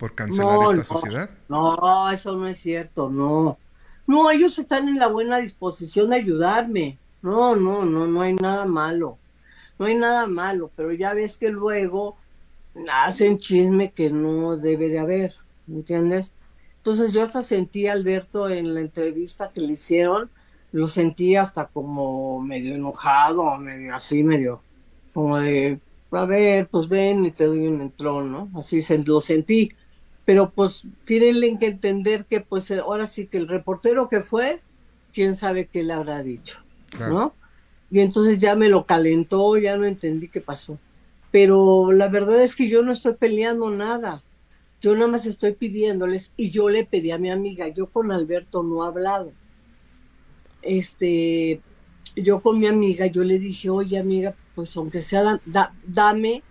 por 0.00 0.14
cancelar 0.14 0.72
esta 0.72 0.84
sociedad. 0.84 1.30
No, 1.50 2.10
eso 2.10 2.34
no 2.34 2.48
es 2.48 2.58
cierto, 2.58 3.10
no. 3.10 3.58
No, 4.06 4.30
ellos 4.30 4.58
están 4.58 4.88
en 4.88 4.98
la 4.98 5.08
buena 5.08 5.36
disposición 5.38 6.08
de 6.10 6.16
ayudarme. 6.16 6.98
No, 7.20 7.54
no, 7.54 7.84
no, 7.84 8.06
no 8.06 8.22
hay 8.22 8.32
nada 8.32 8.64
malo. 8.64 9.18
No 9.78 9.84
hay 9.84 9.94
nada 9.94 10.26
malo, 10.26 10.70
pero 10.74 10.92
ya 10.92 11.12
ves 11.12 11.36
que 11.36 11.50
luego 11.50 12.16
hacen 12.90 13.36
chisme 13.36 13.92
que 13.92 14.10
no 14.10 14.56
debe 14.56 14.88
de 14.88 14.98
haber, 14.98 15.34
¿me 15.66 15.76
entiendes? 15.76 16.32
Entonces 16.78 17.12
yo 17.12 17.22
hasta 17.22 17.42
sentí 17.42 17.86
a 17.86 17.92
Alberto 17.92 18.48
en 18.48 18.72
la 18.72 18.80
entrevista 18.80 19.50
que 19.54 19.60
le 19.60 19.74
hicieron, 19.74 20.30
lo 20.72 20.88
sentí 20.88 21.36
hasta 21.36 21.66
como 21.66 22.40
medio 22.40 22.74
enojado, 22.74 23.58
medio 23.58 23.94
así, 23.94 24.22
medio 24.22 24.62
como 25.12 25.38
de, 25.38 25.78
a 26.10 26.24
ver, 26.24 26.68
pues 26.68 26.88
ven 26.88 27.26
y 27.26 27.32
te 27.32 27.44
doy 27.44 27.66
un 27.66 27.82
entrón, 27.82 28.32
¿no? 28.32 28.50
Así 28.54 28.80
se, 28.80 28.96
lo 28.98 29.20
sentí. 29.20 29.70
Pero 30.30 30.52
pues 30.52 30.84
tienen 31.04 31.58
que 31.58 31.66
entender 31.66 32.24
que 32.24 32.40
pues 32.40 32.70
ahora 32.70 33.08
sí 33.08 33.26
que 33.26 33.36
el 33.36 33.48
reportero 33.48 34.06
que 34.06 34.20
fue, 34.20 34.60
quién 35.12 35.34
sabe 35.34 35.66
qué 35.66 35.82
le 35.82 35.92
habrá 35.92 36.22
dicho, 36.22 36.60
¿no? 37.00 37.34
Y 37.90 37.98
entonces 37.98 38.38
ya 38.38 38.54
me 38.54 38.68
lo 38.68 38.86
calentó, 38.86 39.56
ya 39.56 39.76
no 39.76 39.86
entendí 39.86 40.28
qué 40.28 40.40
pasó. 40.40 40.78
Pero 41.32 41.90
la 41.90 42.06
verdad 42.06 42.40
es 42.44 42.54
que 42.54 42.68
yo 42.68 42.84
no 42.84 42.92
estoy 42.92 43.14
peleando 43.14 43.70
nada. 43.70 44.22
Yo 44.80 44.94
nada 44.94 45.08
más 45.08 45.26
estoy 45.26 45.54
pidiéndoles 45.54 46.32
y 46.36 46.50
yo 46.50 46.68
le 46.68 46.86
pedí 46.86 47.10
a 47.10 47.18
mi 47.18 47.32
amiga, 47.32 47.66
yo 47.66 47.88
con 47.88 48.12
Alberto 48.12 48.62
no 48.62 48.84
he 48.84 48.86
hablado. 48.86 49.32
Este, 50.62 51.60
yo 52.14 52.40
con 52.40 52.60
mi 52.60 52.68
amiga, 52.68 53.06
yo 53.06 53.24
le 53.24 53.40
dije, 53.40 53.68
oye 53.68 53.98
amiga, 53.98 54.36
pues 54.54 54.76
aunque 54.76 55.02
sea, 55.02 55.40
dame, 55.84 56.44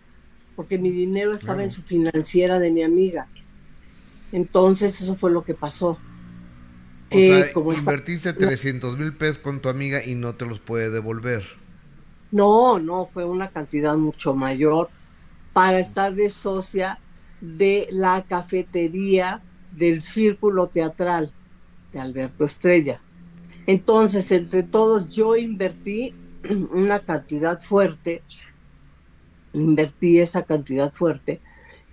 porque 0.58 0.78
mi 0.78 0.92
dinero 0.92 1.34
estaba 1.34 1.64
en 1.64 1.72
su 1.72 1.82
financiera 1.82 2.60
de 2.60 2.72
mi 2.72 2.84
amiga. 2.84 3.30
Entonces 4.32 5.02
eso 5.02 5.16
fue 5.16 5.32
lo 5.32 5.44
que 5.44 5.54
pasó. 5.54 5.98
O 7.12 7.54
como 7.54 7.74
invertiste 7.74 8.34
300 8.34 8.98
mil 8.98 9.16
pesos 9.16 9.40
con 9.40 9.60
tu 9.62 9.70
amiga 9.70 10.04
y 10.06 10.14
no 10.14 10.36
te 10.36 10.46
los 10.46 10.60
puede 10.60 10.92
devolver. 10.92 11.44
No, 12.32 12.78
no, 12.78 13.08
fue 13.08 13.26
una 13.26 13.50
cantidad 13.50 13.98
mucho 13.98 14.36
mayor 14.36 14.90
para 15.54 15.80
estar 15.80 16.14
de 16.14 16.30
socia 16.30 17.00
de 17.42 17.88
la 17.92 18.24
cafetería 18.28 19.42
del 19.72 20.02
Círculo 20.02 20.68
Teatral 20.68 21.32
de 21.92 22.00
Alberto 22.00 22.46
Estrella. 22.46 23.02
Entonces, 23.66 24.32
entre 24.32 24.62
todos, 24.62 25.12
yo 25.16 25.36
invertí 25.36 26.14
una 26.72 27.00
cantidad 27.00 27.60
fuerte, 27.60 28.22
invertí 29.54 30.20
esa 30.20 30.44
cantidad 30.44 30.94
fuerte 30.94 31.42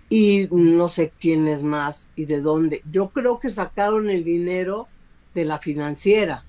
y 0.09 0.49
no 0.51 0.89
sé 0.89 1.13
quién 1.21 1.49
es 1.49 1.63
más 1.63 2.09
y 2.17 2.27
de 2.27 2.41
dónde. 2.41 2.83
Yo 2.91 3.09
creo 3.09 3.41
que 3.41 3.51
sacaron 3.51 4.09
el 4.09 4.25
dinero 4.25 4.89
de 5.35 5.45
la 5.45 5.59
financiera. 5.59 6.45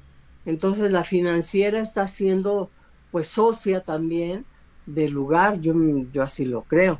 Entonces, 0.45 0.91
la 0.91 1.03
financiera 1.03 1.79
está 1.79 2.03
haciendo 2.03 2.69
pues 3.11 3.27
socia 3.27 3.81
también 3.81 4.45
del 4.85 5.11
lugar, 5.11 5.59
yo, 5.59 5.73
yo 6.13 6.23
así 6.23 6.45
lo 6.45 6.61
creo. 6.63 6.99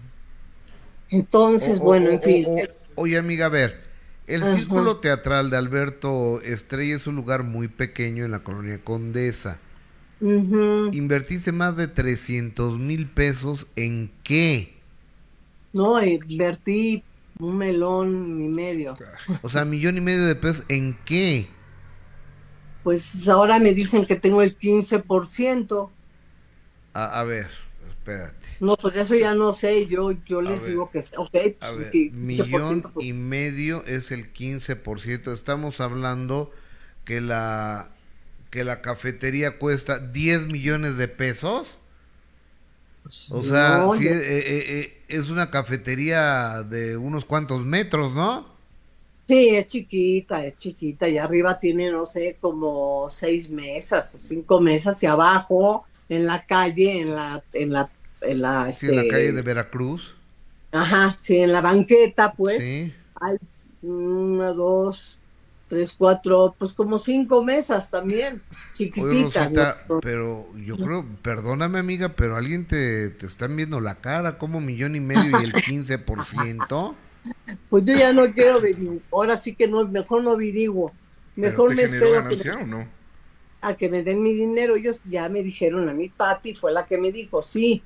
Entonces, 1.10 1.80
bueno, 1.80 2.10
en 2.10 2.22
fin. 2.22 2.46
oye, 2.96 3.18
amiga, 3.18 3.46
a 3.46 3.50
ver, 3.50 3.82
el 4.28 4.44
Círculo 4.44 4.98
Teatral 4.98 5.50
de 5.50 5.58
Alberto 5.58 6.42
Estrella 6.42 6.96
es 6.96 7.08
un 7.08 7.16
lugar 7.16 7.44
muy 7.44 7.70
pequeño 7.70 8.26
en 8.26 8.32
la 8.32 8.40
colonia 8.40 8.84
Condesa. 8.84 9.60
Invertiste 10.20 11.52
más 11.52 11.78
de 11.78 11.88
300 11.88 12.78
mil 12.78 13.08
pesos 13.08 13.68
en 13.76 14.12
qué? 14.24 14.77
No, 15.78 16.04
invertí 16.04 17.04
un 17.40 17.58
melón 17.58 18.42
y 18.42 18.48
medio. 18.48 18.98
O 19.44 19.50
sea, 19.50 19.64
millón 19.64 19.98
y 19.98 20.02
medio 20.02 20.26
de 20.26 20.36
pesos 20.36 20.66
en 20.70 20.98
qué? 21.06 21.48
Pues 22.84 23.28
ahora 23.28 23.60
me 23.60 23.74
dicen 23.74 24.06
que 24.06 24.16
tengo 24.16 24.42
el 24.42 24.58
15%. 24.58 25.90
A, 26.94 27.24
ver, 27.24 27.48
espérate. 27.90 28.48
No, 28.60 28.76
pues 28.76 28.96
eso 28.98 29.14
ya 29.14 29.36
no 29.36 29.54
sé, 29.54 29.86
yo, 29.86 30.14
yo 30.26 30.42
les 30.42 30.66
digo 30.66 30.90
que, 30.90 31.00
ok, 31.16 31.30
pues, 31.30 31.56
a 31.62 31.72
ver, 31.72 31.92
millón 32.12 32.82
pues. 32.82 33.06
y 33.06 33.14
medio 33.14 33.86
es 33.86 34.12
el 34.12 34.34
15%. 34.34 35.32
Estamos 35.32 35.80
hablando 35.80 36.52
que 37.06 37.22
la 37.22 37.92
que 38.50 38.64
la 38.64 38.82
cafetería 38.82 39.60
cuesta 39.60 40.00
10 40.00 40.48
millones 40.48 40.98
de 40.98 41.08
pesos. 41.08 41.78
Pues 43.04 43.32
o 43.32 43.44
sea, 43.44 43.86
eh, 43.86 43.98
eh, 44.02 44.66
eh, 44.68 44.97
es 45.08 45.30
una 45.30 45.50
cafetería 45.50 46.64
de 46.64 46.98
unos 46.98 47.26
cuantos 47.26 47.66
metros, 47.66 48.14
¿no? 48.14 48.46
Sí, 49.28 49.50
es 49.50 49.68
chiquita, 49.68 50.46
es 50.46 50.58
chiquita. 50.58 51.08
Y 51.08 51.18
arriba 51.18 51.60
tiene, 51.60 51.92
no 51.92 52.06
sé, 52.06 52.38
como 52.40 53.10
seis 53.10 53.50
mesas, 53.50 54.10
cinco 54.12 54.62
mesas 54.62 55.02
y 55.04 55.06
abajo 55.06 55.86
en 56.08 56.26
la 56.26 56.46
calle, 56.46 57.02
en 57.02 57.14
la, 57.14 57.44
en 57.52 57.74
la, 57.74 57.90
en 58.22 58.42
la, 58.42 58.72
sí, 58.72 58.88
en 58.88 58.96
la 58.96 59.02
este, 59.02 59.14
calle 59.14 59.32
de 59.34 59.42
Veracruz. 59.42 60.16
Ajá, 60.72 61.16
sí, 61.18 61.38
en 61.38 61.52
la 61.52 61.62
banqueta, 61.62 62.34
pues. 62.34 62.64
Sí. 62.64 62.94
Hay 63.20 63.38
una, 63.82 64.52
dos, 64.52 65.20
tres, 65.68 65.94
cuatro, 65.98 66.56
pues 66.58 66.74
como 66.74 66.98
cinco 66.98 67.44
mesas 67.44 67.92
también, 67.92 68.42
chiquititas. 68.74 69.78
pero 70.02 70.48
yo 70.56 70.78
creo, 70.78 71.06
perdóname 71.22 71.80
amiga, 71.80 72.10
pero 72.10 72.36
alguien 72.36 72.66
te, 72.66 73.10
te 73.10 73.26
están 73.26 73.56
viendo 73.56 73.80
la 73.80 73.96
cara, 73.96 74.38
como 74.38 74.62
millón 74.62 74.96
y 74.96 75.00
medio 75.00 75.40
y 75.40 75.44
el 75.44 75.54
15%. 75.54 76.96
pues 77.70 77.86
yo 77.86 77.94
ya 77.96 78.14
no 78.14 78.32
quiero 78.34 78.62
venir, 78.62 79.02
ahora 79.12 79.38
sí 79.38 79.54
que 79.56 79.68
no, 79.68 79.86
mejor 79.88 80.24
no 80.24 80.32
averiguo, 80.32 80.94
mejor 81.36 81.76
me 81.76 81.84
espero. 81.84 82.24
o 82.62 82.66
no? 82.66 82.98
a 83.62 83.76
que 83.76 83.90
me 83.90 84.04
den 84.04 84.22
mi 84.22 84.34
dinero. 84.34 84.76
Ellos 84.76 85.02
ya 85.06 85.30
me 85.30 85.44
dijeron 85.44 85.90
a 85.90 85.94
mi 85.94 86.10
Patti, 86.10 86.56
fue 86.56 86.72
la 86.72 86.86
que 86.86 86.98
me 86.98 87.12
dijo, 87.12 87.42
sí, 87.42 87.84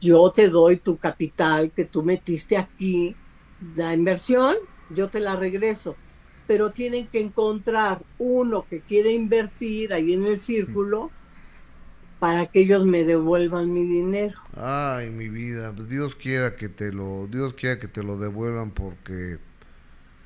yo 0.00 0.30
te 0.32 0.48
doy 0.48 0.76
tu 0.76 0.96
capital 0.98 1.72
que 1.72 1.84
tú 1.84 2.02
metiste 2.02 2.56
aquí, 2.56 3.14
la 3.74 3.94
inversión, 3.94 4.56
yo 4.88 5.08
te 5.08 5.20
la 5.20 5.36
regreso. 5.36 5.96
Pero 6.50 6.72
tienen 6.72 7.06
que 7.06 7.20
encontrar 7.20 8.02
uno 8.18 8.66
que 8.68 8.80
quiere 8.80 9.12
invertir 9.12 9.94
ahí 9.94 10.14
en 10.14 10.24
el 10.24 10.36
círculo 10.36 11.12
para 12.18 12.46
que 12.46 12.62
ellos 12.62 12.84
me 12.84 13.04
devuelvan 13.04 13.72
mi 13.72 13.86
dinero. 13.86 14.36
Ay, 14.56 15.10
mi 15.10 15.28
vida, 15.28 15.70
Dios 15.70 16.16
quiera 16.16 16.56
que 16.56 16.68
te 16.68 16.92
lo, 16.92 17.28
Dios 17.28 17.54
quiera 17.54 17.78
que 17.78 17.86
te 17.86 18.02
lo 18.02 18.18
devuelvan 18.18 18.72
porque 18.72 19.38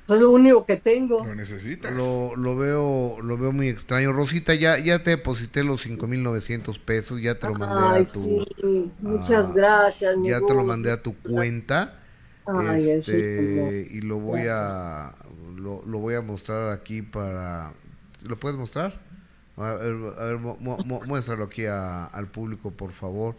es 0.07 0.19
lo 0.19 0.31
único 0.31 0.65
que 0.65 0.77
tengo. 0.77 1.23
Lo 1.23 1.35
necesitas. 1.35 1.93
Lo, 1.93 2.35
lo, 2.35 2.57
veo, 2.57 3.17
lo 3.21 3.37
veo 3.37 3.51
muy 3.51 3.69
extraño. 3.69 4.11
Rosita, 4.11 4.55
ya, 4.55 4.79
ya 4.79 5.03
te 5.03 5.11
deposité 5.11 5.63
los 5.63 5.83
5,900 5.83 6.79
pesos, 6.79 7.21
ya 7.21 7.37
te 7.37 7.45
lo 7.45 7.53
mandé 7.53 8.01
a 8.01 8.03
tu... 8.03 8.47
Sí. 8.59 8.91
Muchas 8.99 9.53
gracias. 9.53 10.15
Ya 10.23 10.39
te 10.39 10.55
lo 10.55 10.63
mandé 10.63 10.91
a 10.91 11.03
tu 11.03 11.15
cuenta. 11.15 11.99
Ay, 12.47 12.89
este, 12.89 13.87
y 13.91 14.01
lo 14.01 14.19
voy 14.19 14.47
a 14.49 15.13
lo, 15.55 15.83
lo, 15.85 15.99
voy 15.99 16.15
a 16.15 16.21
mostrar 16.21 16.71
aquí 16.71 17.01
para... 17.01 17.73
¿Lo 18.23 18.39
puedes 18.39 18.57
mostrar? 18.57 18.99
A 19.57 19.71
ver, 19.73 19.95
a 20.17 20.23
ver 20.25 20.37
muéstralo 21.07 21.45
aquí 21.45 21.65
al 21.65 22.27
público, 22.27 22.71
por 22.71 22.91
favor. 22.91 23.35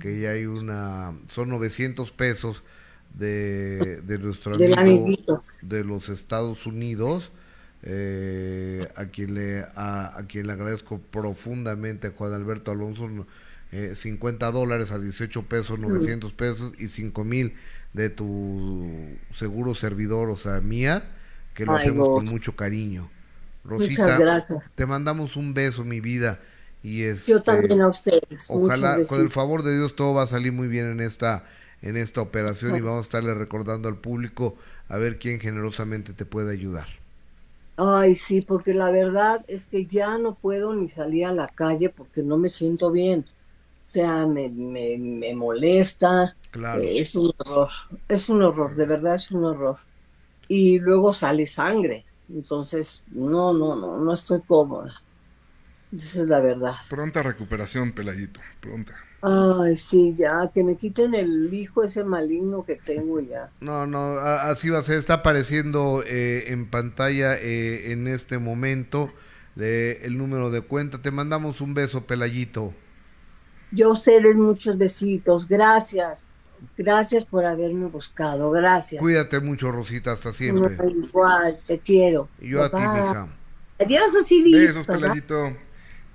Que 0.00 0.20
ya 0.20 0.30
hay 0.30 0.46
una... 0.46 1.14
Son 1.26 1.48
900 1.48 2.10
pesos 2.12 2.62
de, 3.14 4.00
de 4.02 4.18
nuestro 4.18 4.54
amigo 4.54 5.44
de 5.62 5.84
los 5.84 6.08
Estados 6.08 6.66
Unidos, 6.66 7.32
eh, 7.82 8.88
a 8.96 9.06
quien 9.06 9.34
le 9.34 9.64
a, 9.76 10.24
quien 10.28 10.46
le 10.46 10.52
agradezco 10.52 10.98
profundamente 10.98 12.08
a 12.08 12.10
Juan 12.10 12.32
Alberto 12.32 12.70
Alonso, 12.70 13.08
eh, 13.72 13.94
50 13.94 14.50
dólares 14.50 14.92
a 14.92 14.98
18 14.98 15.44
pesos, 15.44 15.78
900 15.78 16.32
pesos 16.32 16.72
y 16.78 16.88
5 16.88 17.24
mil 17.24 17.54
de 17.92 18.10
tu 18.10 19.16
seguro 19.34 19.74
servidor, 19.74 20.30
o 20.30 20.36
sea, 20.36 20.60
mía, 20.60 21.08
que 21.58 21.66
lo 21.66 21.76
hacemos 21.76 22.10
con 22.10 22.28
mucho 22.28 22.56
cariño. 22.56 23.10
Rosita, 23.64 24.28
te 24.74 24.86
mandamos 24.86 25.36
un 25.36 25.54
beso, 25.54 25.84
mi 25.84 26.00
vida. 26.00 26.40
Y 26.82 27.02
es, 27.02 27.26
Yo 27.26 27.42
también 27.42 27.80
a 27.80 27.88
ustedes. 27.88 28.48
Ojalá, 28.48 29.04
con 29.06 29.20
el 29.20 29.30
favor 29.30 29.62
de 29.62 29.76
Dios, 29.76 29.96
todo 29.96 30.14
va 30.14 30.22
a 30.24 30.26
salir 30.26 30.52
muy 30.52 30.68
bien 30.68 30.86
en 30.90 31.00
esta, 31.00 31.44
en 31.82 31.96
esta 31.96 32.20
operación 32.22 32.76
y 32.76 32.80
vamos 32.80 33.00
a 33.00 33.02
estarle 33.02 33.34
recordando 33.34 33.88
al 33.88 33.98
público 34.00 34.56
a 34.88 34.96
ver 34.96 35.18
quién 35.18 35.40
generosamente 35.40 36.14
te 36.14 36.26
puede 36.26 36.52
ayudar. 36.52 36.88
Ay, 37.76 38.14
sí, 38.14 38.42
porque 38.42 38.74
la 38.74 38.90
verdad 38.90 39.44
es 39.48 39.68
que 39.68 39.86
ya 39.86 40.18
no 40.18 40.34
puedo 40.34 40.74
ni 40.74 40.88
salir 40.88 41.26
a 41.26 41.32
la 41.32 41.46
calle 41.48 41.90
porque 41.90 42.22
no 42.22 42.36
me 42.36 42.48
siento 42.48 42.90
bien. 42.90 43.20
O 43.84 43.90
sea, 43.90 44.26
me, 44.26 44.48
me, 44.50 44.98
me 44.98 45.34
molesta. 45.34 46.36
Claro. 46.50 46.82
Eh, 46.82 47.00
Es 47.00 47.14
un 47.14 47.30
horror. 47.38 47.70
Es 48.08 48.28
un 48.28 48.42
horror, 48.42 48.74
de 48.76 48.86
verdad 48.86 49.14
es 49.16 49.30
un 49.30 49.44
horror. 49.44 49.78
Y 50.48 50.78
luego 50.78 51.12
sale 51.12 51.46
sangre. 51.46 52.06
Entonces, 52.28 53.02
no, 53.12 53.52
no, 53.52 53.76
no, 53.76 53.98
no 53.98 54.12
estoy 54.12 54.40
cómoda. 54.46 54.90
Esa 55.92 56.22
es 56.22 56.28
la 56.28 56.40
verdad. 56.40 56.74
Pronta 56.88 57.22
recuperación, 57.22 57.92
Pelayito, 57.92 58.40
pronta. 58.60 58.94
Ay, 59.20 59.76
sí, 59.76 60.14
ya, 60.16 60.50
que 60.54 60.62
me 60.62 60.76
quiten 60.76 61.14
el 61.14 61.52
hijo 61.52 61.82
ese 61.82 62.04
maligno 62.04 62.64
que 62.64 62.76
tengo 62.76 63.20
ya. 63.20 63.50
No, 63.60 63.86
no, 63.86 64.18
así 64.18 64.70
va 64.70 64.78
a 64.78 64.82
ser. 64.82 64.98
Está 64.98 65.14
apareciendo 65.14 66.04
eh, 66.06 66.52
en 66.52 66.70
pantalla 66.70 67.34
eh, 67.36 67.90
en 67.92 68.06
este 68.06 68.38
momento 68.38 69.10
eh, 69.56 70.00
el 70.04 70.18
número 70.18 70.50
de 70.50 70.60
cuenta. 70.60 71.02
Te 71.02 71.10
mandamos 71.10 71.60
un 71.60 71.74
beso, 71.74 72.06
Pelayito. 72.06 72.72
Yo 73.72 73.88
a 73.88 73.92
ustedes 73.92 74.36
muchos 74.36 74.78
besitos, 74.78 75.48
gracias. 75.48 76.28
Gracias 76.76 77.24
por 77.24 77.44
haberme 77.44 77.86
buscado, 77.86 78.50
gracias. 78.50 79.00
Cuídate 79.00 79.40
mucho, 79.40 79.70
Rosita, 79.70 80.12
hasta 80.12 80.32
siempre. 80.32 80.76
No, 80.76 80.90
igual, 80.90 81.56
te 81.66 81.78
quiero. 81.78 82.28
Y 82.40 82.50
yo 82.50 82.64
a 82.64 82.70
ti, 82.70 82.76
mija. 82.76 83.28
Adiós, 83.80 84.16
así 84.16 84.52
Besos, 84.52 84.86
Pelayito. 84.86 85.56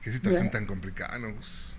Qué 0.02 0.12
situación 0.12 0.52
tan 0.52 0.66
complicada, 0.66 1.18
¿no? 1.18 1.34
Pues, 1.34 1.78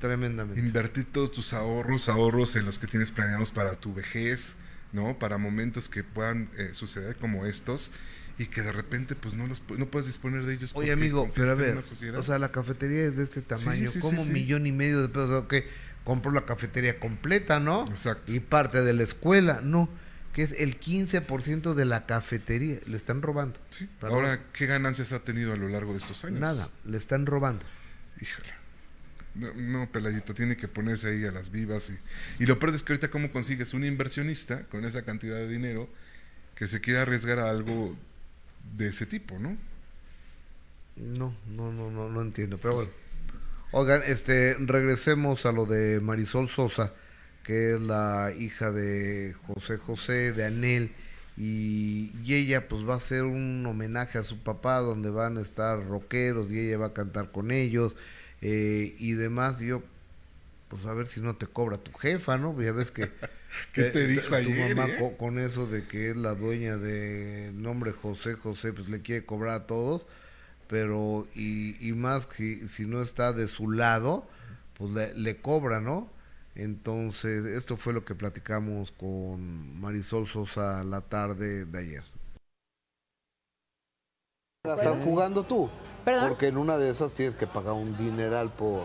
Tremendamente. 0.00 0.60
invertir 0.60 1.06
todos 1.12 1.32
tus 1.32 1.52
ahorros, 1.52 2.08
ahorros 2.08 2.56
en 2.56 2.64
los 2.64 2.78
que 2.78 2.86
tienes 2.86 3.10
planeados 3.10 3.52
para 3.52 3.72
tu 3.72 3.92
vejez, 3.92 4.54
¿no? 4.92 5.18
Para 5.18 5.36
momentos 5.36 5.88
que 5.88 6.02
puedan 6.02 6.48
eh, 6.56 6.70
suceder 6.72 7.16
como 7.16 7.44
estos 7.46 7.90
y 8.38 8.46
que 8.46 8.62
de 8.62 8.72
repente 8.72 9.16
pues 9.16 9.34
no 9.34 9.46
los 9.46 9.62
no 9.76 9.86
puedes 9.86 10.06
disponer 10.06 10.44
de 10.44 10.54
ellos. 10.54 10.70
Oye, 10.74 10.92
amigo, 10.92 11.28
pero 11.34 11.50
a 11.50 11.54
ver, 11.54 11.76
o 11.76 12.22
sea, 12.22 12.38
la 12.38 12.52
cafetería 12.52 13.04
es 13.04 13.16
de 13.16 13.24
este 13.24 13.42
tamaño, 13.42 13.88
sí, 13.88 13.94
sí, 13.94 14.00
como 14.00 14.20
un 14.20 14.28
sí. 14.28 14.32
millón 14.32 14.66
y 14.66 14.72
medio 14.72 15.02
de 15.02 15.08
pesos, 15.08 15.44
que 15.44 15.66
compró 16.08 16.32
la 16.32 16.46
cafetería 16.46 16.98
completa, 16.98 17.60
¿no? 17.60 17.84
Exacto. 17.84 18.32
Y 18.32 18.40
parte 18.40 18.82
de 18.82 18.94
la 18.94 19.02
escuela, 19.02 19.60
no, 19.62 19.90
que 20.32 20.42
es 20.42 20.52
el 20.52 20.80
15% 20.80 21.74
de 21.74 21.84
la 21.84 22.06
cafetería, 22.06 22.80
le 22.86 22.96
están 22.96 23.20
robando. 23.20 23.60
Sí. 23.68 23.90
Perdón. 24.00 24.16
Ahora, 24.16 24.42
¿qué 24.54 24.64
ganancias 24.64 25.12
ha 25.12 25.18
tenido 25.18 25.52
a 25.52 25.56
lo 25.56 25.68
largo 25.68 25.92
de 25.92 25.98
estos 25.98 26.24
años? 26.24 26.40
Nada, 26.40 26.70
le 26.86 26.96
están 26.96 27.26
robando. 27.26 27.66
Híjole. 28.22 28.48
No, 29.34 29.52
no, 29.54 29.88
tiene 30.34 30.56
que 30.56 30.66
ponerse 30.66 31.08
ahí 31.08 31.26
a 31.26 31.30
las 31.30 31.50
vivas. 31.50 31.90
Y, 31.90 32.42
y 32.42 32.46
lo 32.46 32.58
peor 32.58 32.74
es 32.74 32.82
que 32.82 32.94
ahorita, 32.94 33.10
¿cómo 33.10 33.30
consigues 33.30 33.74
un 33.74 33.84
inversionista 33.84 34.64
con 34.68 34.86
esa 34.86 35.02
cantidad 35.02 35.36
de 35.36 35.46
dinero 35.46 35.90
que 36.54 36.68
se 36.68 36.80
quiera 36.80 37.02
arriesgar 37.02 37.38
a 37.38 37.50
algo 37.50 37.94
de 38.78 38.88
ese 38.88 39.04
tipo, 39.04 39.38
¿no? 39.38 39.58
No, 40.96 41.34
no, 41.48 41.70
no, 41.70 41.90
no, 41.90 42.08
no 42.08 42.22
entiendo, 42.22 42.56
pero 42.56 42.76
bueno. 42.76 42.90
Oigan, 43.70 44.02
este, 44.06 44.54
regresemos 44.60 45.44
a 45.46 45.52
lo 45.52 45.66
de 45.66 46.00
Marisol 46.00 46.48
Sosa, 46.48 46.94
que 47.42 47.74
es 47.74 47.80
la 47.80 48.32
hija 48.38 48.72
de 48.72 49.34
José 49.46 49.76
José, 49.78 50.32
de 50.32 50.44
Anel, 50.46 50.96
y, 51.36 52.12
y 52.24 52.34
ella 52.34 52.66
pues 52.68 52.88
va 52.88 52.94
a 52.94 52.96
hacer 52.96 53.24
un 53.24 53.64
homenaje 53.66 54.18
a 54.18 54.24
su 54.24 54.42
papá 54.42 54.78
donde 54.78 55.10
van 55.10 55.36
a 55.38 55.42
estar 55.42 55.84
rockeros 55.86 56.50
y 56.50 56.58
ella 56.68 56.78
va 56.78 56.86
a 56.86 56.94
cantar 56.94 57.30
con 57.30 57.50
ellos 57.50 57.94
eh, 58.40 58.96
y 58.98 59.12
demás. 59.12 59.60
Yo, 59.60 59.82
pues 60.68 60.86
a 60.86 60.94
ver 60.94 61.06
si 61.06 61.20
no 61.20 61.36
te 61.36 61.46
cobra 61.46 61.78
tu 61.78 61.92
jefa, 61.92 62.38
¿no? 62.38 62.60
Ya 62.60 62.72
ves 62.72 62.90
que... 62.90 63.12
¿Qué 63.72 63.84
te 63.84 64.06
dijo 64.06 64.34
tu 64.42 64.54
ayer, 64.54 64.54
mamá 64.54 64.88
eh? 64.88 64.96
co- 64.96 65.16
con 65.16 65.38
eso 65.38 65.66
de 65.66 65.86
que 65.86 66.10
es 66.10 66.16
la 66.16 66.34
dueña 66.34 66.76
de 66.76 67.50
nombre 67.54 67.92
José 67.92 68.34
José, 68.34 68.72
pues 68.72 68.88
le 68.88 69.02
quiere 69.02 69.24
cobrar 69.26 69.54
a 69.62 69.66
todos, 69.66 70.06
pero 70.68 71.26
y, 71.34 71.76
y 71.86 71.92
más 71.94 72.26
que 72.26 72.68
si 72.68 72.86
no 72.86 73.02
está 73.02 73.32
de 73.32 73.48
su 73.48 73.70
lado, 73.70 74.26
pues 74.78 74.92
le, 74.92 75.14
le 75.14 75.40
cobra, 75.40 75.80
¿no? 75.80 76.08
Entonces, 76.54 77.44
esto 77.46 77.76
fue 77.76 77.92
lo 77.92 78.04
que 78.04 78.14
platicamos 78.14 78.92
con 78.92 79.80
Marisol 79.80 80.26
Sosa 80.26 80.84
la 80.84 81.00
tarde 81.02 81.64
de 81.66 81.78
ayer. 81.78 82.04
La 84.64 84.74
estás 84.74 84.98
jugando 85.04 85.44
tú, 85.44 85.68
¿Perdón? 86.04 86.28
porque 86.28 86.48
en 86.48 86.58
una 86.58 86.76
de 86.78 86.90
esas 86.90 87.14
tienes 87.14 87.34
que 87.34 87.46
pagar 87.46 87.72
un 87.74 87.96
dineral 87.96 88.50
por 88.50 88.82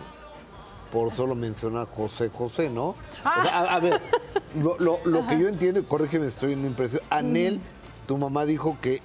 por 0.92 1.12
solo 1.12 1.34
mencionar 1.34 1.88
José 1.88 2.30
José, 2.30 2.70
¿no? 2.70 2.90
O 2.90 2.94
sea, 3.42 3.58
a, 3.60 3.74
a 3.76 3.80
ver, 3.80 4.00
lo, 4.62 4.78
lo- 4.78 5.00
lo 5.04 5.26
que 5.26 5.38
yo 5.38 5.48
entiendo, 5.48 5.80
y 5.80 5.84
corrígeme, 5.84 6.26
estoy 6.26 6.52
en 6.52 6.64
impresión. 6.64 7.02
Anel, 7.10 7.60
tu 8.06 8.16
mamá 8.16 8.46
dijo 8.46 8.78
que 8.80 9.02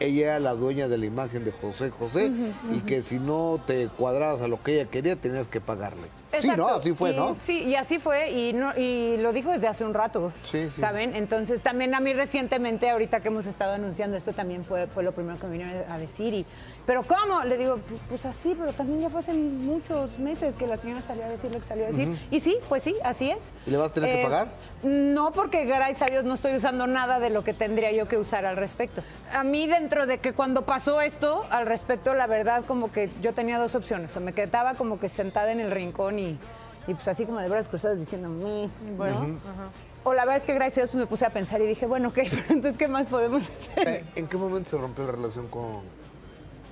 ella 0.00 0.22
era 0.26 0.38
la 0.40 0.52
dueña 0.54 0.88
de 0.88 0.98
la 0.98 1.06
imagen 1.06 1.44
de 1.44 1.52
José 1.52 1.90
José 1.90 2.30
y 2.72 2.80
que 2.80 3.02
si 3.02 3.18
no 3.18 3.60
te 3.66 3.88
cuadrabas 3.88 4.42
a 4.42 4.48
lo 4.48 4.62
que 4.62 4.80
ella 4.80 4.90
quería 4.90 5.16
tenías 5.16 5.48
que 5.48 5.60
pagarle. 5.60 6.08
Sí, 6.40 6.50
¿no? 6.54 6.68
Así 6.68 6.92
fue, 6.92 7.12
Y- 7.12 7.16
¿no? 7.16 7.36
Sí, 7.40 7.62
y 7.62 7.76
así 7.76 7.98
fue, 7.98 8.30
y, 8.30 8.52
no, 8.52 8.76
y 8.76 9.16
lo 9.16 9.32
dijo 9.32 9.52
desde 9.52 9.68
hace 9.68 9.84
un 9.84 9.94
rato, 9.94 10.32
Sí, 10.44 10.68
sí. 10.74 10.80
¿saben? 10.80 11.16
Entonces 11.16 11.62
también 11.62 11.94
a 11.94 12.00
mí 12.00 12.12
recientemente, 12.12 12.90
ahorita 12.90 13.20
que 13.20 13.28
hemos 13.28 13.46
estado 13.46 13.72
anunciando 13.72 14.18
esto, 14.18 14.34
también 14.34 14.62
fue, 14.64 14.86
fue 14.86 15.02
lo 15.02 15.12
primero 15.12 15.38
que 15.38 15.46
me 15.46 15.52
vinieron 15.56 15.90
a 15.90 15.98
decir. 15.98 16.34
Y, 16.34 16.44
¿Pero 16.86 17.02
cómo? 17.02 17.42
Le 17.42 17.56
digo, 17.58 17.78
"Pues- 17.88 18.00
pues 18.08 18.24
así, 18.26 18.54
pero 18.56 18.72
también 18.72 19.00
ya 19.00 19.10
fue 19.10 19.18
hace 19.20 19.32
muchos 19.32 20.18
meses 20.20 20.54
que 20.54 20.66
la 20.68 20.76
señora 20.76 21.02
salió 21.02 21.24
a 21.24 21.28
decir 21.28 21.50
lo 21.50 21.58
que 21.58 21.64
salió 21.64 21.84
a 21.84 21.88
decir. 21.88 22.16
Y 22.30 22.38
sí, 22.40 22.58
pues 22.68 22.84
sí, 22.84 22.94
así 23.02 23.30
es. 23.30 23.50
¿Y 23.66 23.70
le 23.70 23.76
vas 23.76 23.90
a 23.90 23.94
tener 23.94 24.10
que 24.10 24.20
Eh, 24.20 24.24
pagar? 24.24 24.48
No, 24.84 25.32
porque 25.32 25.64
gracias 25.64 26.02
a 26.02 26.06
Dios 26.06 26.24
no 26.24 26.34
estoy 26.34 26.54
usando 26.56 26.86
nada 26.86 27.18
de 27.18 27.30
lo 27.30 27.42
que 27.42 27.52
tendría 27.52 27.90
yo 27.90 28.06
que 28.06 28.16
usar 28.18 28.46
al 28.46 28.56
respecto. 28.56 29.02
A 29.32 29.42
mí 29.42 29.66
dentro 29.66 30.06
de 30.06 30.18
que 30.18 30.32
cuando 30.32 30.62
pasó 30.64 31.00
esto, 31.00 31.44
al 31.50 31.66
respecto, 31.66 32.14
la 32.14 32.28
verdad 32.28 32.64
como 32.66 32.92
que 32.92 33.10
yo 33.20 33.32
tenía 33.32 33.58
dos 33.58 33.74
opciones. 33.74 34.16
O 34.16 34.20
me 34.20 34.32
quedaba 34.32 34.74
como 34.74 35.00
que 35.00 35.08
sentada 35.08 35.50
en 35.50 35.58
el 35.58 35.72
rincón 35.72 36.20
y, 36.20 36.38
y 36.86 36.94
pues 36.94 37.08
así 37.08 37.24
como 37.26 37.40
de 37.40 37.48
brazos 37.48 37.66
cruzados 37.68 37.98
diciendo, 37.98 38.28
"Mm", 38.28 38.96
bueno. 38.96 39.18
ajá. 39.44 39.70
O 40.04 40.14
la 40.14 40.20
verdad 40.24 40.36
es 40.36 40.42
que 40.44 40.54
gracias 40.54 40.78
a 40.78 40.80
Dios 40.82 40.94
me 40.94 41.06
puse 41.08 41.26
a 41.26 41.30
pensar 41.30 41.60
y 41.60 41.66
dije, 41.66 41.84
bueno, 41.84 42.10
ok, 42.10 42.14
pero 42.30 42.42
entonces, 42.50 42.76
¿qué 42.78 42.86
más 42.86 43.08
podemos 43.08 43.42
hacer? 43.42 44.04
¿En 44.14 44.28
qué 44.28 44.36
momento 44.36 44.70
se 44.70 44.76
rompió 44.78 45.04
la 45.04 45.10
relación 45.10 45.48
con, 45.48 45.80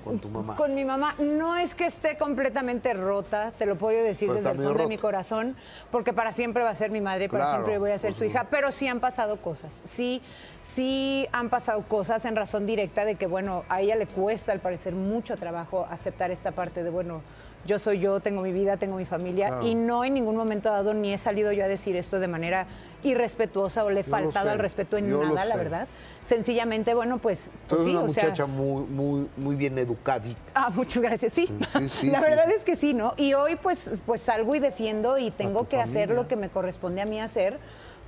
con 0.05 0.19
tu 0.19 0.29
mamá? 0.29 0.57
Con 0.57 0.75
mi 0.75 0.85
mamá, 0.85 1.15
no 1.19 1.57
es 1.57 1.75
que 1.75 1.87
esté 1.87 2.17
completamente 2.17 2.93
rota, 2.93 3.53
te 3.59 3.67
lo 3.67 3.77
puedo 3.77 4.03
decir 4.05 4.29
Pero 4.29 4.37
desde 4.37 4.51
el 4.51 4.57
fondo 4.59 4.83
de 4.83 4.87
mi 4.87 4.99
corazón, 4.99 5.57
porque 5.91 6.13
para 6.13 6.33
siempre 6.33 6.63
va 6.63 6.71
a 6.71 6.75
ser 6.75 6.91
mi 6.91 7.01
madre, 7.01 7.29
para 7.29 7.45
Claro, 7.45 7.59
siempre 7.59 7.79
voy 7.79 7.91
a 7.91 7.99
ser 7.99 8.13
su 8.13 8.25
hija, 8.25 8.47
pero 8.51 8.71
sí 8.71 8.87
han 8.87 9.01
pasado 9.01 9.39
cosas, 9.39 9.83
sí, 9.85 10.21
sí 10.61 11.27
han 11.33 11.49
pasado 11.49 11.83
cosas 11.83 12.25
en 12.25 12.37
razón 12.37 12.67
directa 12.67 13.05
de 13.05 13.17
que, 13.17 13.27
bueno, 13.27 13.65
a 13.69 13.81
ella 13.81 13.97
le 13.97 14.07
cuesta 14.07 14.53
al 14.53 14.61
parecer 14.61 14.95
mucho 14.95 15.37
trabajo 15.37 15.87
aceptar 15.91 16.31
esta 16.31 16.53
parte 16.53 16.83
de, 16.83 16.91
bueno, 16.91 17.23
yo 17.67 17.79
soy 17.79 17.99
yo, 18.01 18.21
tengo 18.21 18.43
mi 18.43 18.53
vida, 18.53 18.77
tengo 18.77 18.97
mi 18.97 19.07
familia, 19.07 19.49
Claro. 19.49 19.67
y 19.67 19.75
no 19.75 20.05
en 20.05 20.15
ningún 20.15 20.37
momento 20.37 20.71
dado 20.71 20.93
ni 20.95 21.13
he 21.15 21.19
salido 21.19 21.53
yo 21.53 21.65
a 21.65 21.69
decir 21.69 21.97
esto 21.97 22.19
de 22.21 22.29
manera 22.29 22.67
irrespetuosa 23.03 23.85
o 23.85 23.91
le 23.91 24.01
he 24.01 24.05
faltado 24.05 24.51
al 24.51 24.59
respeto 24.59 24.97
en 24.97 25.09
yo 25.11 25.23
nada, 25.23 25.45
la 25.45 25.57
verdad. 25.57 25.89
Sencillamente, 26.25 26.95
bueno, 26.95 27.19
pues, 27.19 27.49
Tú 27.69 27.77
pues 27.77 27.81
eres 27.81 27.85
sí, 27.91 27.97
una 27.97 28.05
o 28.05 28.09
sea- 28.09 28.23
muchacha 28.25 28.47
muy, 28.47 28.85
muy, 28.85 29.29
muy 29.37 29.57
bien 29.57 29.77
educadita. 29.79 30.41
Ah, 30.55 30.71
muchas 30.71 31.03
gracias. 31.03 31.33
Sí, 31.33 31.47
Sí, 31.79 31.89
sí, 31.89 32.07
la 32.11 32.21
verdad 32.21 32.51
es 32.51 32.65
que 32.65 32.77
sí, 32.77 32.95
¿no? 32.95 33.15
Y 33.17 33.35
hoy 33.35 33.57
pues, 33.57 33.91
pues 34.07 34.21
salgo 34.23 34.55
y 34.55 34.59
defiendo 34.59 35.19
y 35.19 35.31
tengo 35.31 35.69
que 35.69 35.79
hacer 35.81 36.11
lo 36.11 36.29
que 36.29 36.37
me 36.37 36.49
corresponde 36.49 37.03
a 37.03 37.07
mí 37.07 37.21
hacer, 37.21 37.59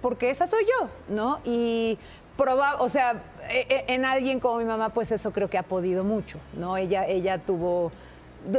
porque 0.00 0.30
esa 0.30 0.46
soy 0.46 0.64
yo, 0.64 0.88
¿no? 1.14 1.40
Y 1.44 1.98
proba, 2.36 2.76
o 2.80 2.88
sea, 2.88 3.22
e- 3.50 3.66
e- 3.68 3.94
en 3.94 4.04
alguien 4.04 4.40
como 4.40 4.58
mi 4.58 4.64
mamá, 4.64 4.90
pues 4.90 5.10
eso 5.12 5.30
creo 5.30 5.48
que 5.48 5.58
ha 5.58 5.62
podido 5.62 6.04
mucho, 6.04 6.38
¿no? 6.58 6.76
Ella, 6.76 7.06
ella 7.06 7.38
tuvo 7.38 7.90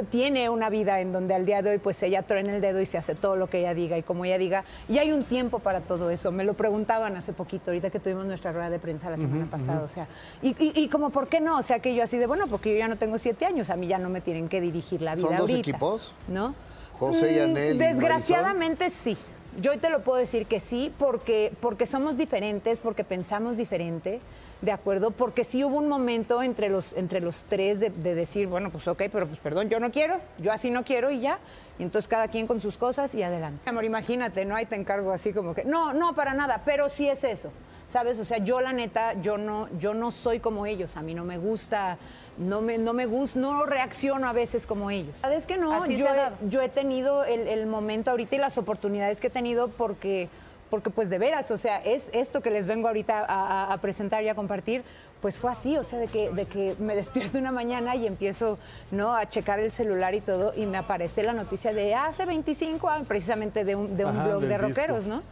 tiene 0.09 0.49
una 0.49 0.69
vida 0.69 0.99
en 1.01 1.11
donde 1.11 1.33
al 1.33 1.45
día 1.45 1.61
de 1.61 1.71
hoy 1.71 1.77
pues 1.77 2.01
ella 2.03 2.21
truena 2.23 2.55
el 2.55 2.61
dedo 2.61 2.81
y 2.81 2.85
se 2.85 2.97
hace 2.97 3.15
todo 3.15 3.35
lo 3.35 3.47
que 3.47 3.59
ella 3.59 3.73
diga 3.73 3.97
y 3.97 4.03
como 4.03 4.25
ella 4.25 4.37
diga 4.37 4.63
y 4.87 4.97
hay 4.97 5.11
un 5.11 5.23
tiempo 5.23 5.59
para 5.59 5.81
todo 5.81 6.09
eso. 6.09 6.31
Me 6.31 6.43
lo 6.43 6.53
preguntaban 6.55 7.15
hace 7.17 7.33
poquito 7.33 7.71
ahorita 7.71 7.89
que 7.89 7.99
tuvimos 7.99 8.25
nuestra 8.25 8.51
rueda 8.51 8.69
de 8.69 8.79
prensa 8.79 9.09
la 9.09 9.17
semana 9.17 9.45
pasada 9.49 9.81
o 9.83 9.89
sea 9.89 10.07
y, 10.41 10.49
y, 10.63 10.71
y 10.75 10.87
como 10.89 11.09
por 11.09 11.27
qué 11.27 11.39
no 11.39 11.57
o 11.57 11.63
sea 11.63 11.79
que 11.79 11.93
yo 11.95 12.03
así 12.03 12.17
de 12.17 12.27
bueno 12.27 12.47
porque 12.47 12.71
yo 12.73 12.77
ya 12.77 12.87
no 12.87 12.97
tengo 12.97 13.17
siete 13.17 13.45
años 13.45 13.69
a 13.69 13.75
mí 13.75 13.87
ya 13.87 13.97
no 13.97 14.09
me 14.09 14.21
tienen 14.21 14.49
que 14.49 14.61
dirigir 14.61 15.01
la 15.01 15.15
vida 15.15 15.27
¿Son 15.27 15.37
dos 15.37 15.49
ahorita 15.49 15.69
equipos? 15.69 16.13
no 16.27 16.53
José 16.99 17.33
y 17.33 17.39
Mm, 17.39 17.43
Anel 17.51 17.77
desgraciadamente 17.77 18.89
sí. 18.89 19.17
Yo 19.61 19.71
hoy 19.71 19.77
te 19.77 19.89
lo 19.89 20.01
puedo 20.01 20.19
decir 20.19 20.45
que 20.45 20.59
sí 20.59 20.93
porque 20.99 21.51
porque 21.61 21.85
somos 21.85 22.17
diferentes 22.17 22.79
porque 22.79 23.03
pensamos 23.03 23.57
diferente 23.57 24.19
de 24.61 24.71
acuerdo 24.71 25.11
porque 25.11 25.43
sí 25.43 25.63
hubo 25.63 25.77
un 25.77 25.87
momento 25.87 26.41
entre 26.41 26.69
los 26.69 26.93
entre 26.93 27.21
los 27.21 27.43
tres 27.43 27.79
de, 27.79 27.89
de 27.91 28.15
decir 28.15 28.47
bueno 28.47 28.71
pues 28.71 28.87
ok 28.87 29.03
pero 29.11 29.27
pues 29.27 29.39
perdón 29.39 29.69
yo 29.69 29.79
no 29.79 29.91
quiero 29.91 30.19
yo 30.39 30.51
así 30.51 30.71
no 30.71 30.83
quiero 30.83 31.11
y 31.11 31.19
ya 31.19 31.39
y 31.77 31.83
entonces 31.83 32.07
cada 32.07 32.27
quien 32.27 32.47
con 32.47 32.59
sus 32.59 32.77
cosas 32.77 33.13
y 33.13 33.21
adelante 33.21 33.69
amor 33.69 33.85
imagínate 33.85 34.45
no 34.45 34.55
ahí 34.55 34.65
te 34.65 34.75
encargo 34.75 35.11
así 35.11 35.31
como 35.31 35.53
que 35.53 35.63
no 35.63 35.93
no 35.93 36.15
para 36.15 36.33
nada 36.33 36.63
pero 36.65 36.89
sí 36.89 37.07
es 37.07 37.23
eso 37.23 37.51
¿sabes? 37.89 38.19
O 38.19 38.25
sea, 38.25 38.39
yo 38.39 38.61
la 38.61 38.73
neta, 38.73 39.13
yo 39.21 39.37
no, 39.37 39.69
yo 39.79 39.93
no 39.93 40.11
soy 40.11 40.39
como 40.39 40.65
ellos, 40.65 40.97
a 40.97 41.01
mí 41.01 41.13
no 41.13 41.23
me 41.23 41.37
gusta, 41.37 41.97
no 42.37 42.61
me, 42.61 42.77
no 42.77 42.93
me 42.93 43.05
gusta, 43.05 43.39
no 43.39 43.65
reacciono 43.65 44.27
a 44.27 44.33
veces 44.33 44.67
como 44.67 44.91
ellos. 44.91 45.15
¿Sabes 45.21 45.45
que 45.45 45.57
no? 45.57 45.71
Así 45.71 45.97
yo, 45.97 46.05
he, 46.07 46.49
yo 46.49 46.61
he 46.61 46.69
tenido 46.69 47.23
el, 47.23 47.47
el 47.47 47.65
momento 47.65 48.11
ahorita 48.11 48.35
y 48.35 48.39
las 48.39 48.57
oportunidades 48.57 49.21
que 49.21 49.27
he 49.27 49.31
tenido 49.31 49.69
porque, 49.69 50.29
porque 50.69 50.89
pues 50.89 51.09
de 51.09 51.17
veras, 51.17 51.49
o 51.51 51.57
sea, 51.57 51.77
es 51.83 52.03
esto 52.11 52.41
que 52.41 52.51
les 52.51 52.67
vengo 52.67 52.87
ahorita 52.87 53.19
a, 53.19 53.23
a- 53.25 53.73
a 53.73 53.77
presentar 53.77 54.23
y 54.23 54.29
a 54.29 54.35
compartir, 54.35 54.83
pues 55.21 55.37
fue 55.37 55.51
así, 55.51 55.77
o 55.77 55.83
sea, 55.83 55.97
de 55.99 56.07
que, 56.07 56.29
de 56.29 56.45
que 56.45 56.75
me 56.79 56.95
despierto 56.95 57.37
una 57.37 57.51
mañana 57.51 57.95
y 57.95 58.05
empiezo, 58.05 58.59
¿no? 58.91 59.15
A 59.15 59.27
checar 59.27 59.59
el 59.59 59.71
celular 59.71 60.13
y 60.13 60.21
todo 60.21 60.53
y 60.55 60.65
me 60.65 60.77
aparece 60.77 61.23
la 61.23 61.33
noticia 61.33 61.73
de 61.73 61.95
hace 61.95 62.25
25 62.25 62.89
años, 62.89 63.07
precisamente 63.07 63.63
de 63.65 63.75
un, 63.75 63.97
de 63.97 64.05
un 64.05 64.15
Ajá, 64.15 64.27
blog 64.27 64.41
de 64.41 64.47
disco. 64.49 64.61
rockeros, 64.67 65.07
¿no? 65.07 65.23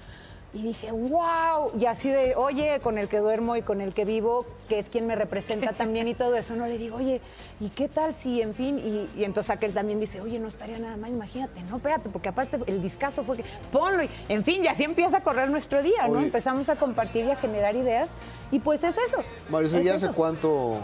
Y 0.56 0.62
dije, 0.62 0.89
wow, 0.89 1.72
y 1.78 1.86
así 1.86 2.08
de, 2.08 2.34
oye, 2.38 2.80
con 2.82 2.97
el 2.97 3.10
que 3.10 3.18
duermo 3.18 3.58
y 3.58 3.62
con 3.62 3.82
el 3.82 3.93
que 3.93 4.06
vivo, 4.06 4.45
que 4.70 4.80
es 4.80 4.88
quien 4.88 5.06
me 5.06 5.14
representa 5.14 5.74
también 5.74 6.08
y 6.08 6.14
todo 6.14 6.34
eso, 6.38 6.56
no 6.56 6.66
le 6.66 6.78
digo, 6.78 6.95
oye, 6.95 7.20
¿y 7.60 7.68
qué 7.72 7.89
tal 7.89 8.16
si, 8.16 8.41
en 8.41 8.53
fin? 8.53 8.80
Y, 8.80 9.20
y 9.20 9.26
entonces 9.26 9.49
aquel 9.49 9.74
también 9.74 9.99
dice, 9.99 10.22
oye, 10.22 10.39
no 10.39 10.47
estaría 10.47 10.80
nada 10.80 10.95
mal, 10.95 11.12
imagínate, 11.12 11.62
no, 11.64 11.76
espérate, 11.76 12.08
porque 12.08 12.30
aparte 12.30 12.58
el 12.68 12.82
discazo 12.82 13.22
fue 13.22 13.36
que, 13.36 13.43
ponlo, 13.70 14.03
y, 14.03 14.10
en 14.30 14.45
fin, 14.45 14.64
y 14.64 14.68
así 14.68 14.86
empieza 14.86 15.18
a 15.18 15.24
correr 15.24 15.49
nuestro 15.49 15.84
día, 15.84 16.08
¿no? 16.08 16.20
Oye. 16.20 16.28
Empezamos 16.28 16.70
a 16.70 16.78
compartir 16.78 17.26
y 17.26 17.32
a 17.32 17.36
generar 17.36 17.76
ideas, 17.76 18.10
y 18.49 18.60
pues 18.60 18.82
es 18.86 18.95
eso. 18.97 19.18
Marisol, 19.49 19.80
es 19.82 19.86
¿ya 19.86 19.95
hace 19.95 20.08
cuánto 20.08 20.78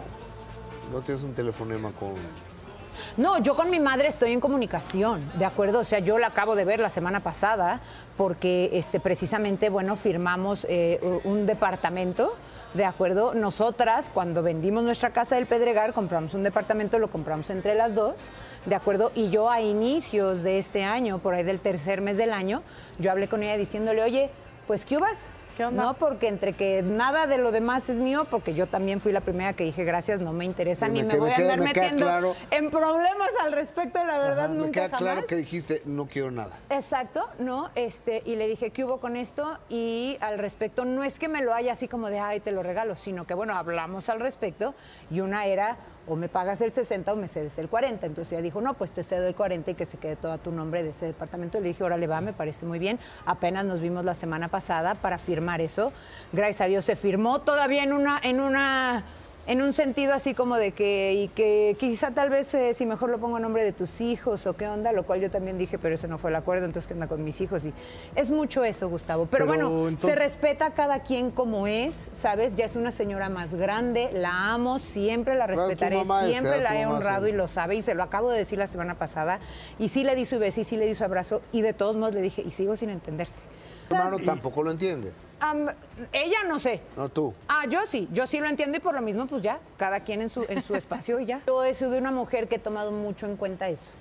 no 0.91 0.99
tienes 0.99 1.23
un 1.23 1.33
telefonema 1.33 1.93
con... 1.93 2.15
No, 3.17 3.37
yo 3.39 3.55
con 3.55 3.69
mi 3.69 3.79
madre 3.79 4.07
estoy 4.07 4.31
en 4.31 4.39
comunicación, 4.39 5.21
¿de 5.35 5.45
acuerdo? 5.45 5.79
O 5.79 5.83
sea, 5.83 5.99
yo 5.99 6.19
la 6.19 6.27
acabo 6.27 6.55
de 6.55 6.65
ver 6.65 6.79
la 6.79 6.89
semana 6.89 7.19
pasada 7.19 7.81
porque 8.17 8.69
este, 8.73 8.99
precisamente, 8.99 9.69
bueno, 9.69 9.95
firmamos 9.95 10.65
eh, 10.69 10.99
un 11.23 11.45
departamento, 11.45 12.35
¿de 12.73 12.85
acuerdo? 12.85 13.33
Nosotras, 13.33 14.09
cuando 14.13 14.43
vendimos 14.43 14.83
nuestra 14.83 15.11
casa 15.11 15.35
del 15.35 15.45
Pedregar, 15.45 15.93
compramos 15.93 16.33
un 16.33 16.43
departamento, 16.43 16.99
lo 16.99 17.09
compramos 17.09 17.49
entre 17.49 17.75
las 17.75 17.93
dos, 17.93 18.15
¿de 18.65 18.75
acuerdo? 18.75 19.11
Y 19.15 19.29
yo 19.29 19.49
a 19.49 19.61
inicios 19.61 20.43
de 20.43 20.59
este 20.59 20.83
año, 20.83 21.19
por 21.19 21.33
ahí 21.33 21.43
del 21.43 21.59
tercer 21.59 22.01
mes 22.01 22.17
del 22.17 22.33
año, 22.33 22.61
yo 22.99 23.11
hablé 23.11 23.27
con 23.27 23.43
ella 23.43 23.57
diciéndole, 23.57 24.03
oye, 24.03 24.29
pues, 24.67 24.85
¿qué 24.85 24.97
hubas? 24.97 25.17
¿Qué 25.57 25.65
onda? 25.65 25.83
No, 25.83 25.93
porque 25.95 26.27
entre 26.27 26.53
que 26.53 26.81
nada 26.81 27.27
de 27.27 27.37
lo 27.37 27.51
demás 27.51 27.89
es 27.89 27.97
mío, 27.97 28.25
porque 28.29 28.53
yo 28.53 28.67
también 28.67 29.01
fui 29.01 29.11
la 29.11 29.21
primera 29.21 29.53
que 29.53 29.63
dije 29.65 29.83
gracias, 29.83 30.21
no 30.21 30.31
me 30.33 30.45
interesa, 30.45 30.85
Sí, 30.85 30.91
ni 30.93 31.03
me 31.03 31.17
voy 31.17 31.27
me 31.29 31.33
a 31.33 31.37
queda- 31.37 31.53
andar 31.53 31.59
me 31.67 31.73
queda 31.73 31.83
metiendo 31.83 32.05
claro. 32.05 32.35
en 32.51 32.69
problemas 32.71 33.29
al 33.43 33.51
respecto, 33.51 34.03
la 34.03 34.17
verdad, 34.17 34.45
Ajá, 34.45 34.53
nunca 34.53 34.65
me 34.65 34.71
queda 34.71 34.83
jamás. 34.85 34.99
claro 35.01 35.25
que 35.27 35.35
dijiste, 35.35 35.81
no 35.85 36.05
quiero 36.07 36.31
nada. 36.31 36.57
Exacto, 36.69 37.27
¿no? 37.39 37.69
Este, 37.75 38.21
y 38.25 38.35
le 38.37 38.47
dije, 38.47 38.69
¿qué 38.71 38.85
hubo 38.85 38.99
con 38.99 39.15
esto? 39.17 39.57
Y 39.69 40.17
al 40.21 40.37
respecto, 40.37 40.85
no 40.85 41.03
es 41.03 41.19
que 41.19 41.27
me 41.27 41.41
lo 41.43 41.53
haya 41.53 41.73
así 41.73 41.87
como 41.87 42.09
de, 42.09 42.19
ay, 42.19 42.39
te 42.39 42.51
lo 42.51 42.63
regalo, 42.63 42.95
sino 42.95 43.25
que, 43.27 43.33
bueno, 43.33 43.55
hablamos 43.55 44.07
al 44.09 44.19
respecto 44.21 44.73
y 45.09 45.19
una 45.19 45.45
era, 45.45 45.77
o 46.11 46.15
me 46.17 46.27
pagas 46.27 46.59
el 46.59 46.73
60 46.73 47.13
o 47.13 47.15
me 47.15 47.29
cedes 47.29 47.57
el 47.57 47.69
40. 47.69 48.05
Entonces 48.05 48.33
ella 48.33 48.41
dijo, 48.41 48.59
no, 48.59 48.73
pues 48.73 48.91
te 48.91 49.01
cedo 49.01 49.27
el 49.27 49.33
40 49.33 49.71
y 49.71 49.73
que 49.75 49.85
se 49.85 49.97
quede 49.97 50.17
todo 50.17 50.33
a 50.33 50.37
tu 50.37 50.51
nombre 50.51 50.83
de 50.83 50.89
ese 50.89 51.05
departamento. 51.05 51.61
Le 51.61 51.69
dije, 51.69 51.85
órale, 51.85 52.05
va, 52.05 52.19
me 52.19 52.33
parece 52.33 52.65
muy 52.65 52.79
bien. 52.79 52.99
Apenas 53.25 53.63
nos 53.63 53.79
vimos 53.79 54.03
la 54.03 54.13
semana 54.13 54.49
pasada 54.49 54.95
para 54.95 55.17
firmar 55.17 55.61
eso. 55.61 55.93
Gracias 56.33 56.59
a 56.59 56.65
Dios 56.65 56.83
se 56.83 56.97
firmó 56.97 57.39
todavía 57.39 57.83
en 57.83 57.93
una, 57.93 58.19
en 58.21 58.41
una 58.41 59.05
en 59.47 59.61
un 59.61 59.73
sentido 59.73 60.13
así 60.13 60.33
como 60.33 60.57
de 60.57 60.71
que, 60.71 61.13
y 61.13 61.27
que 61.29 61.75
quizá 61.79 62.11
tal 62.11 62.29
vez 62.29 62.53
eh, 62.53 62.73
si 62.73 62.85
mejor 62.85 63.09
lo 63.09 63.17
pongo 63.17 63.37
a 63.37 63.39
nombre 63.39 63.63
de 63.63 63.71
tus 63.71 63.99
hijos 63.99 64.45
o 64.45 64.53
qué 64.53 64.67
onda, 64.67 64.91
lo 64.91 65.03
cual 65.03 65.19
yo 65.19 65.31
también 65.31 65.57
dije, 65.57 65.79
pero 65.79 65.95
ese 65.95 66.07
no 66.07 66.17
fue 66.17 66.29
el 66.29 66.35
acuerdo, 66.35 66.65
entonces 66.65 66.87
qué 66.87 66.93
onda 66.93 67.07
con 67.07 67.23
mis 67.23 67.41
hijos. 67.41 67.65
Y 67.65 67.73
es 68.15 68.29
mucho 68.29 68.63
eso, 68.63 68.87
Gustavo. 68.87 69.25
Pero, 69.25 69.45
Pero, 69.47 69.67
bueno, 69.69 69.87
entonces- 69.87 70.11
se 70.11 70.15
respeta 70.15 70.67
a 70.67 70.73
cada 70.73 70.99
quien 70.99 71.31
como 71.31 71.67
es, 71.67 72.09
¿sabes? 72.13 72.55
Ya 72.55 72.65
es 72.65 72.75
una 72.75 72.91
señora 72.91 73.29
más 73.29 73.53
grande, 73.53 74.11
la 74.13 74.53
amo, 74.53 74.79
siempre 74.79 75.35
la 75.35 75.47
respetaré, 75.47 76.03
siempre 76.27 76.61
la 76.61 76.79
he 76.79 76.85
honrado 76.85 77.27
y 77.27 77.31
lo 77.31 77.47
sabe 77.47 77.75
y 77.75 77.81
se 77.81 77.95
lo 77.95 78.03
acabo 78.03 78.29
de 78.29 78.37
decir 78.37 78.59
la 78.59 78.67
semana 78.67 78.95
pasada. 78.95 79.39
Y 79.79 79.87
sí 79.87 80.03
le 80.03 80.15
di 80.15 80.25
su 80.25 80.37
beso 80.39 80.61
y 80.61 80.63
sí 80.63 80.77
le 80.77 80.85
di 80.85 80.95
su 80.95 81.03
abrazo 81.03 81.41
y 81.51 81.61
de 81.61 81.73
todos 81.73 81.95
modos 81.95 82.13
le 82.13 82.21
dije, 82.21 82.43
y 82.45 82.51
sigo 82.51 82.75
sin 82.75 82.89
entenderte. 82.89 83.33
Hermano 83.89 84.19
tampoco 84.19 84.63
lo 84.63 84.71
entiendes. 84.71 85.13
Ella 86.13 86.37
no 86.47 86.59
sé, 86.59 86.81
No 86.95 87.09
tú. 87.09 87.33
Ah, 87.47 87.65
yo 87.69 87.79
sí, 87.89 88.07
yo 88.11 88.27
sí 88.27 88.39
lo 88.39 88.47
entiendo 88.47 88.77
y 88.77 88.81
por 88.81 88.93
lo 88.93 89.01
mismo, 89.01 89.25
pues 89.27 89.43
ya, 89.43 89.59
cada 89.77 90.01
quien 90.01 90.21
en 90.21 90.29
su, 90.29 90.45
en 90.47 90.61
su 90.61 90.75
espacio 90.75 91.19
y 91.19 91.25
ya. 91.25 91.41
Yo 91.47 91.63
he 91.63 91.73
sido 91.73 91.91
de 91.91 91.97
una 91.99 92.11
mujer 92.11 92.47
que 92.47 92.55
he 92.55 92.59
tomado 92.59 92.91
mucho 92.91 93.25
en 93.25 93.35
cuenta 93.37 93.67
eso. 93.69 93.91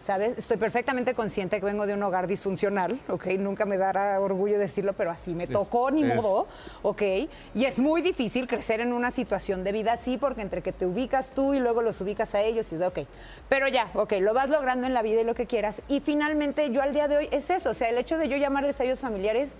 ¿Sabes? 0.00 0.38
Estoy 0.38 0.56
perfectamente 0.56 1.12
consciente 1.12 1.58
que 1.60 1.66
vengo 1.66 1.84
de 1.86 1.92
un 1.92 2.02
hogar 2.02 2.28
disfuncional, 2.28 2.98
¿ok? 3.10 3.26
Nunca 3.38 3.66
me 3.66 3.76
dará 3.76 4.18
orgullo 4.20 4.58
decirlo, 4.58 4.94
pero 4.94 5.10
así 5.10 5.34
me 5.34 5.46
tocó, 5.46 5.90
ni 5.90 6.02
es- 6.02 6.14
modo, 6.14 6.46
¿ok? 6.82 7.02
Y 7.54 7.64
es 7.66 7.78
muy 7.78 8.00
difícil 8.00 8.46
crecer 8.48 8.80
en 8.80 8.94
una 8.94 9.10
situación 9.10 9.64
de 9.64 9.72
vida 9.72 9.92
así, 9.94 10.16
porque 10.16 10.40
entre 10.40 10.62
que 10.62 10.72
te 10.72 10.86
ubicas 10.86 11.30
tú 11.32 11.52
y 11.52 11.58
luego 11.60 11.82
los 11.82 12.00
ubicas 12.00 12.34
a 12.34 12.40
ellos, 12.40 12.72
y 12.72 12.76
de, 12.76 12.86
ok. 12.86 13.00
Pero 13.50 13.68
ya, 13.68 13.90
ok, 13.92 14.14
lo 14.20 14.32
vas 14.32 14.48
logrando 14.48 14.86
en 14.86 14.94
la 14.94 15.02
vida 15.02 15.20
y 15.20 15.24
lo 15.24 15.34
que 15.34 15.44
quieras. 15.46 15.82
Y 15.88 16.00
finalmente, 16.00 16.70
yo 16.70 16.80
al 16.80 16.94
día 16.94 17.06
de 17.06 17.16
hoy 17.18 17.28
es 17.30 17.50
eso, 17.50 17.68
o 17.70 17.74
sea, 17.74 17.90
el 17.90 17.98
hecho 17.98 18.16
de 18.16 18.28
yo 18.28 18.36
llamarles 18.38 18.80
a 18.80 18.84
ellos 18.84 19.00
familiares, 19.00 19.50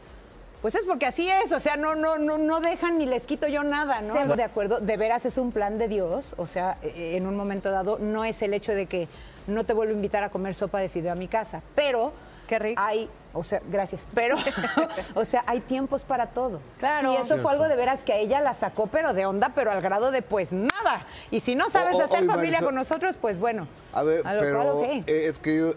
pues 0.63 0.75
es 0.75 0.85
porque 0.85 1.07
así 1.07 1.29
es, 1.31 1.53
o 1.53 1.61
sea, 1.61 1.77
no, 1.77 1.95
no, 1.95 2.19
no, 2.19 2.39
no 2.39 2.61
dejan 2.61 2.99
ni 2.99 3.07
les 3.07 3.25
quito 3.25 3.47
yo 3.49 3.63
nada, 3.63 4.01
¿no? 4.01 4.15
Sí. 4.25 4.31
De 4.37 4.43
acuerdo, 4.43 4.81
de 4.81 4.97
veras 4.97 5.25
es 5.27 5.39
un 5.39 5.53
plan 5.53 5.79
de 5.79 5.89
Dios, 5.89 6.35
o 6.37 6.47
sea, 6.47 6.79
eh, 6.83 7.15
en 7.17 7.27
un 7.27 7.37
momento 7.37 7.71
dado 7.71 7.99
no 7.99 8.25
es 8.25 8.43
el 8.43 8.55
hecho 8.55 8.75
de 8.75 8.87
que 8.87 9.09
no 9.47 9.65
te 9.65 9.73
vuelvo 9.73 9.93
a 9.93 9.97
invitar 9.97 10.23
a 10.25 10.31
comer 10.31 10.55
sopa 10.55 10.81
de 10.81 10.89
fideo 10.89 11.13
a 11.13 11.15
mi 11.15 11.29
casa, 11.29 11.63
pero 11.75 12.13
Qué 12.49 12.59
rico. 12.59 12.81
hay, 12.85 13.09
o 13.35 13.45
sea, 13.45 13.61
gracias, 13.71 14.03
pero, 14.15 14.37
o 15.15 15.25
sea, 15.25 15.45
hay 15.47 15.61
tiempos 15.61 16.03
para 16.03 16.29
todo. 16.29 16.61
Claro. 16.79 17.13
Y 17.13 17.17
eso 17.17 17.39
fue 17.39 17.53
algo 17.53 17.69
de 17.69 17.77
veras 17.77 18.03
que 18.05 18.13
a 18.13 18.17
ella 18.17 18.41
la 18.41 18.55
sacó, 18.55 18.87
pero 18.89 19.13
de 19.15 19.27
onda, 19.27 19.53
pero 19.55 19.71
al 19.71 19.81
grado 19.81 20.11
de 20.11 20.23
pues 20.23 20.53
nada. 20.53 21.07
Y 21.31 21.41
si 21.41 21.55
no 21.55 21.71
sabes 21.71 21.95
O- 21.95 21.99
o- 21.99 22.03
hacer 22.05 22.21
oye, 22.21 22.29
familia 22.29 22.61
con 22.63 22.75
nosotros, 22.75 23.17
pues 23.21 23.39
bueno. 23.39 23.69
A 23.93 24.03
ver, 24.03 24.27
a 24.27 24.33
lo 24.35 24.41
cual, 24.41 24.51
pero 24.53 24.79
ok. 24.79 24.85
eh, 24.85 25.03
es 25.27 25.39
que 25.39 25.57
yo- 25.59 25.75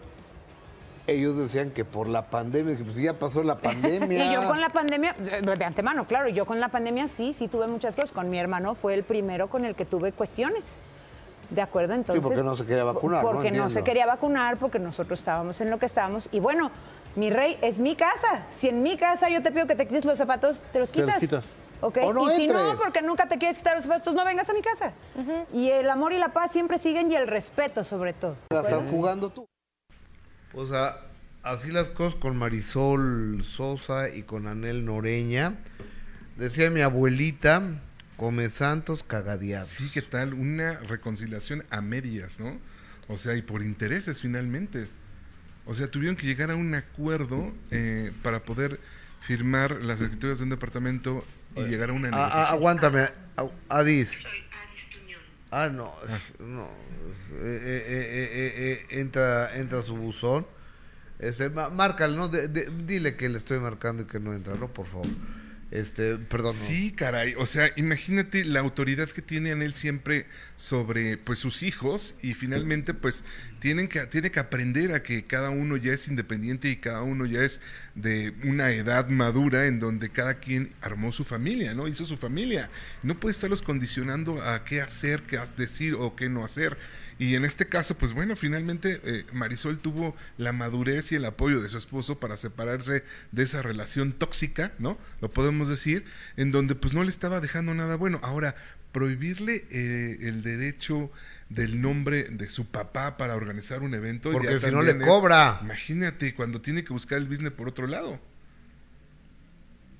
ellos 1.08 1.38
decían 1.38 1.72
que 1.72 1.86
por 1.86 2.08
la 2.08 2.30
pandemia, 2.30 2.78
que 2.78 2.84
pues 2.84 2.96
ya 2.96 3.14
pasó 3.14 3.44
la 3.44 3.58
pandemia. 3.58 4.26
Y 4.32 4.34
yo 4.34 4.48
con 4.48 4.62
la 4.62 4.70
pandemia, 4.70 5.14
de 5.14 5.66
antemano, 5.66 6.06
claro, 6.06 6.30
yo 6.30 6.46
con 6.46 6.60
la 6.60 6.70
pandemia 6.70 7.08
sí, 7.08 7.34
sí 7.34 7.48
tuve 7.48 7.68
muchas 7.68 7.96
cosas. 7.96 8.12
Con 8.12 8.30
mi 8.30 8.38
hermano 8.40 8.76
fue 8.76 8.94
el 8.94 9.04
primero 9.04 9.50
con 9.50 9.66
el 9.66 9.76
que 9.76 9.86
tuve 9.86 10.12
cuestiones. 10.12 10.68
¿De 11.50 11.62
acuerdo? 11.62 11.94
Entonces. 11.94 12.24
porque 12.24 12.44
no 12.44 12.56
se 12.56 12.66
quería 12.66 12.84
vacunar. 12.86 13.22
Porque 13.24 13.52
no, 13.52 13.70
se 13.70 13.84
quería 13.84 14.06
vacunar, 14.06 14.58
porque 14.58 14.80
nosotros 14.80 15.20
estábamos 15.20 15.60
en 15.60 15.70
lo 15.70 15.80
que 15.80 15.86
estábamos. 15.86 16.30
Y 16.32 16.40
bueno, 16.40 16.72
mi 17.16 17.30
rey, 17.30 17.58
es 17.62 17.80
mi 17.80 17.96
casa. 17.96 18.46
Si 18.58 18.70
en 18.70 18.82
mi 18.82 18.96
casa 18.96 19.28
yo 19.28 19.44
te 19.44 19.52
pido 19.52 19.68
que 19.68 19.76
te 19.76 19.86
quites 19.86 20.06
los 20.06 20.18
zapatos, 20.18 20.62
te 20.72 20.80
los 20.80 20.90
Te 20.90 21.02
los 21.02 21.08
quitas. 21.08 21.20
quitas. 21.20 21.46
¿Ok? 21.82 21.98
O 22.06 22.14
no 22.14 22.32
y 22.32 22.36
si 22.38 22.48
no, 22.48 22.78
porque 22.82 23.02
nunca 23.02 23.28
te 23.28 23.38
quieres 23.38 23.58
quitar 23.58 23.76
los 23.76 23.84
zapatos, 23.84 24.14
no 24.14 24.24
vengas 24.24 24.48
a 24.50 24.54
mi 24.54 24.62
casa. 24.62 24.94
Y 25.52 25.70
el 25.70 25.90
amor 25.90 26.14
y 26.14 26.20
la 26.20 26.30
paz 26.30 26.52
siempre 26.52 26.78
siguen 26.78 27.12
y 27.12 27.16
el 27.16 27.28
respeto 27.28 27.84
sobre 27.84 28.14
todo. 28.14 28.36
La 28.50 28.62
estás 28.62 28.84
jugando 28.90 29.30
tú. 29.30 29.48
O 30.54 30.68
sea, 30.68 30.98
así 31.44 31.72
las 31.72 31.90
cosas 31.90 32.20
con 32.20 32.36
Marisol 32.38 33.44
Sosa 33.44 34.10
y 34.14 34.24
con 34.24 34.48
Anel 34.48 34.86
Noreña. 34.86 35.56
Decía 36.38 36.70
mi 36.70 36.82
abuelita, 36.82 37.62
come 38.18 38.50
santos 38.50 39.04
cagadeados. 39.04 39.70
Sí, 39.70 39.90
¿qué 39.94 40.02
tal? 40.02 40.34
Una 40.34 40.74
reconciliación 40.80 41.64
a 41.70 41.82
medias, 41.82 42.40
¿no? 42.40 42.60
O 43.08 43.18
sea, 43.18 43.36
y 43.36 43.42
por 43.42 43.64
intereses 43.64 44.22
finalmente. 44.22 44.88
O 45.66 45.74
sea, 45.76 45.90
tuvieron 45.90 46.16
que 46.16 46.26
llegar 46.26 46.50
a 46.52 46.56
un 46.56 46.74
acuerdo 46.74 47.54
eh, 47.70 48.12
para 48.24 48.44
poder 48.44 48.80
firmar 49.22 49.72
las 49.84 50.02
escrituras 50.02 50.40
de 50.40 50.46
un 50.46 50.50
departamento 50.50 51.24
y 51.56 51.62
llegar 51.64 51.90
a 51.92 51.94
una 51.94 52.10
negociación. 52.10 52.46
aguántame, 52.48 53.00
a- 53.38 53.50
Adis. 53.70 54.18
Ah, 55.52 55.70
no, 55.70 55.94
no. 56.40 56.64
eh, 56.64 56.70
eh, 57.42 57.86
eh, 57.88 58.30
eh, 58.34 58.54
eh, 58.56 59.00
entra, 59.02 59.54
entra 59.56 59.82
su 59.82 59.96
buzón. 59.98 60.48
Este, 61.20 61.50
márcale, 61.50 62.16
¿no? 62.18 62.30
Dile 62.30 63.16
que 63.16 63.30
le 63.30 63.38
estoy 63.38 63.60
marcando 63.60 64.04
y 64.04 64.06
que 64.08 64.20
no 64.20 64.34
entra, 64.34 64.56
¿no? 64.56 64.74
Por 64.74 64.88
favor. 64.88 65.08
Este, 65.70 66.16
perdón. 66.18 66.54
Sí, 66.54 66.92
caray. 66.92 67.36
O 67.38 67.46
sea, 67.46 67.72
imagínate 67.76 68.44
la 68.44 68.60
autoridad 68.60 69.08
que 69.10 69.22
tiene 69.22 69.52
él 69.52 69.74
siempre 69.74 70.26
sobre 70.56 71.18
pues 71.18 71.40
sus 71.40 71.64
hijos 71.64 72.16
y 72.22 72.34
finalmente 72.34 72.94
pues 72.94 73.24
tienen 73.62 73.88
que 73.88 74.08
tiene 74.08 74.32
que 74.32 74.40
aprender 74.40 74.92
a 74.92 75.04
que 75.04 75.24
cada 75.24 75.52
uno 75.52 75.78
ya 75.78 75.94
es 75.94 76.08
independiente 76.08 76.68
y 76.70 76.78
cada 76.78 77.04
uno 77.04 77.28
ya 77.28 77.44
es 77.44 77.62
de 77.94 78.34
una 78.44 78.72
edad 78.72 79.10
madura 79.10 79.68
en 79.68 79.80
donde 79.80 80.10
cada 80.10 80.40
quien 80.40 80.74
armó 80.82 81.12
su 81.12 81.24
familia, 81.24 81.76
¿no? 81.76 81.88
Hizo 81.88 82.06
su 82.06 82.18
familia. 82.18 82.72
No 83.04 83.20
puede 83.20 83.34
estarlos 83.34 83.62
condicionando 83.62 84.42
a 84.42 84.64
qué 84.66 84.82
hacer, 84.82 85.22
qué 85.22 85.40
decir 85.56 85.94
o 85.94 86.16
qué 86.16 86.28
no 86.28 86.44
hacer. 86.44 86.76
Y 87.20 87.36
en 87.36 87.46
este 87.46 87.68
caso, 87.68 87.96
pues 87.96 88.14
bueno, 88.14 88.36
finalmente 88.36 89.00
eh, 89.04 89.26
Marisol 89.32 89.78
tuvo 89.78 90.16
la 90.38 90.54
madurez 90.54 91.12
y 91.12 91.16
el 91.16 91.26
apoyo 91.26 91.62
de 91.62 91.70
su 91.70 91.78
esposo 91.78 92.20
para 92.20 92.38
separarse 92.38 93.04
de 93.32 93.44
esa 93.44 93.62
relación 93.62 94.12
tóxica, 94.14 94.72
¿no? 94.80 94.98
Lo 95.22 95.30
podemos 95.30 95.70
decir, 95.70 96.04
en 96.36 96.52
donde 96.52 96.74
pues 96.74 96.96
no 96.96 97.04
le 97.04 97.12
estaba 97.12 97.40
dejando 97.42 97.76
nada 97.76 97.96
bueno. 97.96 98.20
Ahora, 98.24 98.56
prohibirle 98.92 99.66
eh, 99.70 100.18
el 100.22 100.42
derecho 100.42 101.12
del 101.54 101.82
nombre 101.82 102.24
de 102.24 102.50
su 102.50 102.66
papá 102.66 103.18
para 103.18 103.36
organizar 103.36 103.82
un 103.84 103.94
evento. 103.94 104.32
Porque 104.32 104.60
si 104.60 104.72
no 104.72 104.82
le 104.82 104.92
es- 104.92 105.06
cobra. 105.06 105.60
imagínate 105.62 106.34
cuando 106.34 106.62
tiene 106.62 106.84
que 106.84 106.94
buscar 106.94 107.18
el 107.18 107.28
business 107.28 107.52
por 107.52 107.68
otro 107.68 107.88
lado. 107.88 108.20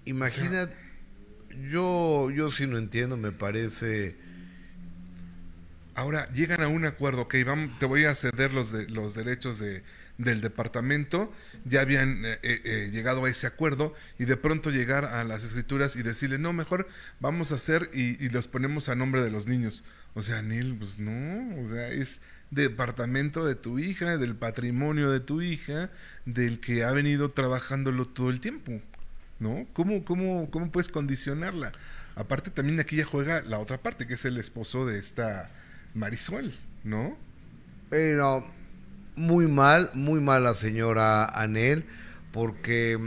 Imagínate, 0.06 0.76
yo, 1.70 2.32
yo 2.32 2.52
sí 2.52 2.66
no 2.68 2.78
entiendo, 2.78 3.18
me 3.18 3.32
parece... 3.32 4.16
Ahora 5.94 6.30
llegan 6.32 6.62
a 6.62 6.68
un 6.70 6.86
acuerdo, 6.86 7.24
ok, 7.24 7.36
vamos, 7.46 7.78
te 7.78 7.86
voy 7.86 8.06
a 8.06 8.16
ceder 8.16 8.54
los, 8.54 8.72
de, 8.72 8.88
los 8.90 9.14
derechos 9.14 9.60
de, 9.60 9.84
del 10.18 10.40
departamento, 10.40 11.34
ya 11.66 11.82
habían 11.82 12.26
eh, 12.26 12.40
eh, 12.44 12.62
eh, 12.64 12.90
llegado 12.94 13.26
a 13.26 13.30
ese 13.30 13.46
acuerdo 13.46 13.94
y 14.18 14.24
de 14.24 14.38
pronto 14.38 14.70
llegar 14.72 15.04
a 15.04 15.24
las 15.26 15.44
escrituras 15.44 15.98
y 15.98 16.02
decirle, 16.02 16.40
no, 16.40 16.54
mejor 16.54 16.88
vamos 17.20 17.52
a 17.52 17.56
hacer 17.56 17.90
y, 17.94 18.24
y 18.24 18.30
los 18.30 18.48
ponemos 18.48 18.88
a 18.88 18.96
nombre 18.96 19.22
de 19.22 19.30
los 19.32 19.48
niños. 19.48 19.84
O 20.14 20.22
sea, 20.22 20.42
Neil, 20.42 20.76
pues 20.78 21.00
no, 21.00 21.62
o 21.62 21.70
sea, 21.70 21.88
es 21.88 22.22
departamento 22.50 23.46
de 23.46 23.56
tu 23.56 23.80
hija, 23.80 24.18
del 24.18 24.36
patrimonio 24.36 25.10
de 25.10 25.22
tu 25.22 25.42
hija, 25.42 25.90
del 26.26 26.60
que 26.60 26.84
ha 26.84 26.92
venido 26.92 27.30
trabajándolo 27.30 28.08
todo 28.08 28.30
el 28.30 28.42
tiempo, 28.42 28.82
¿no? 29.40 29.66
¿Cómo, 29.74 30.04
cómo, 30.04 30.50
cómo 30.52 30.70
puedes 30.72 30.90
condicionarla? 30.90 31.72
Aparte 32.16 32.52
también 32.52 32.80
aquí 32.80 32.98
ya 32.98 33.06
juega 33.06 33.42
la 33.42 33.58
otra 33.58 33.78
parte, 33.78 34.06
que 34.06 34.16
es 34.16 34.26
el 34.26 34.38
esposo 34.38 34.86
de 34.86 35.00
esta 35.00 35.50
Marisol, 35.94 36.54
¿no? 36.84 37.18
Pero 37.90 38.46
muy 39.16 39.48
mal, 39.48 39.92
muy 39.94 40.20
mal 40.20 40.44
la 40.44 40.54
señora 40.54 41.26
Anel, 41.26 41.86
porque 42.34 43.00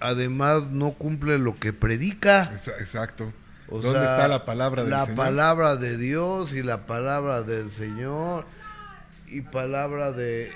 además 0.00 0.64
no 0.70 0.92
cumple 0.92 1.38
lo 1.38 1.58
que 1.58 1.72
predica. 1.72 2.52
Exacto. 2.78 3.32
O 3.74 3.80
¿Dónde 3.80 4.00
sea, 4.00 4.10
está 4.10 4.28
la 4.28 4.44
palabra 4.44 4.82
del 4.82 4.90
La 4.90 5.04
Señor? 5.06 5.16
palabra 5.16 5.76
de 5.76 5.96
Dios 5.96 6.52
y 6.52 6.62
la 6.62 6.84
palabra 6.86 7.42
del 7.42 7.70
Señor 7.70 8.44
y 9.26 9.40
palabra 9.40 10.12
de 10.12 10.52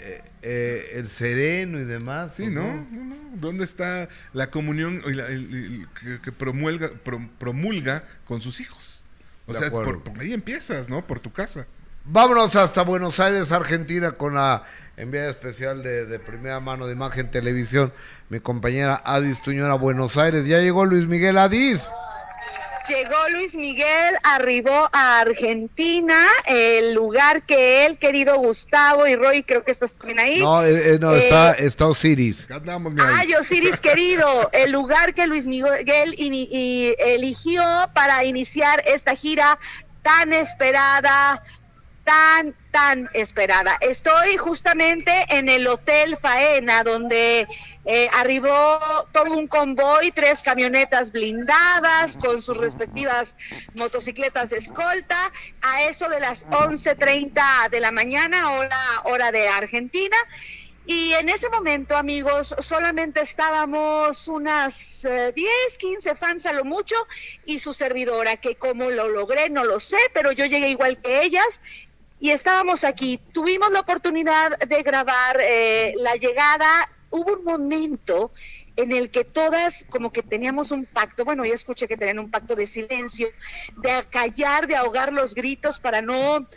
eh, 0.00 0.22
eh, 0.42 0.90
el 0.94 1.08
sereno 1.08 1.78
y 1.78 1.84
demás. 1.84 2.36
Sí, 2.36 2.46
¿no? 2.46 2.62
No, 2.62 3.04
no. 3.04 3.16
¿Dónde 3.34 3.64
está 3.64 4.08
la 4.32 4.50
comunión 4.50 5.02
y 5.06 5.12
la- 5.12 5.26
el- 5.26 5.86
el- 6.04 6.20
que, 6.22 6.32
promulga, 6.32 6.90
pro- 7.04 7.28
promulga 7.38 8.04
con 8.26 8.40
sus 8.40 8.60
hijos? 8.60 9.02
O 9.46 9.52
De 9.52 9.58
sea, 9.58 9.70
por, 9.70 10.02
por 10.02 10.18
ahí 10.20 10.32
empiezas, 10.32 10.88
¿no? 10.88 11.06
Por 11.06 11.20
tu 11.20 11.32
casa. 11.32 11.66
Vámonos 12.06 12.56
hasta 12.56 12.82
Buenos 12.82 13.20
Aires, 13.20 13.52
Argentina, 13.52 14.12
con 14.12 14.34
la 14.34 14.64
enviada 14.96 15.28
especial 15.30 15.82
de, 15.82 16.06
de 16.06 16.18
primera 16.18 16.60
mano 16.60 16.86
de 16.86 16.92
Imagen 16.94 17.30
Televisión, 17.30 17.92
mi 18.30 18.40
compañera 18.40 19.02
Adis 19.04 19.42
Tuñora, 19.42 19.74
Buenos 19.74 20.16
Aires. 20.16 20.46
Ya 20.46 20.60
llegó 20.60 20.86
Luis 20.86 21.06
Miguel 21.08 21.36
Adis. 21.38 21.90
Llegó 22.88 23.28
Luis 23.30 23.56
Miguel, 23.56 24.16
arribó 24.22 24.90
a 24.92 25.20
Argentina, 25.20 26.26
el 26.46 26.92
lugar 26.92 27.46
que 27.46 27.86
él, 27.86 27.96
querido 27.96 28.36
Gustavo 28.36 29.06
y 29.06 29.16
Roy, 29.16 29.42
creo 29.42 29.64
que 29.64 29.70
estás 29.70 29.94
también 29.94 30.18
ahí. 30.18 30.40
No, 30.40 30.62
eh, 30.62 30.94
eh, 30.94 30.98
no 31.00 31.14
Eh, 31.14 31.24
está, 31.24 31.52
está 31.52 31.86
Osiris. 31.86 32.50
Andamos, 32.50 32.92
Ay. 33.02 33.32
Osiris 33.34 33.80
querido, 33.80 34.50
el 34.52 34.70
lugar 34.70 35.14
que 35.14 35.26
Luis 35.26 35.46
Miguel 35.46 36.14
eligió 36.98 37.62
para 37.94 38.22
iniciar 38.24 38.82
esta 38.86 39.14
gira 39.14 39.58
tan 40.02 40.34
esperada, 40.34 41.42
tan, 42.04 42.54
tan 42.70 43.08
esperada. 43.14 43.76
Estoy 43.80 44.36
justamente 44.36 45.26
en 45.30 45.48
el 45.48 45.66
Hotel 45.66 46.16
Faena, 46.16 46.84
donde 46.84 47.48
eh, 47.84 48.08
arribó 48.12 48.78
todo 49.12 49.32
un 49.32 49.48
convoy, 49.48 50.12
tres 50.12 50.42
camionetas 50.42 51.10
blindadas 51.10 52.16
con 52.18 52.40
sus 52.40 52.56
respectivas 52.56 53.36
motocicletas 53.74 54.50
de 54.50 54.58
escolta, 54.58 55.32
a 55.62 55.82
eso 55.84 56.08
de 56.08 56.20
las 56.20 56.46
11.30 56.46 57.70
de 57.70 57.80
la 57.80 57.90
mañana, 57.90 58.52
hora, 58.52 58.78
hora 59.04 59.32
de 59.32 59.48
Argentina. 59.48 60.16
Y 60.86 61.14
en 61.14 61.30
ese 61.30 61.48
momento, 61.48 61.96
amigos, 61.96 62.54
solamente 62.58 63.22
estábamos 63.22 64.28
unas 64.28 65.06
eh, 65.06 65.32
10, 65.34 65.78
15 65.78 66.14
fans 66.14 66.44
a 66.44 66.52
lo 66.52 66.64
mucho 66.64 66.94
y 67.46 67.58
su 67.58 67.72
servidora, 67.72 68.36
que 68.36 68.56
como 68.56 68.90
lo 68.90 69.08
logré, 69.08 69.48
no 69.48 69.64
lo 69.64 69.80
sé, 69.80 69.96
pero 70.12 70.30
yo 70.32 70.44
llegué 70.44 70.68
igual 70.68 71.00
que 71.00 71.22
ellas 71.22 71.62
y 72.20 72.30
estábamos 72.30 72.84
aquí. 72.84 73.20
Tuvimos 73.32 73.70
la 73.70 73.80
oportunidad 73.80 74.58
de 74.58 74.82
grabar 74.82 75.38
eh, 75.40 75.94
la 75.96 76.14
llegada. 76.16 76.90
Hubo 77.10 77.34
un 77.34 77.44
momento 77.44 78.32
en 78.76 78.92
el 78.92 79.10
que 79.10 79.24
todas 79.24 79.84
como 79.88 80.10
que 80.10 80.22
teníamos 80.22 80.72
un 80.72 80.84
pacto, 80.84 81.24
bueno, 81.24 81.44
yo 81.44 81.54
escuché 81.54 81.86
que 81.86 81.96
tenían 81.96 82.18
un 82.18 82.30
pacto 82.30 82.56
de 82.56 82.66
silencio, 82.66 83.28
de 83.76 84.04
callar, 84.10 84.66
de 84.66 84.74
ahogar 84.74 85.12
los 85.12 85.34
gritos 85.34 85.78
para 85.78 86.02
no, 86.02 86.48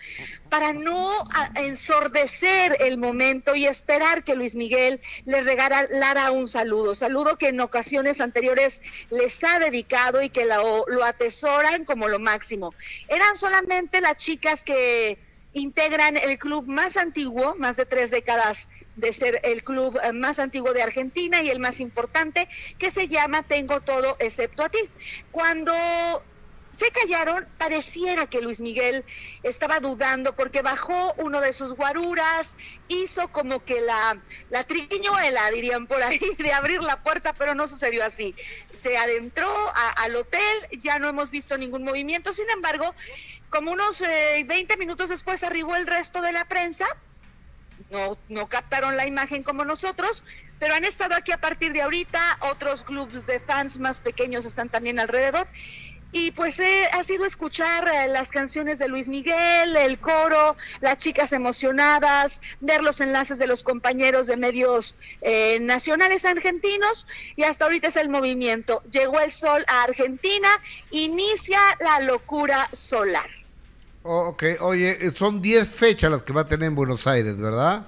para 0.49 0.74
no 0.74 1.14
ensordecer 1.55 2.78
el 2.80 2.97
momento 2.97 3.53
y 3.53 3.68
esperar 3.68 4.24
que 4.24 4.36
Luis 4.36 4.55
Miguel 4.55 4.99
le 5.26 5.41
regalara 5.41 6.32
un 6.32 6.47
saludo, 6.47 6.95
saludo 6.95 7.38
que 7.38 7.49
en 7.49 7.60
ocasiones 7.60 8.20
anteriores 8.20 8.82
les 9.12 9.43
ha 9.43 9.60
dedicado 9.60 10.24
y 10.24 10.30
que 10.30 10.45
lo 10.45 11.03
atesoran 11.03 11.86
como 11.86 12.08
lo 12.08 12.18
máximo. 12.18 12.74
Eran 13.10 13.36
solamente 13.36 14.01
las 14.01 14.16
chicas 14.16 14.64
que 14.64 15.27
integran 15.58 16.18
el 16.18 16.38
club 16.38 16.68
más 16.68 16.97
antiguo, 16.97 17.55
más 17.58 17.76
de 17.78 17.86
tres 17.86 18.12
décadas 18.12 18.68
de 18.95 19.12
ser 19.12 19.39
el 19.43 19.64
club 19.64 19.99
eh, 20.03 20.14
más 20.14 20.39
antiguo 20.39 20.74
de 20.74 20.84
Argentina 20.84 21.41
y 21.41 21.49
el 21.49 21.60
más 21.60 21.80
importante, 21.80 22.47
que 22.78 22.91
se 22.91 23.08
llama 23.08 23.43
Tengo 23.43 23.82
todo 23.82 24.16
excepto 24.20 24.64
a 24.64 24.70
ti. 24.70 24.80
Cuando 25.32 25.74
se 26.78 26.92
callaron, 26.92 27.48
pareciera 27.58 28.28
que 28.28 28.40
Luis 28.40 28.62
Miguel 28.62 29.04
estaba 29.42 29.80
dudando 29.80 30.36
porque 30.36 30.62
bajó 30.62 31.14
uno 31.18 31.42
de 31.42 31.52
sus 31.52 31.74
guaruras, 31.74 32.56
hizo 32.88 33.30
como 33.30 33.64
que 33.66 33.82
la, 33.82 34.22
la 34.50 34.64
triquiñuela, 34.64 35.50
dirían 35.50 35.88
por 35.88 36.04
ahí, 36.04 36.20
de 36.38 36.54
abrir 36.54 36.82
la 36.82 37.02
puerta, 37.02 37.34
pero 37.34 37.56
no 37.56 37.66
sucedió 37.66 38.06
así. 38.06 38.36
Se 38.74 38.96
adentró 38.96 39.50
al 39.74 40.16
hotel, 40.16 40.68
ya 40.80 41.00
no 41.00 41.10
hemos 41.10 41.32
visto 41.32 41.58
ningún 41.58 41.84
movimiento, 41.84 42.32
sin 42.32 42.50
embargo, 42.52 42.94
como 43.50 43.72
unos 43.72 44.02
eh, 44.02 44.46
20 44.48 44.78
minutos 44.78 45.10
después 45.10 45.44
arribó 45.44 45.76
el 45.76 45.88
resto 45.88 46.22
de 46.22 46.32
la 46.32 46.46
prensa, 46.46 46.86
no, 47.90 48.18
no 48.30 48.48
captaron 48.50 48.96
la 48.96 49.08
imagen 49.08 49.42
como 49.42 49.66
nosotros, 49.66 50.24
pero 50.60 50.76
han 50.76 50.84
estado 50.84 51.16
aquí 51.16 51.32
a 51.32 51.40
partir 51.40 51.74
de 51.74 51.82
ahorita, 51.82 52.38
otros 52.52 52.84
clubes 52.84 53.26
de 53.26 53.40
fans 53.40 53.80
más 53.80 54.00
pequeños 54.00 54.46
están 54.46 54.70
también 54.70 55.00
alrededor. 55.00 55.48
Y 56.12 56.32
pues 56.32 56.60
eh, 56.60 56.88
ha 56.93 57.03
sido 57.03 57.26
escuchar 57.26 57.88
eh, 57.88 58.08
las 58.08 58.30
canciones 58.30 58.80
de 58.80 58.88
Luis 58.88 59.10
Miguel, 59.10 59.76
el 59.76 59.99
coro, 59.99 60.55
las 60.80 60.97
chicas 60.97 61.34
emocionadas, 61.34 62.39
ver 62.62 62.82
los 62.82 63.01
enlaces 63.01 63.38
de 63.38 63.47
los 63.47 63.64
compañeros 63.64 64.26
de 64.26 64.38
medios 64.38 64.95
eh, 65.22 65.60
nacionales 65.60 66.24
argentinos 66.24 67.05
y 67.36 67.43
hasta 67.43 67.66
ahorita 67.66 67.88
es 67.88 67.97
el 67.97 68.10
movimiento. 68.10 68.82
Llegó 68.89 69.20
el 69.20 69.32
sol 69.32 69.66
a 69.68 69.84
Argentina, 69.84 70.47
inicia 70.91 71.60
la 71.82 71.99
locura 71.99 72.70
solar. 72.72 73.30
Oh, 74.10 74.30
ok, 74.30 74.43
oye, 74.62 74.91
eh, 75.05 75.12
son 75.14 75.41
10 75.41 75.68
fechas 75.68 76.10
las 76.10 76.24
que 76.24 76.32
va 76.32 76.41
a 76.41 76.47
tener 76.47 76.68
en 76.68 76.76
Buenos 76.76 77.05
Aires, 77.08 77.36
¿verdad? 77.36 77.86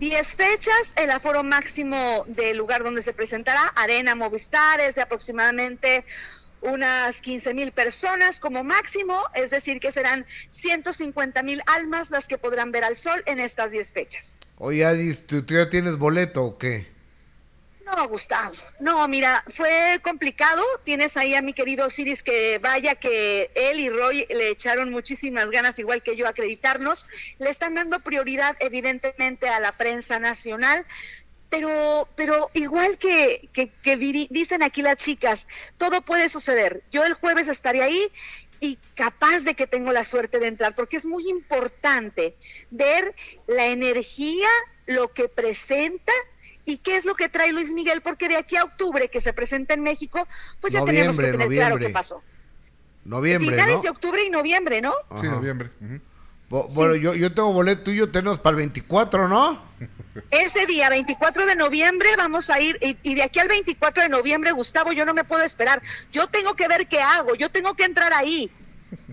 10 0.00 0.34
fechas, 0.34 0.92
el 0.96 1.08
aforo 1.10 1.44
máximo 1.44 2.24
del 2.26 2.56
lugar 2.56 2.82
donde 2.82 3.00
se 3.00 3.12
presentará, 3.12 3.68
Arena 3.76 4.16
Movistar, 4.16 4.80
es 4.80 4.96
de 4.96 5.02
aproximadamente 5.02 6.04
unas 6.62 7.20
15 7.20 7.54
mil 7.54 7.72
personas 7.72 8.40
como 8.40 8.64
máximo, 8.64 9.20
es 9.34 9.50
decir, 9.50 9.80
que 9.80 9.92
serán 9.92 10.24
150 10.50 11.42
mil 11.42 11.62
almas 11.66 12.10
las 12.10 12.26
que 12.26 12.38
podrán 12.38 12.72
ver 12.72 12.84
al 12.84 12.96
sol 12.96 13.22
en 13.26 13.40
estas 13.40 13.72
10 13.72 13.92
fechas. 13.92 14.40
Oye, 14.58 14.84
Adis, 14.84 15.26
¿tú, 15.26 15.42
tú 15.42 15.54
ya 15.54 15.68
tienes 15.68 15.98
boleto 15.98 16.44
o 16.44 16.58
qué? 16.58 16.92
No, 17.84 18.08
Gustavo. 18.08 18.54
No, 18.80 19.06
mira, 19.08 19.44
fue 19.48 20.00
complicado. 20.02 20.62
Tienes 20.84 21.16
ahí 21.16 21.34
a 21.34 21.42
mi 21.42 21.52
querido 21.52 21.86
Osiris 21.86 22.22
que 22.22 22.58
vaya 22.58 22.94
que 22.94 23.50
él 23.54 23.80
y 23.80 23.90
Roy 23.90 24.26
le 24.30 24.50
echaron 24.50 24.90
muchísimas 24.90 25.50
ganas, 25.50 25.78
igual 25.78 26.02
que 26.02 26.16
yo, 26.16 26.26
a 26.26 26.30
acreditarnos. 26.30 27.06
Le 27.38 27.50
están 27.50 27.74
dando 27.74 28.00
prioridad, 28.00 28.56
evidentemente, 28.60 29.48
a 29.48 29.60
la 29.60 29.76
prensa 29.76 30.18
nacional. 30.18 30.86
Pero, 31.52 32.08
pero 32.16 32.50
igual 32.54 32.96
que, 32.96 33.46
que, 33.52 33.68
que 33.82 33.96
dicen 34.30 34.62
aquí 34.62 34.80
las 34.80 34.96
chicas, 34.96 35.46
todo 35.76 36.00
puede 36.00 36.30
suceder. 36.30 36.82
Yo 36.90 37.04
el 37.04 37.12
jueves 37.12 37.46
estaré 37.48 37.82
ahí 37.82 38.10
y 38.58 38.78
capaz 38.94 39.40
de 39.40 39.54
que 39.54 39.66
tengo 39.66 39.92
la 39.92 40.02
suerte 40.02 40.38
de 40.38 40.46
entrar, 40.46 40.74
porque 40.74 40.96
es 40.96 41.04
muy 41.04 41.28
importante 41.28 42.36
ver 42.70 43.14
la 43.46 43.66
energía, 43.66 44.48
lo 44.86 45.12
que 45.12 45.28
presenta 45.28 46.14
y 46.64 46.78
qué 46.78 46.96
es 46.96 47.04
lo 47.04 47.14
que 47.14 47.28
trae 47.28 47.52
Luis 47.52 47.74
Miguel, 47.74 48.00
porque 48.00 48.30
de 48.30 48.36
aquí 48.36 48.56
a 48.56 48.64
octubre 48.64 49.10
que 49.10 49.20
se 49.20 49.34
presenta 49.34 49.74
en 49.74 49.82
México, 49.82 50.26
pues 50.58 50.72
ya 50.72 50.82
tenemos 50.86 51.16
que 51.16 51.22
Noviembre, 51.24 51.44
tener 51.48 51.58
claro 51.58 51.78
qué 51.78 51.90
pasó. 51.90 52.22
Noviembre, 53.04 53.50
Finales 53.50 53.76
¿no? 53.76 53.82
de 53.82 53.90
octubre 53.90 54.24
y 54.24 54.30
noviembre, 54.30 54.80
¿no? 54.80 54.94
Sí, 55.20 55.28
noviembre. 55.28 55.70
Bo- 55.80 56.11
Bueno, 56.74 56.94
yo, 56.96 57.14
yo 57.14 57.32
tengo 57.32 57.50
boleto 57.52 57.84
tuyo, 57.84 58.10
tenemos 58.10 58.38
para 58.38 58.50
el 58.50 58.56
24, 58.56 59.26
¿no? 59.26 59.62
Ese 60.30 60.66
día, 60.66 60.90
24 60.90 61.46
de 61.46 61.56
noviembre, 61.56 62.10
vamos 62.18 62.50
a 62.50 62.60
ir, 62.60 62.76
y, 62.82 62.98
y 63.02 63.14
de 63.14 63.22
aquí 63.22 63.38
al 63.38 63.48
24 63.48 64.02
de 64.02 64.08
noviembre, 64.10 64.52
Gustavo, 64.52 64.92
yo 64.92 65.06
no 65.06 65.14
me 65.14 65.24
puedo 65.24 65.42
esperar. 65.44 65.80
Yo 66.12 66.26
tengo 66.26 66.54
que 66.54 66.68
ver 66.68 66.86
qué 66.88 67.00
hago, 67.00 67.34
yo 67.36 67.50
tengo 67.50 67.74
que 67.74 67.84
entrar 67.84 68.12
ahí. 68.12 68.50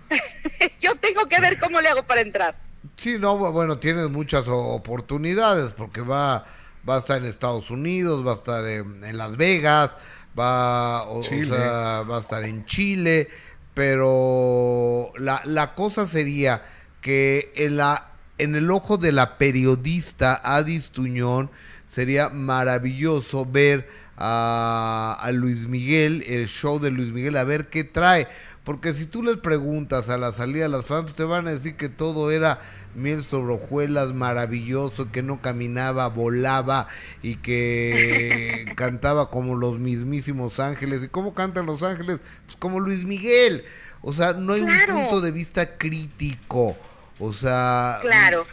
yo 0.82 0.96
tengo 0.96 1.28
que 1.30 1.40
ver 1.40 1.58
cómo 1.60 1.80
le 1.80 1.88
hago 1.88 2.04
para 2.04 2.20
entrar. 2.20 2.60
Sí, 2.98 3.18
no, 3.18 3.40
bu- 3.40 3.54
bueno, 3.54 3.78
tienes 3.80 4.10
muchas 4.10 4.46
o- 4.50 4.74
oportunidades 4.74 5.72
porque 5.72 6.02
va, 6.02 6.46
va 6.88 6.96
a 6.98 7.00
estar 7.00 7.20
en 7.20 7.26
Estados 7.26 7.72
Unidos, 7.72 8.28
va 8.28 8.32
a 8.34 8.36
estar 8.36 8.66
en, 8.68 9.02
en 9.06 9.18
Las 9.18 9.38
Vegas, 9.38 9.96
va, 10.38 11.04
o, 11.04 11.20
o 11.20 11.24
Chile. 11.24 11.56
sea, 11.56 12.02
va 12.02 12.18
a 12.18 12.20
estar 12.20 12.44
en 12.44 12.66
Chile, 12.66 13.30
pero 13.74 15.14
la, 15.18 15.42
la 15.46 15.74
cosa 15.74 16.06
sería 16.06 16.64
que 17.10 17.52
en, 17.56 17.76
la, 17.78 18.12
en 18.38 18.54
el 18.54 18.70
ojo 18.70 18.98
de 19.00 19.12
la 19.12 19.40
periodista 19.40 20.40
Adis 20.44 20.92
Tuñón 20.92 21.50
sería 21.88 22.30
maravilloso 22.30 23.48
ver 23.48 23.90
a, 24.16 25.18
a 25.20 25.32
Luis 25.32 25.68
Miguel, 25.68 26.24
el 26.28 26.48
show 26.48 26.78
de 26.78 26.92
Luis 26.92 27.12
Miguel, 27.12 27.36
a 27.38 27.44
ver 27.44 27.68
qué 27.70 27.84
trae. 27.84 28.28
Porque 28.64 28.94
si 28.94 29.08
tú 29.08 29.24
les 29.24 29.38
preguntas 29.38 30.10
a 30.10 30.20
la 30.20 30.32
salida 30.32 30.66
de 30.66 30.70
las 30.70 30.86
fans, 30.86 31.16
te 31.16 31.24
van 31.24 31.48
a 31.48 31.52
decir 31.52 31.76
que 31.78 31.90
todo 31.90 32.30
era 32.30 32.62
miel 32.94 33.24
sobre 33.24 33.56
hojuelas, 33.56 34.14
maravilloso, 34.14 35.12
que 35.12 35.24
no 35.24 35.42
caminaba, 35.42 36.10
volaba 36.10 36.90
y 37.24 37.38
que 37.38 38.66
cantaba 38.76 39.32
como 39.32 39.56
los 39.56 39.80
mismísimos 39.80 40.60
ángeles. 40.60 41.02
¿Y 41.04 41.08
cómo 41.08 41.34
cantan 41.34 41.66
los 41.66 41.82
ángeles? 41.82 42.20
Pues 42.46 42.56
como 42.58 42.80
Luis 42.80 43.04
Miguel. 43.04 43.64
O 44.04 44.14
sea, 44.14 44.34
no 44.34 44.54
hay 44.54 44.62
Claro. 44.62 44.96
un 44.96 45.02
punto 45.06 45.22
de 45.22 45.32
vista 45.32 45.76
crítico. 45.78 46.78
O 47.20 47.34
sea, 47.34 48.00
Claro, 48.02 48.46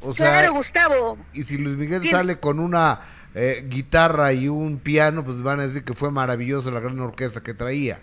o 0.00 0.14
sea, 0.14 0.26
claro, 0.30 0.52
Gustavo. 0.54 1.18
y 1.32 1.42
si 1.44 1.58
Luis 1.58 1.76
Miguel 1.76 2.00
Tiene- 2.00 2.16
sale 2.16 2.38
con 2.40 2.60
una 2.60 3.00
eh, 3.34 3.64
guitarra 3.68 4.32
y 4.32 4.48
un 4.48 4.78
piano, 4.78 5.24
pues 5.24 5.42
van 5.42 5.60
a 5.60 5.66
decir 5.66 5.84
que 5.84 5.94
fue 5.94 6.10
maravilloso 6.10 6.70
la 6.70 6.80
gran 6.80 6.98
orquesta 7.00 7.42
que 7.42 7.54
traía. 7.54 8.00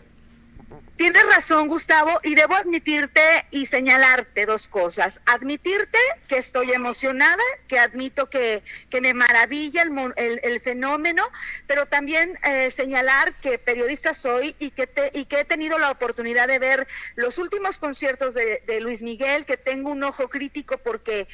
Tienes 0.98 1.26
razón, 1.28 1.68
Gustavo, 1.68 2.22
y 2.24 2.36
debo 2.36 2.56
admitirte 2.56 3.22
y 3.52 3.66
señalarte 3.66 4.46
dos 4.46 4.70
cosas. 4.70 5.20
Admitirte 5.26 6.00
que 6.30 6.38
estoy 6.38 6.72
emocionada, 6.72 7.44
que 7.68 7.80
admito 7.80 8.30
que, 8.30 8.64
que 8.90 9.02
me 9.02 9.14
maravilla 9.14 9.82
el, 9.82 9.92
el- 10.16 10.40
el 10.42 10.60
fenómeno, 10.62 11.30
pero 11.68 11.86
también 11.88 12.40
eh, 12.46 12.72
señalar 12.72 13.36
que 13.42 13.60
periodista 13.60 14.14
soy 14.14 14.56
y 14.58 14.72
que, 14.72 14.88
te- 14.88 15.12
y 15.14 15.26
que 15.26 15.42
he 15.42 15.46
tenido 15.46 15.78
la 15.80 15.92
oportunidad 15.92 16.48
de 16.48 16.60
ver 16.60 16.88
los 17.16 17.40
últimos 17.40 17.78
conciertos 17.78 18.34
de, 18.34 18.64
de 18.66 18.80
Luis 18.80 19.02
Miguel, 19.04 19.46
que 19.46 19.58
tengo 19.58 19.92
un 19.92 20.02
ojo 20.04 20.30
crítico 20.30 20.78
porque 20.78 21.28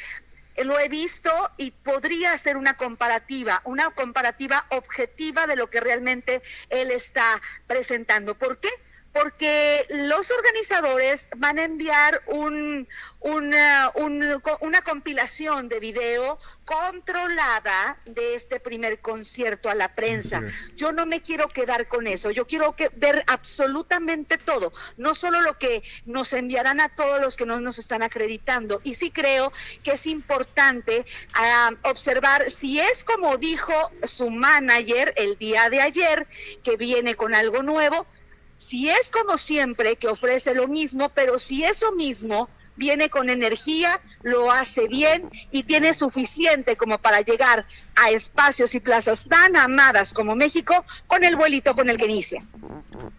lo 0.57 0.77
he 0.79 0.89
visto 0.89 1.31
y 1.57 1.69
podría 1.71 2.33
hacer 2.33 2.57
una 2.57 2.75
comparativa, 2.77 3.61
una 3.65 3.91
comparativa 3.91 4.65
objetiva 4.69 5.45
de 5.47 5.55
lo 5.55 5.69
que 5.69 5.79
realmente 5.79 6.41
él 6.69 6.89
está 6.91 7.39
presentando. 7.67 8.35
¿Por 8.37 8.59
qué? 8.59 8.69
Porque 9.13 9.85
los 9.89 10.31
organizadores 10.31 11.27
van 11.35 11.59
a 11.59 11.63
enviar 11.65 12.21
un, 12.27 12.87
una, 13.19 13.91
un- 13.95 14.41
una 14.61 14.81
compilación 14.83 15.67
de 15.67 15.79
video 15.81 16.39
controlada 16.63 17.97
de 18.05 18.35
este 18.35 18.59
primer 18.59 18.99
concierto 19.01 19.69
a 19.69 19.75
la 19.75 19.93
prensa. 19.95 20.41
Yo 20.75 20.91
no 20.93 21.05
me 21.05 21.21
quiero 21.21 21.49
quedar 21.49 21.87
con 21.87 22.07
eso. 22.07 22.31
Yo 22.31 22.47
quiero 22.47 22.75
que, 22.75 22.89
ver 22.95 23.23
absolutamente 23.27 24.37
todo, 24.37 24.71
no 24.97 25.13
solo 25.13 25.41
lo 25.41 25.57
que 25.57 25.83
nos 26.05 26.31
enviarán 26.33 26.79
a 26.79 26.89
todos 26.95 27.19
los 27.21 27.35
que 27.35 27.45
no 27.45 27.59
nos 27.59 27.79
están 27.79 28.03
acreditando. 28.03 28.79
Y 28.83 28.93
sí 28.93 29.11
creo 29.11 29.51
que 29.83 29.91
es 29.93 30.07
importante 30.07 31.03
ah, 31.33 31.71
observar 31.83 32.49
si 32.49 32.79
es 32.79 33.03
como 33.03 33.37
dijo 33.37 33.73
su 34.03 34.29
manager 34.29 35.13
el 35.17 35.37
día 35.37 35.69
de 35.69 35.81
ayer, 35.81 36.27
que 36.63 36.77
viene 36.77 37.15
con 37.15 37.33
algo 37.35 37.61
nuevo, 37.63 38.05
si 38.61 38.89
es 38.89 39.09
como 39.09 39.37
siempre 39.39 39.95
que 39.95 40.07
ofrece 40.07 40.53
lo 40.53 40.67
mismo, 40.67 41.09
pero 41.09 41.39
si 41.39 41.63
eso 41.63 41.91
mismo 41.93 42.47
viene 42.75 43.09
con 43.09 43.29
energía, 43.29 43.99
lo 44.21 44.51
hace 44.51 44.87
bien 44.87 45.29
y 45.51 45.63
tiene 45.63 45.95
suficiente 45.95 46.77
como 46.77 46.99
para 46.99 47.21
llegar 47.21 47.65
a 47.95 48.11
espacios 48.11 48.75
y 48.75 48.79
plazas 48.79 49.25
tan 49.27 49.55
amadas 49.55 50.13
como 50.13 50.35
México 50.35 50.85
con 51.07 51.23
el 51.23 51.35
vuelito 51.35 51.73
con 51.73 51.89
el 51.89 51.97
que 51.97 52.05
inicia. 52.05 52.45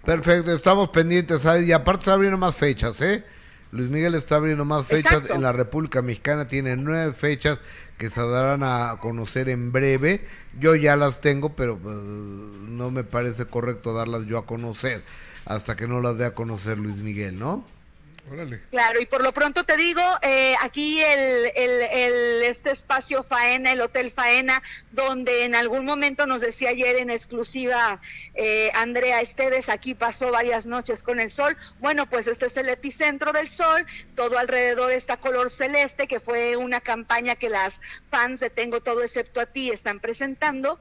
Perfecto, 0.05 0.55
estamos 0.55 0.91
pendientes. 0.91 1.45
Y 1.67 1.73
aparte 1.73 2.03
está 2.03 2.15
abriendo 2.15 2.39
más 2.39 2.55
fechas, 2.55 3.01
¿eh? 3.01 3.25
Luis 3.73 3.91
Miguel 3.91 4.15
está 4.15 4.37
abriendo 4.37 4.65
más 4.65 4.87
fechas. 4.87 5.13
Exacto. 5.13 5.35
En 5.35 5.43
la 5.43 5.53
República 5.53 6.03
Mexicana 6.03 6.47
tiene 6.47 6.77
nueve 6.77 7.13
fechas 7.15 7.59
que 7.99 8.11
se 8.11 8.21
darán 8.21 8.63
a 8.63 8.97
conocer 9.01 9.49
en 9.49 9.73
breve. 9.73 10.25
Yo 10.59 10.77
ya 10.77 10.95
las 10.97 11.21
tengo, 11.21 11.57
pero 11.57 11.79
pues, 11.79 11.97
no 11.97 12.91
me 12.93 13.03
parece 13.03 13.47
correcto 13.47 13.93
darlas 13.93 14.25
yo 14.27 14.39
a 14.39 14.47
conocer 14.47 15.03
hasta 15.47 15.77
que 15.77 15.89
no 15.89 16.01
las 16.01 16.19
dé 16.19 16.25
a 16.27 16.35
conocer 16.35 16.79
Luis 16.79 16.97
Miguel, 16.97 17.39
¿no? 17.39 17.67
Órale. 18.31 18.63
Claro, 18.71 19.01
y 19.01 19.07
por 19.07 19.21
lo 19.25 19.33
pronto 19.33 19.65
te 19.65 19.77
digo, 19.77 20.01
eh, 20.23 20.55
aquí 20.63 21.03
el, 21.03 21.51
el- 21.57 21.83
el- 21.83 22.43
este 22.45 22.71
espacio 22.71 23.25
Faena, 23.25 23.73
el 23.73 23.81
Hotel 23.81 24.13
Faena, 24.13 24.63
donde 24.93 25.45
en 25.45 25.57
algún 25.57 25.85
momento 25.85 26.25
nos 26.25 26.41
decía 26.41 26.69
ayer 26.71 26.97
en 26.99 27.11
exclusiva 27.11 28.01
eh, 28.35 28.71
Andrea 28.75 29.21
Esteves, 29.21 29.69
aquí 29.69 29.95
pasó 29.97 30.31
varias 30.31 30.67
noches 30.67 31.03
con 31.03 31.19
el 31.19 31.31
sol. 31.31 31.57
Bueno, 31.81 32.09
pues 32.09 32.29
este 32.29 32.47
es 32.47 32.57
el 32.57 32.69
epicentro 32.69 33.33
del 33.33 33.49
sol, 33.49 33.85
todo 34.15 34.39
alrededor 34.39 34.93
está 34.93 35.17
color 35.17 35.51
celeste, 35.51 36.07
que 36.07 36.21
fue 36.21 36.57
una 36.57 36.81
campaña 36.81 37.35
que 37.35 37.49
las 37.49 37.81
fans 38.09 38.39
de 38.39 38.51
Tengo 38.51 38.81
Todo 38.83 39.03
Excepto 39.03 39.41
a 39.41 39.47
Ti 39.47 39.73
están 39.73 39.99
presentando. 39.99 40.79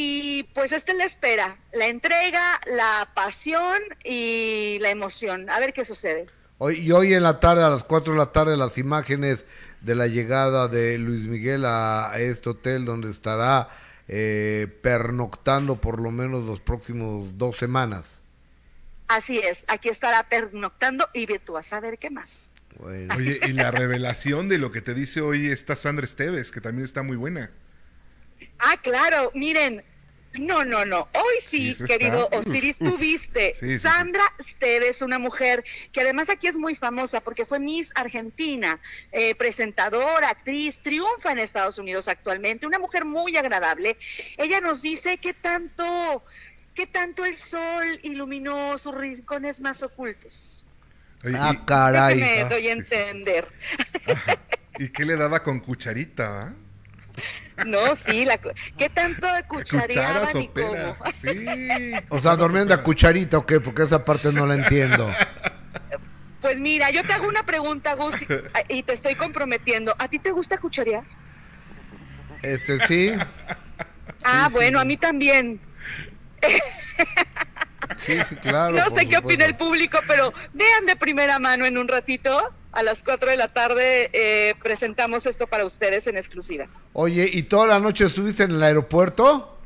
Y 0.00 0.44
pues 0.54 0.72
esta 0.72 0.92
es 0.92 0.98
la 0.98 1.04
espera, 1.04 1.58
la 1.72 1.88
entrega, 1.88 2.60
la 2.66 3.10
pasión 3.16 3.82
y 4.04 4.78
la 4.80 4.90
emoción. 4.90 5.50
A 5.50 5.58
ver 5.58 5.72
qué 5.72 5.84
sucede. 5.84 6.28
Hoy, 6.58 6.78
y 6.78 6.92
hoy 6.92 7.14
en 7.14 7.24
la 7.24 7.40
tarde, 7.40 7.64
a 7.64 7.68
las 7.68 7.82
4 7.82 8.12
de 8.12 8.18
la 8.20 8.30
tarde, 8.30 8.56
las 8.56 8.78
imágenes 8.78 9.44
de 9.80 9.96
la 9.96 10.06
llegada 10.06 10.68
de 10.68 10.98
Luis 10.98 11.24
Miguel 11.24 11.64
a, 11.64 12.12
a 12.12 12.20
este 12.20 12.50
hotel 12.50 12.84
donde 12.84 13.10
estará 13.10 13.70
eh, 14.06 14.68
pernoctando 14.82 15.80
por 15.80 16.00
lo 16.00 16.12
menos 16.12 16.44
los 16.44 16.60
próximos 16.60 17.36
dos 17.36 17.56
semanas. 17.56 18.20
Así 19.08 19.38
es, 19.38 19.64
aquí 19.66 19.88
estará 19.88 20.28
pernoctando 20.28 21.08
y 21.12 21.26
ve 21.26 21.40
tú 21.40 21.56
a 21.56 21.62
saber 21.64 21.98
qué 21.98 22.10
más. 22.10 22.52
Bueno. 22.78 23.16
Oye, 23.16 23.40
y 23.48 23.52
la 23.52 23.70
revelación 23.72 24.48
de 24.48 24.58
lo 24.58 24.70
que 24.70 24.80
te 24.80 24.94
dice 24.94 25.22
hoy 25.22 25.48
esta 25.48 25.74
Sandra 25.74 26.04
Esteves, 26.04 26.52
que 26.52 26.60
también 26.60 26.84
está 26.84 27.02
muy 27.02 27.16
buena. 27.16 27.50
Ah, 28.58 28.76
claro, 28.82 29.30
miren. 29.34 29.82
No, 30.38 30.64
no, 30.64 30.84
no. 30.84 31.08
Hoy 31.14 31.36
sí, 31.40 31.74
querido 31.86 32.24
está. 32.24 32.38
Osiris, 32.38 32.76
Uf, 32.80 32.88
tú 32.90 32.98
viste. 32.98 33.52
Sí. 33.54 33.78
Sandra 33.78 34.22
Steves, 34.40 35.02
una 35.02 35.18
mujer 35.18 35.64
que 35.92 36.00
además 36.00 36.28
aquí 36.30 36.46
es 36.46 36.56
muy 36.56 36.74
famosa 36.74 37.20
porque 37.20 37.44
fue 37.44 37.58
Miss 37.60 37.92
Argentina, 37.94 38.80
eh, 39.12 39.34
presentadora, 39.34 40.30
actriz, 40.30 40.80
triunfa 40.82 41.32
en 41.32 41.38
Estados 41.38 41.78
Unidos 41.78 42.08
actualmente, 42.08 42.66
una 42.66 42.78
mujer 42.78 43.04
muy 43.04 43.36
agradable. 43.36 43.96
Ella 44.36 44.60
nos 44.60 44.82
dice 44.82 45.18
qué 45.18 45.34
tanto, 45.34 46.24
qué 46.74 46.86
tanto 46.86 47.24
el 47.24 47.36
sol 47.36 47.98
iluminó 48.02 48.78
sus 48.78 48.94
rincones 48.94 49.60
más 49.60 49.82
ocultos. 49.82 50.64
Ah, 51.34 51.50
y- 51.52 51.64
caray. 51.66 52.20
me 52.20 52.40
Ah, 52.42 52.48
doy 52.48 52.68
a 52.68 52.74
sí, 52.76 52.80
sí, 52.82 52.86
sí. 52.88 52.94
entender. 52.94 53.48
¿Y 54.78 54.88
qué 54.90 55.04
le 55.04 55.16
daba 55.16 55.42
con 55.42 55.58
cucharita? 55.60 56.42
ah? 56.44 56.54
No, 57.66 57.94
sí, 57.96 58.24
la, 58.24 58.38
¿qué 58.38 58.88
tanto 58.88 59.26
de 59.32 59.42
cuchareaban 59.44 60.20
Cuchara 60.26 60.40
y 60.40 60.46
sopera. 60.46 60.96
cómo? 60.98 61.12
Sí. 61.12 61.92
O 62.10 62.18
sea, 62.20 62.36
dormían 62.36 62.68
de 62.68 62.74
a 62.74 62.82
cucharita 62.82 63.38
o 63.38 63.46
qué, 63.46 63.60
porque 63.60 63.82
esa 63.82 64.04
parte 64.04 64.32
no 64.32 64.46
la 64.46 64.54
entiendo. 64.54 65.10
Pues 66.40 66.58
mira, 66.58 66.90
yo 66.90 67.02
te 67.04 67.12
hago 67.12 67.26
una 67.28 67.44
pregunta, 67.44 67.94
Gus, 67.94 68.14
y- 68.68 68.82
te 68.84 68.92
estoy 68.92 69.16
comprometiendo. 69.16 69.94
¿A 69.98 70.08
ti 70.08 70.18
te 70.18 70.30
gusta 70.30 70.58
cucharear? 70.58 71.02
Este 72.42 72.78
sí, 72.86 73.12
ah, 74.22 74.46
sí. 74.48 74.54
bueno, 74.54 74.78
a 74.78 74.84
mí 74.84 74.96
también. 74.96 75.60
sí, 77.98 78.16
sí, 78.28 78.36
claro. 78.36 78.76
no 78.76 78.90
sé 78.90 79.08
qué 79.08 79.18
opina 79.18 79.44
el 79.44 79.56
público, 79.56 79.98
pero 80.06 80.32
vean 80.52 80.86
de 80.86 80.94
primera 80.94 81.38
mano 81.40 81.66
en 81.66 81.76
un 81.76 81.88
ratito. 81.88 82.54
A 82.72 82.82
las 82.82 83.02
4 83.02 83.30
de 83.30 83.36
la 83.36 83.52
tarde 83.52 84.10
eh, 84.12 84.54
presentamos 84.62 85.26
esto 85.26 85.46
para 85.46 85.64
ustedes 85.64 86.06
en 86.06 86.16
exclusiva. 86.16 86.66
Oye, 86.92 87.28
¿y 87.32 87.44
toda 87.44 87.66
la 87.66 87.80
noche 87.80 88.04
estuviste 88.04 88.42
en 88.42 88.52
el 88.52 88.62
aeropuerto? 88.62 89.58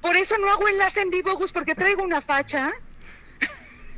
Por 0.00 0.16
eso 0.16 0.36
no 0.38 0.50
hago 0.50 0.68
enlace 0.68 1.00
en 1.00 1.10
vivo, 1.10 1.34
Gus, 1.36 1.52
porque 1.52 1.74
traigo 1.74 2.02
una 2.02 2.20
facha. 2.20 2.72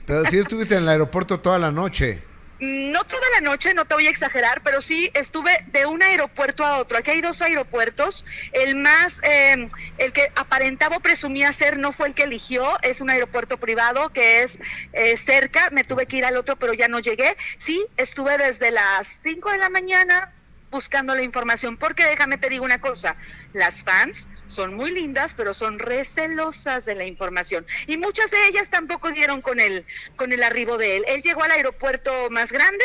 Pero 0.06 0.24
sí 0.26 0.39
estuviste 0.39 0.76
en 0.76 0.82
el 0.82 0.89
aeropuerto 0.89 1.40
toda 1.40 1.59
la 1.59 1.72
noche. 1.72 2.22
No 2.65 3.05
toda 3.05 3.28
la 3.35 3.43
noche, 3.43 3.74
no 3.74 3.85
te 3.85 3.95
voy 3.95 4.07
a 4.07 4.11
exagerar, 4.11 4.62
pero 4.62 4.81
sí 4.81 5.11
estuve 5.12 5.65
de 5.66 5.85
un 5.85 6.03
aeropuerto 6.03 6.65
a 6.65 6.78
otro. 6.78 6.97
Aquí 6.97 7.11
hay 7.11 7.20
dos 7.20 7.43
aeropuertos. 7.43 8.24
El 8.53 8.77
más, 8.77 9.20
eh, 9.23 9.69
el 9.99 10.12
que 10.15 10.32
aparentaba 10.35 10.97
o 10.97 11.01
presumía 11.01 11.53
ser, 11.53 11.78
no 11.78 11.93
fue 11.93 12.09
el 12.09 12.15
que 12.15 12.23
eligió. 12.23 12.81
Es 12.81 13.03
un 13.03 13.11
aeropuerto 13.11 13.59
privado 13.59 14.09
que 14.11 14.43
es 14.43 14.59
eh, 14.95 15.15
cerca. 15.19 15.69
Me 15.73 15.85
tuve 15.85 16.07
que 16.07 16.16
ir 16.16 16.24
al 16.24 16.39
otro, 16.39 16.57
pero 16.57 16.73
ya 16.73 16.89
no 16.89 17.01
llegué. 17.01 17.36
Sí, 17.59 17.85
estuve 17.99 18.39
desde 18.39 18.70
las 18.70 19.09
5 19.23 19.51
de 19.51 19.59
la 19.59 19.69
mañana 19.69 20.32
buscando 20.70 21.15
la 21.15 21.23
información, 21.23 21.77
porque 21.77 22.05
déjame 22.05 22.36
te 22.36 22.49
digo 22.49 22.65
una 22.65 22.81
cosa, 22.81 23.15
las 23.53 23.85
fans 23.85 24.28
son 24.47 24.75
muy 24.75 24.91
lindas, 24.91 25.35
pero 25.35 25.55
son 25.55 25.79
recelosas 25.79 26.85
de 26.85 26.95
la 26.95 27.05
información 27.05 27.66
y 27.87 27.97
muchas 27.97 28.31
de 28.31 28.47
ellas 28.49 28.71
tampoco 28.71 29.11
dieron 29.11 29.41
con 29.43 29.61
el 29.61 29.85
con 30.16 30.33
el 30.33 30.43
arribo 30.43 30.79
de 30.79 30.97
él. 30.97 31.05
Él 31.09 31.23
llegó 31.23 31.43
al 31.43 31.51
aeropuerto 31.51 32.31
más 32.31 32.53
grande, 32.53 32.85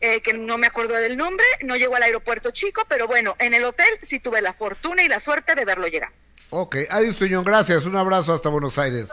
eh, 0.00 0.20
que 0.20 0.34
no 0.34 0.58
me 0.58 0.66
acuerdo 0.66 0.94
del 0.94 1.16
nombre, 1.16 1.44
no 1.64 1.76
llegó 1.76 1.96
al 1.96 2.02
aeropuerto 2.02 2.50
chico, 2.50 2.84
pero 2.88 3.06
bueno, 3.06 3.36
en 3.38 3.54
el 3.54 3.64
hotel 3.64 3.88
sí 4.02 4.20
tuve 4.20 4.40
la 4.42 4.52
fortuna 4.52 5.02
y 5.02 5.08
la 5.08 5.20
suerte 5.20 5.54
de 5.54 5.64
verlo 5.64 5.86
llegar. 5.88 6.12
Ok, 6.50 6.76
Adis 6.88 7.16
Tuñón, 7.16 7.44
gracias. 7.44 7.84
Un 7.84 7.96
abrazo 7.96 8.32
hasta 8.32 8.48
Buenos 8.48 8.78
Aires. 8.78 9.10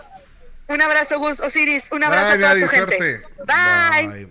Un 0.67 0.81
abrazo, 0.81 1.19
Gus 1.19 1.41
Osiris. 1.41 1.89
Un 1.91 2.03
abrazo 2.03 2.37
Bye, 2.37 2.45
a 2.45 2.53
toda 2.53 2.61
tu 2.61 2.67
gente. 2.67 3.21
Bye. 3.45 4.27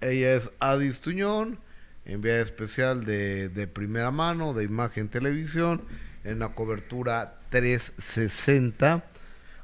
Ella 0.00 0.34
es 0.34 0.50
Adis 0.60 1.00
Tuñón, 1.00 1.58
enviada 2.04 2.40
especial 2.40 3.04
de, 3.04 3.48
de 3.48 3.66
primera 3.66 4.10
mano, 4.10 4.54
de 4.54 4.64
Imagen 4.64 5.08
Televisión, 5.08 5.84
en 6.24 6.38
la 6.40 6.50
cobertura 6.50 7.38
360. 7.50 9.04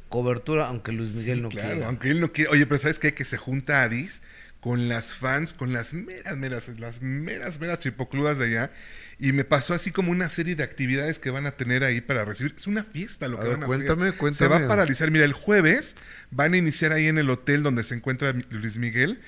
Cobertura, 0.09 0.67
aunque 0.69 0.93
Luis 0.93 1.15
Miguel 1.15 1.37
Sí, 1.39 1.43
no 1.43 1.49
claro, 1.51 1.69
quiera. 1.71 1.87
aunque 1.87 2.11
él 2.11 2.21
no 2.21 2.33
quiere. 2.33 2.51
Oye, 2.51 2.67
pero 2.67 2.79
¿sabes 2.81 2.99
qué? 2.99 3.15
Que 3.15 3.25
se 3.25 3.37
junta 3.37 3.83
Adis 3.83 4.23
con 4.61 4.89
las 4.89 5.15
fans, 5.15 5.55
con 5.55 5.73
las 5.73 5.95
meras, 5.95 6.37
meras, 6.37 6.69
las 6.81 7.01
meras, 7.01 7.61
meras 7.61 7.79
chipocludas 7.79 8.39
de 8.39 8.47
allá. 8.47 8.71
Y 9.19 9.33
me 9.33 9.45
pasó 9.45 9.73
así 9.73 9.91
como 9.93 10.11
una 10.11 10.29
serie 10.29 10.57
de 10.57 10.65
actividades 10.65 11.19
que 11.19 11.31
van 11.31 11.47
a 11.47 11.53
tener 11.53 11.85
ahí 11.85 12.01
para 12.01 12.25
recibir. 12.25 12.55
Es 12.57 12.67
una 12.67 12.83
fiesta 12.85 13.29
lo 13.29 13.39
A 13.39 13.43
que 13.43 13.49
ver, 13.51 13.57
van 13.57 13.65
a 13.65 13.67
cuéntame, 13.67 14.03
hacer. 14.09 14.13
Se 14.15 14.19
cuéntame. 14.19 14.51
va 14.59 14.65
a 14.65 14.69
paralizar. 14.69 15.11
Mira, 15.11 15.25
el 15.25 15.33
jueves 15.33 15.95
van 16.31 16.55
a 16.55 16.57
iniciar 16.57 16.93
ahí 16.93 17.07
en 17.07 17.19
el 17.19 17.31
hotel 17.31 17.63
donde 17.63 17.85
se 17.85 17.95
encuentra 17.95 18.33
Luis 18.51 18.79
Miguel 18.79 19.21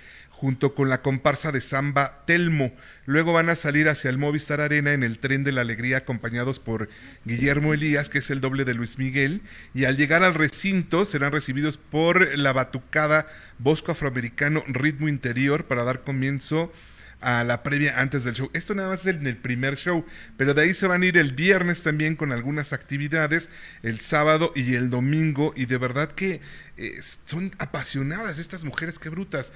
junto 0.42 0.74
con 0.74 0.88
la 0.88 1.02
comparsa 1.02 1.52
de 1.52 1.60
Samba 1.60 2.24
Telmo. 2.26 2.72
Luego 3.06 3.32
van 3.32 3.48
a 3.48 3.54
salir 3.54 3.88
hacia 3.88 4.10
el 4.10 4.18
Movistar 4.18 4.60
Arena 4.60 4.92
en 4.92 5.04
el 5.04 5.20
tren 5.20 5.44
de 5.44 5.52
la 5.52 5.60
alegría 5.60 5.98
acompañados 5.98 6.58
por 6.58 6.88
Guillermo 7.24 7.74
Elías, 7.74 8.10
que 8.10 8.18
es 8.18 8.28
el 8.28 8.40
doble 8.40 8.64
de 8.64 8.74
Luis 8.74 8.98
Miguel, 8.98 9.42
y 9.72 9.84
al 9.84 9.96
llegar 9.96 10.24
al 10.24 10.34
recinto 10.34 11.04
serán 11.04 11.30
recibidos 11.30 11.76
por 11.76 12.36
la 12.36 12.52
batucada 12.52 13.28
Bosco 13.60 13.92
Afroamericano 13.92 14.64
Ritmo 14.66 15.06
Interior 15.06 15.66
para 15.66 15.84
dar 15.84 16.02
comienzo 16.02 16.72
a 17.20 17.44
la 17.44 17.62
previa 17.62 18.00
antes 18.00 18.24
del 18.24 18.34
show. 18.34 18.50
Esto 18.52 18.74
nada 18.74 18.88
más 18.88 19.06
es 19.06 19.14
en 19.14 19.28
el 19.28 19.36
primer 19.36 19.76
show, 19.76 20.04
pero 20.36 20.54
de 20.54 20.62
ahí 20.62 20.74
se 20.74 20.88
van 20.88 21.02
a 21.02 21.06
ir 21.06 21.16
el 21.16 21.34
viernes 21.34 21.84
también 21.84 22.16
con 22.16 22.32
algunas 22.32 22.72
actividades, 22.72 23.48
el 23.82 24.00
sábado 24.00 24.52
y 24.54 24.74
el 24.74 24.90
domingo, 24.90 25.54
y 25.56 25.66
de 25.66 25.78
verdad 25.78 26.10
que 26.10 26.40
son 27.24 27.52
apasionadas 27.58 28.38
estas 28.38 28.64
mujeres, 28.64 28.98
qué 28.98 29.08
brutas. 29.08 29.52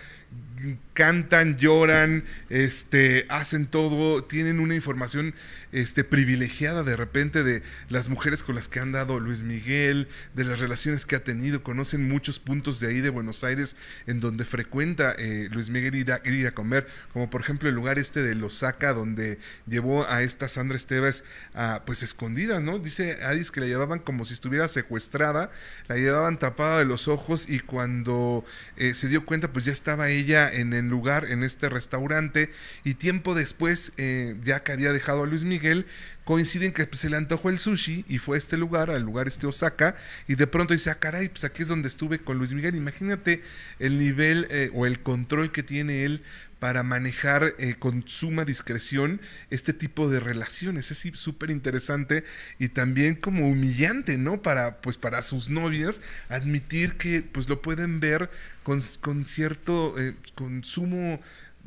Cantan, 0.94 1.56
lloran, 1.56 2.24
este, 2.48 3.26
hacen 3.28 3.66
todo, 3.66 4.24
tienen 4.24 4.60
una 4.60 4.74
información 4.74 5.34
este, 5.72 6.04
privilegiada 6.04 6.82
de 6.82 6.96
repente 6.96 7.44
de 7.44 7.62
las 7.88 8.08
mujeres 8.08 8.42
con 8.42 8.54
las 8.54 8.68
que 8.68 8.80
han 8.80 8.92
dado 8.92 9.20
Luis 9.20 9.42
Miguel, 9.42 10.08
de 10.34 10.44
las 10.44 10.60
relaciones 10.60 11.04
que 11.04 11.16
ha 11.16 11.24
tenido, 11.24 11.62
conocen 11.62 12.08
muchos 12.08 12.38
puntos 12.38 12.80
de 12.80 12.88
ahí 12.88 13.00
de 13.00 13.10
Buenos 13.10 13.44
Aires 13.44 13.76
en 14.06 14.20
donde 14.20 14.44
frecuenta 14.44 15.14
eh, 15.18 15.48
Luis 15.50 15.68
Miguel 15.68 15.94
ir 15.94 16.12
a, 16.12 16.22
ir 16.24 16.46
a 16.46 16.52
comer, 16.52 16.86
como 17.12 17.28
por 17.28 17.40
ejemplo 17.40 17.68
el 17.68 17.74
lugar 17.74 17.98
este 17.98 18.22
de 18.22 18.34
Losaca, 18.34 18.92
donde 18.92 19.38
llevó 19.66 20.08
a 20.08 20.22
esta 20.22 20.48
Sandra 20.48 20.76
Esteves 20.76 21.24
a, 21.54 21.82
pues 21.84 22.02
escondidas, 22.02 22.62
¿no? 22.62 22.78
Dice 22.78 23.18
Adis 23.24 23.50
que 23.50 23.60
la 23.60 23.66
llevaban 23.66 23.98
como 23.98 24.24
si 24.24 24.34
estuviera 24.34 24.68
secuestrada, 24.68 25.50
la 25.88 25.96
llevaban 25.96 26.38
tapada 26.38 26.78
de 26.78 26.84
los 26.84 27.08
ojos 27.08 27.15
y 27.48 27.60
cuando 27.60 28.44
eh, 28.76 28.94
se 28.94 29.08
dio 29.08 29.24
cuenta 29.24 29.52
pues 29.52 29.64
ya 29.64 29.72
estaba 29.72 30.10
ella 30.10 30.52
en 30.52 30.72
el 30.72 30.88
lugar, 30.88 31.26
en 31.26 31.42
este 31.42 31.68
restaurante 31.68 32.50
y 32.84 32.94
tiempo 32.94 33.34
después, 33.34 33.92
eh, 33.96 34.36
ya 34.44 34.62
que 34.62 34.72
había 34.72 34.92
dejado 34.92 35.24
a 35.24 35.26
Luis 35.26 35.44
Miguel, 35.44 35.86
coinciden 36.26 36.72
que 36.72 36.86
pues, 36.86 37.00
se 37.00 37.08
le 37.08 37.16
antojó 37.16 37.50
el 37.50 37.58
sushi 37.58 38.04
y 38.08 38.18
fue 38.18 38.36
a 38.36 38.38
este 38.38 38.56
lugar, 38.56 38.90
al 38.90 39.02
lugar 39.02 39.28
este 39.28 39.46
Osaka, 39.46 39.94
y 40.26 40.34
de 40.34 40.46
pronto 40.46 40.74
dice, 40.74 40.90
ah, 40.90 40.98
caray, 40.98 41.28
pues 41.28 41.44
aquí 41.44 41.62
es 41.62 41.68
donde 41.68 41.88
estuve 41.88 42.18
con 42.18 42.36
Luis 42.36 42.52
Miguel. 42.52 42.74
Imagínate 42.74 43.42
el 43.78 43.98
nivel 43.98 44.48
eh, 44.50 44.70
o 44.74 44.86
el 44.86 45.00
control 45.00 45.52
que 45.52 45.62
tiene 45.62 46.04
él 46.04 46.22
para 46.58 46.82
manejar 46.82 47.54
eh, 47.58 47.74
con 47.78 48.08
suma 48.08 48.44
discreción 48.44 49.20
este 49.50 49.72
tipo 49.72 50.08
de 50.08 50.20
relaciones. 50.20 50.90
Es 50.90 51.06
súper 51.14 51.50
interesante 51.50 52.24
y 52.58 52.68
también 52.68 53.14
como 53.14 53.48
humillante, 53.48 54.16
¿no? 54.18 54.42
Para, 54.42 54.78
pues, 54.80 54.96
para 54.98 55.22
sus 55.22 55.48
novias 55.50 56.00
admitir 56.28 56.96
que 56.96 57.22
pues 57.22 57.48
lo 57.48 57.62
pueden 57.62 58.00
ver 58.00 58.30
con, 58.62 58.80
con 59.00 59.24
cierto, 59.24 59.94
eh, 59.98 60.14
con 60.34 60.64
sumo, 60.64 61.20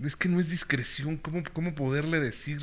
es 0.04 0.16
que 0.16 0.30
no 0.30 0.40
es 0.40 0.50
discreción, 0.50 1.18
¿cómo, 1.18 1.44
cómo 1.54 1.76
poderle 1.76 2.20
decir? 2.20 2.60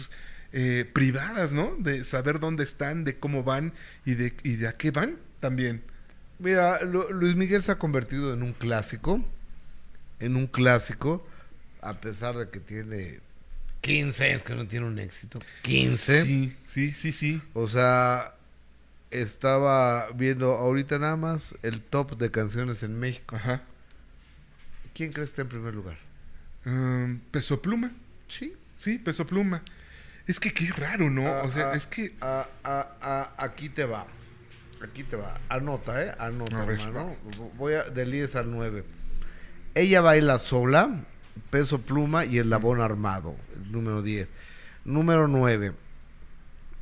eh, 0.52 0.88
privadas, 0.90 1.52
¿no? 1.52 1.74
De 1.78 2.04
saber 2.04 2.40
dónde 2.40 2.64
están, 2.64 3.04
de 3.04 3.16
cómo 3.16 3.42
van 3.42 3.72
y 4.06 4.14
de, 4.14 4.34
y 4.42 4.56
de 4.56 4.68
a 4.68 4.72
qué 4.76 4.90
van 4.90 5.16
también. 5.40 5.82
Mira, 6.38 6.82
Lu- 6.82 7.10
Luis 7.12 7.34
Miguel 7.36 7.62
se 7.62 7.72
ha 7.72 7.78
convertido 7.78 8.32
en 8.32 8.42
un 8.42 8.52
clásico, 8.52 9.22
en 10.20 10.36
un 10.36 10.46
clásico, 10.46 11.26
a 11.80 12.00
pesar 12.00 12.36
de 12.36 12.48
que 12.48 12.60
tiene 12.60 13.20
15 13.80 14.24
años 14.24 14.42
que 14.42 14.54
no 14.54 14.66
tiene 14.66 14.86
un 14.86 14.98
éxito. 14.98 15.40
15. 15.62 16.24
Sí, 16.24 16.56
sí, 16.66 16.92
sí, 16.92 17.12
sí. 17.12 17.42
O 17.54 17.68
sea, 17.68 18.34
estaba 19.10 20.10
viendo 20.12 20.52
ahorita 20.54 20.98
nada 20.98 21.16
más 21.16 21.54
el 21.62 21.80
top 21.82 22.16
de 22.18 22.30
canciones 22.30 22.82
en 22.82 22.98
México. 22.98 23.36
Ajá. 23.36 23.62
¿Quién 24.94 25.12
crees 25.12 25.30
que 25.30 25.32
está 25.32 25.42
en 25.42 25.48
primer 25.48 25.74
lugar? 25.74 25.98
Um, 26.64 27.20
peso 27.30 27.62
pluma. 27.62 27.92
Sí. 28.28 28.54
Sí, 28.76 28.98
peso 28.98 29.26
pluma. 29.26 29.62
Es 30.26 30.40
que 30.40 30.52
qué 30.52 30.72
raro, 30.72 31.08
¿no? 31.08 31.26
Ah, 31.26 31.42
o 31.44 31.52
sea, 31.52 31.70
ah, 31.70 31.76
es 31.76 31.86
que. 31.86 32.14
ah, 32.20 32.48
ah, 32.64 32.96
ah, 33.00 33.34
aquí 33.38 33.68
te 33.68 33.84
va. 33.84 34.06
Aquí 34.82 35.04
te 35.04 35.16
va. 35.16 35.40
Anota, 35.48 36.02
¿eh? 36.02 36.12
Anota, 36.18 36.64
hermano. 36.64 37.16
Voy 37.56 37.74
a, 37.74 37.84
del 37.84 38.10
10 38.10 38.36
al 38.36 38.50
9. 38.50 38.84
Ella 39.74 40.00
baila 40.00 40.38
sola, 40.38 41.04
peso 41.50 41.80
pluma 41.80 42.24
y 42.24 42.38
eslabón 42.38 42.80
armado. 42.80 43.36
El 43.54 43.72
número 43.72 44.02
10. 44.02 44.28
Número 44.84 45.28
9. 45.28 45.72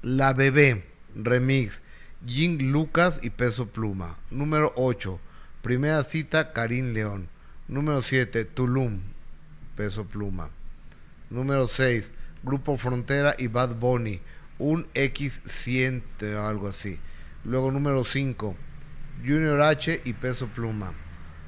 La 0.03 0.33
bebé, 0.33 0.85
remix. 1.15 1.81
Jing 2.27 2.71
Lucas 2.71 3.21
y 3.23 3.31
peso 3.31 3.69
pluma. 3.69 4.19
Número 4.31 4.73
8. 4.77 5.21
Primera 5.63 6.03
cita, 6.03 6.53
Karim 6.53 6.93
León. 6.93 7.29
Número 7.69 8.03
7. 8.03 8.45
Tulum, 8.45 9.01
peso 9.77 10.07
pluma. 10.07 10.51
Número 11.31 11.67
6, 11.67 12.13
Grupo 12.43 12.77
Frontera 12.77 13.35
y 13.39 13.49
Bad 13.49 13.77
Bunny. 13.77 14.21
Un 14.59 14.87
X100 14.95 16.03
o 16.37 16.47
algo 16.47 16.69
así. 16.69 16.99
Luego 17.45 17.71
número 17.71 18.05
5, 18.05 18.55
Junior 19.19 19.61
H 19.61 20.01
y 20.05 20.13
Peso 20.13 20.49
Pluma. 20.49 20.93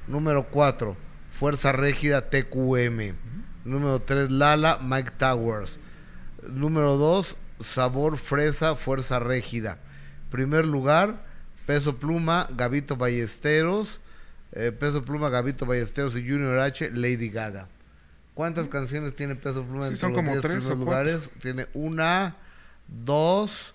Número 0.07 0.47
4, 0.49 0.97
Fuerza 1.39 1.71
Régida 1.71 2.29
TQM. 2.29 3.15
Número 3.65 4.01
3, 4.01 4.31
Lala, 4.31 4.79
Mike 4.81 5.11
Towers. 5.17 5.79
Número 6.49 6.97
2, 6.97 7.35
Sabor 7.61 8.17
Fresa, 8.17 8.75
Fuerza 8.75 9.19
Régida. 9.19 9.79
Primer 10.31 10.65
lugar, 10.65 11.25
Peso 11.65 11.97
Pluma, 11.97 12.47
Gavito 12.55 12.95
Ballesteros. 12.95 13.99
eh, 14.53 14.71
Peso 14.71 15.03
Pluma, 15.03 15.29
Gavito 15.29 15.65
Ballesteros 15.65 16.15
y 16.17 16.21
Junior 16.21 16.59
H, 16.59 16.89
Lady 16.91 17.29
Gaga. 17.29 17.67
¿Cuántas 18.33 18.67
canciones 18.67 19.15
tiene 19.15 19.35
Peso 19.35 19.63
Pluma? 19.65 19.83
Sí, 19.87 19.93
entre 19.93 19.97
son 19.99 20.11
los 20.13 20.17
como 20.19 20.31
10 20.31 20.41
tres 20.41 20.57
primeros 20.59 20.79
lugares? 20.79 21.29
Tiene 21.41 21.67
una, 21.73 22.37
dos, 22.87 23.73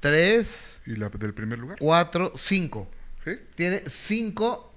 tres, 0.00 0.78
¿Y 0.86 0.96
la 0.96 1.08
del 1.08 1.32
primer 1.34 1.58
lugar? 1.58 1.78
cuatro, 1.78 2.32
cinco. 2.38 2.88
¿Sí? 3.24 3.32
Tiene 3.54 3.82
cinco, 3.86 4.72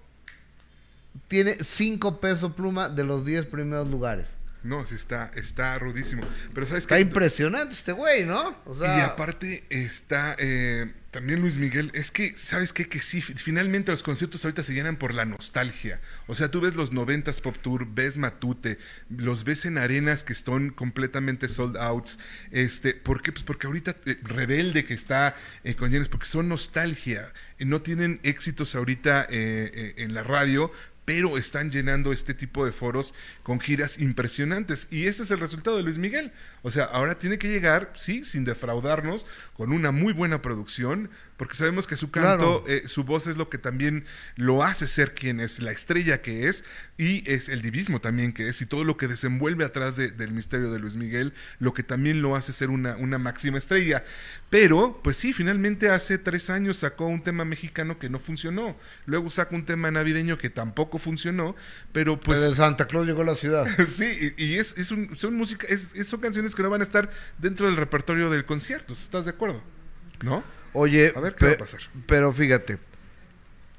tiene 1.28 1.58
cinco 1.62 2.20
Peso 2.20 2.56
Pluma 2.56 2.90
de 2.90 3.04
los 3.04 3.26
10 3.26 3.46
primeros 3.48 3.88
lugares. 3.88 4.28
No, 4.62 4.86
sí 4.86 4.96
está, 4.96 5.32
está 5.36 5.80
rudísimo. 5.80 6.22
Pero 6.54 6.68
sabes 6.68 6.84
Está 6.84 6.96
que 6.96 7.02
impresionante 7.02 7.74
este 7.76 7.94
güey, 7.94 8.26
¿no? 8.26 8.58
O 8.66 8.76
sea, 8.76 8.98
y 8.98 9.02
aparte 9.02 9.64
está 9.70 10.36
eh, 10.38 10.92
también 11.12 11.40
Luis 11.40 11.58
Miguel. 11.58 11.92
Es 11.94 12.12
que, 12.12 12.34
¿sabes 12.36 12.74
qué? 12.74 12.90
Que 12.90 13.00
sí, 13.00 13.22
fi- 13.22 13.36
finalmente 13.36 13.90
los 13.94 14.04
conciertos 14.04 14.44
ahorita 14.44 14.62
se 14.64 14.74
llenan 14.74 14.98
por 14.98 15.14
la 15.14 15.24
nostalgia. 15.24 16.02
O 16.28 16.36
sea, 16.36 16.52
tú 16.52 16.60
ves 16.60 16.76
los 16.76 16.92
90s 16.92 17.40
Pop 17.40 17.56
Tour, 17.62 17.88
ves 17.90 18.18
Matute, 18.18 18.80
los 19.10 19.46
ves 19.46 19.64
en 19.64 19.78
arenas 19.78 20.26
que 20.26 20.34
están 20.34 20.72
completamente 20.72 21.48
sold 21.48 21.78
outs. 21.78 22.20
Este, 22.52 22.94
¿Por 22.94 23.22
qué? 23.22 23.32
Pues 23.32 23.44
porque 23.46 23.68
ahorita 23.68 23.96
eh, 24.06 24.18
Rebelde 24.24 24.84
que 24.84 24.94
está 24.94 25.38
eh, 25.64 25.76
con 25.76 25.90
Janis, 25.90 26.10
porque 26.10 26.26
son 26.26 26.50
nostalgia. 26.50 27.32
Eh, 27.60 27.64
no 27.66 27.82
tienen 27.82 28.20
éxitos 28.24 28.76
ahorita 28.76 29.26
en 29.30 30.14
la 30.14 30.24
radio, 30.24 30.70
pero 31.10 31.40
están 31.40 31.72
llenando 31.72 32.14
este 32.14 32.36
tipo 32.36 32.68
de 32.68 32.72
foros 32.72 33.16
con 33.42 33.60
giras 33.60 33.98
impresionantes. 33.98 34.88
Y 34.92 35.08
ese 35.08 35.24
es 35.24 35.32
el 35.32 35.40
resultado 35.40 35.76
de 35.76 35.82
Luis 35.82 35.98
Miguel. 35.98 36.32
O 36.62 36.70
sea, 36.70 36.84
ahora 36.84 37.18
tiene 37.18 37.40
que 37.40 37.48
llegar, 37.48 37.92
sí, 37.96 38.24
sin 38.24 38.46
defraudarnos, 38.46 39.26
con 39.54 39.74
una 39.74 39.92
muy 39.92 40.14
buena 40.14 40.44
producción, 40.44 41.10
porque 41.40 41.56
sabemos 41.56 41.88
que 41.88 41.96
su 41.96 42.12
canto, 42.12 42.64
Claro. 42.64 42.64
eh, 42.68 42.88
su 42.88 43.04
voz 43.06 43.26
es 43.26 43.38
lo 43.38 43.50
que 43.50 43.58
también 43.58 44.04
lo 44.36 44.62
hace 44.64 44.86
ser 44.88 45.16
quien 45.16 45.40
es, 45.40 45.60
la 45.62 45.72
estrella 45.72 46.22
que 46.22 46.48
es, 46.50 46.66
y 46.98 47.24
es 47.32 47.48
el 47.50 47.62
divismo 47.62 48.02
también 48.02 48.34
que 48.34 48.50
es, 48.50 48.62
y 48.62 48.66
todo 48.66 48.84
lo 48.84 48.98
que 48.98 49.08
desenvuelve 49.08 49.64
atrás 49.64 49.96
de- 49.96 50.12
del 50.12 50.32
misterio 50.34 50.70
de 50.70 50.78
Luis 50.80 50.98
Miguel, 50.98 51.34
lo 51.60 51.74
que 51.74 51.82
también 51.82 52.22
lo 52.22 52.36
hace 52.36 52.52
ser 52.52 52.70
una, 52.70 52.98
una 52.98 53.18
máxima 53.18 53.58
estrella. 53.58 54.04
Pero, 54.50 55.00
pues 55.04 55.16
sí, 55.16 55.32
finalmente 55.32 55.90
hace 55.90 56.18
tres 56.18 56.50
años 56.50 56.78
sacó 56.78 57.06
un 57.06 57.24
tema 57.24 57.46
mexicano 57.46 57.98
que 58.00 58.10
no 58.10 58.20
funcionó. 58.20 58.78
Luego 59.06 59.30
saca 59.30 59.56
un 59.56 59.64
tema 59.66 59.90
navideño 59.92 60.38
que 60.38 60.50
tampoco 60.50 60.98
funcionó, 61.00 61.56
pero 61.94 62.20
pues... 62.20 62.44
el 62.44 62.56
Santa 62.56 62.86
Claus 62.86 63.08
llegó 63.08 63.22
a 63.22 63.26
la 63.26 63.36
ciudad. 63.36 63.66
Sí, 63.88 64.34
y, 64.38 64.44
y 64.44 64.58
es, 64.58 64.76
es 64.78 64.92
un- 64.92 65.16
son 65.18 65.36
música, 65.36 65.66
es- 65.70 65.94
son 66.06 66.20
canciones 66.20 66.54
que 66.54 66.64
no 66.64 66.70
van 66.70 66.82
a 66.82 66.84
estar 66.84 67.10
dentro 67.38 67.66
del 67.68 67.78
repertorio 67.78 68.30
del 68.30 68.44
concierto, 68.44 68.92
¿estás 68.92 69.24
de 69.24 69.32
acuerdo? 69.32 69.64
¿No? 70.22 70.44
Oye, 70.74 71.12
A 71.16 71.20
ver 71.20 71.36
qué 71.36 71.46
va 71.46 71.52
a 71.52 71.54
pe- 71.56 71.60
pasar. 71.60 71.80
pero 72.06 72.32
fíjate, 72.32 72.78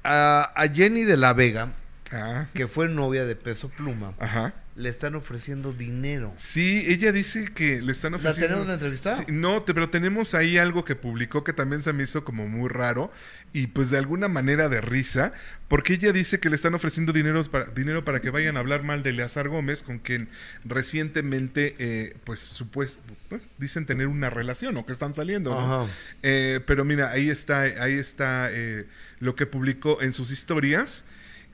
a, 0.03 0.51
a 0.55 0.67
Jenny 0.67 1.03
de 1.03 1.17
la 1.17 1.33
Vega, 1.33 1.69
Ah, 2.11 2.47
que 2.53 2.67
fue 2.67 2.89
novia 2.89 3.25
de 3.25 3.35
Peso 3.35 3.69
Pluma, 3.69 4.13
ajá. 4.19 4.53
le 4.75 4.89
están 4.89 5.15
ofreciendo 5.15 5.71
dinero. 5.71 6.33
Sí, 6.37 6.83
ella 6.87 7.11
dice 7.11 7.45
que 7.45 7.81
le 7.81 7.91
están 7.93 8.11
¿La 8.11 8.17
ofreciendo. 8.17 8.47
tenemos 8.47 8.67
la 8.67 8.73
entrevistada? 8.73 9.15
Sí, 9.17 9.23
no, 9.29 9.63
te- 9.63 9.73
pero 9.73 9.89
tenemos 9.89 10.33
ahí 10.33 10.57
algo 10.57 10.83
que 10.83 10.95
publicó 10.95 11.43
que 11.45 11.53
también 11.53 11.81
se 11.81 11.93
me 11.93 12.03
hizo 12.03 12.23
como 12.25 12.47
muy 12.49 12.67
raro 12.69 13.11
y 13.53 13.67
pues 13.67 13.89
de 13.91 13.97
alguna 13.97 14.27
manera 14.27 14.67
de 14.69 14.81
risa, 14.81 15.31
porque 15.69 15.93
ella 15.93 16.11
dice 16.11 16.39
que 16.41 16.49
le 16.49 16.55
están 16.55 16.73
ofreciendo 16.73 17.13
dinero 17.13 17.41
para, 17.45 17.65
dinero 17.65 18.03
para 18.03 18.19
que 18.21 18.29
vayan 18.29 18.57
a 18.57 18.59
hablar 18.59 18.83
mal 18.83 19.03
de 19.03 19.11
Eleazar 19.11 19.47
Gómez, 19.47 19.83
con 19.83 19.99
quien 19.99 20.27
recientemente, 20.65 21.75
eh, 21.79 22.15
pues 22.25 22.39
supuesto, 22.39 23.01
bueno, 23.29 23.43
dicen 23.57 23.85
tener 23.85 24.07
una 24.07 24.29
relación 24.29 24.75
o 24.77 24.85
que 24.85 24.91
están 24.91 25.13
saliendo, 25.13 25.51
¿no? 25.51 25.89
Eh, 26.23 26.59
pero 26.65 26.83
mira, 26.83 27.11
ahí 27.11 27.29
está, 27.29 27.61
ahí 27.61 27.93
está 27.93 28.49
eh, 28.51 28.85
lo 29.19 29.35
que 29.35 29.45
publicó 29.45 30.01
en 30.01 30.11
sus 30.13 30.31
historias. 30.31 31.05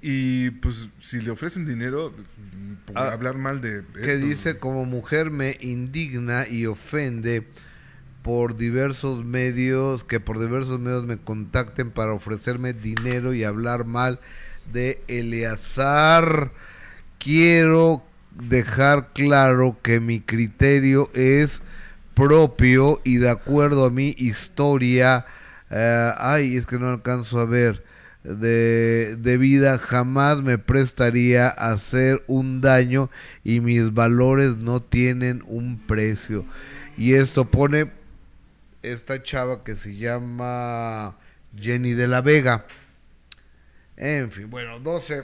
Y 0.02 0.52
pues 0.52 0.90
si 1.00 1.22
le 1.22 1.32
ofrecen 1.32 1.66
dinero, 1.66 2.12
mm, 2.12 2.74
por 2.86 2.98
Ah, 2.98 3.12
hablar 3.14 3.36
mal 3.38 3.62
de... 3.62 3.84
que 3.94 4.18
dice 4.18 4.58
como 4.60 4.86
mujer 4.86 5.32
me 5.32 5.58
indigna 5.62 6.48
y 6.48 6.66
ofende 6.68 7.48
por 8.22 8.58
diversos 8.58 9.24
medios 9.26 10.04
que 10.04 10.20
por 10.20 10.40
diversos 10.40 10.80
medios 10.80 11.06
me 11.06 11.18
contacten 11.18 11.92
para 11.92 12.14
ofrecerme 12.14 12.74
dinero 12.74 13.34
y 13.34 13.44
hablar 13.44 13.86
mal 13.86 14.20
de 14.72 15.02
Eleazar. 15.08 16.52
Quiero 17.20 18.04
dejar 18.32 19.14
claro 19.14 19.78
que 19.82 20.00
mi 20.00 20.20
criterio 20.20 21.10
es 21.14 21.62
propio 22.14 23.02
y 23.04 23.18
de 23.18 23.30
acuerdo 23.30 23.86
a 23.86 23.90
mi 23.92 24.14
historia. 24.18 25.26
Eh, 25.70 26.12
ay 26.18 26.56
es 26.56 26.66
que 26.66 26.80
no 26.80 26.90
alcanzo 26.90 27.40
a 27.40 27.46
ver 27.46 27.84
de, 28.36 29.16
de 29.18 29.38
vida 29.38 29.78
jamás 29.78 30.42
me 30.42 30.58
prestaría 30.58 31.48
a 31.48 31.72
hacer 31.72 32.24
un 32.28 32.62
daño 32.62 33.10
y 33.44 33.60
mis 33.62 33.94
valores 33.94 34.58
no 34.58 34.82
tienen 34.82 35.44
un 35.48 35.80
precio. 35.80 36.46
Y 36.98 37.14
esto 37.14 37.46
pone 37.50 37.92
esta 38.84 39.24
chava 39.24 39.64
que 39.64 39.76
se 39.76 39.96
llama 39.96 41.18
Jenny 41.58 41.94
de 41.94 42.08
la 42.08 42.22
Vega. 42.22 42.66
En 43.96 44.32
fin, 44.32 44.50
bueno, 44.50 44.80
12. 44.80 45.24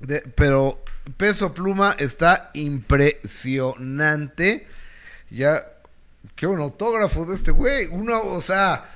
De- 0.00 0.22
pero 0.34 0.82
Peso 1.16 1.54
Pluma 1.54 1.94
está 1.98 2.50
impresionante. 2.54 4.66
Ya, 5.30 5.64
qué 6.34 6.46
un 6.46 6.60
autógrafo 6.60 7.24
de 7.26 7.34
este 7.34 7.50
güey. 7.50 7.86
Uno, 7.90 8.22
o 8.22 8.40
sea, 8.40 8.95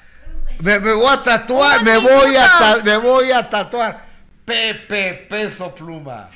me, 0.59 0.79
me 0.81 0.93
voy 0.93 1.07
a 1.09 1.23
tatuar, 1.23 1.83
me 1.85 1.97
voy 1.99 2.37
a, 2.37 2.47
ta- 2.47 2.83
me 2.85 2.97
voy 2.97 3.31
a 3.33 3.49
tatuar. 3.49 4.05
Pepe 4.45 5.27
Peso 5.31 5.75
Pluma. 5.75 6.29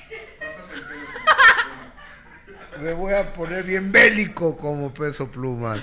Me 2.81 2.93
voy 2.93 3.13
a 3.15 3.33
poner 3.33 3.65
bien 3.65 3.93
bélico 3.93 4.57
como 4.57 4.93
Peso 4.93 5.31
Pluma. 5.31 5.83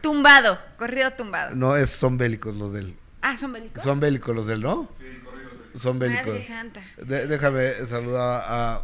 Tumbado, 0.00 0.58
corrido 0.78 1.10
tumbado. 1.12 1.54
No, 1.54 1.74
es, 1.76 1.90
son 1.90 2.16
bélicos 2.16 2.54
los 2.54 2.72
del. 2.72 2.96
Ah, 3.22 3.36
son 3.36 3.52
bélicos. 3.52 3.82
Son 3.82 3.98
bélicos 3.98 4.34
los 4.34 4.46
del, 4.46 4.60
¿no? 4.60 4.88
Son 5.76 5.98
bélicos. 5.98 6.26
Madre 6.26 6.42
santa. 6.42 6.82
De- 6.96 7.26
déjame 7.26 7.72
saludar 7.86 8.44
a 8.46 8.82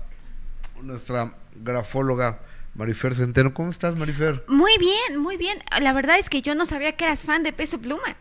nuestra 0.83 1.33
grafóloga 1.55 2.41
Marifer 2.75 3.15
Centeno. 3.15 3.55
¿Cómo 3.55 3.71
estás, 3.71 3.95
Marifer? 3.97 4.45
Muy 4.49 4.77
bien, 4.79 5.19
muy 5.19 5.37
bien. 5.37 5.63
La 5.81 5.93
verdad 5.93 6.19
es 6.19 6.29
que 6.29 6.43
yo 6.43 6.55
no 6.57 6.67
sabía 6.67 6.97
que 6.97 7.05
eras 7.05 7.25
fan 7.25 7.45
de 7.45 7.53
Peso 7.53 7.79
Pluma. 7.79 8.17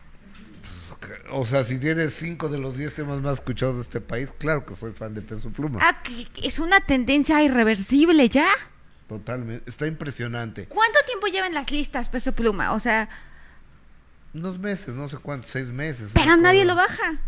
O 1.30 1.44
sea, 1.44 1.64
si 1.64 1.78
tienes 1.78 2.14
cinco 2.14 2.48
de 2.48 2.58
los 2.58 2.76
diez 2.76 2.94
temas 2.94 3.20
más 3.20 3.34
escuchados 3.34 3.76
de 3.76 3.82
este 3.82 4.00
país, 4.00 4.28
claro 4.38 4.64
que 4.66 4.74
soy 4.74 4.92
fan 4.92 5.14
de 5.14 5.22
Peso 5.22 5.50
Pluma. 5.50 5.80
Ah, 5.82 6.02
que 6.02 6.26
es 6.46 6.58
una 6.58 6.80
tendencia 6.80 7.42
irreversible 7.42 8.28
ya. 8.28 8.48
Totalmente. 9.08 9.68
Está 9.70 9.86
impresionante. 9.86 10.66
¿Cuánto 10.66 10.98
tiempo 11.06 11.26
llevan 11.26 11.54
las 11.54 11.70
listas 11.70 12.08
Peso 12.08 12.32
Pluma? 12.32 12.72
O 12.72 12.80
sea, 12.80 13.08
Unos 14.32 14.58
meses, 14.58 14.94
no 14.94 15.08
sé 15.08 15.16
cuántos, 15.18 15.50
seis 15.50 15.66
meses. 15.68 16.10
pero 16.14 16.36
nadie 16.36 16.64
lo 16.64 16.74
baja. 16.74 17.18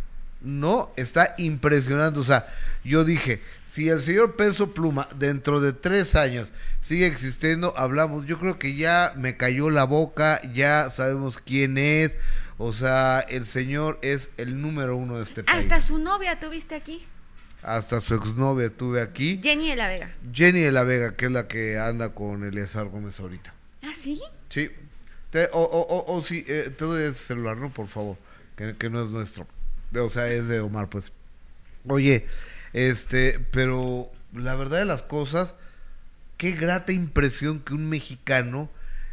No, 0.41 0.93
está 0.97 1.35
impresionante. 1.39 2.19
O 2.21 2.25
sea, 2.25 2.47
yo 2.85 3.05
dije, 3.05 3.43
si 3.65 3.89
el 3.89 4.03
señor 4.03 4.37
Peso 4.37 4.75
Pluma 4.75 5.09
dentro 5.17 5.61
de 5.61 5.73
tres 5.73 6.15
años 6.15 6.53
sigue 6.81 7.07
existiendo, 7.07 7.75
hablamos. 7.77 8.27
Yo 8.27 8.39
creo 8.39 8.59
que 8.59 8.75
ya 8.77 9.13
me 9.17 9.37
cayó 9.37 9.71
la 9.71 9.85
boca, 9.85 10.41
ya 10.53 10.91
sabemos 10.91 11.39
quién 11.39 11.79
es. 11.79 12.19
O 12.59 12.73
sea, 12.73 13.21
el 13.21 13.45
señor 13.45 13.99
es 14.03 14.31
el 14.39 14.61
número 14.63 14.97
uno 14.97 15.17
de 15.19 15.25
este 15.25 15.45
país. 15.45 15.59
Hasta 15.59 15.81
su 15.81 15.99
novia 15.99 16.39
tuviste 16.41 16.75
aquí. 16.75 17.05
Hasta 17.63 18.01
su 18.01 18.15
exnovia 18.15 18.71
tuve 18.71 19.01
aquí. 19.03 19.41
Jenny 19.43 19.69
de 19.71 19.77
la 19.77 19.89
Vega. 19.89 20.15
Jenny 20.33 20.61
de 20.61 20.73
la 20.73 20.85
Vega, 20.85 21.17
que 21.17 21.27
es 21.27 21.33
la 21.33 21.49
que 21.49 21.79
anda 21.79 22.11
con 22.15 22.45
Eleazar 22.45 22.87
Gómez 22.87 23.19
ahorita. 23.19 23.53
¿Ah, 23.83 23.93
sí? 23.97 24.21
Sí. 24.49 24.71
Te- 25.31 25.51
o, 25.53 25.61
o, 25.63 25.81
o, 25.81 26.17
o 26.17 26.23
sí, 26.25 26.45
eh, 26.47 26.73
te 26.77 26.85
doy 26.85 27.03
ese 27.05 27.25
celular, 27.25 27.57
¿no? 27.57 27.71
Por 27.71 27.89
favor. 27.89 28.17
Que, 28.57 28.77
que 28.77 28.89
no 28.89 29.03
es 29.05 29.11
nuestro. 29.11 29.47
O 29.99 30.11
sea, 30.11 30.29
es 30.29 30.47
de 30.49 30.61
Omar, 30.61 30.89
pues. 30.89 31.13
Oye, 31.89 32.27
este, 32.73 33.39
pero 33.51 34.11
la 34.33 34.55
verdad 34.55 34.79
de 34.79 34.85
las 34.85 35.03
cosas, 35.03 35.57
qué 36.37 36.53
grata 36.53 36.93
impresión 36.93 37.61
que 37.61 37.75
un 37.75 37.89
mexicano 37.89 38.71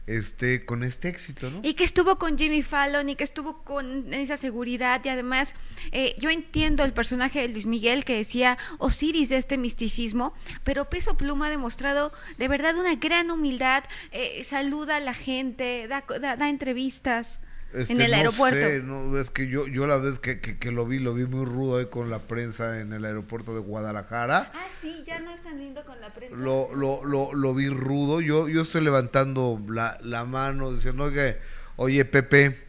esté 0.08 0.66
con 0.66 0.84
este 0.84 1.08
éxito, 1.08 1.50
¿no? 1.50 1.62
Y 1.64 1.76
que 1.76 1.84
estuvo 1.84 2.18
con 2.18 2.38
Jimmy 2.38 2.62
Fallon 2.62 3.10
y 3.10 3.16
que 3.16 3.24
estuvo 3.24 3.64
con 3.64 4.14
esa 4.14 4.38
seguridad 4.38 5.02
y 5.04 5.10
además 5.10 5.54
eh, 5.92 6.16
yo 6.20 6.30
entiendo 6.30 6.84
el 6.84 6.94
personaje 6.94 7.42
de 7.42 7.48
Luis 7.48 7.66
Miguel 7.66 8.04
que 8.04 8.18
decía 8.18 8.58
Osiris 8.80 9.30
de 9.30 9.38
este 9.38 9.58
misticismo, 9.58 10.34
pero 10.64 10.90
Peso 10.90 11.16
Pluma 11.16 11.48
ha 11.48 11.50
demostrado 11.50 12.12
de 12.38 12.48
verdad 12.48 12.78
una 12.78 12.96
gran 12.96 13.32
humildad, 13.32 13.84
eh, 14.12 14.44
saluda 14.44 14.98
a 14.98 15.00
la 15.00 15.14
gente, 15.14 15.88
da, 15.88 16.04
da, 16.20 16.36
da 16.36 16.50
entrevistas 16.50 17.40
Este, 17.74 17.94
en 17.94 18.02
el 18.02 18.12
no 18.12 18.18
aeropuerto. 18.18 18.60
sé, 18.60 18.82
no, 18.84 19.18
es 19.18 19.32
que 19.32 19.48
yo, 19.48 19.66
yo 19.68 19.88
la 19.88 19.98
vez 19.98 20.20
que, 20.20 20.40
que, 20.40 20.58
que 20.60 20.72
lo 20.72 20.86
vi, 20.86 21.00
lo 21.00 21.14
vi 21.16 21.26
muy 21.26 21.46
rudo 21.46 21.80
ahí 21.80 21.88
con 21.88 22.10
la 22.12 22.20
prensa 22.20 22.80
en 22.80 22.94
el 22.94 23.04
aeropuerto 23.04 23.54
de 23.56 23.62
Guadalajara. 23.62 24.52
Ah, 24.54 24.68
sí, 24.80 25.04
ya 25.08 25.20
no 25.20 25.32
es 25.32 25.42
tan 25.42 25.58
lindo 25.58 25.84
con 25.84 26.00
la 26.00 26.14
prensa. 26.14 26.36
lo, 26.36 26.74
lo, 26.76 27.04
lo, 27.04 27.34
lo 27.34 27.54
vi 27.56 27.70
rudo. 27.70 28.22
Yo, 28.22 28.48
yo 28.48 28.62
estoy 28.62 28.82
levantando 28.82 29.60
la, 29.68 29.98
la 30.02 30.24
mano 30.24 30.72
diciendo, 30.72 31.06
oye, 31.06 31.38
oye, 31.78 32.06
Pepe. 32.06 32.60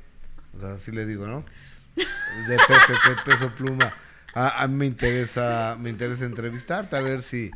O 0.57 0.61
sea, 0.61 0.73
así 0.75 0.91
le 0.91 1.05
digo, 1.05 1.27
¿no? 1.27 1.45
De 1.97 2.57
Pepe, 2.57 2.75
Pepe, 3.05 3.21
peso 3.31 3.55
pluma. 3.55 3.95
A, 4.33 4.63
a 4.63 4.69
mí 4.69 4.75
me 4.77 4.87
interesa, 4.87 5.77
me 5.79 5.91
interesa 5.91 6.25
entrevistarte 6.25 6.97
a 6.97 7.01
ver 7.03 7.23
si, 7.23 7.51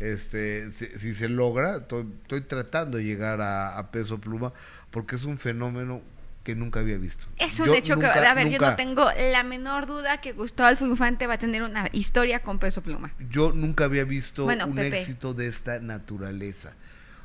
este, 0.00 0.70
si, 0.72 0.86
si 0.98 1.14
se 1.14 1.28
logra. 1.28 1.76
Estoy, 1.76 2.06
estoy 2.22 2.40
tratando 2.40 2.96
de 2.98 3.04
llegar 3.04 3.40
a, 3.42 3.78
a 3.78 3.90
peso 3.90 4.18
pluma 4.18 4.52
porque 4.90 5.16
es 5.16 5.24
un 5.24 5.38
fenómeno 5.38 6.00
que 6.44 6.54
nunca 6.54 6.80
había 6.80 6.98
visto. 6.98 7.26
Es 7.38 7.58
un 7.58 7.66
Yo 7.66 7.74
hecho 7.74 7.94
nunca- 7.96 8.12
que, 8.12 8.18
a 8.20 8.34
ver, 8.34 8.50
yo 8.50 8.58
no 8.60 8.76
tengo 8.76 9.06
la 9.32 9.42
menor 9.42 9.86
duda 9.86 10.20
que 10.20 10.32
Gustavo 10.32 10.76
Infante 10.84 11.26
va 11.26 11.34
a 11.34 11.38
tener 11.38 11.62
una 11.62 11.88
historia 11.92 12.42
con 12.42 12.58
Peso 12.58 12.82
Pluma. 12.82 13.12
yo 13.30 13.52
nunca 13.52 13.84
había 13.86 14.04
visto 14.04 14.44
Bueno, 14.44 14.66
un 14.66 14.74
Pepe. 14.74 14.98
éxito 15.00 15.32
de 15.34 15.46
esta 15.48 15.80
naturaleza. 15.80 16.74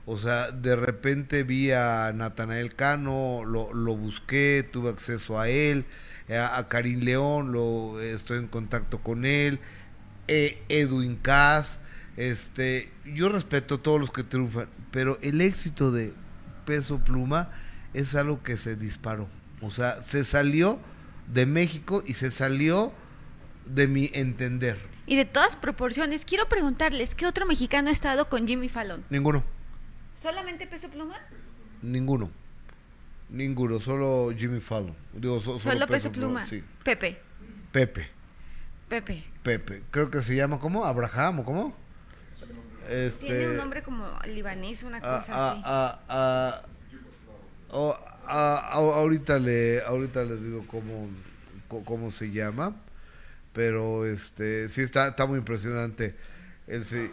O 0.05 0.17
sea, 0.17 0.51
de 0.51 0.75
repente 0.75 1.43
vi 1.43 1.71
a 1.71 2.11
Natanael 2.15 2.73
Cano, 2.73 3.43
lo, 3.45 3.73
lo 3.73 3.95
busqué, 3.95 4.67
tuve 4.71 4.89
acceso 4.89 5.39
a 5.39 5.49
él, 5.49 5.85
eh, 6.29 6.37
a, 6.37 6.57
a 6.57 6.67
Karim 6.67 7.01
León, 7.01 7.51
lo, 7.51 7.99
estoy 7.99 8.39
en 8.39 8.47
contacto 8.47 8.99
con 9.03 9.25
él, 9.25 9.59
eh, 10.27 10.63
Edwin 10.69 11.17
Cass, 11.17 11.79
este, 12.17 12.89
yo 13.05 13.29
respeto 13.29 13.75
a 13.75 13.83
todos 13.83 13.99
los 13.99 14.11
que 14.11 14.23
triunfan, 14.23 14.67
pero 14.91 15.19
el 15.21 15.41
éxito 15.41 15.91
de 15.91 16.13
Peso 16.65 16.99
Pluma 16.99 17.49
es 17.93 18.15
algo 18.15 18.41
que 18.43 18.57
se 18.57 18.75
disparó. 18.75 19.27
O 19.61 19.71
sea, 19.71 20.03
se 20.03 20.23
salió 20.25 20.79
de 21.27 21.45
México 21.45 22.03
y 22.05 22.13
se 22.15 22.31
salió 22.31 22.93
de 23.65 23.87
mi 23.87 24.09
entender. 24.13 24.77
Y 25.05 25.15
de 25.15 25.25
todas 25.25 25.55
proporciones, 25.55 26.23
quiero 26.25 26.47
preguntarles, 26.47 27.15
¿qué 27.15 27.25
otro 27.25 27.45
mexicano 27.45 27.89
ha 27.89 27.93
estado 27.93 28.29
con 28.29 28.47
Jimmy 28.47 28.69
Fallon? 28.69 29.03
Ninguno. 29.09 29.43
¿Solamente 30.21 30.67
Peso 30.67 30.89
Pluma? 30.89 31.17
Ninguno. 31.81 32.29
Ninguno, 33.29 33.79
solo 33.79 34.33
Jimmy 34.35 34.59
Fallon. 34.59 34.95
Digo, 35.13 35.39
so- 35.39 35.59
Solo, 35.59 35.87
Peso 35.87 36.11
Pluma. 36.11 36.45
Sí. 36.45 36.63
Pepe, 36.83 37.19
Pepe, 37.71 38.07
Pepe. 38.87 39.23
Pepe. 39.43 39.83
Creo 39.91 40.09
que 40.09 40.21
se 40.23 40.35
llama, 40.35 40.59
¿cómo? 40.59 40.83
¿Abraham 40.85 41.39
o 41.39 41.45
cómo? 41.45 41.75
Este, 42.89 43.27
Tiene 43.27 43.47
un 43.49 43.57
nombre 43.57 43.83
como 43.83 44.07
libanés, 44.25 44.81
una 44.81 44.99
cosa 44.99 45.25
a- 45.29 45.51
así. 45.51 45.61
a- 45.63 45.99
a- 46.09 46.61
o- 47.71 47.97
a- 48.25 48.57
a- 48.57 48.73
ahorita, 48.73 49.39
le, 49.39 49.81
ahorita 49.83 50.23
les 50.23 50.43
digo 50.43 50.65
cómo, 50.67 51.09
cómo 51.85 52.11
se 52.11 52.31
llama. 52.31 52.75
Pero 53.53 54.05
este 54.05 54.69
sí 54.69 54.81
está, 54.81 55.09
está 55.09 55.25
muy 55.25 55.39
impresionante. 55.39 56.15
El, 56.67 56.85
se- 56.85 57.09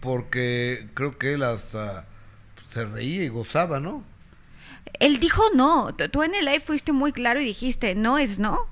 Porque 0.00 0.88
creo 0.94 1.16
que 1.16 1.34
él 1.34 1.44
hasta 1.44 2.06
se 2.68 2.84
reía 2.84 3.22
y 3.24 3.28
gozaba, 3.28 3.78
¿no? 3.78 4.02
Él 4.98 5.20
dijo 5.20 5.42
no. 5.54 5.94
Tú- 5.94 6.08
Tú 6.08 6.22
en 6.24 6.34
el 6.34 6.44
live 6.44 6.60
fuiste 6.60 6.90
muy 6.92 7.12
claro 7.12 7.40
y 7.40 7.44
dijiste 7.44 7.94
no 7.94 8.18
es 8.18 8.38
no. 8.40 8.66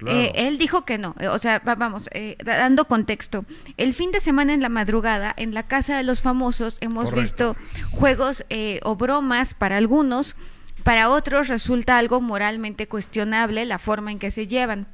Claro. 0.00 0.18
Eh, 0.18 0.32
él 0.34 0.56
dijo 0.58 0.84
que 0.86 0.96
no, 0.98 1.14
eh, 1.20 1.28
o 1.28 1.38
sea, 1.38 1.58
va- 1.60 1.74
vamos, 1.74 2.08
eh, 2.12 2.36
da- 2.42 2.56
dando 2.56 2.86
contexto. 2.86 3.44
El 3.76 3.92
fin 3.94 4.10
de 4.12 4.20
semana 4.20 4.54
en 4.54 4.62
la 4.62 4.68
madrugada, 4.70 5.32
en 5.36 5.52
la 5.54 5.64
Casa 5.68 5.96
de 5.98 6.02
los 6.04 6.22
Famosos, 6.22 6.78
hemos 6.80 7.04
Correcto. 7.10 7.54
visto 7.54 7.56
juegos 7.90 8.44
eh, 8.48 8.80
o 8.82 8.96
bromas 8.96 9.52
para 9.54 9.76
algunos, 9.76 10.36
para 10.84 11.10
otros 11.10 11.48
resulta 11.48 11.98
algo 11.98 12.20
moralmente 12.22 12.88
cuestionable 12.88 13.66
la 13.66 13.78
forma 13.78 14.10
en 14.10 14.18
que 14.18 14.30
se 14.30 14.46
llevan. 14.46 14.86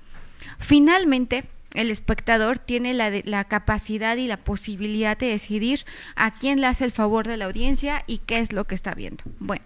Finalmente, 0.59 1.45
el 1.75 1.91
espectador 1.91 2.59
tiene 2.59 2.95
la, 2.95 3.11
de- 3.11 3.23
la 3.25 3.45
capacidad 3.45 4.17
y 4.17 4.27
la 4.27 4.39
posibilidad 4.39 5.17
de 5.17 5.27
decidir 5.27 5.85
a 6.15 6.33
quién 6.33 6.61
le 6.61 6.67
hace 6.67 6.85
el 6.85 6.91
favor 6.93 7.27
de 7.29 7.37
la 7.37 7.45
audiencia 7.45 8.03
y 8.07 8.19
qué 8.19 8.39
es 8.41 8.53
lo 8.53 8.65
que 8.65 8.75
está 8.75 8.95
viendo. 8.95 9.23
Bueno. 9.39 9.63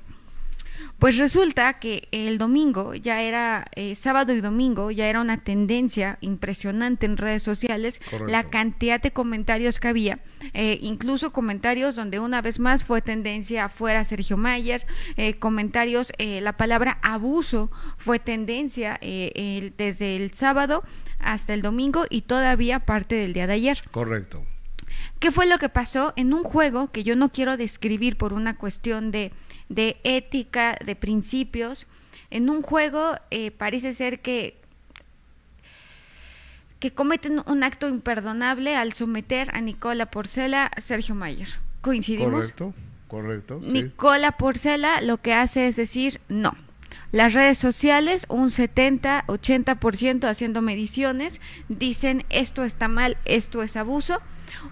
Pues 1.00 1.16
resulta 1.16 1.78
que 1.80 2.08
el 2.12 2.36
domingo 2.36 2.94
ya 2.94 3.22
era, 3.22 3.64
eh, 3.74 3.94
sábado 3.94 4.34
y 4.34 4.42
domingo 4.42 4.90
ya 4.90 5.08
era 5.08 5.20
una 5.22 5.38
tendencia 5.38 6.18
impresionante 6.20 7.06
en 7.06 7.16
redes 7.16 7.42
sociales, 7.42 8.00
Correcto. 8.10 8.30
la 8.30 8.44
cantidad 8.50 9.00
de 9.00 9.10
comentarios 9.10 9.80
que 9.80 9.88
había, 9.88 10.18
eh, 10.52 10.78
incluso 10.82 11.32
comentarios 11.32 11.96
donde 11.96 12.20
una 12.20 12.42
vez 12.42 12.58
más 12.58 12.84
fue 12.84 13.00
tendencia 13.00 13.70
fuera 13.70 14.04
Sergio 14.04 14.36
Mayer, 14.36 14.86
eh, 15.16 15.34
comentarios, 15.38 16.12
eh, 16.18 16.42
la 16.42 16.58
palabra 16.58 16.98
abuso 17.00 17.70
fue 17.96 18.18
tendencia 18.18 18.98
eh, 19.00 19.32
el- 19.34 19.72
desde 19.78 20.16
el 20.16 20.34
sábado 20.34 20.84
hasta 21.18 21.54
el 21.54 21.62
domingo 21.62 22.04
y 22.10 22.22
todavía 22.22 22.78
parte 22.80 23.14
del 23.14 23.32
día 23.32 23.46
de 23.46 23.54
ayer. 23.54 23.80
Correcto. 23.90 24.44
¿Qué 25.18 25.30
fue 25.30 25.46
lo 25.46 25.58
que 25.58 25.68
pasó 25.68 26.12
en 26.16 26.34
un 26.34 26.44
juego 26.44 26.90
que 26.92 27.04
yo 27.04 27.14
no 27.16 27.30
quiero 27.30 27.56
describir 27.56 28.16
por 28.18 28.32
una 28.32 28.56
cuestión 28.56 29.10
de, 29.10 29.32
de 29.70 29.96
ética, 30.04 30.76
de 30.84 30.94
principios? 30.94 31.86
En 32.28 32.50
un 32.50 32.60
juego 32.60 33.14
eh, 33.30 33.50
parece 33.52 33.94
ser 33.94 34.20
que, 34.20 34.58
que 36.78 36.92
cometen 36.92 37.42
un 37.46 37.62
acto 37.62 37.88
imperdonable 37.88 38.76
al 38.76 38.92
someter 38.92 39.48
a 39.54 39.62
Nicola 39.62 40.06
Porcela 40.06 40.66
a 40.66 40.80
Sergio 40.82 41.14
Mayer. 41.14 41.48
¿Coincidimos? 41.80 42.52
Correcto, 42.52 42.74
correcto. 43.08 43.60
sí. 43.64 43.72
Nicola 43.72 44.32
Porcela 44.32 45.00
lo 45.00 45.16
que 45.16 45.32
hace 45.32 45.68
es 45.68 45.76
decir 45.76 46.20
no. 46.28 46.54
Las 47.12 47.32
redes 47.32 47.58
sociales, 47.58 48.24
un 48.28 48.50
70-80% 48.50 50.28
haciendo 50.28 50.62
mediciones, 50.62 51.40
dicen 51.68 52.24
esto 52.30 52.62
está 52.62 52.86
mal, 52.86 53.16
esto 53.24 53.62
es 53.62 53.76
abuso. 53.76 54.20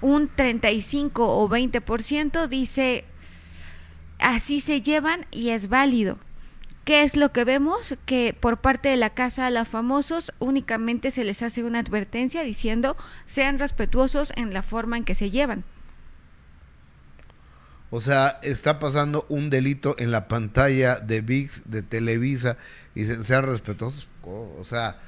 Un 0.00 0.28
35 0.28 1.36
o 1.36 1.48
20% 1.48 2.46
dice 2.46 3.04
así 4.18 4.60
se 4.60 4.80
llevan 4.82 5.26
y 5.30 5.50
es 5.50 5.68
válido. 5.68 6.18
¿Qué 6.84 7.02
es 7.02 7.16
lo 7.16 7.32
que 7.32 7.44
vemos? 7.44 7.96
Que 8.06 8.34
por 8.38 8.60
parte 8.62 8.88
de 8.88 8.96
la 8.96 9.10
Casa 9.10 9.44
de 9.44 9.50
los 9.50 9.68
Famosos 9.68 10.32
únicamente 10.38 11.10
se 11.10 11.22
les 11.24 11.42
hace 11.42 11.62
una 11.62 11.80
advertencia 11.80 12.42
diciendo 12.42 12.96
sean 13.26 13.58
respetuosos 13.58 14.32
en 14.36 14.54
la 14.54 14.62
forma 14.62 14.96
en 14.96 15.04
que 15.04 15.14
se 15.14 15.30
llevan. 15.30 15.64
O 17.90 18.00
sea, 18.00 18.38
está 18.42 18.78
pasando 18.78 19.24
un 19.28 19.48
delito 19.50 19.96
en 19.98 20.10
la 20.10 20.28
pantalla 20.28 20.96
de 20.96 21.20
VIX, 21.22 21.62
de 21.70 21.82
Televisa, 21.82 22.58
y 22.94 23.06
se- 23.06 23.22
sean 23.24 23.44
respetuosos. 23.46 24.08
O 24.22 24.62
sea, 24.64 24.98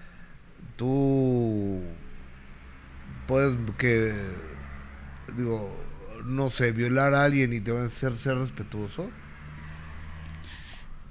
tú 0.77 1.83
puedes 3.27 3.55
que, 3.77 4.15
digo, 5.37 5.77
no 6.25 6.51
sé, 6.51 6.73
violar 6.73 7.15
a 7.15 7.25
alguien 7.25 7.53
y 7.53 7.61
te 7.61 7.73
van 7.73 7.83
a 7.85 7.87
hacer 7.87 8.17
ser 8.17 8.37
respetuoso. 8.37 9.11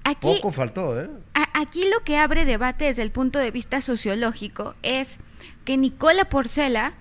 Aquí, 0.03 0.19
Poco 0.21 0.51
faltó, 0.51 0.99
¿eh? 0.99 1.09
A- 1.33 1.49
Aquí 1.61 1.83
lo 1.89 2.03
que 2.03 2.17
abre 2.17 2.45
debate 2.45 2.85
desde 2.85 3.01
el 3.01 3.11
punto 3.11 3.37
de 3.37 3.51
vista 3.51 3.81
sociológico 3.81 4.75
es 4.81 5.17
que 5.65 5.75
Nicola 5.77 6.25
Porcela 6.25 6.93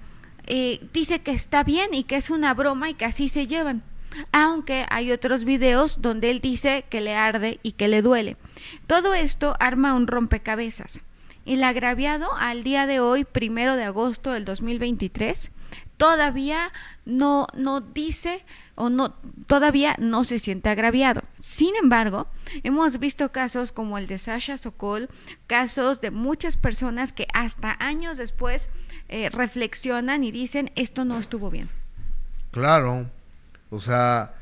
eh, 0.47 0.81
dice 0.93 1.21
que 1.21 1.31
está 1.31 1.63
bien 1.63 1.95
y 1.95 2.05
que 2.05 2.17
es 2.17 2.29
una 2.31 2.55
broma 2.55 2.91
y 2.91 2.95
que 2.95 3.05
así 3.05 3.29
se 3.29 3.47
llevan. 3.47 3.83
Aunque 4.33 4.85
hay 4.91 5.13
otros 5.13 5.45
videos 5.45 6.03
donde 6.03 6.31
él 6.31 6.41
dice 6.41 6.85
que 6.91 7.01
le 7.01 7.15
arde 7.15 7.61
y 7.63 7.73
que 7.73 7.89
le 7.89 8.03
duele. 8.03 8.37
Todo 8.87 9.15
esto 9.15 9.55
arma 9.61 9.95
un 9.95 10.07
rompecabezas. 10.07 11.01
El 11.47 11.63
agraviado 11.63 12.29
al 12.37 12.63
día 12.65 12.87
de 12.87 13.01
hoy, 13.01 13.25
primero 13.25 13.77
de 13.77 13.85
agosto 13.85 14.33
del 14.33 14.45
2023, 14.45 15.51
todavía 15.99 16.73
no, 17.05 17.47
no 17.55 17.83
dice 17.83 18.45
o 18.75 18.89
no 18.89 19.15
todavía 19.47 19.95
no 19.99 20.25
se 20.25 20.39
siente 20.39 20.71
agraviado. 20.71 21.23
Sin 21.41 21.77
embargo, 21.77 22.29
hemos 22.63 22.99
visto 22.99 23.31
casos 23.31 23.73
como 23.73 23.99
el 23.99 24.07
de 24.07 24.19
Sasha 24.19 24.57
Sokol, 24.57 25.11
casos 25.47 26.01
de 26.01 26.11
muchas 26.11 26.57
personas 26.57 27.13
que 27.13 27.27
hasta 27.35 27.77
años 27.81 28.17
después 28.17 28.69
eh, 29.09 29.29
reflexionan 29.31 30.25
y 30.25 30.31
dicen 30.31 30.71
esto 30.77 31.05
no 31.05 31.19
estuvo 31.19 31.51
bien. 31.51 31.69
Claro. 32.53 33.11
O 33.71 33.81
sea, 33.81 34.35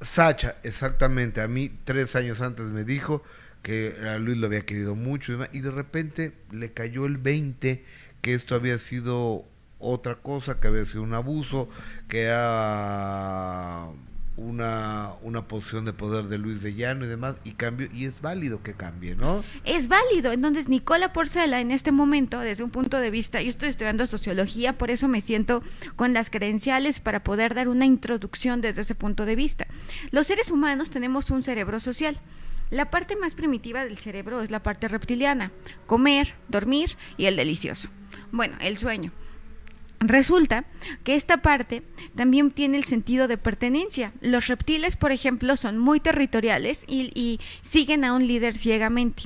Sacha, 0.00 0.56
exactamente. 0.64 1.40
A 1.40 1.48
mí 1.48 1.70
tres 1.84 2.16
años 2.16 2.40
antes 2.40 2.66
me 2.66 2.84
dijo 2.84 3.22
que 3.62 3.96
a 4.08 4.18
Luis 4.18 4.38
lo 4.38 4.46
había 4.46 4.66
querido 4.66 4.94
mucho 4.94 5.32
y, 5.52 5.60
de 5.60 5.70
repente 5.70 6.32
le 6.50 6.72
cayó 6.72 7.06
el 7.06 7.18
20 7.18 7.84
que 8.20 8.34
esto 8.34 8.54
había 8.54 8.78
sido 8.78 9.44
otra 9.82 10.14
cosa, 10.16 10.60
que 10.60 10.68
había 10.68 10.86
sido 10.86 11.02
un 11.02 11.12
abuso, 11.12 11.68
que 12.08 12.22
era 12.22 13.88
una, 14.36 15.12
una 15.22 15.46
posición 15.46 15.84
de 15.84 15.92
poder 15.92 16.26
de 16.26 16.38
Luis 16.38 16.62
de 16.62 16.74
Llano 16.74 17.04
y 17.04 17.08
demás, 17.08 17.36
y 17.44 17.52
cambio, 17.52 17.88
y 17.92 18.06
es 18.06 18.20
válido 18.20 18.62
que 18.62 18.74
cambie, 18.74 19.14
¿no? 19.14 19.44
Es 19.64 19.88
válido. 19.88 20.32
Entonces, 20.32 20.68
Nicola 20.68 21.12
Porcela, 21.12 21.60
en 21.60 21.70
este 21.70 21.92
momento, 21.92 22.40
desde 22.40 22.64
un 22.64 22.70
punto 22.70 22.98
de 22.98 23.10
vista, 23.10 23.42
yo 23.42 23.50
estoy 23.50 23.68
estudiando 23.68 24.06
sociología, 24.06 24.78
por 24.78 24.90
eso 24.90 25.08
me 25.08 25.20
siento 25.20 25.62
con 25.96 26.12
las 26.12 26.30
credenciales 26.30 27.00
para 27.00 27.24
poder 27.24 27.54
dar 27.54 27.68
una 27.68 27.84
introducción 27.84 28.60
desde 28.60 28.82
ese 28.82 28.94
punto 28.94 29.26
de 29.26 29.36
vista. 29.36 29.66
Los 30.10 30.28
seres 30.28 30.50
humanos 30.50 30.90
tenemos 30.90 31.30
un 31.30 31.42
cerebro 31.42 31.80
social. 31.80 32.18
La 32.70 32.90
parte 32.90 33.16
más 33.16 33.34
primitiva 33.34 33.84
del 33.84 33.98
cerebro 33.98 34.40
es 34.40 34.50
la 34.50 34.62
parte 34.62 34.88
reptiliana, 34.88 35.52
comer, 35.86 36.34
dormir 36.48 36.96
y 37.18 37.26
el 37.26 37.36
delicioso. 37.36 37.90
Bueno, 38.30 38.56
el 38.60 38.78
sueño. 38.78 39.12
Resulta 40.08 40.64
que 41.04 41.14
esta 41.16 41.38
parte 41.42 41.82
también 42.14 42.50
tiene 42.50 42.76
el 42.76 42.84
sentido 42.84 43.28
de 43.28 43.38
pertenencia. 43.38 44.12
Los 44.20 44.48
reptiles, 44.48 44.96
por 44.96 45.12
ejemplo, 45.12 45.56
son 45.56 45.78
muy 45.78 46.00
territoriales 46.00 46.84
y, 46.88 47.40
siguen 47.62 48.04
a 48.04 48.12
un 48.14 48.26
líder 48.26 48.56
ciegamente. 48.56 49.24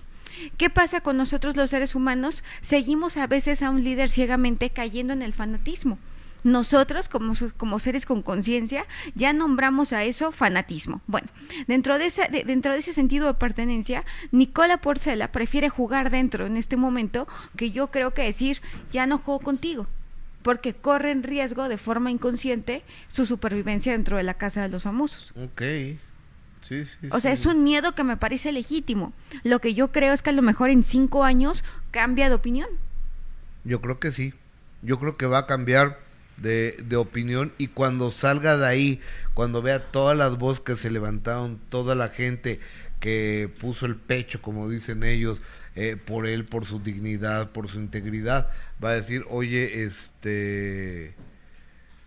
¿Qué 0.58 0.68
pasa 0.68 1.00
con 1.00 1.16
nosotros 1.16 1.56
los 1.56 1.70
seres 1.70 1.94
humanos? 1.94 2.44
Seguimos 2.60 3.16
a 3.16 3.26
veces 3.26 3.62
a 3.62 3.70
un 3.70 3.82
líder 3.84 4.10
ciegamente 4.10 4.70
cayendo 4.70 5.12
en 5.14 5.22
el 5.22 5.32
fanatismo. 5.32 5.98
Nosotros, 6.44 7.08
como, 7.08 7.78
seres 7.80 8.06
con 8.06 8.22
conciencia, 8.22 8.86
ya 9.16 9.32
nombramos 9.32 9.92
a 9.92 10.04
eso 10.04 10.30
fanatismo. 10.30 11.00
Bueno, 11.08 11.26
dentro 11.66 11.98
de, 11.98 12.06
ese, 12.06 12.28
de- 12.28 12.44
dentro 12.44 12.72
de 12.72 12.78
ese 12.80 12.92
sentido 12.92 13.26
de 13.26 13.34
pertenencia, 13.34 14.04
Nicola 14.30 14.76
Porcela 14.76 15.32
prefiere 15.32 15.70
jugar 15.70 16.10
dentro 16.10 16.46
en 16.46 16.56
este 16.56 16.76
momento 16.76 17.26
que 17.56 17.72
yo 17.72 17.90
creo 17.90 18.14
que 18.14 18.22
decir, 18.22 18.60
ya 18.92 19.06
no 19.06 19.18
juego 19.18 19.40
contigo, 19.40 19.88
porque 20.46 20.74
corre 20.74 21.10
en 21.10 21.24
riesgo 21.24 21.68
de 21.68 21.76
forma 21.76 22.12
inconsciente 22.12 22.84
su 23.08 23.26
supervivencia 23.26 23.90
dentro 23.90 24.16
de 24.16 24.22
la 24.22 24.34
casa 24.34 24.62
de 24.62 24.68
los 24.68 24.84
famosos. 24.84 25.32
Ok. 25.34 25.60
Sí, 26.62 26.84
sí. 26.84 27.08
O 27.10 27.18
sea, 27.18 27.34
sí. 27.34 27.40
es 27.40 27.46
un 27.46 27.64
miedo 27.64 27.96
que 27.96 28.04
me 28.04 28.16
parece 28.16 28.52
legítimo. 28.52 29.12
Lo 29.42 29.60
que 29.60 29.74
yo 29.74 29.90
creo 29.90 30.12
es 30.12 30.22
que 30.22 30.30
a 30.30 30.32
lo 30.32 30.42
mejor 30.42 30.70
en 30.70 30.84
cinco 30.84 31.24
años 31.24 31.64
cambia 31.90 32.28
de 32.28 32.36
opinión. 32.36 32.68
Yo 33.64 33.80
creo 33.80 33.98
que 33.98 34.12
sí. 34.12 34.34
Yo 34.82 35.00
creo 35.00 35.16
que 35.16 35.26
va 35.26 35.38
a 35.38 35.46
cambiar 35.46 35.98
de, 36.36 36.76
de 36.80 36.94
opinión 36.94 37.52
y 37.58 37.66
cuando 37.66 38.12
salga 38.12 38.56
de 38.56 38.66
ahí, 38.66 39.00
cuando 39.34 39.62
vea 39.62 39.90
todas 39.90 40.16
las 40.16 40.38
voces 40.38 40.60
que 40.60 40.76
se 40.76 40.92
levantaron, 40.92 41.58
toda 41.70 41.96
la 41.96 42.06
gente 42.06 42.60
que 43.00 43.52
puso 43.60 43.84
el 43.84 43.96
pecho, 43.96 44.40
como 44.40 44.70
dicen 44.70 45.02
ellos, 45.02 45.42
eh, 45.76 45.96
por 45.96 46.26
él, 46.26 46.46
por 46.46 46.64
su 46.64 46.80
dignidad, 46.80 47.52
por 47.52 47.68
su 47.68 47.78
integridad, 47.78 48.50
va 48.82 48.90
a 48.90 48.94
decir, 48.94 49.24
oye, 49.28 49.84
este, 49.84 51.14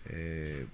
eh, 0.10 0.66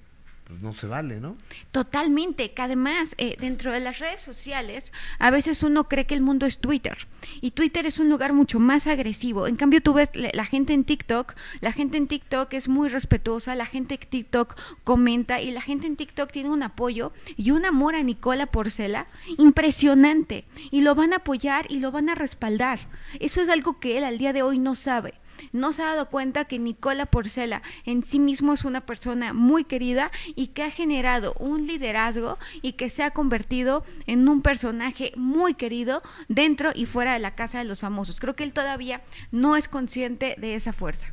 pues 0.46 0.62
no 0.62 0.74
se 0.74 0.86
vale, 0.86 1.20
¿no? 1.20 1.38
Totalmente, 1.72 2.52
que 2.52 2.62
además 2.62 3.16
eh, 3.18 3.36
dentro 3.40 3.74
de 3.74 3.80
las 3.80 3.98
redes 3.98 4.22
sociales 4.22 4.92
a 5.18 5.32
veces 5.32 5.64
uno 5.64 5.88
cree 5.88 6.06
que 6.06 6.14
el 6.14 6.22
mundo 6.22 6.46
es 6.46 6.60
Twitter 6.60 7.08
y 7.42 7.52
Twitter 7.52 7.88
es 7.88 7.98
un 7.98 8.10
lugar 8.10 8.32
mucho 8.32 8.60
más 8.60 8.86
agresivo. 8.86 9.48
En 9.48 9.56
cambio 9.56 9.82
tú 9.82 9.94
ves 9.94 10.12
la 10.14 10.46
gente 10.46 10.74
en 10.74 10.84
TikTok, 10.84 11.34
la 11.62 11.72
gente 11.72 11.98
en 11.98 12.08
TikTok 12.08 12.54
es 12.54 12.68
muy 12.68 12.90
respetuosa, 12.90 13.56
la 13.56 13.66
gente 13.66 13.96
en 13.96 14.08
TikTok 14.08 14.56
comenta 14.84 15.42
y 15.42 15.50
la 15.50 15.62
gente 15.62 15.88
en 15.88 15.96
TikTok 15.96 16.32
tiene 16.32 16.52
un 16.52 16.62
apoyo 16.62 17.12
y 17.38 17.50
un 17.50 17.66
amor 17.66 17.96
a 17.96 18.04
Nicola 18.04 18.46
Porcela 18.46 19.08
impresionante 19.40 20.46
y 20.70 20.82
lo 20.82 20.94
van 20.94 21.14
a 21.14 21.18
apoyar 21.18 21.66
y 21.72 21.80
lo 21.80 21.92
van 21.92 22.10
a 22.10 22.16
respaldar. 22.16 22.80
Eso 23.20 23.42
es 23.42 23.50
algo 23.50 23.80
que 23.80 23.98
él 23.98 24.04
al 24.04 24.20
día 24.20 24.32
de 24.32 24.44
hoy 24.44 24.60
no 24.60 24.76
sabe 24.76 25.16
no 25.52 25.74
se 25.74 25.82
ha 25.84 25.88
dado 25.88 26.10
cuenta 26.10 26.46
que 26.46 26.60
Nicola 26.60 27.06
Porcela 27.06 27.62
en 27.86 28.04
sí 28.04 28.20
mismo 28.20 28.54
es 28.54 28.64
una 28.64 28.86
persona 28.86 29.34
muy 29.34 29.64
querida 29.64 30.12
y 30.36 30.48
que 30.48 30.64
ha 30.64 30.72
generado 30.72 31.34
un 31.40 31.68
liderazgo 31.68 32.38
y 32.62 32.74
que 32.74 32.90
se 32.90 33.04
ha 33.04 33.12
convertido 33.12 33.84
en 34.08 34.28
un 34.28 34.42
personaje 34.42 35.12
muy 35.16 35.54
querido 35.54 36.02
dentro 36.28 36.72
y 36.74 36.86
fuera 36.86 37.14
de 37.14 37.20
la 37.20 37.36
casa 37.36 37.60
de 37.60 37.66
los 37.66 37.80
famosos. 37.80 38.20
Creo 38.20 38.36
que 38.36 38.44
él 38.44 38.54
todavía 38.54 39.02
no 39.32 39.56
es 39.56 39.68
consciente 39.68 40.36
de 40.38 40.56
esa 40.56 40.74
fuerza. 40.74 41.08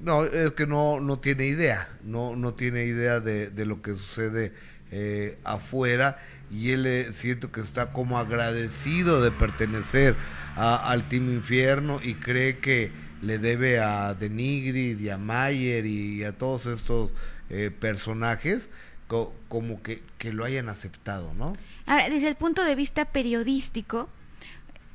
No, 0.00 0.24
es 0.24 0.52
que 0.52 0.66
no, 0.66 1.00
no 1.00 1.18
tiene 1.18 1.46
idea, 1.46 1.88
no, 2.02 2.36
no 2.36 2.54
tiene 2.54 2.84
idea 2.84 3.20
de, 3.20 3.50
lo 3.64 3.80
que 3.80 3.92
sucede 3.92 4.52
eh, 4.90 5.38
afuera 5.44 6.18
y 6.50 6.70
él 6.70 6.86
eh, 6.86 7.12
siento 7.12 7.50
que 7.50 7.60
está 7.60 7.92
como 7.92 8.18
agradecido 8.18 9.22
de 9.22 9.30
pertenecer 9.30 10.14
al 10.56 11.08
Team 11.08 11.32
Infierno 11.32 12.00
y 12.02 12.14
cree 12.14 12.58
que 12.58 12.92
le 13.22 13.38
debe 13.38 13.80
a 13.80 14.14
Denigrid 14.14 14.98
y 15.00 15.08
a 15.10 15.18
Mayer 15.18 15.86
y 15.86 16.24
a 16.24 16.36
todos 16.36 16.66
estos 16.66 17.10
eh, 17.50 17.70
personajes 17.70 18.68
co- 19.06 19.34
como 19.48 19.82
que, 19.82 20.02
que 20.18 20.32
lo 20.32 20.44
hayan 20.44 20.68
aceptado, 20.68 21.32
¿no? 21.34 21.54
Ahora, 21.86 22.08
desde 22.10 22.28
el 22.28 22.34
punto 22.36 22.64
de 22.64 22.74
vista 22.74 23.04
periodístico, 23.06 24.08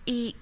y 0.06 0.36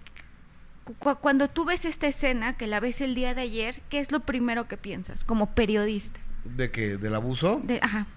cu- 0.99 1.15
cuando 1.21 1.49
tú 1.49 1.65
ves 1.65 1.85
esta 1.85 2.07
escena, 2.07 2.57
que 2.57 2.67
la 2.67 2.79
ves 2.79 3.01
el 3.01 3.15
día 3.15 3.33
de 3.33 3.41
ayer, 3.41 3.81
¿qué 3.89 3.99
es 3.99 4.11
lo 4.11 4.21
primero 4.21 4.67
que 4.67 4.77
piensas 4.77 5.23
como 5.23 5.53
periodista? 5.53 6.19
¿De 6.45 6.71
que 6.71 6.97
¿Del 6.97 7.15
abuso? 7.15 7.61
De, 7.63 7.79
ajá. 7.81 8.07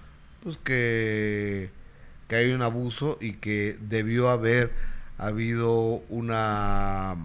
Pues 0.42 0.56
que, 0.56 1.70
que 2.28 2.36
hay 2.36 2.52
un 2.52 2.62
abuso 2.62 3.18
y 3.20 3.34
que 3.34 3.76
debió 3.80 4.28
haber 4.30 4.72
habido 5.18 6.02
una 6.08 7.16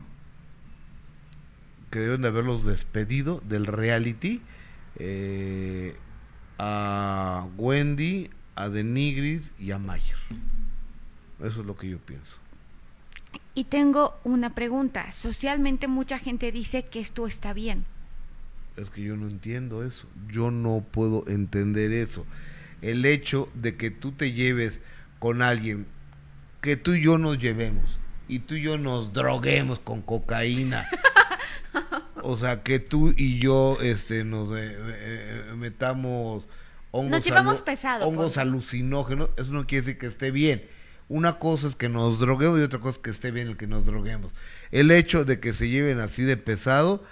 que 1.96 2.02
deben 2.02 2.24
de 2.24 2.28
haberlos 2.28 2.66
despedido 2.66 3.42
del 3.48 3.66
reality 3.66 4.42
eh, 4.98 5.96
a 6.58 7.48
Wendy, 7.56 8.30
a 8.56 8.68
Denigris 8.68 9.54
y 9.58 9.72
a 9.72 9.78
Mayer. 9.78 10.18
Eso 11.42 11.62
es 11.62 11.66
lo 11.66 11.78
que 11.78 11.88
yo 11.88 12.00
pienso. 12.00 12.36
Y 13.54 13.64
tengo 13.64 14.20
una 14.26 14.54
pregunta. 14.54 15.14
Socialmente 15.14 15.88
mucha 15.88 16.20
gente 16.20 16.52
dice 16.52 16.84
que 16.84 17.00
esto 17.00 17.28
está 17.28 17.54
bien. 17.54 17.86
Es 18.76 18.90
que 18.90 19.02
yo 19.02 19.16
no 19.16 19.30
entiendo 19.30 19.82
eso. 19.82 20.10
Yo 20.28 20.52
no 20.52 20.84
puedo 20.92 21.26
entender 21.30 21.94
eso. 21.94 22.26
El 22.82 23.06
hecho 23.06 23.48
de 23.54 23.78
que 23.78 23.90
tú 23.90 24.12
te 24.12 24.34
lleves 24.34 24.82
con 25.20 25.42
alguien, 25.42 25.88
que 26.60 26.76
tú 26.76 26.92
y 26.92 27.04
yo 27.04 27.18
nos 27.18 27.40
llevemos, 27.40 28.00
y 28.28 28.40
tú 28.40 28.56
y 28.56 28.64
yo 28.64 28.78
nos 28.78 29.14
droguemos 29.14 29.80
con 29.80 30.02
cocaína. 30.02 30.90
o 32.26 32.38
sea, 32.38 32.64
que 32.64 32.80
tú 32.80 33.14
y 33.16 33.40
yo 33.40 33.78
este, 33.82 34.24
nos 34.24 34.50
eh, 34.58 34.76
eh, 34.78 35.54
metamos 35.56 36.48
hongos, 36.92 37.12
Nos 37.12 37.24
llevamos 37.24 37.62
pesado, 37.62 38.08
hongos 38.08 38.28
pues. 38.28 38.38
alucinógenos. 38.40 39.30
Eso 39.38 39.52
no 39.52 39.68
quiere 39.68 39.86
decir 39.86 40.00
que 40.00 40.08
esté 40.08 40.32
bien. 40.32 40.66
Una 41.08 41.38
cosa 41.38 41.68
es 41.68 41.76
que 41.76 41.88
nos 41.88 42.20
droguemos 42.20 42.60
y 42.60 42.64
otra 42.64 42.80
cosa 42.80 42.96
es 42.96 43.04
que 43.04 43.12
esté 43.12 43.32
bien 43.32 43.50
el 43.50 43.58
que 43.58 43.68
nos 43.68 43.86
droguemos. 43.86 44.32
El 44.72 44.90
hecho 44.90 45.24
de 45.24 45.40
que 45.40 45.54
se 45.54 45.70
lleven 45.70 46.00
así 46.00 46.24
de 46.24 46.36
pesado 46.36 47.04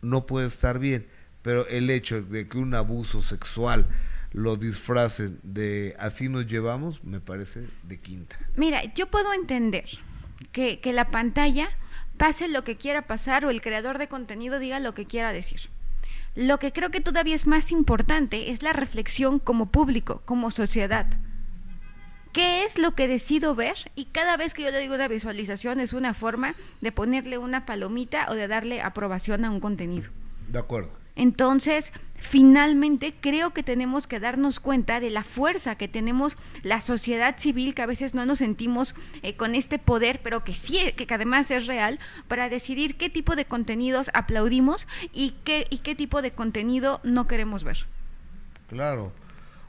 no 0.00 0.24
puede 0.24 0.46
estar 0.46 0.78
bien, 0.78 1.06
pero 1.42 1.66
el 1.68 1.90
hecho 1.90 2.22
de 2.22 2.48
que 2.48 2.56
un 2.56 2.74
abuso 2.74 3.20
sexual 3.20 3.86
lo 4.32 4.56
disfracen 4.56 5.38
de 5.42 5.94
así 5.98 6.30
nos 6.30 6.46
llevamos, 6.46 7.04
me 7.04 7.20
parece 7.20 7.66
de 7.82 7.98
quinta. 7.98 8.38
Mira, 8.56 8.82
yo 8.94 9.10
puedo 9.10 9.34
entender 9.34 9.84
que, 10.52 10.80
que 10.80 10.94
la 10.94 11.06
pantalla 11.06 11.68
pase 12.20 12.48
lo 12.48 12.64
que 12.64 12.76
quiera 12.76 13.00
pasar 13.00 13.46
o 13.46 13.50
el 13.50 13.62
creador 13.62 13.96
de 13.96 14.06
contenido 14.06 14.58
diga 14.58 14.78
lo 14.78 14.92
que 14.92 15.06
quiera 15.06 15.32
decir. 15.32 15.70
Lo 16.34 16.58
que 16.58 16.70
creo 16.70 16.90
que 16.90 17.00
todavía 17.00 17.34
es 17.34 17.46
más 17.46 17.72
importante 17.72 18.50
es 18.50 18.62
la 18.62 18.74
reflexión 18.74 19.38
como 19.38 19.70
público, 19.70 20.20
como 20.26 20.50
sociedad. 20.50 21.06
¿Qué 22.34 22.64
es 22.64 22.78
lo 22.78 22.94
que 22.94 23.08
decido 23.08 23.54
ver? 23.54 23.90
Y 23.94 24.04
cada 24.04 24.36
vez 24.36 24.52
que 24.52 24.62
yo 24.62 24.70
le 24.70 24.80
digo 24.80 24.96
una 24.96 25.08
visualización 25.08 25.80
es 25.80 25.94
una 25.94 26.12
forma 26.12 26.56
de 26.82 26.92
ponerle 26.92 27.38
una 27.38 27.64
palomita 27.64 28.26
o 28.28 28.34
de 28.34 28.48
darle 28.48 28.82
aprobación 28.82 29.46
a 29.46 29.50
un 29.50 29.60
contenido. 29.60 30.10
De 30.48 30.58
acuerdo. 30.58 30.99
Entonces, 31.20 31.92
finalmente 32.18 33.14
creo 33.20 33.52
que 33.52 33.62
tenemos 33.62 34.06
que 34.06 34.20
darnos 34.20 34.58
cuenta 34.58 35.00
de 35.00 35.10
la 35.10 35.22
fuerza 35.22 35.74
que 35.74 35.86
tenemos 35.88 36.36
la 36.62 36.80
sociedad 36.80 37.38
civil, 37.38 37.74
que 37.74 37.82
a 37.82 37.86
veces 37.86 38.14
no 38.14 38.24
nos 38.24 38.38
sentimos 38.38 38.94
eh, 39.22 39.36
con 39.36 39.54
este 39.54 39.78
poder, 39.78 40.20
pero 40.22 40.44
que 40.44 40.54
sí, 40.54 40.92
que, 40.96 41.06
que 41.06 41.14
además 41.14 41.50
es 41.50 41.66
real, 41.66 41.98
para 42.28 42.48
decidir 42.48 42.96
qué 42.96 43.10
tipo 43.10 43.36
de 43.36 43.44
contenidos 43.44 44.10
aplaudimos 44.14 44.86
y 45.12 45.34
qué, 45.44 45.66
y 45.68 45.78
qué 45.78 45.94
tipo 45.94 46.22
de 46.22 46.32
contenido 46.32 47.00
no 47.02 47.26
queremos 47.26 47.64
ver. 47.64 47.86
Claro. 48.68 49.12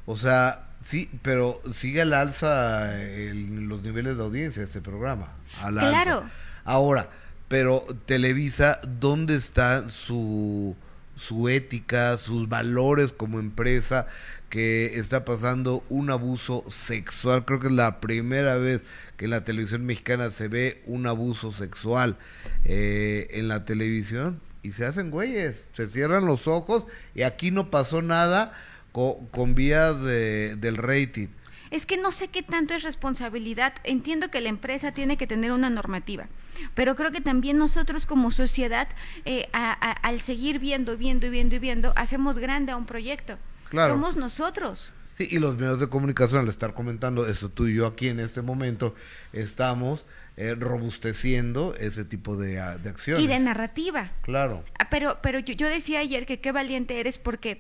O 0.06 0.16
sea, 0.16 0.68
sí, 0.82 1.10
pero 1.22 1.62
sigue 1.74 2.02
al 2.02 2.14
alza 2.14 3.02
el- 3.02 3.66
los 3.68 3.82
niveles 3.84 4.18
de 4.18 4.24
audiencia 4.24 4.62
de 4.62 4.68
este 4.68 4.82
programa. 4.82 5.34
Claro. 5.70 6.24
Ahora, 6.64 7.10
pero 7.48 7.86
Televisa, 8.06 8.80
¿dónde 9.00 9.36
está 9.36 9.90
su, 9.90 10.76
su 11.22 11.48
ética, 11.50 12.18
sus 12.18 12.50
valores 12.50 13.12
como 13.14 13.40
empresa 13.40 14.08
que 14.50 14.96
está 15.00 15.24
pasando 15.24 15.84
un 15.90 16.10
abuso 16.10 16.66
sexual? 16.70 17.46
Creo 17.46 17.60
que 17.60 17.68
es 17.68 17.74
la 17.74 18.00
primera 18.02 18.56
vez 18.56 18.82
que 19.18 19.26
en 19.26 19.32
la 19.32 19.46
televisión 19.46 19.86
mexicana 19.86 20.32
se 20.32 20.48
ve 20.48 20.82
un 20.86 21.06
abuso 21.08 21.52
sexual 21.52 22.18
eh, 22.66 23.28
en 23.32 23.48
la 23.48 23.66
televisión 23.66 24.42
y 24.64 24.72
se 24.72 24.86
hacen 24.86 25.12
güeyes, 25.12 25.64
se 25.74 25.88
cierran 25.90 26.26
los 26.26 26.48
ojos 26.48 26.86
y 27.16 27.22
aquí 27.24 27.52
no 27.52 27.70
pasó 27.72 28.02
nada 28.02 28.54
co- 28.92 29.28
con, 29.32 29.56
vías 29.56 30.02
de- 30.04 30.56
del 30.58 30.78
rating. 30.78 31.28
Es 31.72 31.86
que 31.86 31.98
no 31.98 32.12
sé 32.12 32.28
qué 32.28 32.44
tanto 32.44 32.74
es 32.76 32.84
responsabilidad. 32.84 33.74
Entiendo 33.84 34.30
que 34.30 34.42
la 34.42 34.50
empresa 34.50 34.92
tiene 34.92 35.18
que 35.18 35.26
tener 35.26 35.52
una 35.54 35.70
normativa, 35.70 36.28
pero 36.76 36.96
creo 36.96 37.12
que 37.12 37.22
también 37.22 37.58
nosotros 37.58 38.06
como 38.06 38.32
sociedad, 38.32 38.90
eh, 39.26 39.48
a- 39.54 39.72
a- 39.72 39.92
al 39.94 40.22
seguir 40.22 40.60
viendo, 40.60 40.98
viendo 40.98 41.26
y 41.28 41.30
viendo 41.30 41.56
y 41.56 41.60
viendo, 41.60 41.94
hacemos 41.96 42.38
grande 42.38 42.72
a 42.74 42.78
un 42.78 42.86
proyecto. 42.86 43.38
Claro. 43.70 43.94
Somos 43.94 44.18
nosotros. 44.18 44.94
Sí, 45.18 45.28
y 45.32 45.40
los 45.40 45.58
medios 45.58 45.80
de 45.80 45.88
comunicación, 45.88 46.42
al 46.42 46.48
estar 46.50 46.74
comentando 46.74 47.26
eso 47.28 47.50
tú 47.50 47.68
y 47.68 47.76
yo 47.76 47.86
aquí 47.88 48.08
en 48.10 48.20
este 48.20 48.42
momento, 48.42 48.94
estamos 49.34 50.06
eh, 50.38 50.56
robusteciendo 50.56 51.76
ese 51.76 52.06
tipo 52.06 52.38
de, 52.38 52.60
ah, 52.60 52.78
de 52.78 52.90
acciones. 52.90 53.24
Y 53.24 53.28
de 53.28 53.38
narrativa. 53.40 54.12
Claro. 54.22 54.64
Ah, 54.80 54.90
Pero, 54.90 55.20
pero 55.22 55.40
yo, 55.40 55.54
yo 55.54 55.68
decía 55.68 56.00
ayer 56.00 56.26
que 56.26 56.40
qué 56.40 56.52
valiente 56.54 57.00
eres 57.00 57.18
porque 57.18 57.58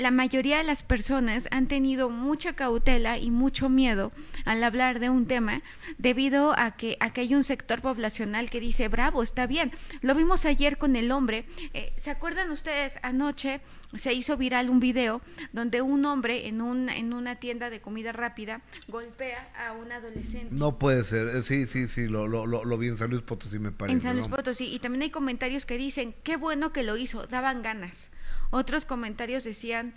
la 0.00 0.10
mayoría 0.10 0.58
de 0.58 0.64
las 0.64 0.82
personas 0.82 1.48
han 1.50 1.68
tenido 1.68 2.10
mucha 2.10 2.54
cautela 2.54 3.18
y 3.18 3.30
mucho 3.30 3.68
miedo 3.68 4.12
al 4.44 4.64
hablar 4.64 5.00
de 5.00 5.10
un 5.10 5.26
tema 5.26 5.62
debido 5.98 6.58
a 6.58 6.76
que, 6.76 6.96
a 7.00 7.12
que 7.12 7.20
hay 7.22 7.34
un 7.34 7.44
sector 7.44 7.80
poblacional 7.82 8.48
que 8.50 8.60
dice, 8.60 8.88
bravo, 8.88 9.22
está 9.22 9.46
bien. 9.46 9.72
Lo 10.00 10.14
vimos 10.14 10.44
ayer 10.44 10.78
con 10.78 10.96
el 10.96 11.12
hombre. 11.12 11.44
Eh, 11.74 11.92
¿Se 11.98 12.10
acuerdan 12.10 12.50
ustedes? 12.50 12.98
Anoche 13.02 13.60
se 13.96 14.12
hizo 14.12 14.36
viral 14.36 14.70
un 14.70 14.80
video 14.80 15.20
donde 15.52 15.82
un 15.82 16.04
hombre 16.04 16.46
en, 16.46 16.62
un, 16.62 16.88
en 16.88 17.12
una 17.12 17.36
tienda 17.36 17.70
de 17.70 17.80
comida 17.80 18.12
rápida 18.12 18.60
golpea 18.88 19.50
a 19.66 19.72
un 19.72 19.90
adolescente. 19.92 20.48
No 20.50 20.78
puede 20.78 21.04
ser. 21.04 21.28
Eh, 21.28 21.42
Sí, 21.50 21.66
sí, 21.66 21.88
sí, 21.88 22.06
lo, 22.06 22.28
lo, 22.28 22.46
lo, 22.46 22.64
lo 22.64 22.78
vi 22.78 22.86
en 22.86 22.96
San 22.96 23.10
Luis 23.10 23.22
Potosí, 23.22 23.58
me 23.58 23.72
parece. 23.72 23.96
En 23.96 24.02
San 24.02 24.14
Luis 24.14 24.28
¿no? 24.28 24.36
Potosí. 24.36 24.66
Y 24.72 24.78
también 24.78 25.02
hay 25.02 25.10
comentarios 25.10 25.66
que 25.66 25.76
dicen, 25.78 26.14
qué 26.22 26.36
bueno 26.36 26.72
que 26.72 26.84
lo 26.84 26.96
hizo, 26.96 27.26
daban 27.26 27.62
ganas. 27.62 28.08
Otros 28.50 28.84
comentarios 28.84 29.44
decían, 29.44 29.94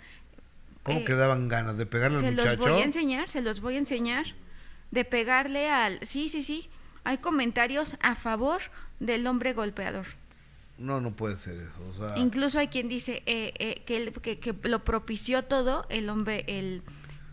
¿Cómo 0.82 1.00
eh, 1.00 1.04
que 1.04 1.14
daban 1.14 1.48
ganas 1.48 1.76
de 1.78 1.86
pegarle 1.86 2.20
se 2.20 2.28
al 2.28 2.36
los 2.36 2.44
muchacho? 2.46 2.72
voy 2.72 2.80
a 2.82 2.84
enseñar, 2.84 3.28
se 3.28 3.40
los 3.42 3.60
voy 3.60 3.74
a 3.76 3.78
enseñar, 3.78 4.26
de 4.90 5.04
pegarle 5.04 5.70
al... 5.70 5.98
Sí, 6.06 6.28
sí, 6.28 6.42
sí. 6.42 6.68
Hay 7.04 7.18
comentarios 7.18 7.96
a 8.00 8.14
favor 8.14 8.60
del 9.00 9.26
hombre 9.26 9.52
golpeador. 9.52 10.06
No, 10.78 11.00
no 11.00 11.12
puede 11.12 11.36
ser 11.36 11.56
eso. 11.56 11.82
O 11.88 11.92
sea, 11.92 12.16
Incluso 12.18 12.58
hay 12.58 12.68
quien 12.68 12.88
dice 12.88 13.22
eh, 13.26 13.52
eh, 13.58 13.82
que, 13.86 13.96
el- 13.96 14.12
que, 14.12 14.38
que 14.38 14.54
lo 14.68 14.84
propició 14.84 15.44
todo 15.44 15.86
el 15.88 16.08
hombre, 16.08 16.44
el... 16.48 16.82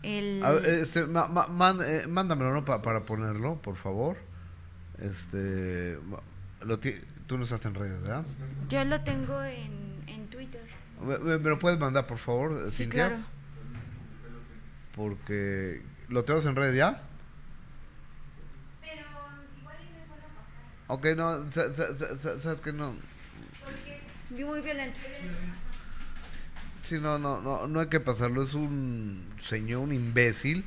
el 0.02 0.42
ver, 0.42 0.64
este, 0.66 1.06
ma- 1.06 1.28
ma- 1.28 1.46
man- 1.48 1.80
eh, 1.84 2.06
mándamelo, 2.06 2.52
¿no? 2.52 2.64
Pa- 2.64 2.82
para 2.82 3.02
ponerlo, 3.02 3.56
por 3.62 3.76
favor. 3.76 4.16
Este, 4.98 5.98
lo 6.62 6.78
tú 7.26 7.38
no 7.38 7.44
estás 7.44 7.64
en 7.66 7.74
redes, 7.74 8.00
¿verdad? 8.02 8.24
Yo 8.68 8.84
lo 8.84 9.00
tengo 9.02 9.42
en. 9.42 9.81
¿Me, 11.02 11.38
lo 11.38 11.58
puedes 11.58 11.78
mandar, 11.78 12.06
por 12.06 12.18
favor, 12.18 12.70
Sí, 12.70 12.84
Cintia? 12.84 13.08
claro. 13.08 13.22
Porque 14.94 15.82
lo 16.08 16.24
tenemos 16.24 16.46
en 16.46 16.56
red 16.56 16.74
ya. 16.74 17.02
Ok, 20.88 21.06
no, 21.16 21.50
sa- 21.50 21.72
sa- 21.72 21.94
sa- 21.96 22.18
sa- 22.18 22.38
sabes 22.40 22.60
que 22.60 22.72
no. 22.72 22.94
Muy 24.30 24.60
violento. 24.60 24.98
Sí, 26.82 26.96
no, 26.98 27.18
no, 27.18 27.40
no, 27.40 27.66
no 27.66 27.80
hay 27.80 27.86
que 27.86 28.00
pasarlo. 28.00 28.42
Es 28.42 28.54
un 28.54 29.24
señor, 29.42 29.80
un 29.80 29.92
imbécil, 29.92 30.64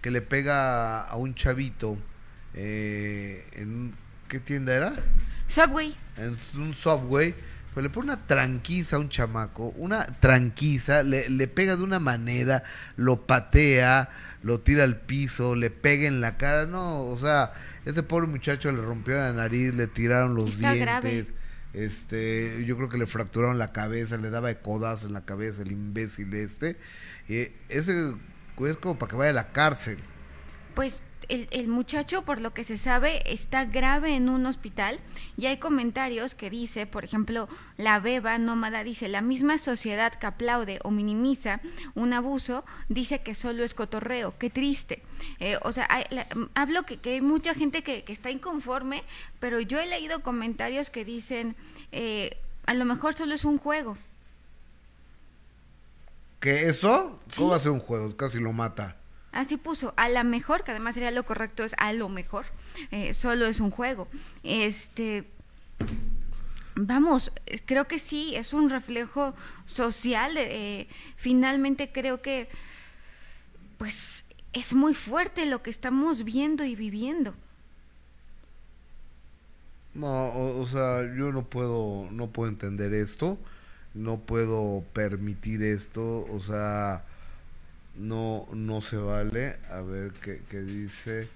que 0.00 0.10
le 0.10 0.22
pega 0.22 1.02
a 1.02 1.16
un 1.16 1.34
chavito 1.34 1.98
eh, 2.54 3.46
en 3.52 3.68
un- 3.68 3.94
¿qué 4.28 4.38
tienda 4.40 4.72
era? 4.74 4.92
Subway. 5.48 5.94
En 6.16 6.38
un 6.54 6.72
subway. 6.72 7.34
Le 7.82 7.90
pone 7.90 8.12
una 8.12 8.16
tranquiza 8.26 8.96
a 8.96 8.98
un 9.00 9.08
chamaco, 9.08 9.74
una 9.76 10.04
tranquiza, 10.06 11.02
le, 11.02 11.28
le 11.28 11.48
pega 11.48 11.76
de 11.76 11.82
una 11.82 11.98
manera, 11.98 12.62
lo 12.96 13.26
patea, 13.26 14.10
lo 14.42 14.60
tira 14.60 14.84
al 14.84 15.00
piso, 15.00 15.54
le 15.56 15.70
pega 15.70 16.06
en 16.06 16.20
la 16.20 16.36
cara. 16.36 16.66
No, 16.66 17.04
o 17.04 17.16
sea, 17.16 17.52
ese 17.84 18.02
pobre 18.02 18.26
muchacho 18.28 18.70
le 18.70 18.80
rompió 18.80 19.14
la 19.16 19.32
nariz, 19.32 19.74
le 19.74 19.86
tiraron 19.86 20.34
los 20.34 20.50
Está 20.50 20.72
dientes. 20.72 20.80
grave. 20.80 21.26
Este, 21.72 22.64
yo 22.64 22.76
creo 22.76 22.88
que 22.88 22.98
le 22.98 23.06
fracturaron 23.06 23.58
la 23.58 23.72
cabeza, 23.72 24.16
le 24.16 24.30
daba 24.30 24.48
de 24.48 24.58
codazo 24.60 25.08
en 25.08 25.12
la 25.12 25.24
cabeza 25.24 25.62
el 25.62 25.72
imbécil 25.72 26.32
este. 26.34 26.76
Eh, 27.28 27.52
ese 27.68 28.14
es 28.60 28.76
como 28.76 28.96
para 28.96 29.10
que 29.10 29.16
vaya 29.16 29.30
a 29.30 29.34
la 29.34 29.52
cárcel. 29.52 29.98
Pues 30.76 31.02
el, 31.28 31.48
el 31.50 31.68
muchacho, 31.68 32.22
por 32.22 32.40
lo 32.40 32.52
que 32.54 32.64
se 32.64 32.78
sabe, 32.78 33.22
está 33.32 33.64
grave 33.64 34.14
en 34.16 34.28
un 34.28 34.46
hospital 34.46 35.00
y 35.36 35.46
hay 35.46 35.58
comentarios 35.58 36.34
que 36.34 36.50
dice, 36.50 36.86
por 36.86 37.04
ejemplo, 37.04 37.48
la 37.76 38.00
beba 38.00 38.38
nómada 38.38 38.84
dice, 38.84 39.08
la 39.08 39.20
misma 39.20 39.58
sociedad 39.58 40.14
que 40.14 40.26
aplaude 40.26 40.78
o 40.84 40.90
minimiza 40.90 41.60
un 41.94 42.12
abuso 42.12 42.64
dice 42.88 43.22
que 43.22 43.34
solo 43.34 43.64
es 43.64 43.74
cotorreo, 43.74 44.34
qué 44.38 44.50
triste. 44.50 45.02
Eh, 45.40 45.58
o 45.62 45.72
sea, 45.72 45.86
hay- 45.90 46.04
la- 46.10 46.26
mm, 46.34 46.48
hablo 46.54 46.84
que, 46.84 46.98
que 46.98 47.14
hay 47.14 47.20
mucha 47.20 47.54
gente 47.54 47.82
que, 47.82 48.04
que 48.04 48.12
está 48.12 48.30
inconforme, 48.30 49.04
pero 49.40 49.60
yo 49.60 49.80
he 49.80 49.86
leído 49.86 50.22
comentarios 50.22 50.90
que 50.90 51.04
dicen, 51.04 51.56
eh, 51.92 52.36
a 52.66 52.74
lo 52.74 52.84
mejor 52.84 53.14
solo 53.14 53.34
es 53.34 53.44
un 53.44 53.58
juego. 53.58 53.96
¿Que 56.40 56.68
eso? 56.68 57.18
¿Cómo 57.36 57.56
Sí. 57.56 57.62
ser 57.62 57.70
un 57.72 57.80
juego? 57.80 58.16
Casi 58.16 58.38
lo 58.38 58.52
mata. 58.52 58.96
Así 59.34 59.56
puso, 59.56 59.92
a 59.96 60.08
la 60.08 60.22
mejor, 60.22 60.62
que 60.62 60.70
además 60.70 60.94
sería 60.94 61.10
lo 61.10 61.24
correcto, 61.24 61.64
es 61.64 61.74
a 61.78 61.92
lo 61.92 62.08
mejor, 62.08 62.46
eh, 62.92 63.14
solo 63.14 63.46
es 63.46 63.58
un 63.58 63.72
juego. 63.72 64.06
Este, 64.44 65.24
vamos, 66.76 67.32
creo 67.66 67.88
que 67.88 67.98
sí, 67.98 68.36
es 68.36 68.52
un 68.52 68.70
reflejo 68.70 69.34
social. 69.66 70.36
eh, 70.36 70.86
finalmente 71.16 71.90
creo 71.90 72.22
que, 72.22 72.48
pues, 73.76 74.24
es 74.52 74.72
muy 74.72 74.94
fuerte 74.94 75.46
lo 75.46 75.62
que 75.62 75.70
estamos 75.70 76.22
viendo 76.22 76.64
y 76.64 76.76
viviendo. 76.76 77.34
No, 79.94 80.28
o, 80.28 80.60
o 80.60 80.66
sea, 80.66 81.02
yo 81.02 81.32
no 81.32 81.42
puedo, 81.44 82.08
no 82.12 82.28
puedo 82.30 82.48
entender 82.50 82.94
esto, 82.94 83.36
no 83.94 84.20
puedo 84.20 84.84
permitir 84.92 85.62
esto, 85.62 86.24
o 86.30 86.40
sea, 86.40 87.04
no, 87.96 88.46
no 88.52 88.80
se 88.80 88.96
vale. 88.96 89.58
A 89.70 89.80
ver 89.80 90.12
qué, 90.12 90.42
qué 90.48 90.60
dice. 90.60 91.28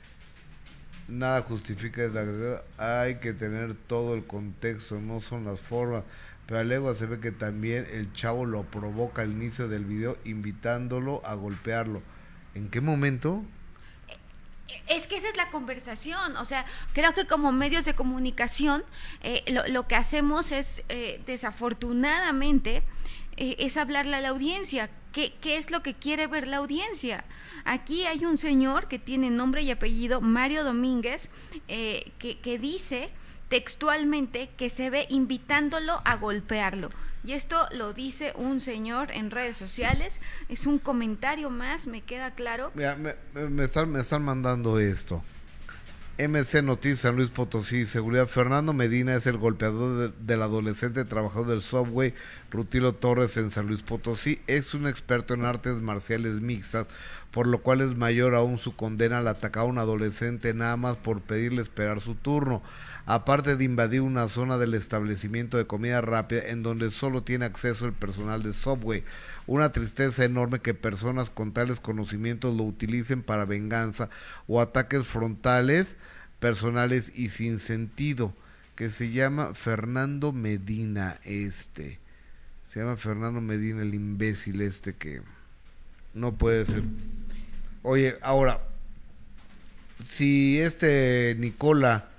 Nada 1.09 1.43
justifica 1.43 2.03
la 2.09 2.21
agresión. 2.21 2.61
Hay 2.77 3.17
que 3.17 3.33
tener 3.33 3.75
todo 3.75 4.15
el 4.15 4.27
contexto, 4.27 5.01
no 5.01 5.21
son 5.21 5.45
las 5.45 5.61
formas. 5.61 6.05
Pero 6.47 6.65
luego 6.65 6.95
se 6.95 7.07
ve 7.07 7.21
que 7.21 7.31
también 7.31 7.87
el 7.93 8.13
chavo 8.13 8.47
lo 8.47 8.65
provoca 8.65 9.23
al 9.23 9.33
inicio 9.33 9.69
del 9.69 9.85
video 9.85 10.17
invitándolo 10.25 11.21
a 11.25 11.35
golpearlo. 11.35 12.03
¿En 12.55 12.71
qué 12.71 12.81
momento? 12.81 13.45
Es 14.87 15.07
que 15.07 15.17
esa 15.17 15.29
es 15.29 15.37
la 15.37 15.51
conversación, 15.51 16.37
o 16.37 16.45
sea, 16.45 16.67
creo 16.93 17.15
que 17.15 17.27
como 17.27 17.53
medios 17.53 17.87
de 17.87 17.95
comunicación 17.95 18.85
eh, 19.23 19.43
lo, 19.51 19.67
lo 19.67 19.87
que 19.87 19.97
hacemos 19.97 20.53
es, 20.53 20.83
eh, 20.91 21.23
desafortunadamente, 21.27 22.83
eh, 23.39 23.57
es 23.61 23.77
hablarle 23.77 24.17
a 24.17 24.21
la 24.21 24.31
audiencia. 24.31 24.91
¿Qué, 25.19 25.33
¿Qué 25.41 25.57
es 25.57 25.73
lo 25.73 25.83
que 25.83 25.95
quiere 25.95 26.29
ver 26.29 26.47
la 26.47 26.59
audiencia? 26.59 27.25
Aquí 27.65 28.07
hay 28.07 28.25
un 28.25 28.39
señor 28.39 28.87
que 28.87 29.01
tiene 29.01 29.31
nombre 29.31 29.63
y 29.63 29.73
apellido, 29.73 30.21
Mario 30.21 30.63
Domínguez, 30.63 31.29
eh, 31.67 32.13
que, 32.21 32.59
dice 32.61 33.11
textualmente 33.49 34.49
que 34.57 34.71
se 34.71 34.91
ve 34.91 35.09
invitándolo 35.11 36.03
a 36.05 36.15
golpearlo. 36.19 36.91
Y 37.25 37.33
esto 37.33 37.67
lo 37.73 37.95
dice 37.95 38.33
un 38.37 38.61
señor 38.61 39.11
en 39.11 39.33
redes 39.33 39.57
sociales, 39.57 40.21
es 40.49 40.67
un 40.67 40.79
comentario 40.79 41.51
más, 41.51 41.89
me 41.89 42.03
queda 42.03 42.37
claro. 42.37 42.71
Mira, 42.77 42.95
me- 42.95 43.17
me 43.35 43.65
están, 43.65 43.91
me 43.91 43.99
están 43.99 44.23
mandando 44.23 44.79
esto. 44.79 45.25
MC 46.19 46.63
Noticias 46.65 46.99
San 47.01 47.15
Luis 47.15 47.31
Potosí, 47.31 47.87
Seguridad. 47.87 48.27
Fernando 48.27 48.73
Medina 48.73 49.15
es 49.15 49.27
el 49.29 49.37
golpeador 49.39 49.97
de- 50.13 50.25
del 50.27 50.43
adolescente 50.43 51.05
trabajador 51.05 51.47
del 51.47 51.63
subway 51.63 52.13
Rutilo 52.51 52.93
Torres 52.95 53.37
en 53.37 53.53
San 53.53 53.69
Luis 53.69 53.83
Potosí. 53.83 54.41
Es 54.49 54.75
un 54.75 54.89
experto 54.89 55.35
en 55.35 55.45
artes 55.45 55.75
marciales 55.75 56.41
mixtas, 56.41 56.89
por 57.31 57.47
lo 57.47 57.63
cual 57.63 57.83
es 57.83 57.97
mayor 57.97 58.35
aún 58.35 58.59
su 58.59 58.75
condena 58.75 59.19
al 59.19 59.29
atacar 59.29 59.63
a 59.63 59.67
un 59.67 59.79
adolescente 59.79 60.53
nada 60.55 60.77
más 60.77 60.97
por 60.97 61.21
pedirle 61.21 61.63
esperar 61.63 62.01
su 62.01 62.17
turno. 62.17 62.63
Aparte 63.11 63.57
de 63.57 63.65
invadir 63.65 64.03
una 64.03 64.29
zona 64.29 64.59
del 64.59 64.75
establecimiento 64.75 65.57
de 65.57 65.67
comida 65.67 66.03
rápida 66.03 66.43
en 66.49 66.63
donde 66.63 66.91
solo 66.91 67.23
tiene 67.23 67.47
acceso 67.47 67.87
el 67.87 67.95
personal 67.95 68.43
de 68.43 68.53
Subway. 68.53 69.03
Una 69.47 69.73
tristeza 69.73 70.27
enorme 70.27 70.59
que 70.61 70.75
personas 70.75 71.31
con 71.31 71.55
tales 71.55 71.81
conocimientos 71.81 72.55
lo 72.55 72.65
utilicen 72.65 73.23
para 73.23 73.47
venganza 73.47 74.11
o 74.47 74.61
ataques 74.61 75.07
frontales, 75.07 75.97
personales 76.39 77.11
y 77.15 77.31
sin 77.31 77.61
sentido. 77.61 78.35
Que 78.75 78.91
se 78.91 79.11
llama 79.11 79.55
Fernando 79.55 80.35
Medina 80.35 81.19
este. 81.25 81.99
Se 82.67 82.81
llama 82.81 82.99
Fernando 82.99 83.41
Medina 83.41 83.81
el 83.81 83.95
imbécil 83.95 84.61
este 84.61 84.93
que 84.93 85.23
no 86.13 86.35
puede 86.35 86.67
ser. 86.67 86.83
Oye, 87.83 88.19
ahora, 88.21 88.61
si 90.05 90.59
este 90.59 91.35
Nicola 91.39 92.11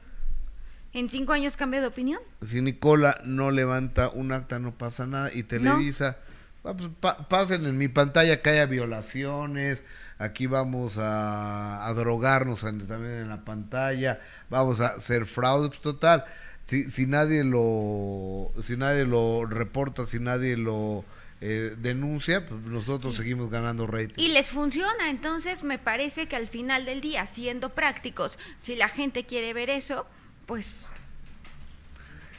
¿En 1.00 1.10
cinco 1.10 1.34
años 1.34 1.56
cambia 1.58 1.80
de 1.82 1.88
opinión? 1.88 2.20
si 2.46 2.62
Nicola 2.62 3.22
no 3.24 3.52
levanta 3.52 4.10
un 4.10 4.32
acta 4.34 4.60
no 4.60 4.78
pasa 4.78 5.06
nada. 5.08 5.32
Y 5.34 5.44
Televisa 5.44 6.18
ah, 6.64 6.74
pues, 6.76 6.90
pa- 7.00 7.28
pasen 7.30 7.66
en 7.66 7.78
mi 7.78 7.88
pantalla 7.88 8.42
que 8.42 8.50
haya 8.50 8.66
violaciones. 8.66 9.82
Aquí 10.18 10.48
vamos 10.48 10.98
a, 10.98 11.86
a 11.88 11.94
drogarnos 11.94 12.64
en- 12.64 12.86
también 12.88 13.14
en 13.14 13.30
la 13.30 13.46
pantalla. 13.46 14.20
Vamos 14.50 14.82
a 14.82 14.88
hacer 14.88 15.26
fraude 15.26 15.70
pues, 15.70 15.80
total 15.82 16.26
si, 16.66 16.92
si 16.92 17.08
nadie 17.08 17.44
lo 17.46 18.52
si 18.62 18.78
nadie 18.78 19.06
lo 19.06 19.46
reporta 19.46 20.06
si 20.06 20.20
nadie 20.20 20.56
lo 20.58 21.04
eh, 21.42 21.74
denuncia, 21.78 22.46
pues 22.46 22.62
nosotros 22.64 23.16
seguimos 23.16 23.50
ganando 23.50 23.88
rating. 23.88 24.14
Y 24.18 24.28
les 24.28 24.50
funciona, 24.50 25.10
entonces 25.10 25.64
me 25.64 25.80
parece 25.80 26.28
que 26.28 26.36
al 26.36 26.50
final 26.50 26.84
del 26.84 27.00
día, 27.00 27.26
siendo 27.28 27.70
prácticos, 27.74 28.38
si 28.60 28.76
la 28.76 28.90
gente 28.90 29.26
quiere 29.26 29.54
ver 29.54 29.70
eso, 29.70 30.06
pues, 30.50 30.78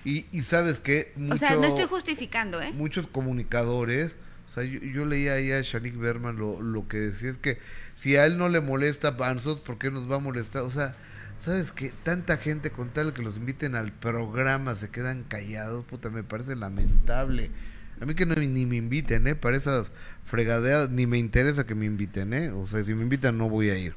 Y, 0.04 0.26
y 0.32 0.42
sabes 0.42 0.80
que 0.80 1.14
o 1.30 1.36
sea, 1.36 1.54
no 1.54 1.64
estoy 1.64 1.86
justificando, 1.86 2.60
¿eh? 2.60 2.72
muchos 2.72 3.06
comunicadores, 3.06 4.16
o 4.48 4.52
sea, 4.52 4.64
yo, 4.64 4.80
yo 4.80 5.04
leía 5.04 5.34
ahí 5.34 5.52
a 5.52 5.62
Shanik 5.62 5.96
Berman 5.96 6.36
lo, 6.36 6.60
lo 6.60 6.88
que 6.88 6.96
decía 6.98 7.30
es 7.30 7.38
que 7.38 7.58
si 7.94 8.16
a 8.16 8.26
él 8.26 8.36
no 8.36 8.48
le 8.48 8.60
molesta, 8.60 9.14
a 9.16 9.34
nosotros, 9.34 9.64
¿por 9.64 9.78
qué 9.78 9.92
nos 9.92 10.10
va 10.10 10.16
a 10.16 10.18
molestar? 10.18 10.62
O 10.62 10.70
sea, 10.72 10.96
¿sabes 11.38 11.70
que 11.70 11.92
Tanta 12.02 12.36
gente 12.36 12.72
con 12.72 12.88
tal 12.88 13.12
que 13.12 13.22
los 13.22 13.36
inviten 13.36 13.76
al 13.76 13.92
programa 13.92 14.74
se 14.74 14.88
quedan 14.88 15.22
callados, 15.22 15.84
puta, 15.84 16.10
me 16.10 16.24
parece 16.24 16.56
lamentable. 16.56 17.52
A 18.00 18.06
mí 18.06 18.16
que 18.16 18.26
no, 18.26 18.34
ni 18.34 18.66
me 18.66 18.74
inviten, 18.74 19.28
¿eh? 19.28 19.36
Para 19.36 19.56
esas 19.56 19.92
fregaderas, 20.24 20.90
ni 20.90 21.06
me 21.06 21.18
interesa 21.18 21.64
que 21.64 21.76
me 21.76 21.86
inviten, 21.86 22.32
¿eh? 22.32 22.50
O 22.50 22.66
sea, 22.66 22.82
si 22.82 22.92
me 22.92 23.02
invitan 23.02 23.38
no 23.38 23.48
voy 23.48 23.70
a 23.70 23.78
ir. 23.78 23.94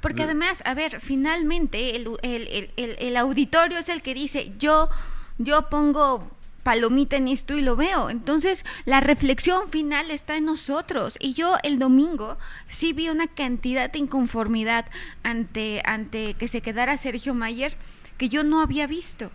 Porque 0.00 0.22
además, 0.24 0.62
a 0.64 0.74
ver, 0.74 1.00
finalmente 1.00 1.96
el, 1.96 2.08
el, 2.22 2.46
el, 2.48 2.70
el- 2.76 2.96
el 2.98 3.16
auditorio 3.16 3.78
es 3.78 3.88
el 3.88 4.02
que 4.02 4.14
dice, 4.14 4.52
yo, 4.58 4.88
yo 5.38 5.68
pongo 5.68 6.30
palomita 6.62 7.16
en 7.16 7.28
esto 7.28 7.56
y 7.56 7.62
lo 7.62 7.76
veo. 7.76 8.10
Entonces, 8.10 8.64
la 8.84 9.00
reflexión 9.00 9.68
final 9.70 10.10
está 10.10 10.36
en 10.36 10.44
nosotros. 10.44 11.16
Y 11.18 11.32
yo 11.32 11.56
el 11.62 11.78
domingo 11.78 12.36
sí 12.68 12.92
vi 12.92 13.08
una 13.08 13.26
cantidad 13.26 13.90
de 13.90 13.98
inconformidad 14.00 14.84
ante, 15.22 15.80
ante 15.84 16.34
que 16.34 16.46
se 16.48 16.60
quedara 16.60 16.96
Sergio 16.98 17.32
Mayer 17.34 17.74
que 18.18 18.28
yo 18.28 18.44
no 18.44 18.60
había 18.60 18.86
visto. 18.86 19.30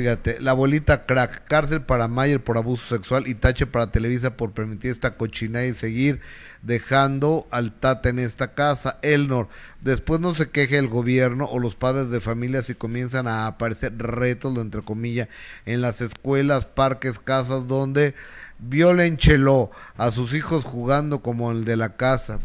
Fíjate, 0.00 0.40
la 0.40 0.52
abuelita 0.52 1.04
crack, 1.04 1.44
cárcel 1.46 1.82
para 1.82 2.08
Mayer 2.08 2.42
por 2.42 2.56
abuso 2.56 2.96
sexual 2.96 3.28
y 3.28 3.34
tache 3.34 3.66
para 3.66 3.92
Televisa 3.92 4.34
por 4.34 4.52
permitir 4.52 4.92
esta 4.92 5.18
cochinada 5.18 5.66
y 5.66 5.74
seguir 5.74 6.22
dejando 6.62 7.46
al 7.50 7.72
Tata 7.72 8.08
en 8.08 8.18
esta 8.18 8.54
casa. 8.54 8.98
Elnor, 9.02 9.48
después 9.82 10.18
no 10.18 10.34
se 10.34 10.48
queje 10.48 10.78
el 10.78 10.88
gobierno 10.88 11.44
o 11.44 11.58
los 11.58 11.74
padres 11.74 12.08
de 12.08 12.22
familia 12.22 12.62
si 12.62 12.74
comienzan 12.74 13.28
a 13.28 13.46
aparecer 13.46 13.92
retos, 13.98 14.56
entre 14.56 14.80
comillas, 14.80 15.28
en 15.66 15.82
las 15.82 16.00
escuelas, 16.00 16.64
parques, 16.64 17.18
casas 17.18 17.66
donde 17.68 18.14
violen 18.58 19.18
chelo 19.18 19.70
a 19.98 20.10
sus 20.12 20.32
hijos 20.32 20.64
jugando 20.64 21.20
como 21.20 21.52
el 21.52 21.66
de 21.66 21.76
la 21.76 21.96
casa. 21.98 22.40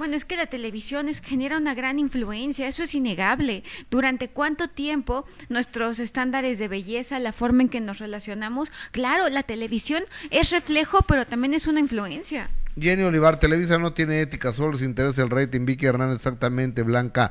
Bueno, 0.00 0.16
es 0.16 0.24
que 0.24 0.38
la 0.38 0.46
televisión 0.46 1.08
genera 1.22 1.58
una 1.58 1.74
gran 1.74 1.98
influencia, 1.98 2.66
eso 2.66 2.82
es 2.82 2.94
innegable. 2.94 3.64
¿Durante 3.90 4.30
cuánto 4.30 4.66
tiempo 4.66 5.26
nuestros 5.50 5.98
estándares 5.98 6.58
de 6.58 6.68
belleza, 6.68 7.18
la 7.18 7.34
forma 7.34 7.60
en 7.60 7.68
que 7.68 7.82
nos 7.82 7.98
relacionamos? 7.98 8.72
Claro, 8.92 9.28
la 9.28 9.42
televisión 9.42 10.02
es 10.30 10.52
reflejo, 10.52 11.02
pero 11.06 11.26
también 11.26 11.52
es 11.52 11.66
una 11.66 11.80
influencia. 11.80 12.48
Jenny 12.80 13.02
Olivar, 13.02 13.38
Televisa 13.38 13.76
no 13.76 13.92
tiene 13.92 14.22
ética, 14.22 14.54
solo 14.54 14.72
les 14.72 14.80
interesa 14.80 15.20
el 15.20 15.28
rating. 15.28 15.66
Vicky 15.66 15.84
Hernán, 15.84 16.12
exactamente, 16.12 16.80
Blanca. 16.80 17.30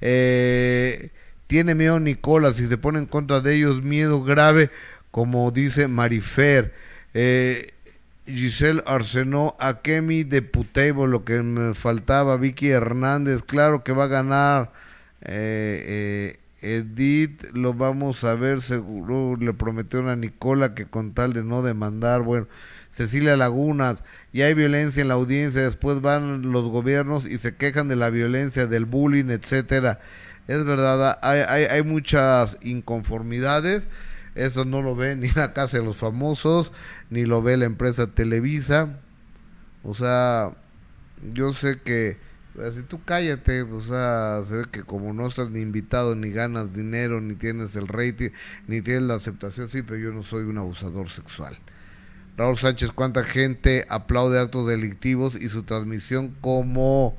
Eh, 0.00 1.10
tiene 1.46 1.76
miedo 1.76 2.00
Nicola, 2.00 2.52
si 2.52 2.66
se 2.66 2.76
pone 2.76 2.98
en 2.98 3.06
contra 3.06 3.38
de 3.38 3.54
ellos, 3.54 3.84
miedo 3.84 4.24
grave, 4.24 4.72
como 5.12 5.48
dice 5.52 5.86
Marifer. 5.86 6.74
Eh, 7.14 7.72
Giselle 8.30 8.82
Arsenó, 8.86 9.56
Akemi 9.58 10.24
de 10.24 10.42
Putable, 10.42 11.08
lo 11.08 11.24
que 11.24 11.42
me 11.42 11.74
faltaba, 11.74 12.36
Vicky 12.36 12.70
Hernández, 12.70 13.42
claro 13.42 13.84
que 13.84 13.92
va 13.92 14.04
a 14.04 14.08
ganar. 14.08 14.72
Eh, 15.22 16.36
eh, 16.36 16.40
Edith, 16.62 17.44
lo 17.54 17.72
vamos 17.72 18.22
a 18.24 18.34
ver, 18.34 18.60
seguro 18.60 19.36
le 19.36 19.54
prometieron 19.54 20.08
a 20.08 20.16
Nicola 20.16 20.74
que 20.74 20.86
con 20.86 21.14
tal 21.14 21.32
de 21.32 21.42
no 21.42 21.62
demandar, 21.62 22.22
bueno, 22.22 22.48
Cecilia 22.90 23.36
Lagunas, 23.36 24.04
y 24.32 24.42
hay 24.42 24.52
violencia 24.54 25.00
en 25.00 25.08
la 25.08 25.14
audiencia, 25.14 25.62
después 25.62 26.00
van 26.00 26.52
los 26.52 26.68
gobiernos 26.68 27.26
y 27.26 27.38
se 27.38 27.54
quejan 27.54 27.88
de 27.88 27.96
la 27.96 28.10
violencia, 28.10 28.66
del 28.66 28.84
bullying, 28.84 29.30
etcétera. 29.30 30.00
Es 30.48 30.64
verdad, 30.64 31.18
hay, 31.22 31.40
hay, 31.48 31.64
hay 31.64 31.82
muchas 31.82 32.58
inconformidades, 32.60 33.88
eso 34.34 34.64
no 34.64 34.82
lo 34.82 34.94
ve 34.94 35.16
ni 35.16 35.28
la 35.30 35.52
Casa 35.52 35.78
de 35.78 35.84
los 35.84 35.96
Famosos, 35.96 36.72
ni 37.10 37.24
lo 37.24 37.42
ve 37.42 37.56
la 37.56 37.66
empresa 37.66 38.08
Televisa. 38.08 38.98
O 39.82 39.94
sea, 39.94 40.52
yo 41.32 41.52
sé 41.54 41.80
que, 41.82 42.18
si 42.72 42.82
tú 42.82 43.00
cállate, 43.04 43.62
o 43.62 43.80
sea, 43.80 44.42
se 44.46 44.56
ve 44.56 44.64
que 44.70 44.82
como 44.82 45.12
no 45.12 45.26
estás 45.26 45.50
ni 45.50 45.60
invitado, 45.60 46.16
ni 46.16 46.30
ganas 46.30 46.74
dinero, 46.74 47.20
ni 47.20 47.34
tienes 47.34 47.76
el 47.76 47.88
rating, 47.88 48.30
ni 48.66 48.82
tienes 48.82 49.04
la 49.04 49.14
aceptación, 49.14 49.68
sí, 49.68 49.82
pero 49.82 49.98
yo 49.98 50.12
no 50.12 50.22
soy 50.22 50.44
un 50.44 50.58
abusador 50.58 51.08
sexual. 51.08 51.58
Raúl 52.36 52.56
Sánchez, 52.56 52.92
¿cuánta 52.92 53.22
gente 53.22 53.84
aplaude 53.90 54.40
actos 54.40 54.66
delictivos 54.66 55.34
y 55.34 55.50
su 55.50 55.62
transmisión 55.64 56.34
como 56.40 57.14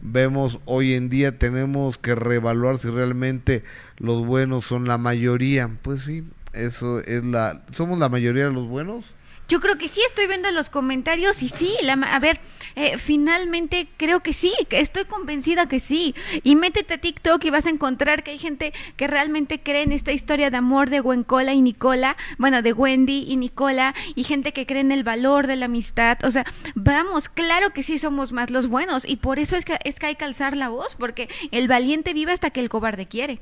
vemos 0.00 0.60
hoy 0.64 0.94
en 0.94 1.08
día? 1.08 1.38
Tenemos 1.38 1.98
que 1.98 2.14
reevaluar 2.14 2.78
si 2.78 2.88
realmente 2.88 3.64
los 3.98 4.24
buenos 4.24 4.64
son 4.64 4.86
la 4.86 4.96
mayoría. 4.96 5.68
Pues 5.82 6.02
sí, 6.02 6.24
eso 6.52 7.00
es 7.00 7.24
la... 7.24 7.62
¿Somos 7.72 7.98
la 7.98 8.08
mayoría 8.08 8.44
de 8.44 8.52
los 8.52 8.66
buenos? 8.68 9.04
Yo 9.50 9.58
creo 9.58 9.78
que 9.78 9.88
sí, 9.88 10.00
estoy 10.06 10.28
viendo 10.28 10.48
los 10.52 10.70
comentarios 10.70 11.42
y 11.42 11.48
sí, 11.48 11.74
la, 11.82 11.94
a 11.94 12.20
ver, 12.20 12.40
eh, 12.76 12.98
finalmente 12.98 13.88
creo 13.96 14.20
que 14.20 14.32
sí, 14.32 14.54
que 14.68 14.78
estoy 14.78 15.06
convencida 15.06 15.66
que 15.66 15.80
sí. 15.80 16.14
Y 16.44 16.54
métete 16.54 16.94
a 16.94 16.98
TikTok 16.98 17.44
y 17.44 17.50
vas 17.50 17.66
a 17.66 17.70
encontrar 17.70 18.22
que 18.22 18.30
hay 18.30 18.38
gente 18.38 18.72
que 18.96 19.08
realmente 19.08 19.60
cree 19.60 19.82
en 19.82 19.90
esta 19.90 20.12
historia 20.12 20.50
de 20.50 20.56
amor 20.56 20.88
de 20.88 21.00
Gwencola 21.00 21.52
y 21.52 21.62
Nicola, 21.62 22.16
bueno, 22.38 22.62
de 22.62 22.72
Wendy 22.72 23.24
y 23.26 23.34
Nicola, 23.34 23.92
y 24.14 24.22
gente 24.22 24.52
que 24.52 24.66
cree 24.66 24.82
en 24.82 24.92
el 24.92 25.02
valor 25.02 25.48
de 25.48 25.56
la 25.56 25.64
amistad. 25.64 26.18
O 26.22 26.30
sea, 26.30 26.46
vamos, 26.76 27.28
claro 27.28 27.70
que 27.70 27.82
sí 27.82 27.98
somos 27.98 28.30
más 28.30 28.50
los 28.50 28.68
buenos 28.68 29.04
y 29.04 29.16
por 29.16 29.40
eso 29.40 29.56
es 29.56 29.64
que, 29.64 29.80
es 29.82 29.98
que 29.98 30.06
hay 30.06 30.14
que 30.14 30.26
alzar 30.26 30.56
la 30.56 30.68
voz, 30.68 30.94
porque 30.94 31.28
el 31.50 31.66
valiente 31.66 32.14
vive 32.14 32.30
hasta 32.30 32.50
que 32.50 32.60
el 32.60 32.68
cobarde 32.68 33.06
quiere. 33.06 33.40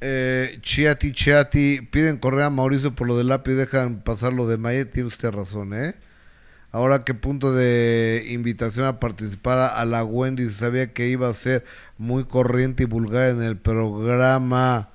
Eh, 0.00 0.58
Chiati, 0.62 1.12
Chiati, 1.12 1.82
piden 1.90 2.16
correr 2.18 2.42
a 2.44 2.50
Mauricio 2.50 2.94
por 2.94 3.06
lo 3.06 3.18
del 3.18 3.28
lápiz 3.28 3.54
dejan 3.54 4.00
pasar 4.00 4.32
lo 4.32 4.46
de 4.46 4.56
Mayer, 4.56 4.90
tiene 4.90 5.08
usted 5.08 5.30
razón, 5.30 5.74
¿eh? 5.74 5.94
Ahora 6.72 7.04
qué 7.04 7.14
punto 7.14 7.52
de 7.52 8.26
invitación 8.30 8.86
a 8.86 9.00
participar 9.00 9.58
a, 9.58 9.84
la 9.84 10.04
Wendy, 10.04 10.48
sabía 10.50 10.92
que 10.92 11.08
iba 11.08 11.28
a 11.28 11.34
ser 11.34 11.64
muy 11.98 12.24
corriente 12.24 12.84
y 12.84 12.86
vulgar 12.86 13.30
en 13.30 13.42
el 13.42 13.56
programa. 13.58 14.90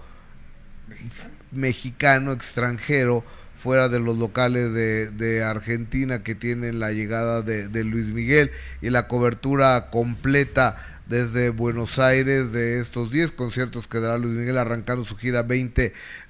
mexicano, 1.52 2.32
extranjero, 2.32 3.24
fuera 3.62 3.88
de 3.88 4.00
los 4.00 4.18
locales 4.18 4.72
de, 4.74 5.10
de 5.10 5.44
Argentina 5.44 6.22
que 6.22 6.34
tienen 6.34 6.80
la 6.80 6.90
llegada 6.92 7.42
de, 7.42 7.68
de 7.68 7.84
Luis 7.84 8.06
Miguel 8.08 8.50
y 8.80 8.90
la 8.90 9.06
cobertura 9.08 9.88
completa 9.90 10.76
desde 11.06 11.50
Buenos 11.50 11.98
Aires 11.98 12.52
de 12.52 12.80
estos 12.80 13.10
10 13.10 13.32
conciertos 13.32 13.86
que 13.86 14.00
dará 14.00 14.18
Luis 14.18 14.34
Miguel 14.34 14.56
arrancando 14.58 15.04
su 15.04 15.16
gira 15.16 15.42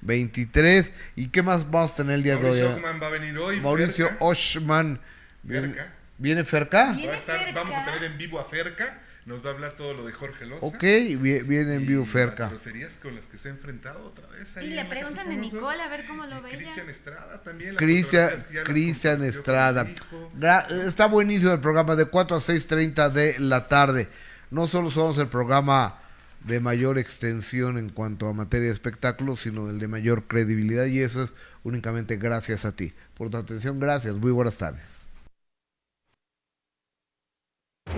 2023. 0.03 0.93
¿Y 1.17 1.29
qué 1.29 1.43
más 1.43 1.71
vamos 1.71 1.93
a 1.93 1.95
tener 1.97 2.17
el 2.17 2.23
día 2.23 2.37
de 2.37 2.43
Mauricio 2.43 2.69
hoy? 2.69 2.75
Ockman 2.77 3.01
va 3.03 3.07
a 3.07 3.11
venir 3.11 3.39
hoy. 3.39 3.61
Mauricio 3.61 4.07
Ferca. 4.09 4.25
Oshman. 4.25 5.01
¿Viene, 5.43 5.69
Ferca. 5.69 5.93
¿Viene 6.19 6.45
Ferca? 6.45 6.85
Va 6.93 7.13
a 7.13 7.17
estar- 7.17 7.55
vamos 7.55 7.75
a 7.77 7.85
tener 7.85 8.05
en 8.05 8.19
vivo 8.19 8.39
a 8.41 8.45
Ferca. 8.45 8.99
Nos 9.25 9.45
va 9.45 9.51
a 9.51 9.53
hablar 9.53 9.77
todo 9.77 9.95
lo 9.95 10.05
de 10.05 10.13
Jorge 10.13 10.47
Loza. 10.47 10.67
Ok, 10.67 10.83
vi- 10.83 11.43
viene 11.43 11.75
en 11.77 11.83
Y 11.83 11.87
vivo 11.87 12.03
Las 12.03 12.11
Ferca. 12.11 12.49
groserías 12.49 12.95
con 13.01 13.15
las 13.15 13.27
que 13.27 13.39
se 13.39 13.49
ha 13.49 13.51
enfrentado 13.53 14.05
otra 14.05 14.27
vez. 14.29 14.57
ahí 14.57 14.67
Y 14.67 14.71
le 14.71 14.85
preguntan 14.87 15.27
Famosos. 15.27 15.53
Nicole 15.53 15.81
a 15.83 15.89
ver 15.89 16.07
cómo 16.07 16.27
lo 16.27 16.43
ve 16.43 16.49
ella. 16.51 16.59
Cristian 16.59 16.91
Estrada 16.91 17.43
también. 17.43 17.75
las 17.75 17.79
Cristian, 18.65 19.21
las 19.21 19.29
Estrada. 19.29 19.87
está 20.87 21.07
buenísimo 21.07 21.53
el 21.53 21.61
programa 21.61 21.95
de 21.95 22.07
4 22.07 22.37
a 22.37 22.41
6.30 22.41 23.11
de 23.11 23.39
la 23.39 23.69
tarde. 23.69 24.09
No 24.51 24.67
solo 24.67 24.91
somos 24.91 25.17
el 25.19 25.29
programa 25.29 25.99
de 26.45 26.59
mayor 26.59 26.99
extensión 26.99 27.79
en 27.79 27.91
cuanto 27.91 28.27
a 28.29 28.33
materia 28.33 28.67
de 28.67 28.73
espectáculos, 28.75 29.41
sino 29.41 29.71
el 29.71 29.79
de 29.79 29.87
mayor 29.87 30.25
credibilidad 30.25 30.87
y 30.87 30.99
eso 30.99 31.23
es 31.23 31.33
únicamente 31.63 32.17
gracias 32.17 32.65
a 32.65 32.73
ti. 32.75 32.93
Por 33.15 33.31
tu 33.31 33.37
atención, 33.37 33.79
gracias. 33.79 34.17
Muy 34.17 34.33
buenas 34.33 34.59
tardes. 34.59 34.83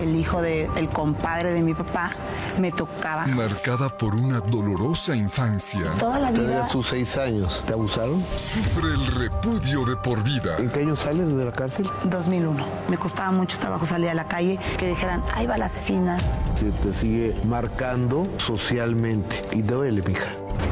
El 0.01 0.15
hijo 0.15 0.41
del 0.41 0.89
compadre 0.89 1.51
de 1.53 1.61
mi 1.61 1.73
papá 1.73 2.11
me 2.59 2.71
tocaba. 2.71 3.25
Marcada 3.27 3.89
por 3.89 4.15
una 4.15 4.39
dolorosa 4.39 5.15
infancia, 5.15 5.83
Toda 5.99 6.19
la 6.19 6.31
vida. 6.31 6.43
Tenías 6.43 6.69
tus 6.69 6.87
seis 6.87 7.17
años. 7.17 7.63
¿Te 7.65 7.73
abusaron? 7.73 8.21
sufre 8.21 8.89
el 8.93 9.07
repudio 9.07 9.85
de 9.85 9.95
por 9.97 10.23
vida. 10.23 10.57
¿En 10.57 10.69
qué 10.69 10.81
año 10.81 10.95
sales 10.95 11.35
de 11.35 11.45
la 11.45 11.51
cárcel? 11.51 11.89
2001. 12.05 12.65
Me 12.89 12.97
costaba 12.97 13.31
mucho 13.31 13.57
trabajo 13.57 13.85
salir 13.85 14.09
a 14.09 14.13
la 14.13 14.27
calle, 14.27 14.59
que 14.77 14.87
dijeran, 14.89 15.23
ahí 15.33 15.47
va 15.47 15.57
la 15.57 15.65
asesina. 15.65 16.17
Se 16.55 16.71
te 16.71 16.93
sigue 16.93 17.35
marcando 17.45 18.27
socialmente. 18.37 19.45
Y 19.51 19.61
duele, 19.61 20.01
mija. 20.01 20.29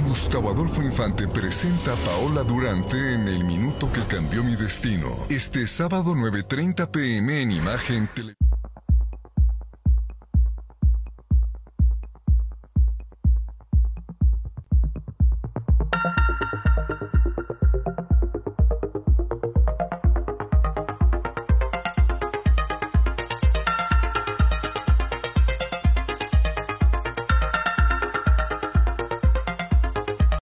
Gustavo 0.07 0.49
Adolfo 0.49 0.81
Infante 0.81 1.27
presenta 1.27 1.91
a 1.91 1.95
Paola 1.95 2.43
Durante 2.43 3.15
en 3.15 3.27
El 3.27 3.43
Minuto 3.43 3.91
que 3.91 4.01
Cambió 4.03 4.43
Mi 4.43 4.55
Destino. 4.55 5.09
Este 5.29 5.67
sábado 5.67 6.13
9.30 6.13 6.87
pm 6.89 7.41
en 7.41 7.51
Imagen 7.51 8.07
Tele. 8.13 8.35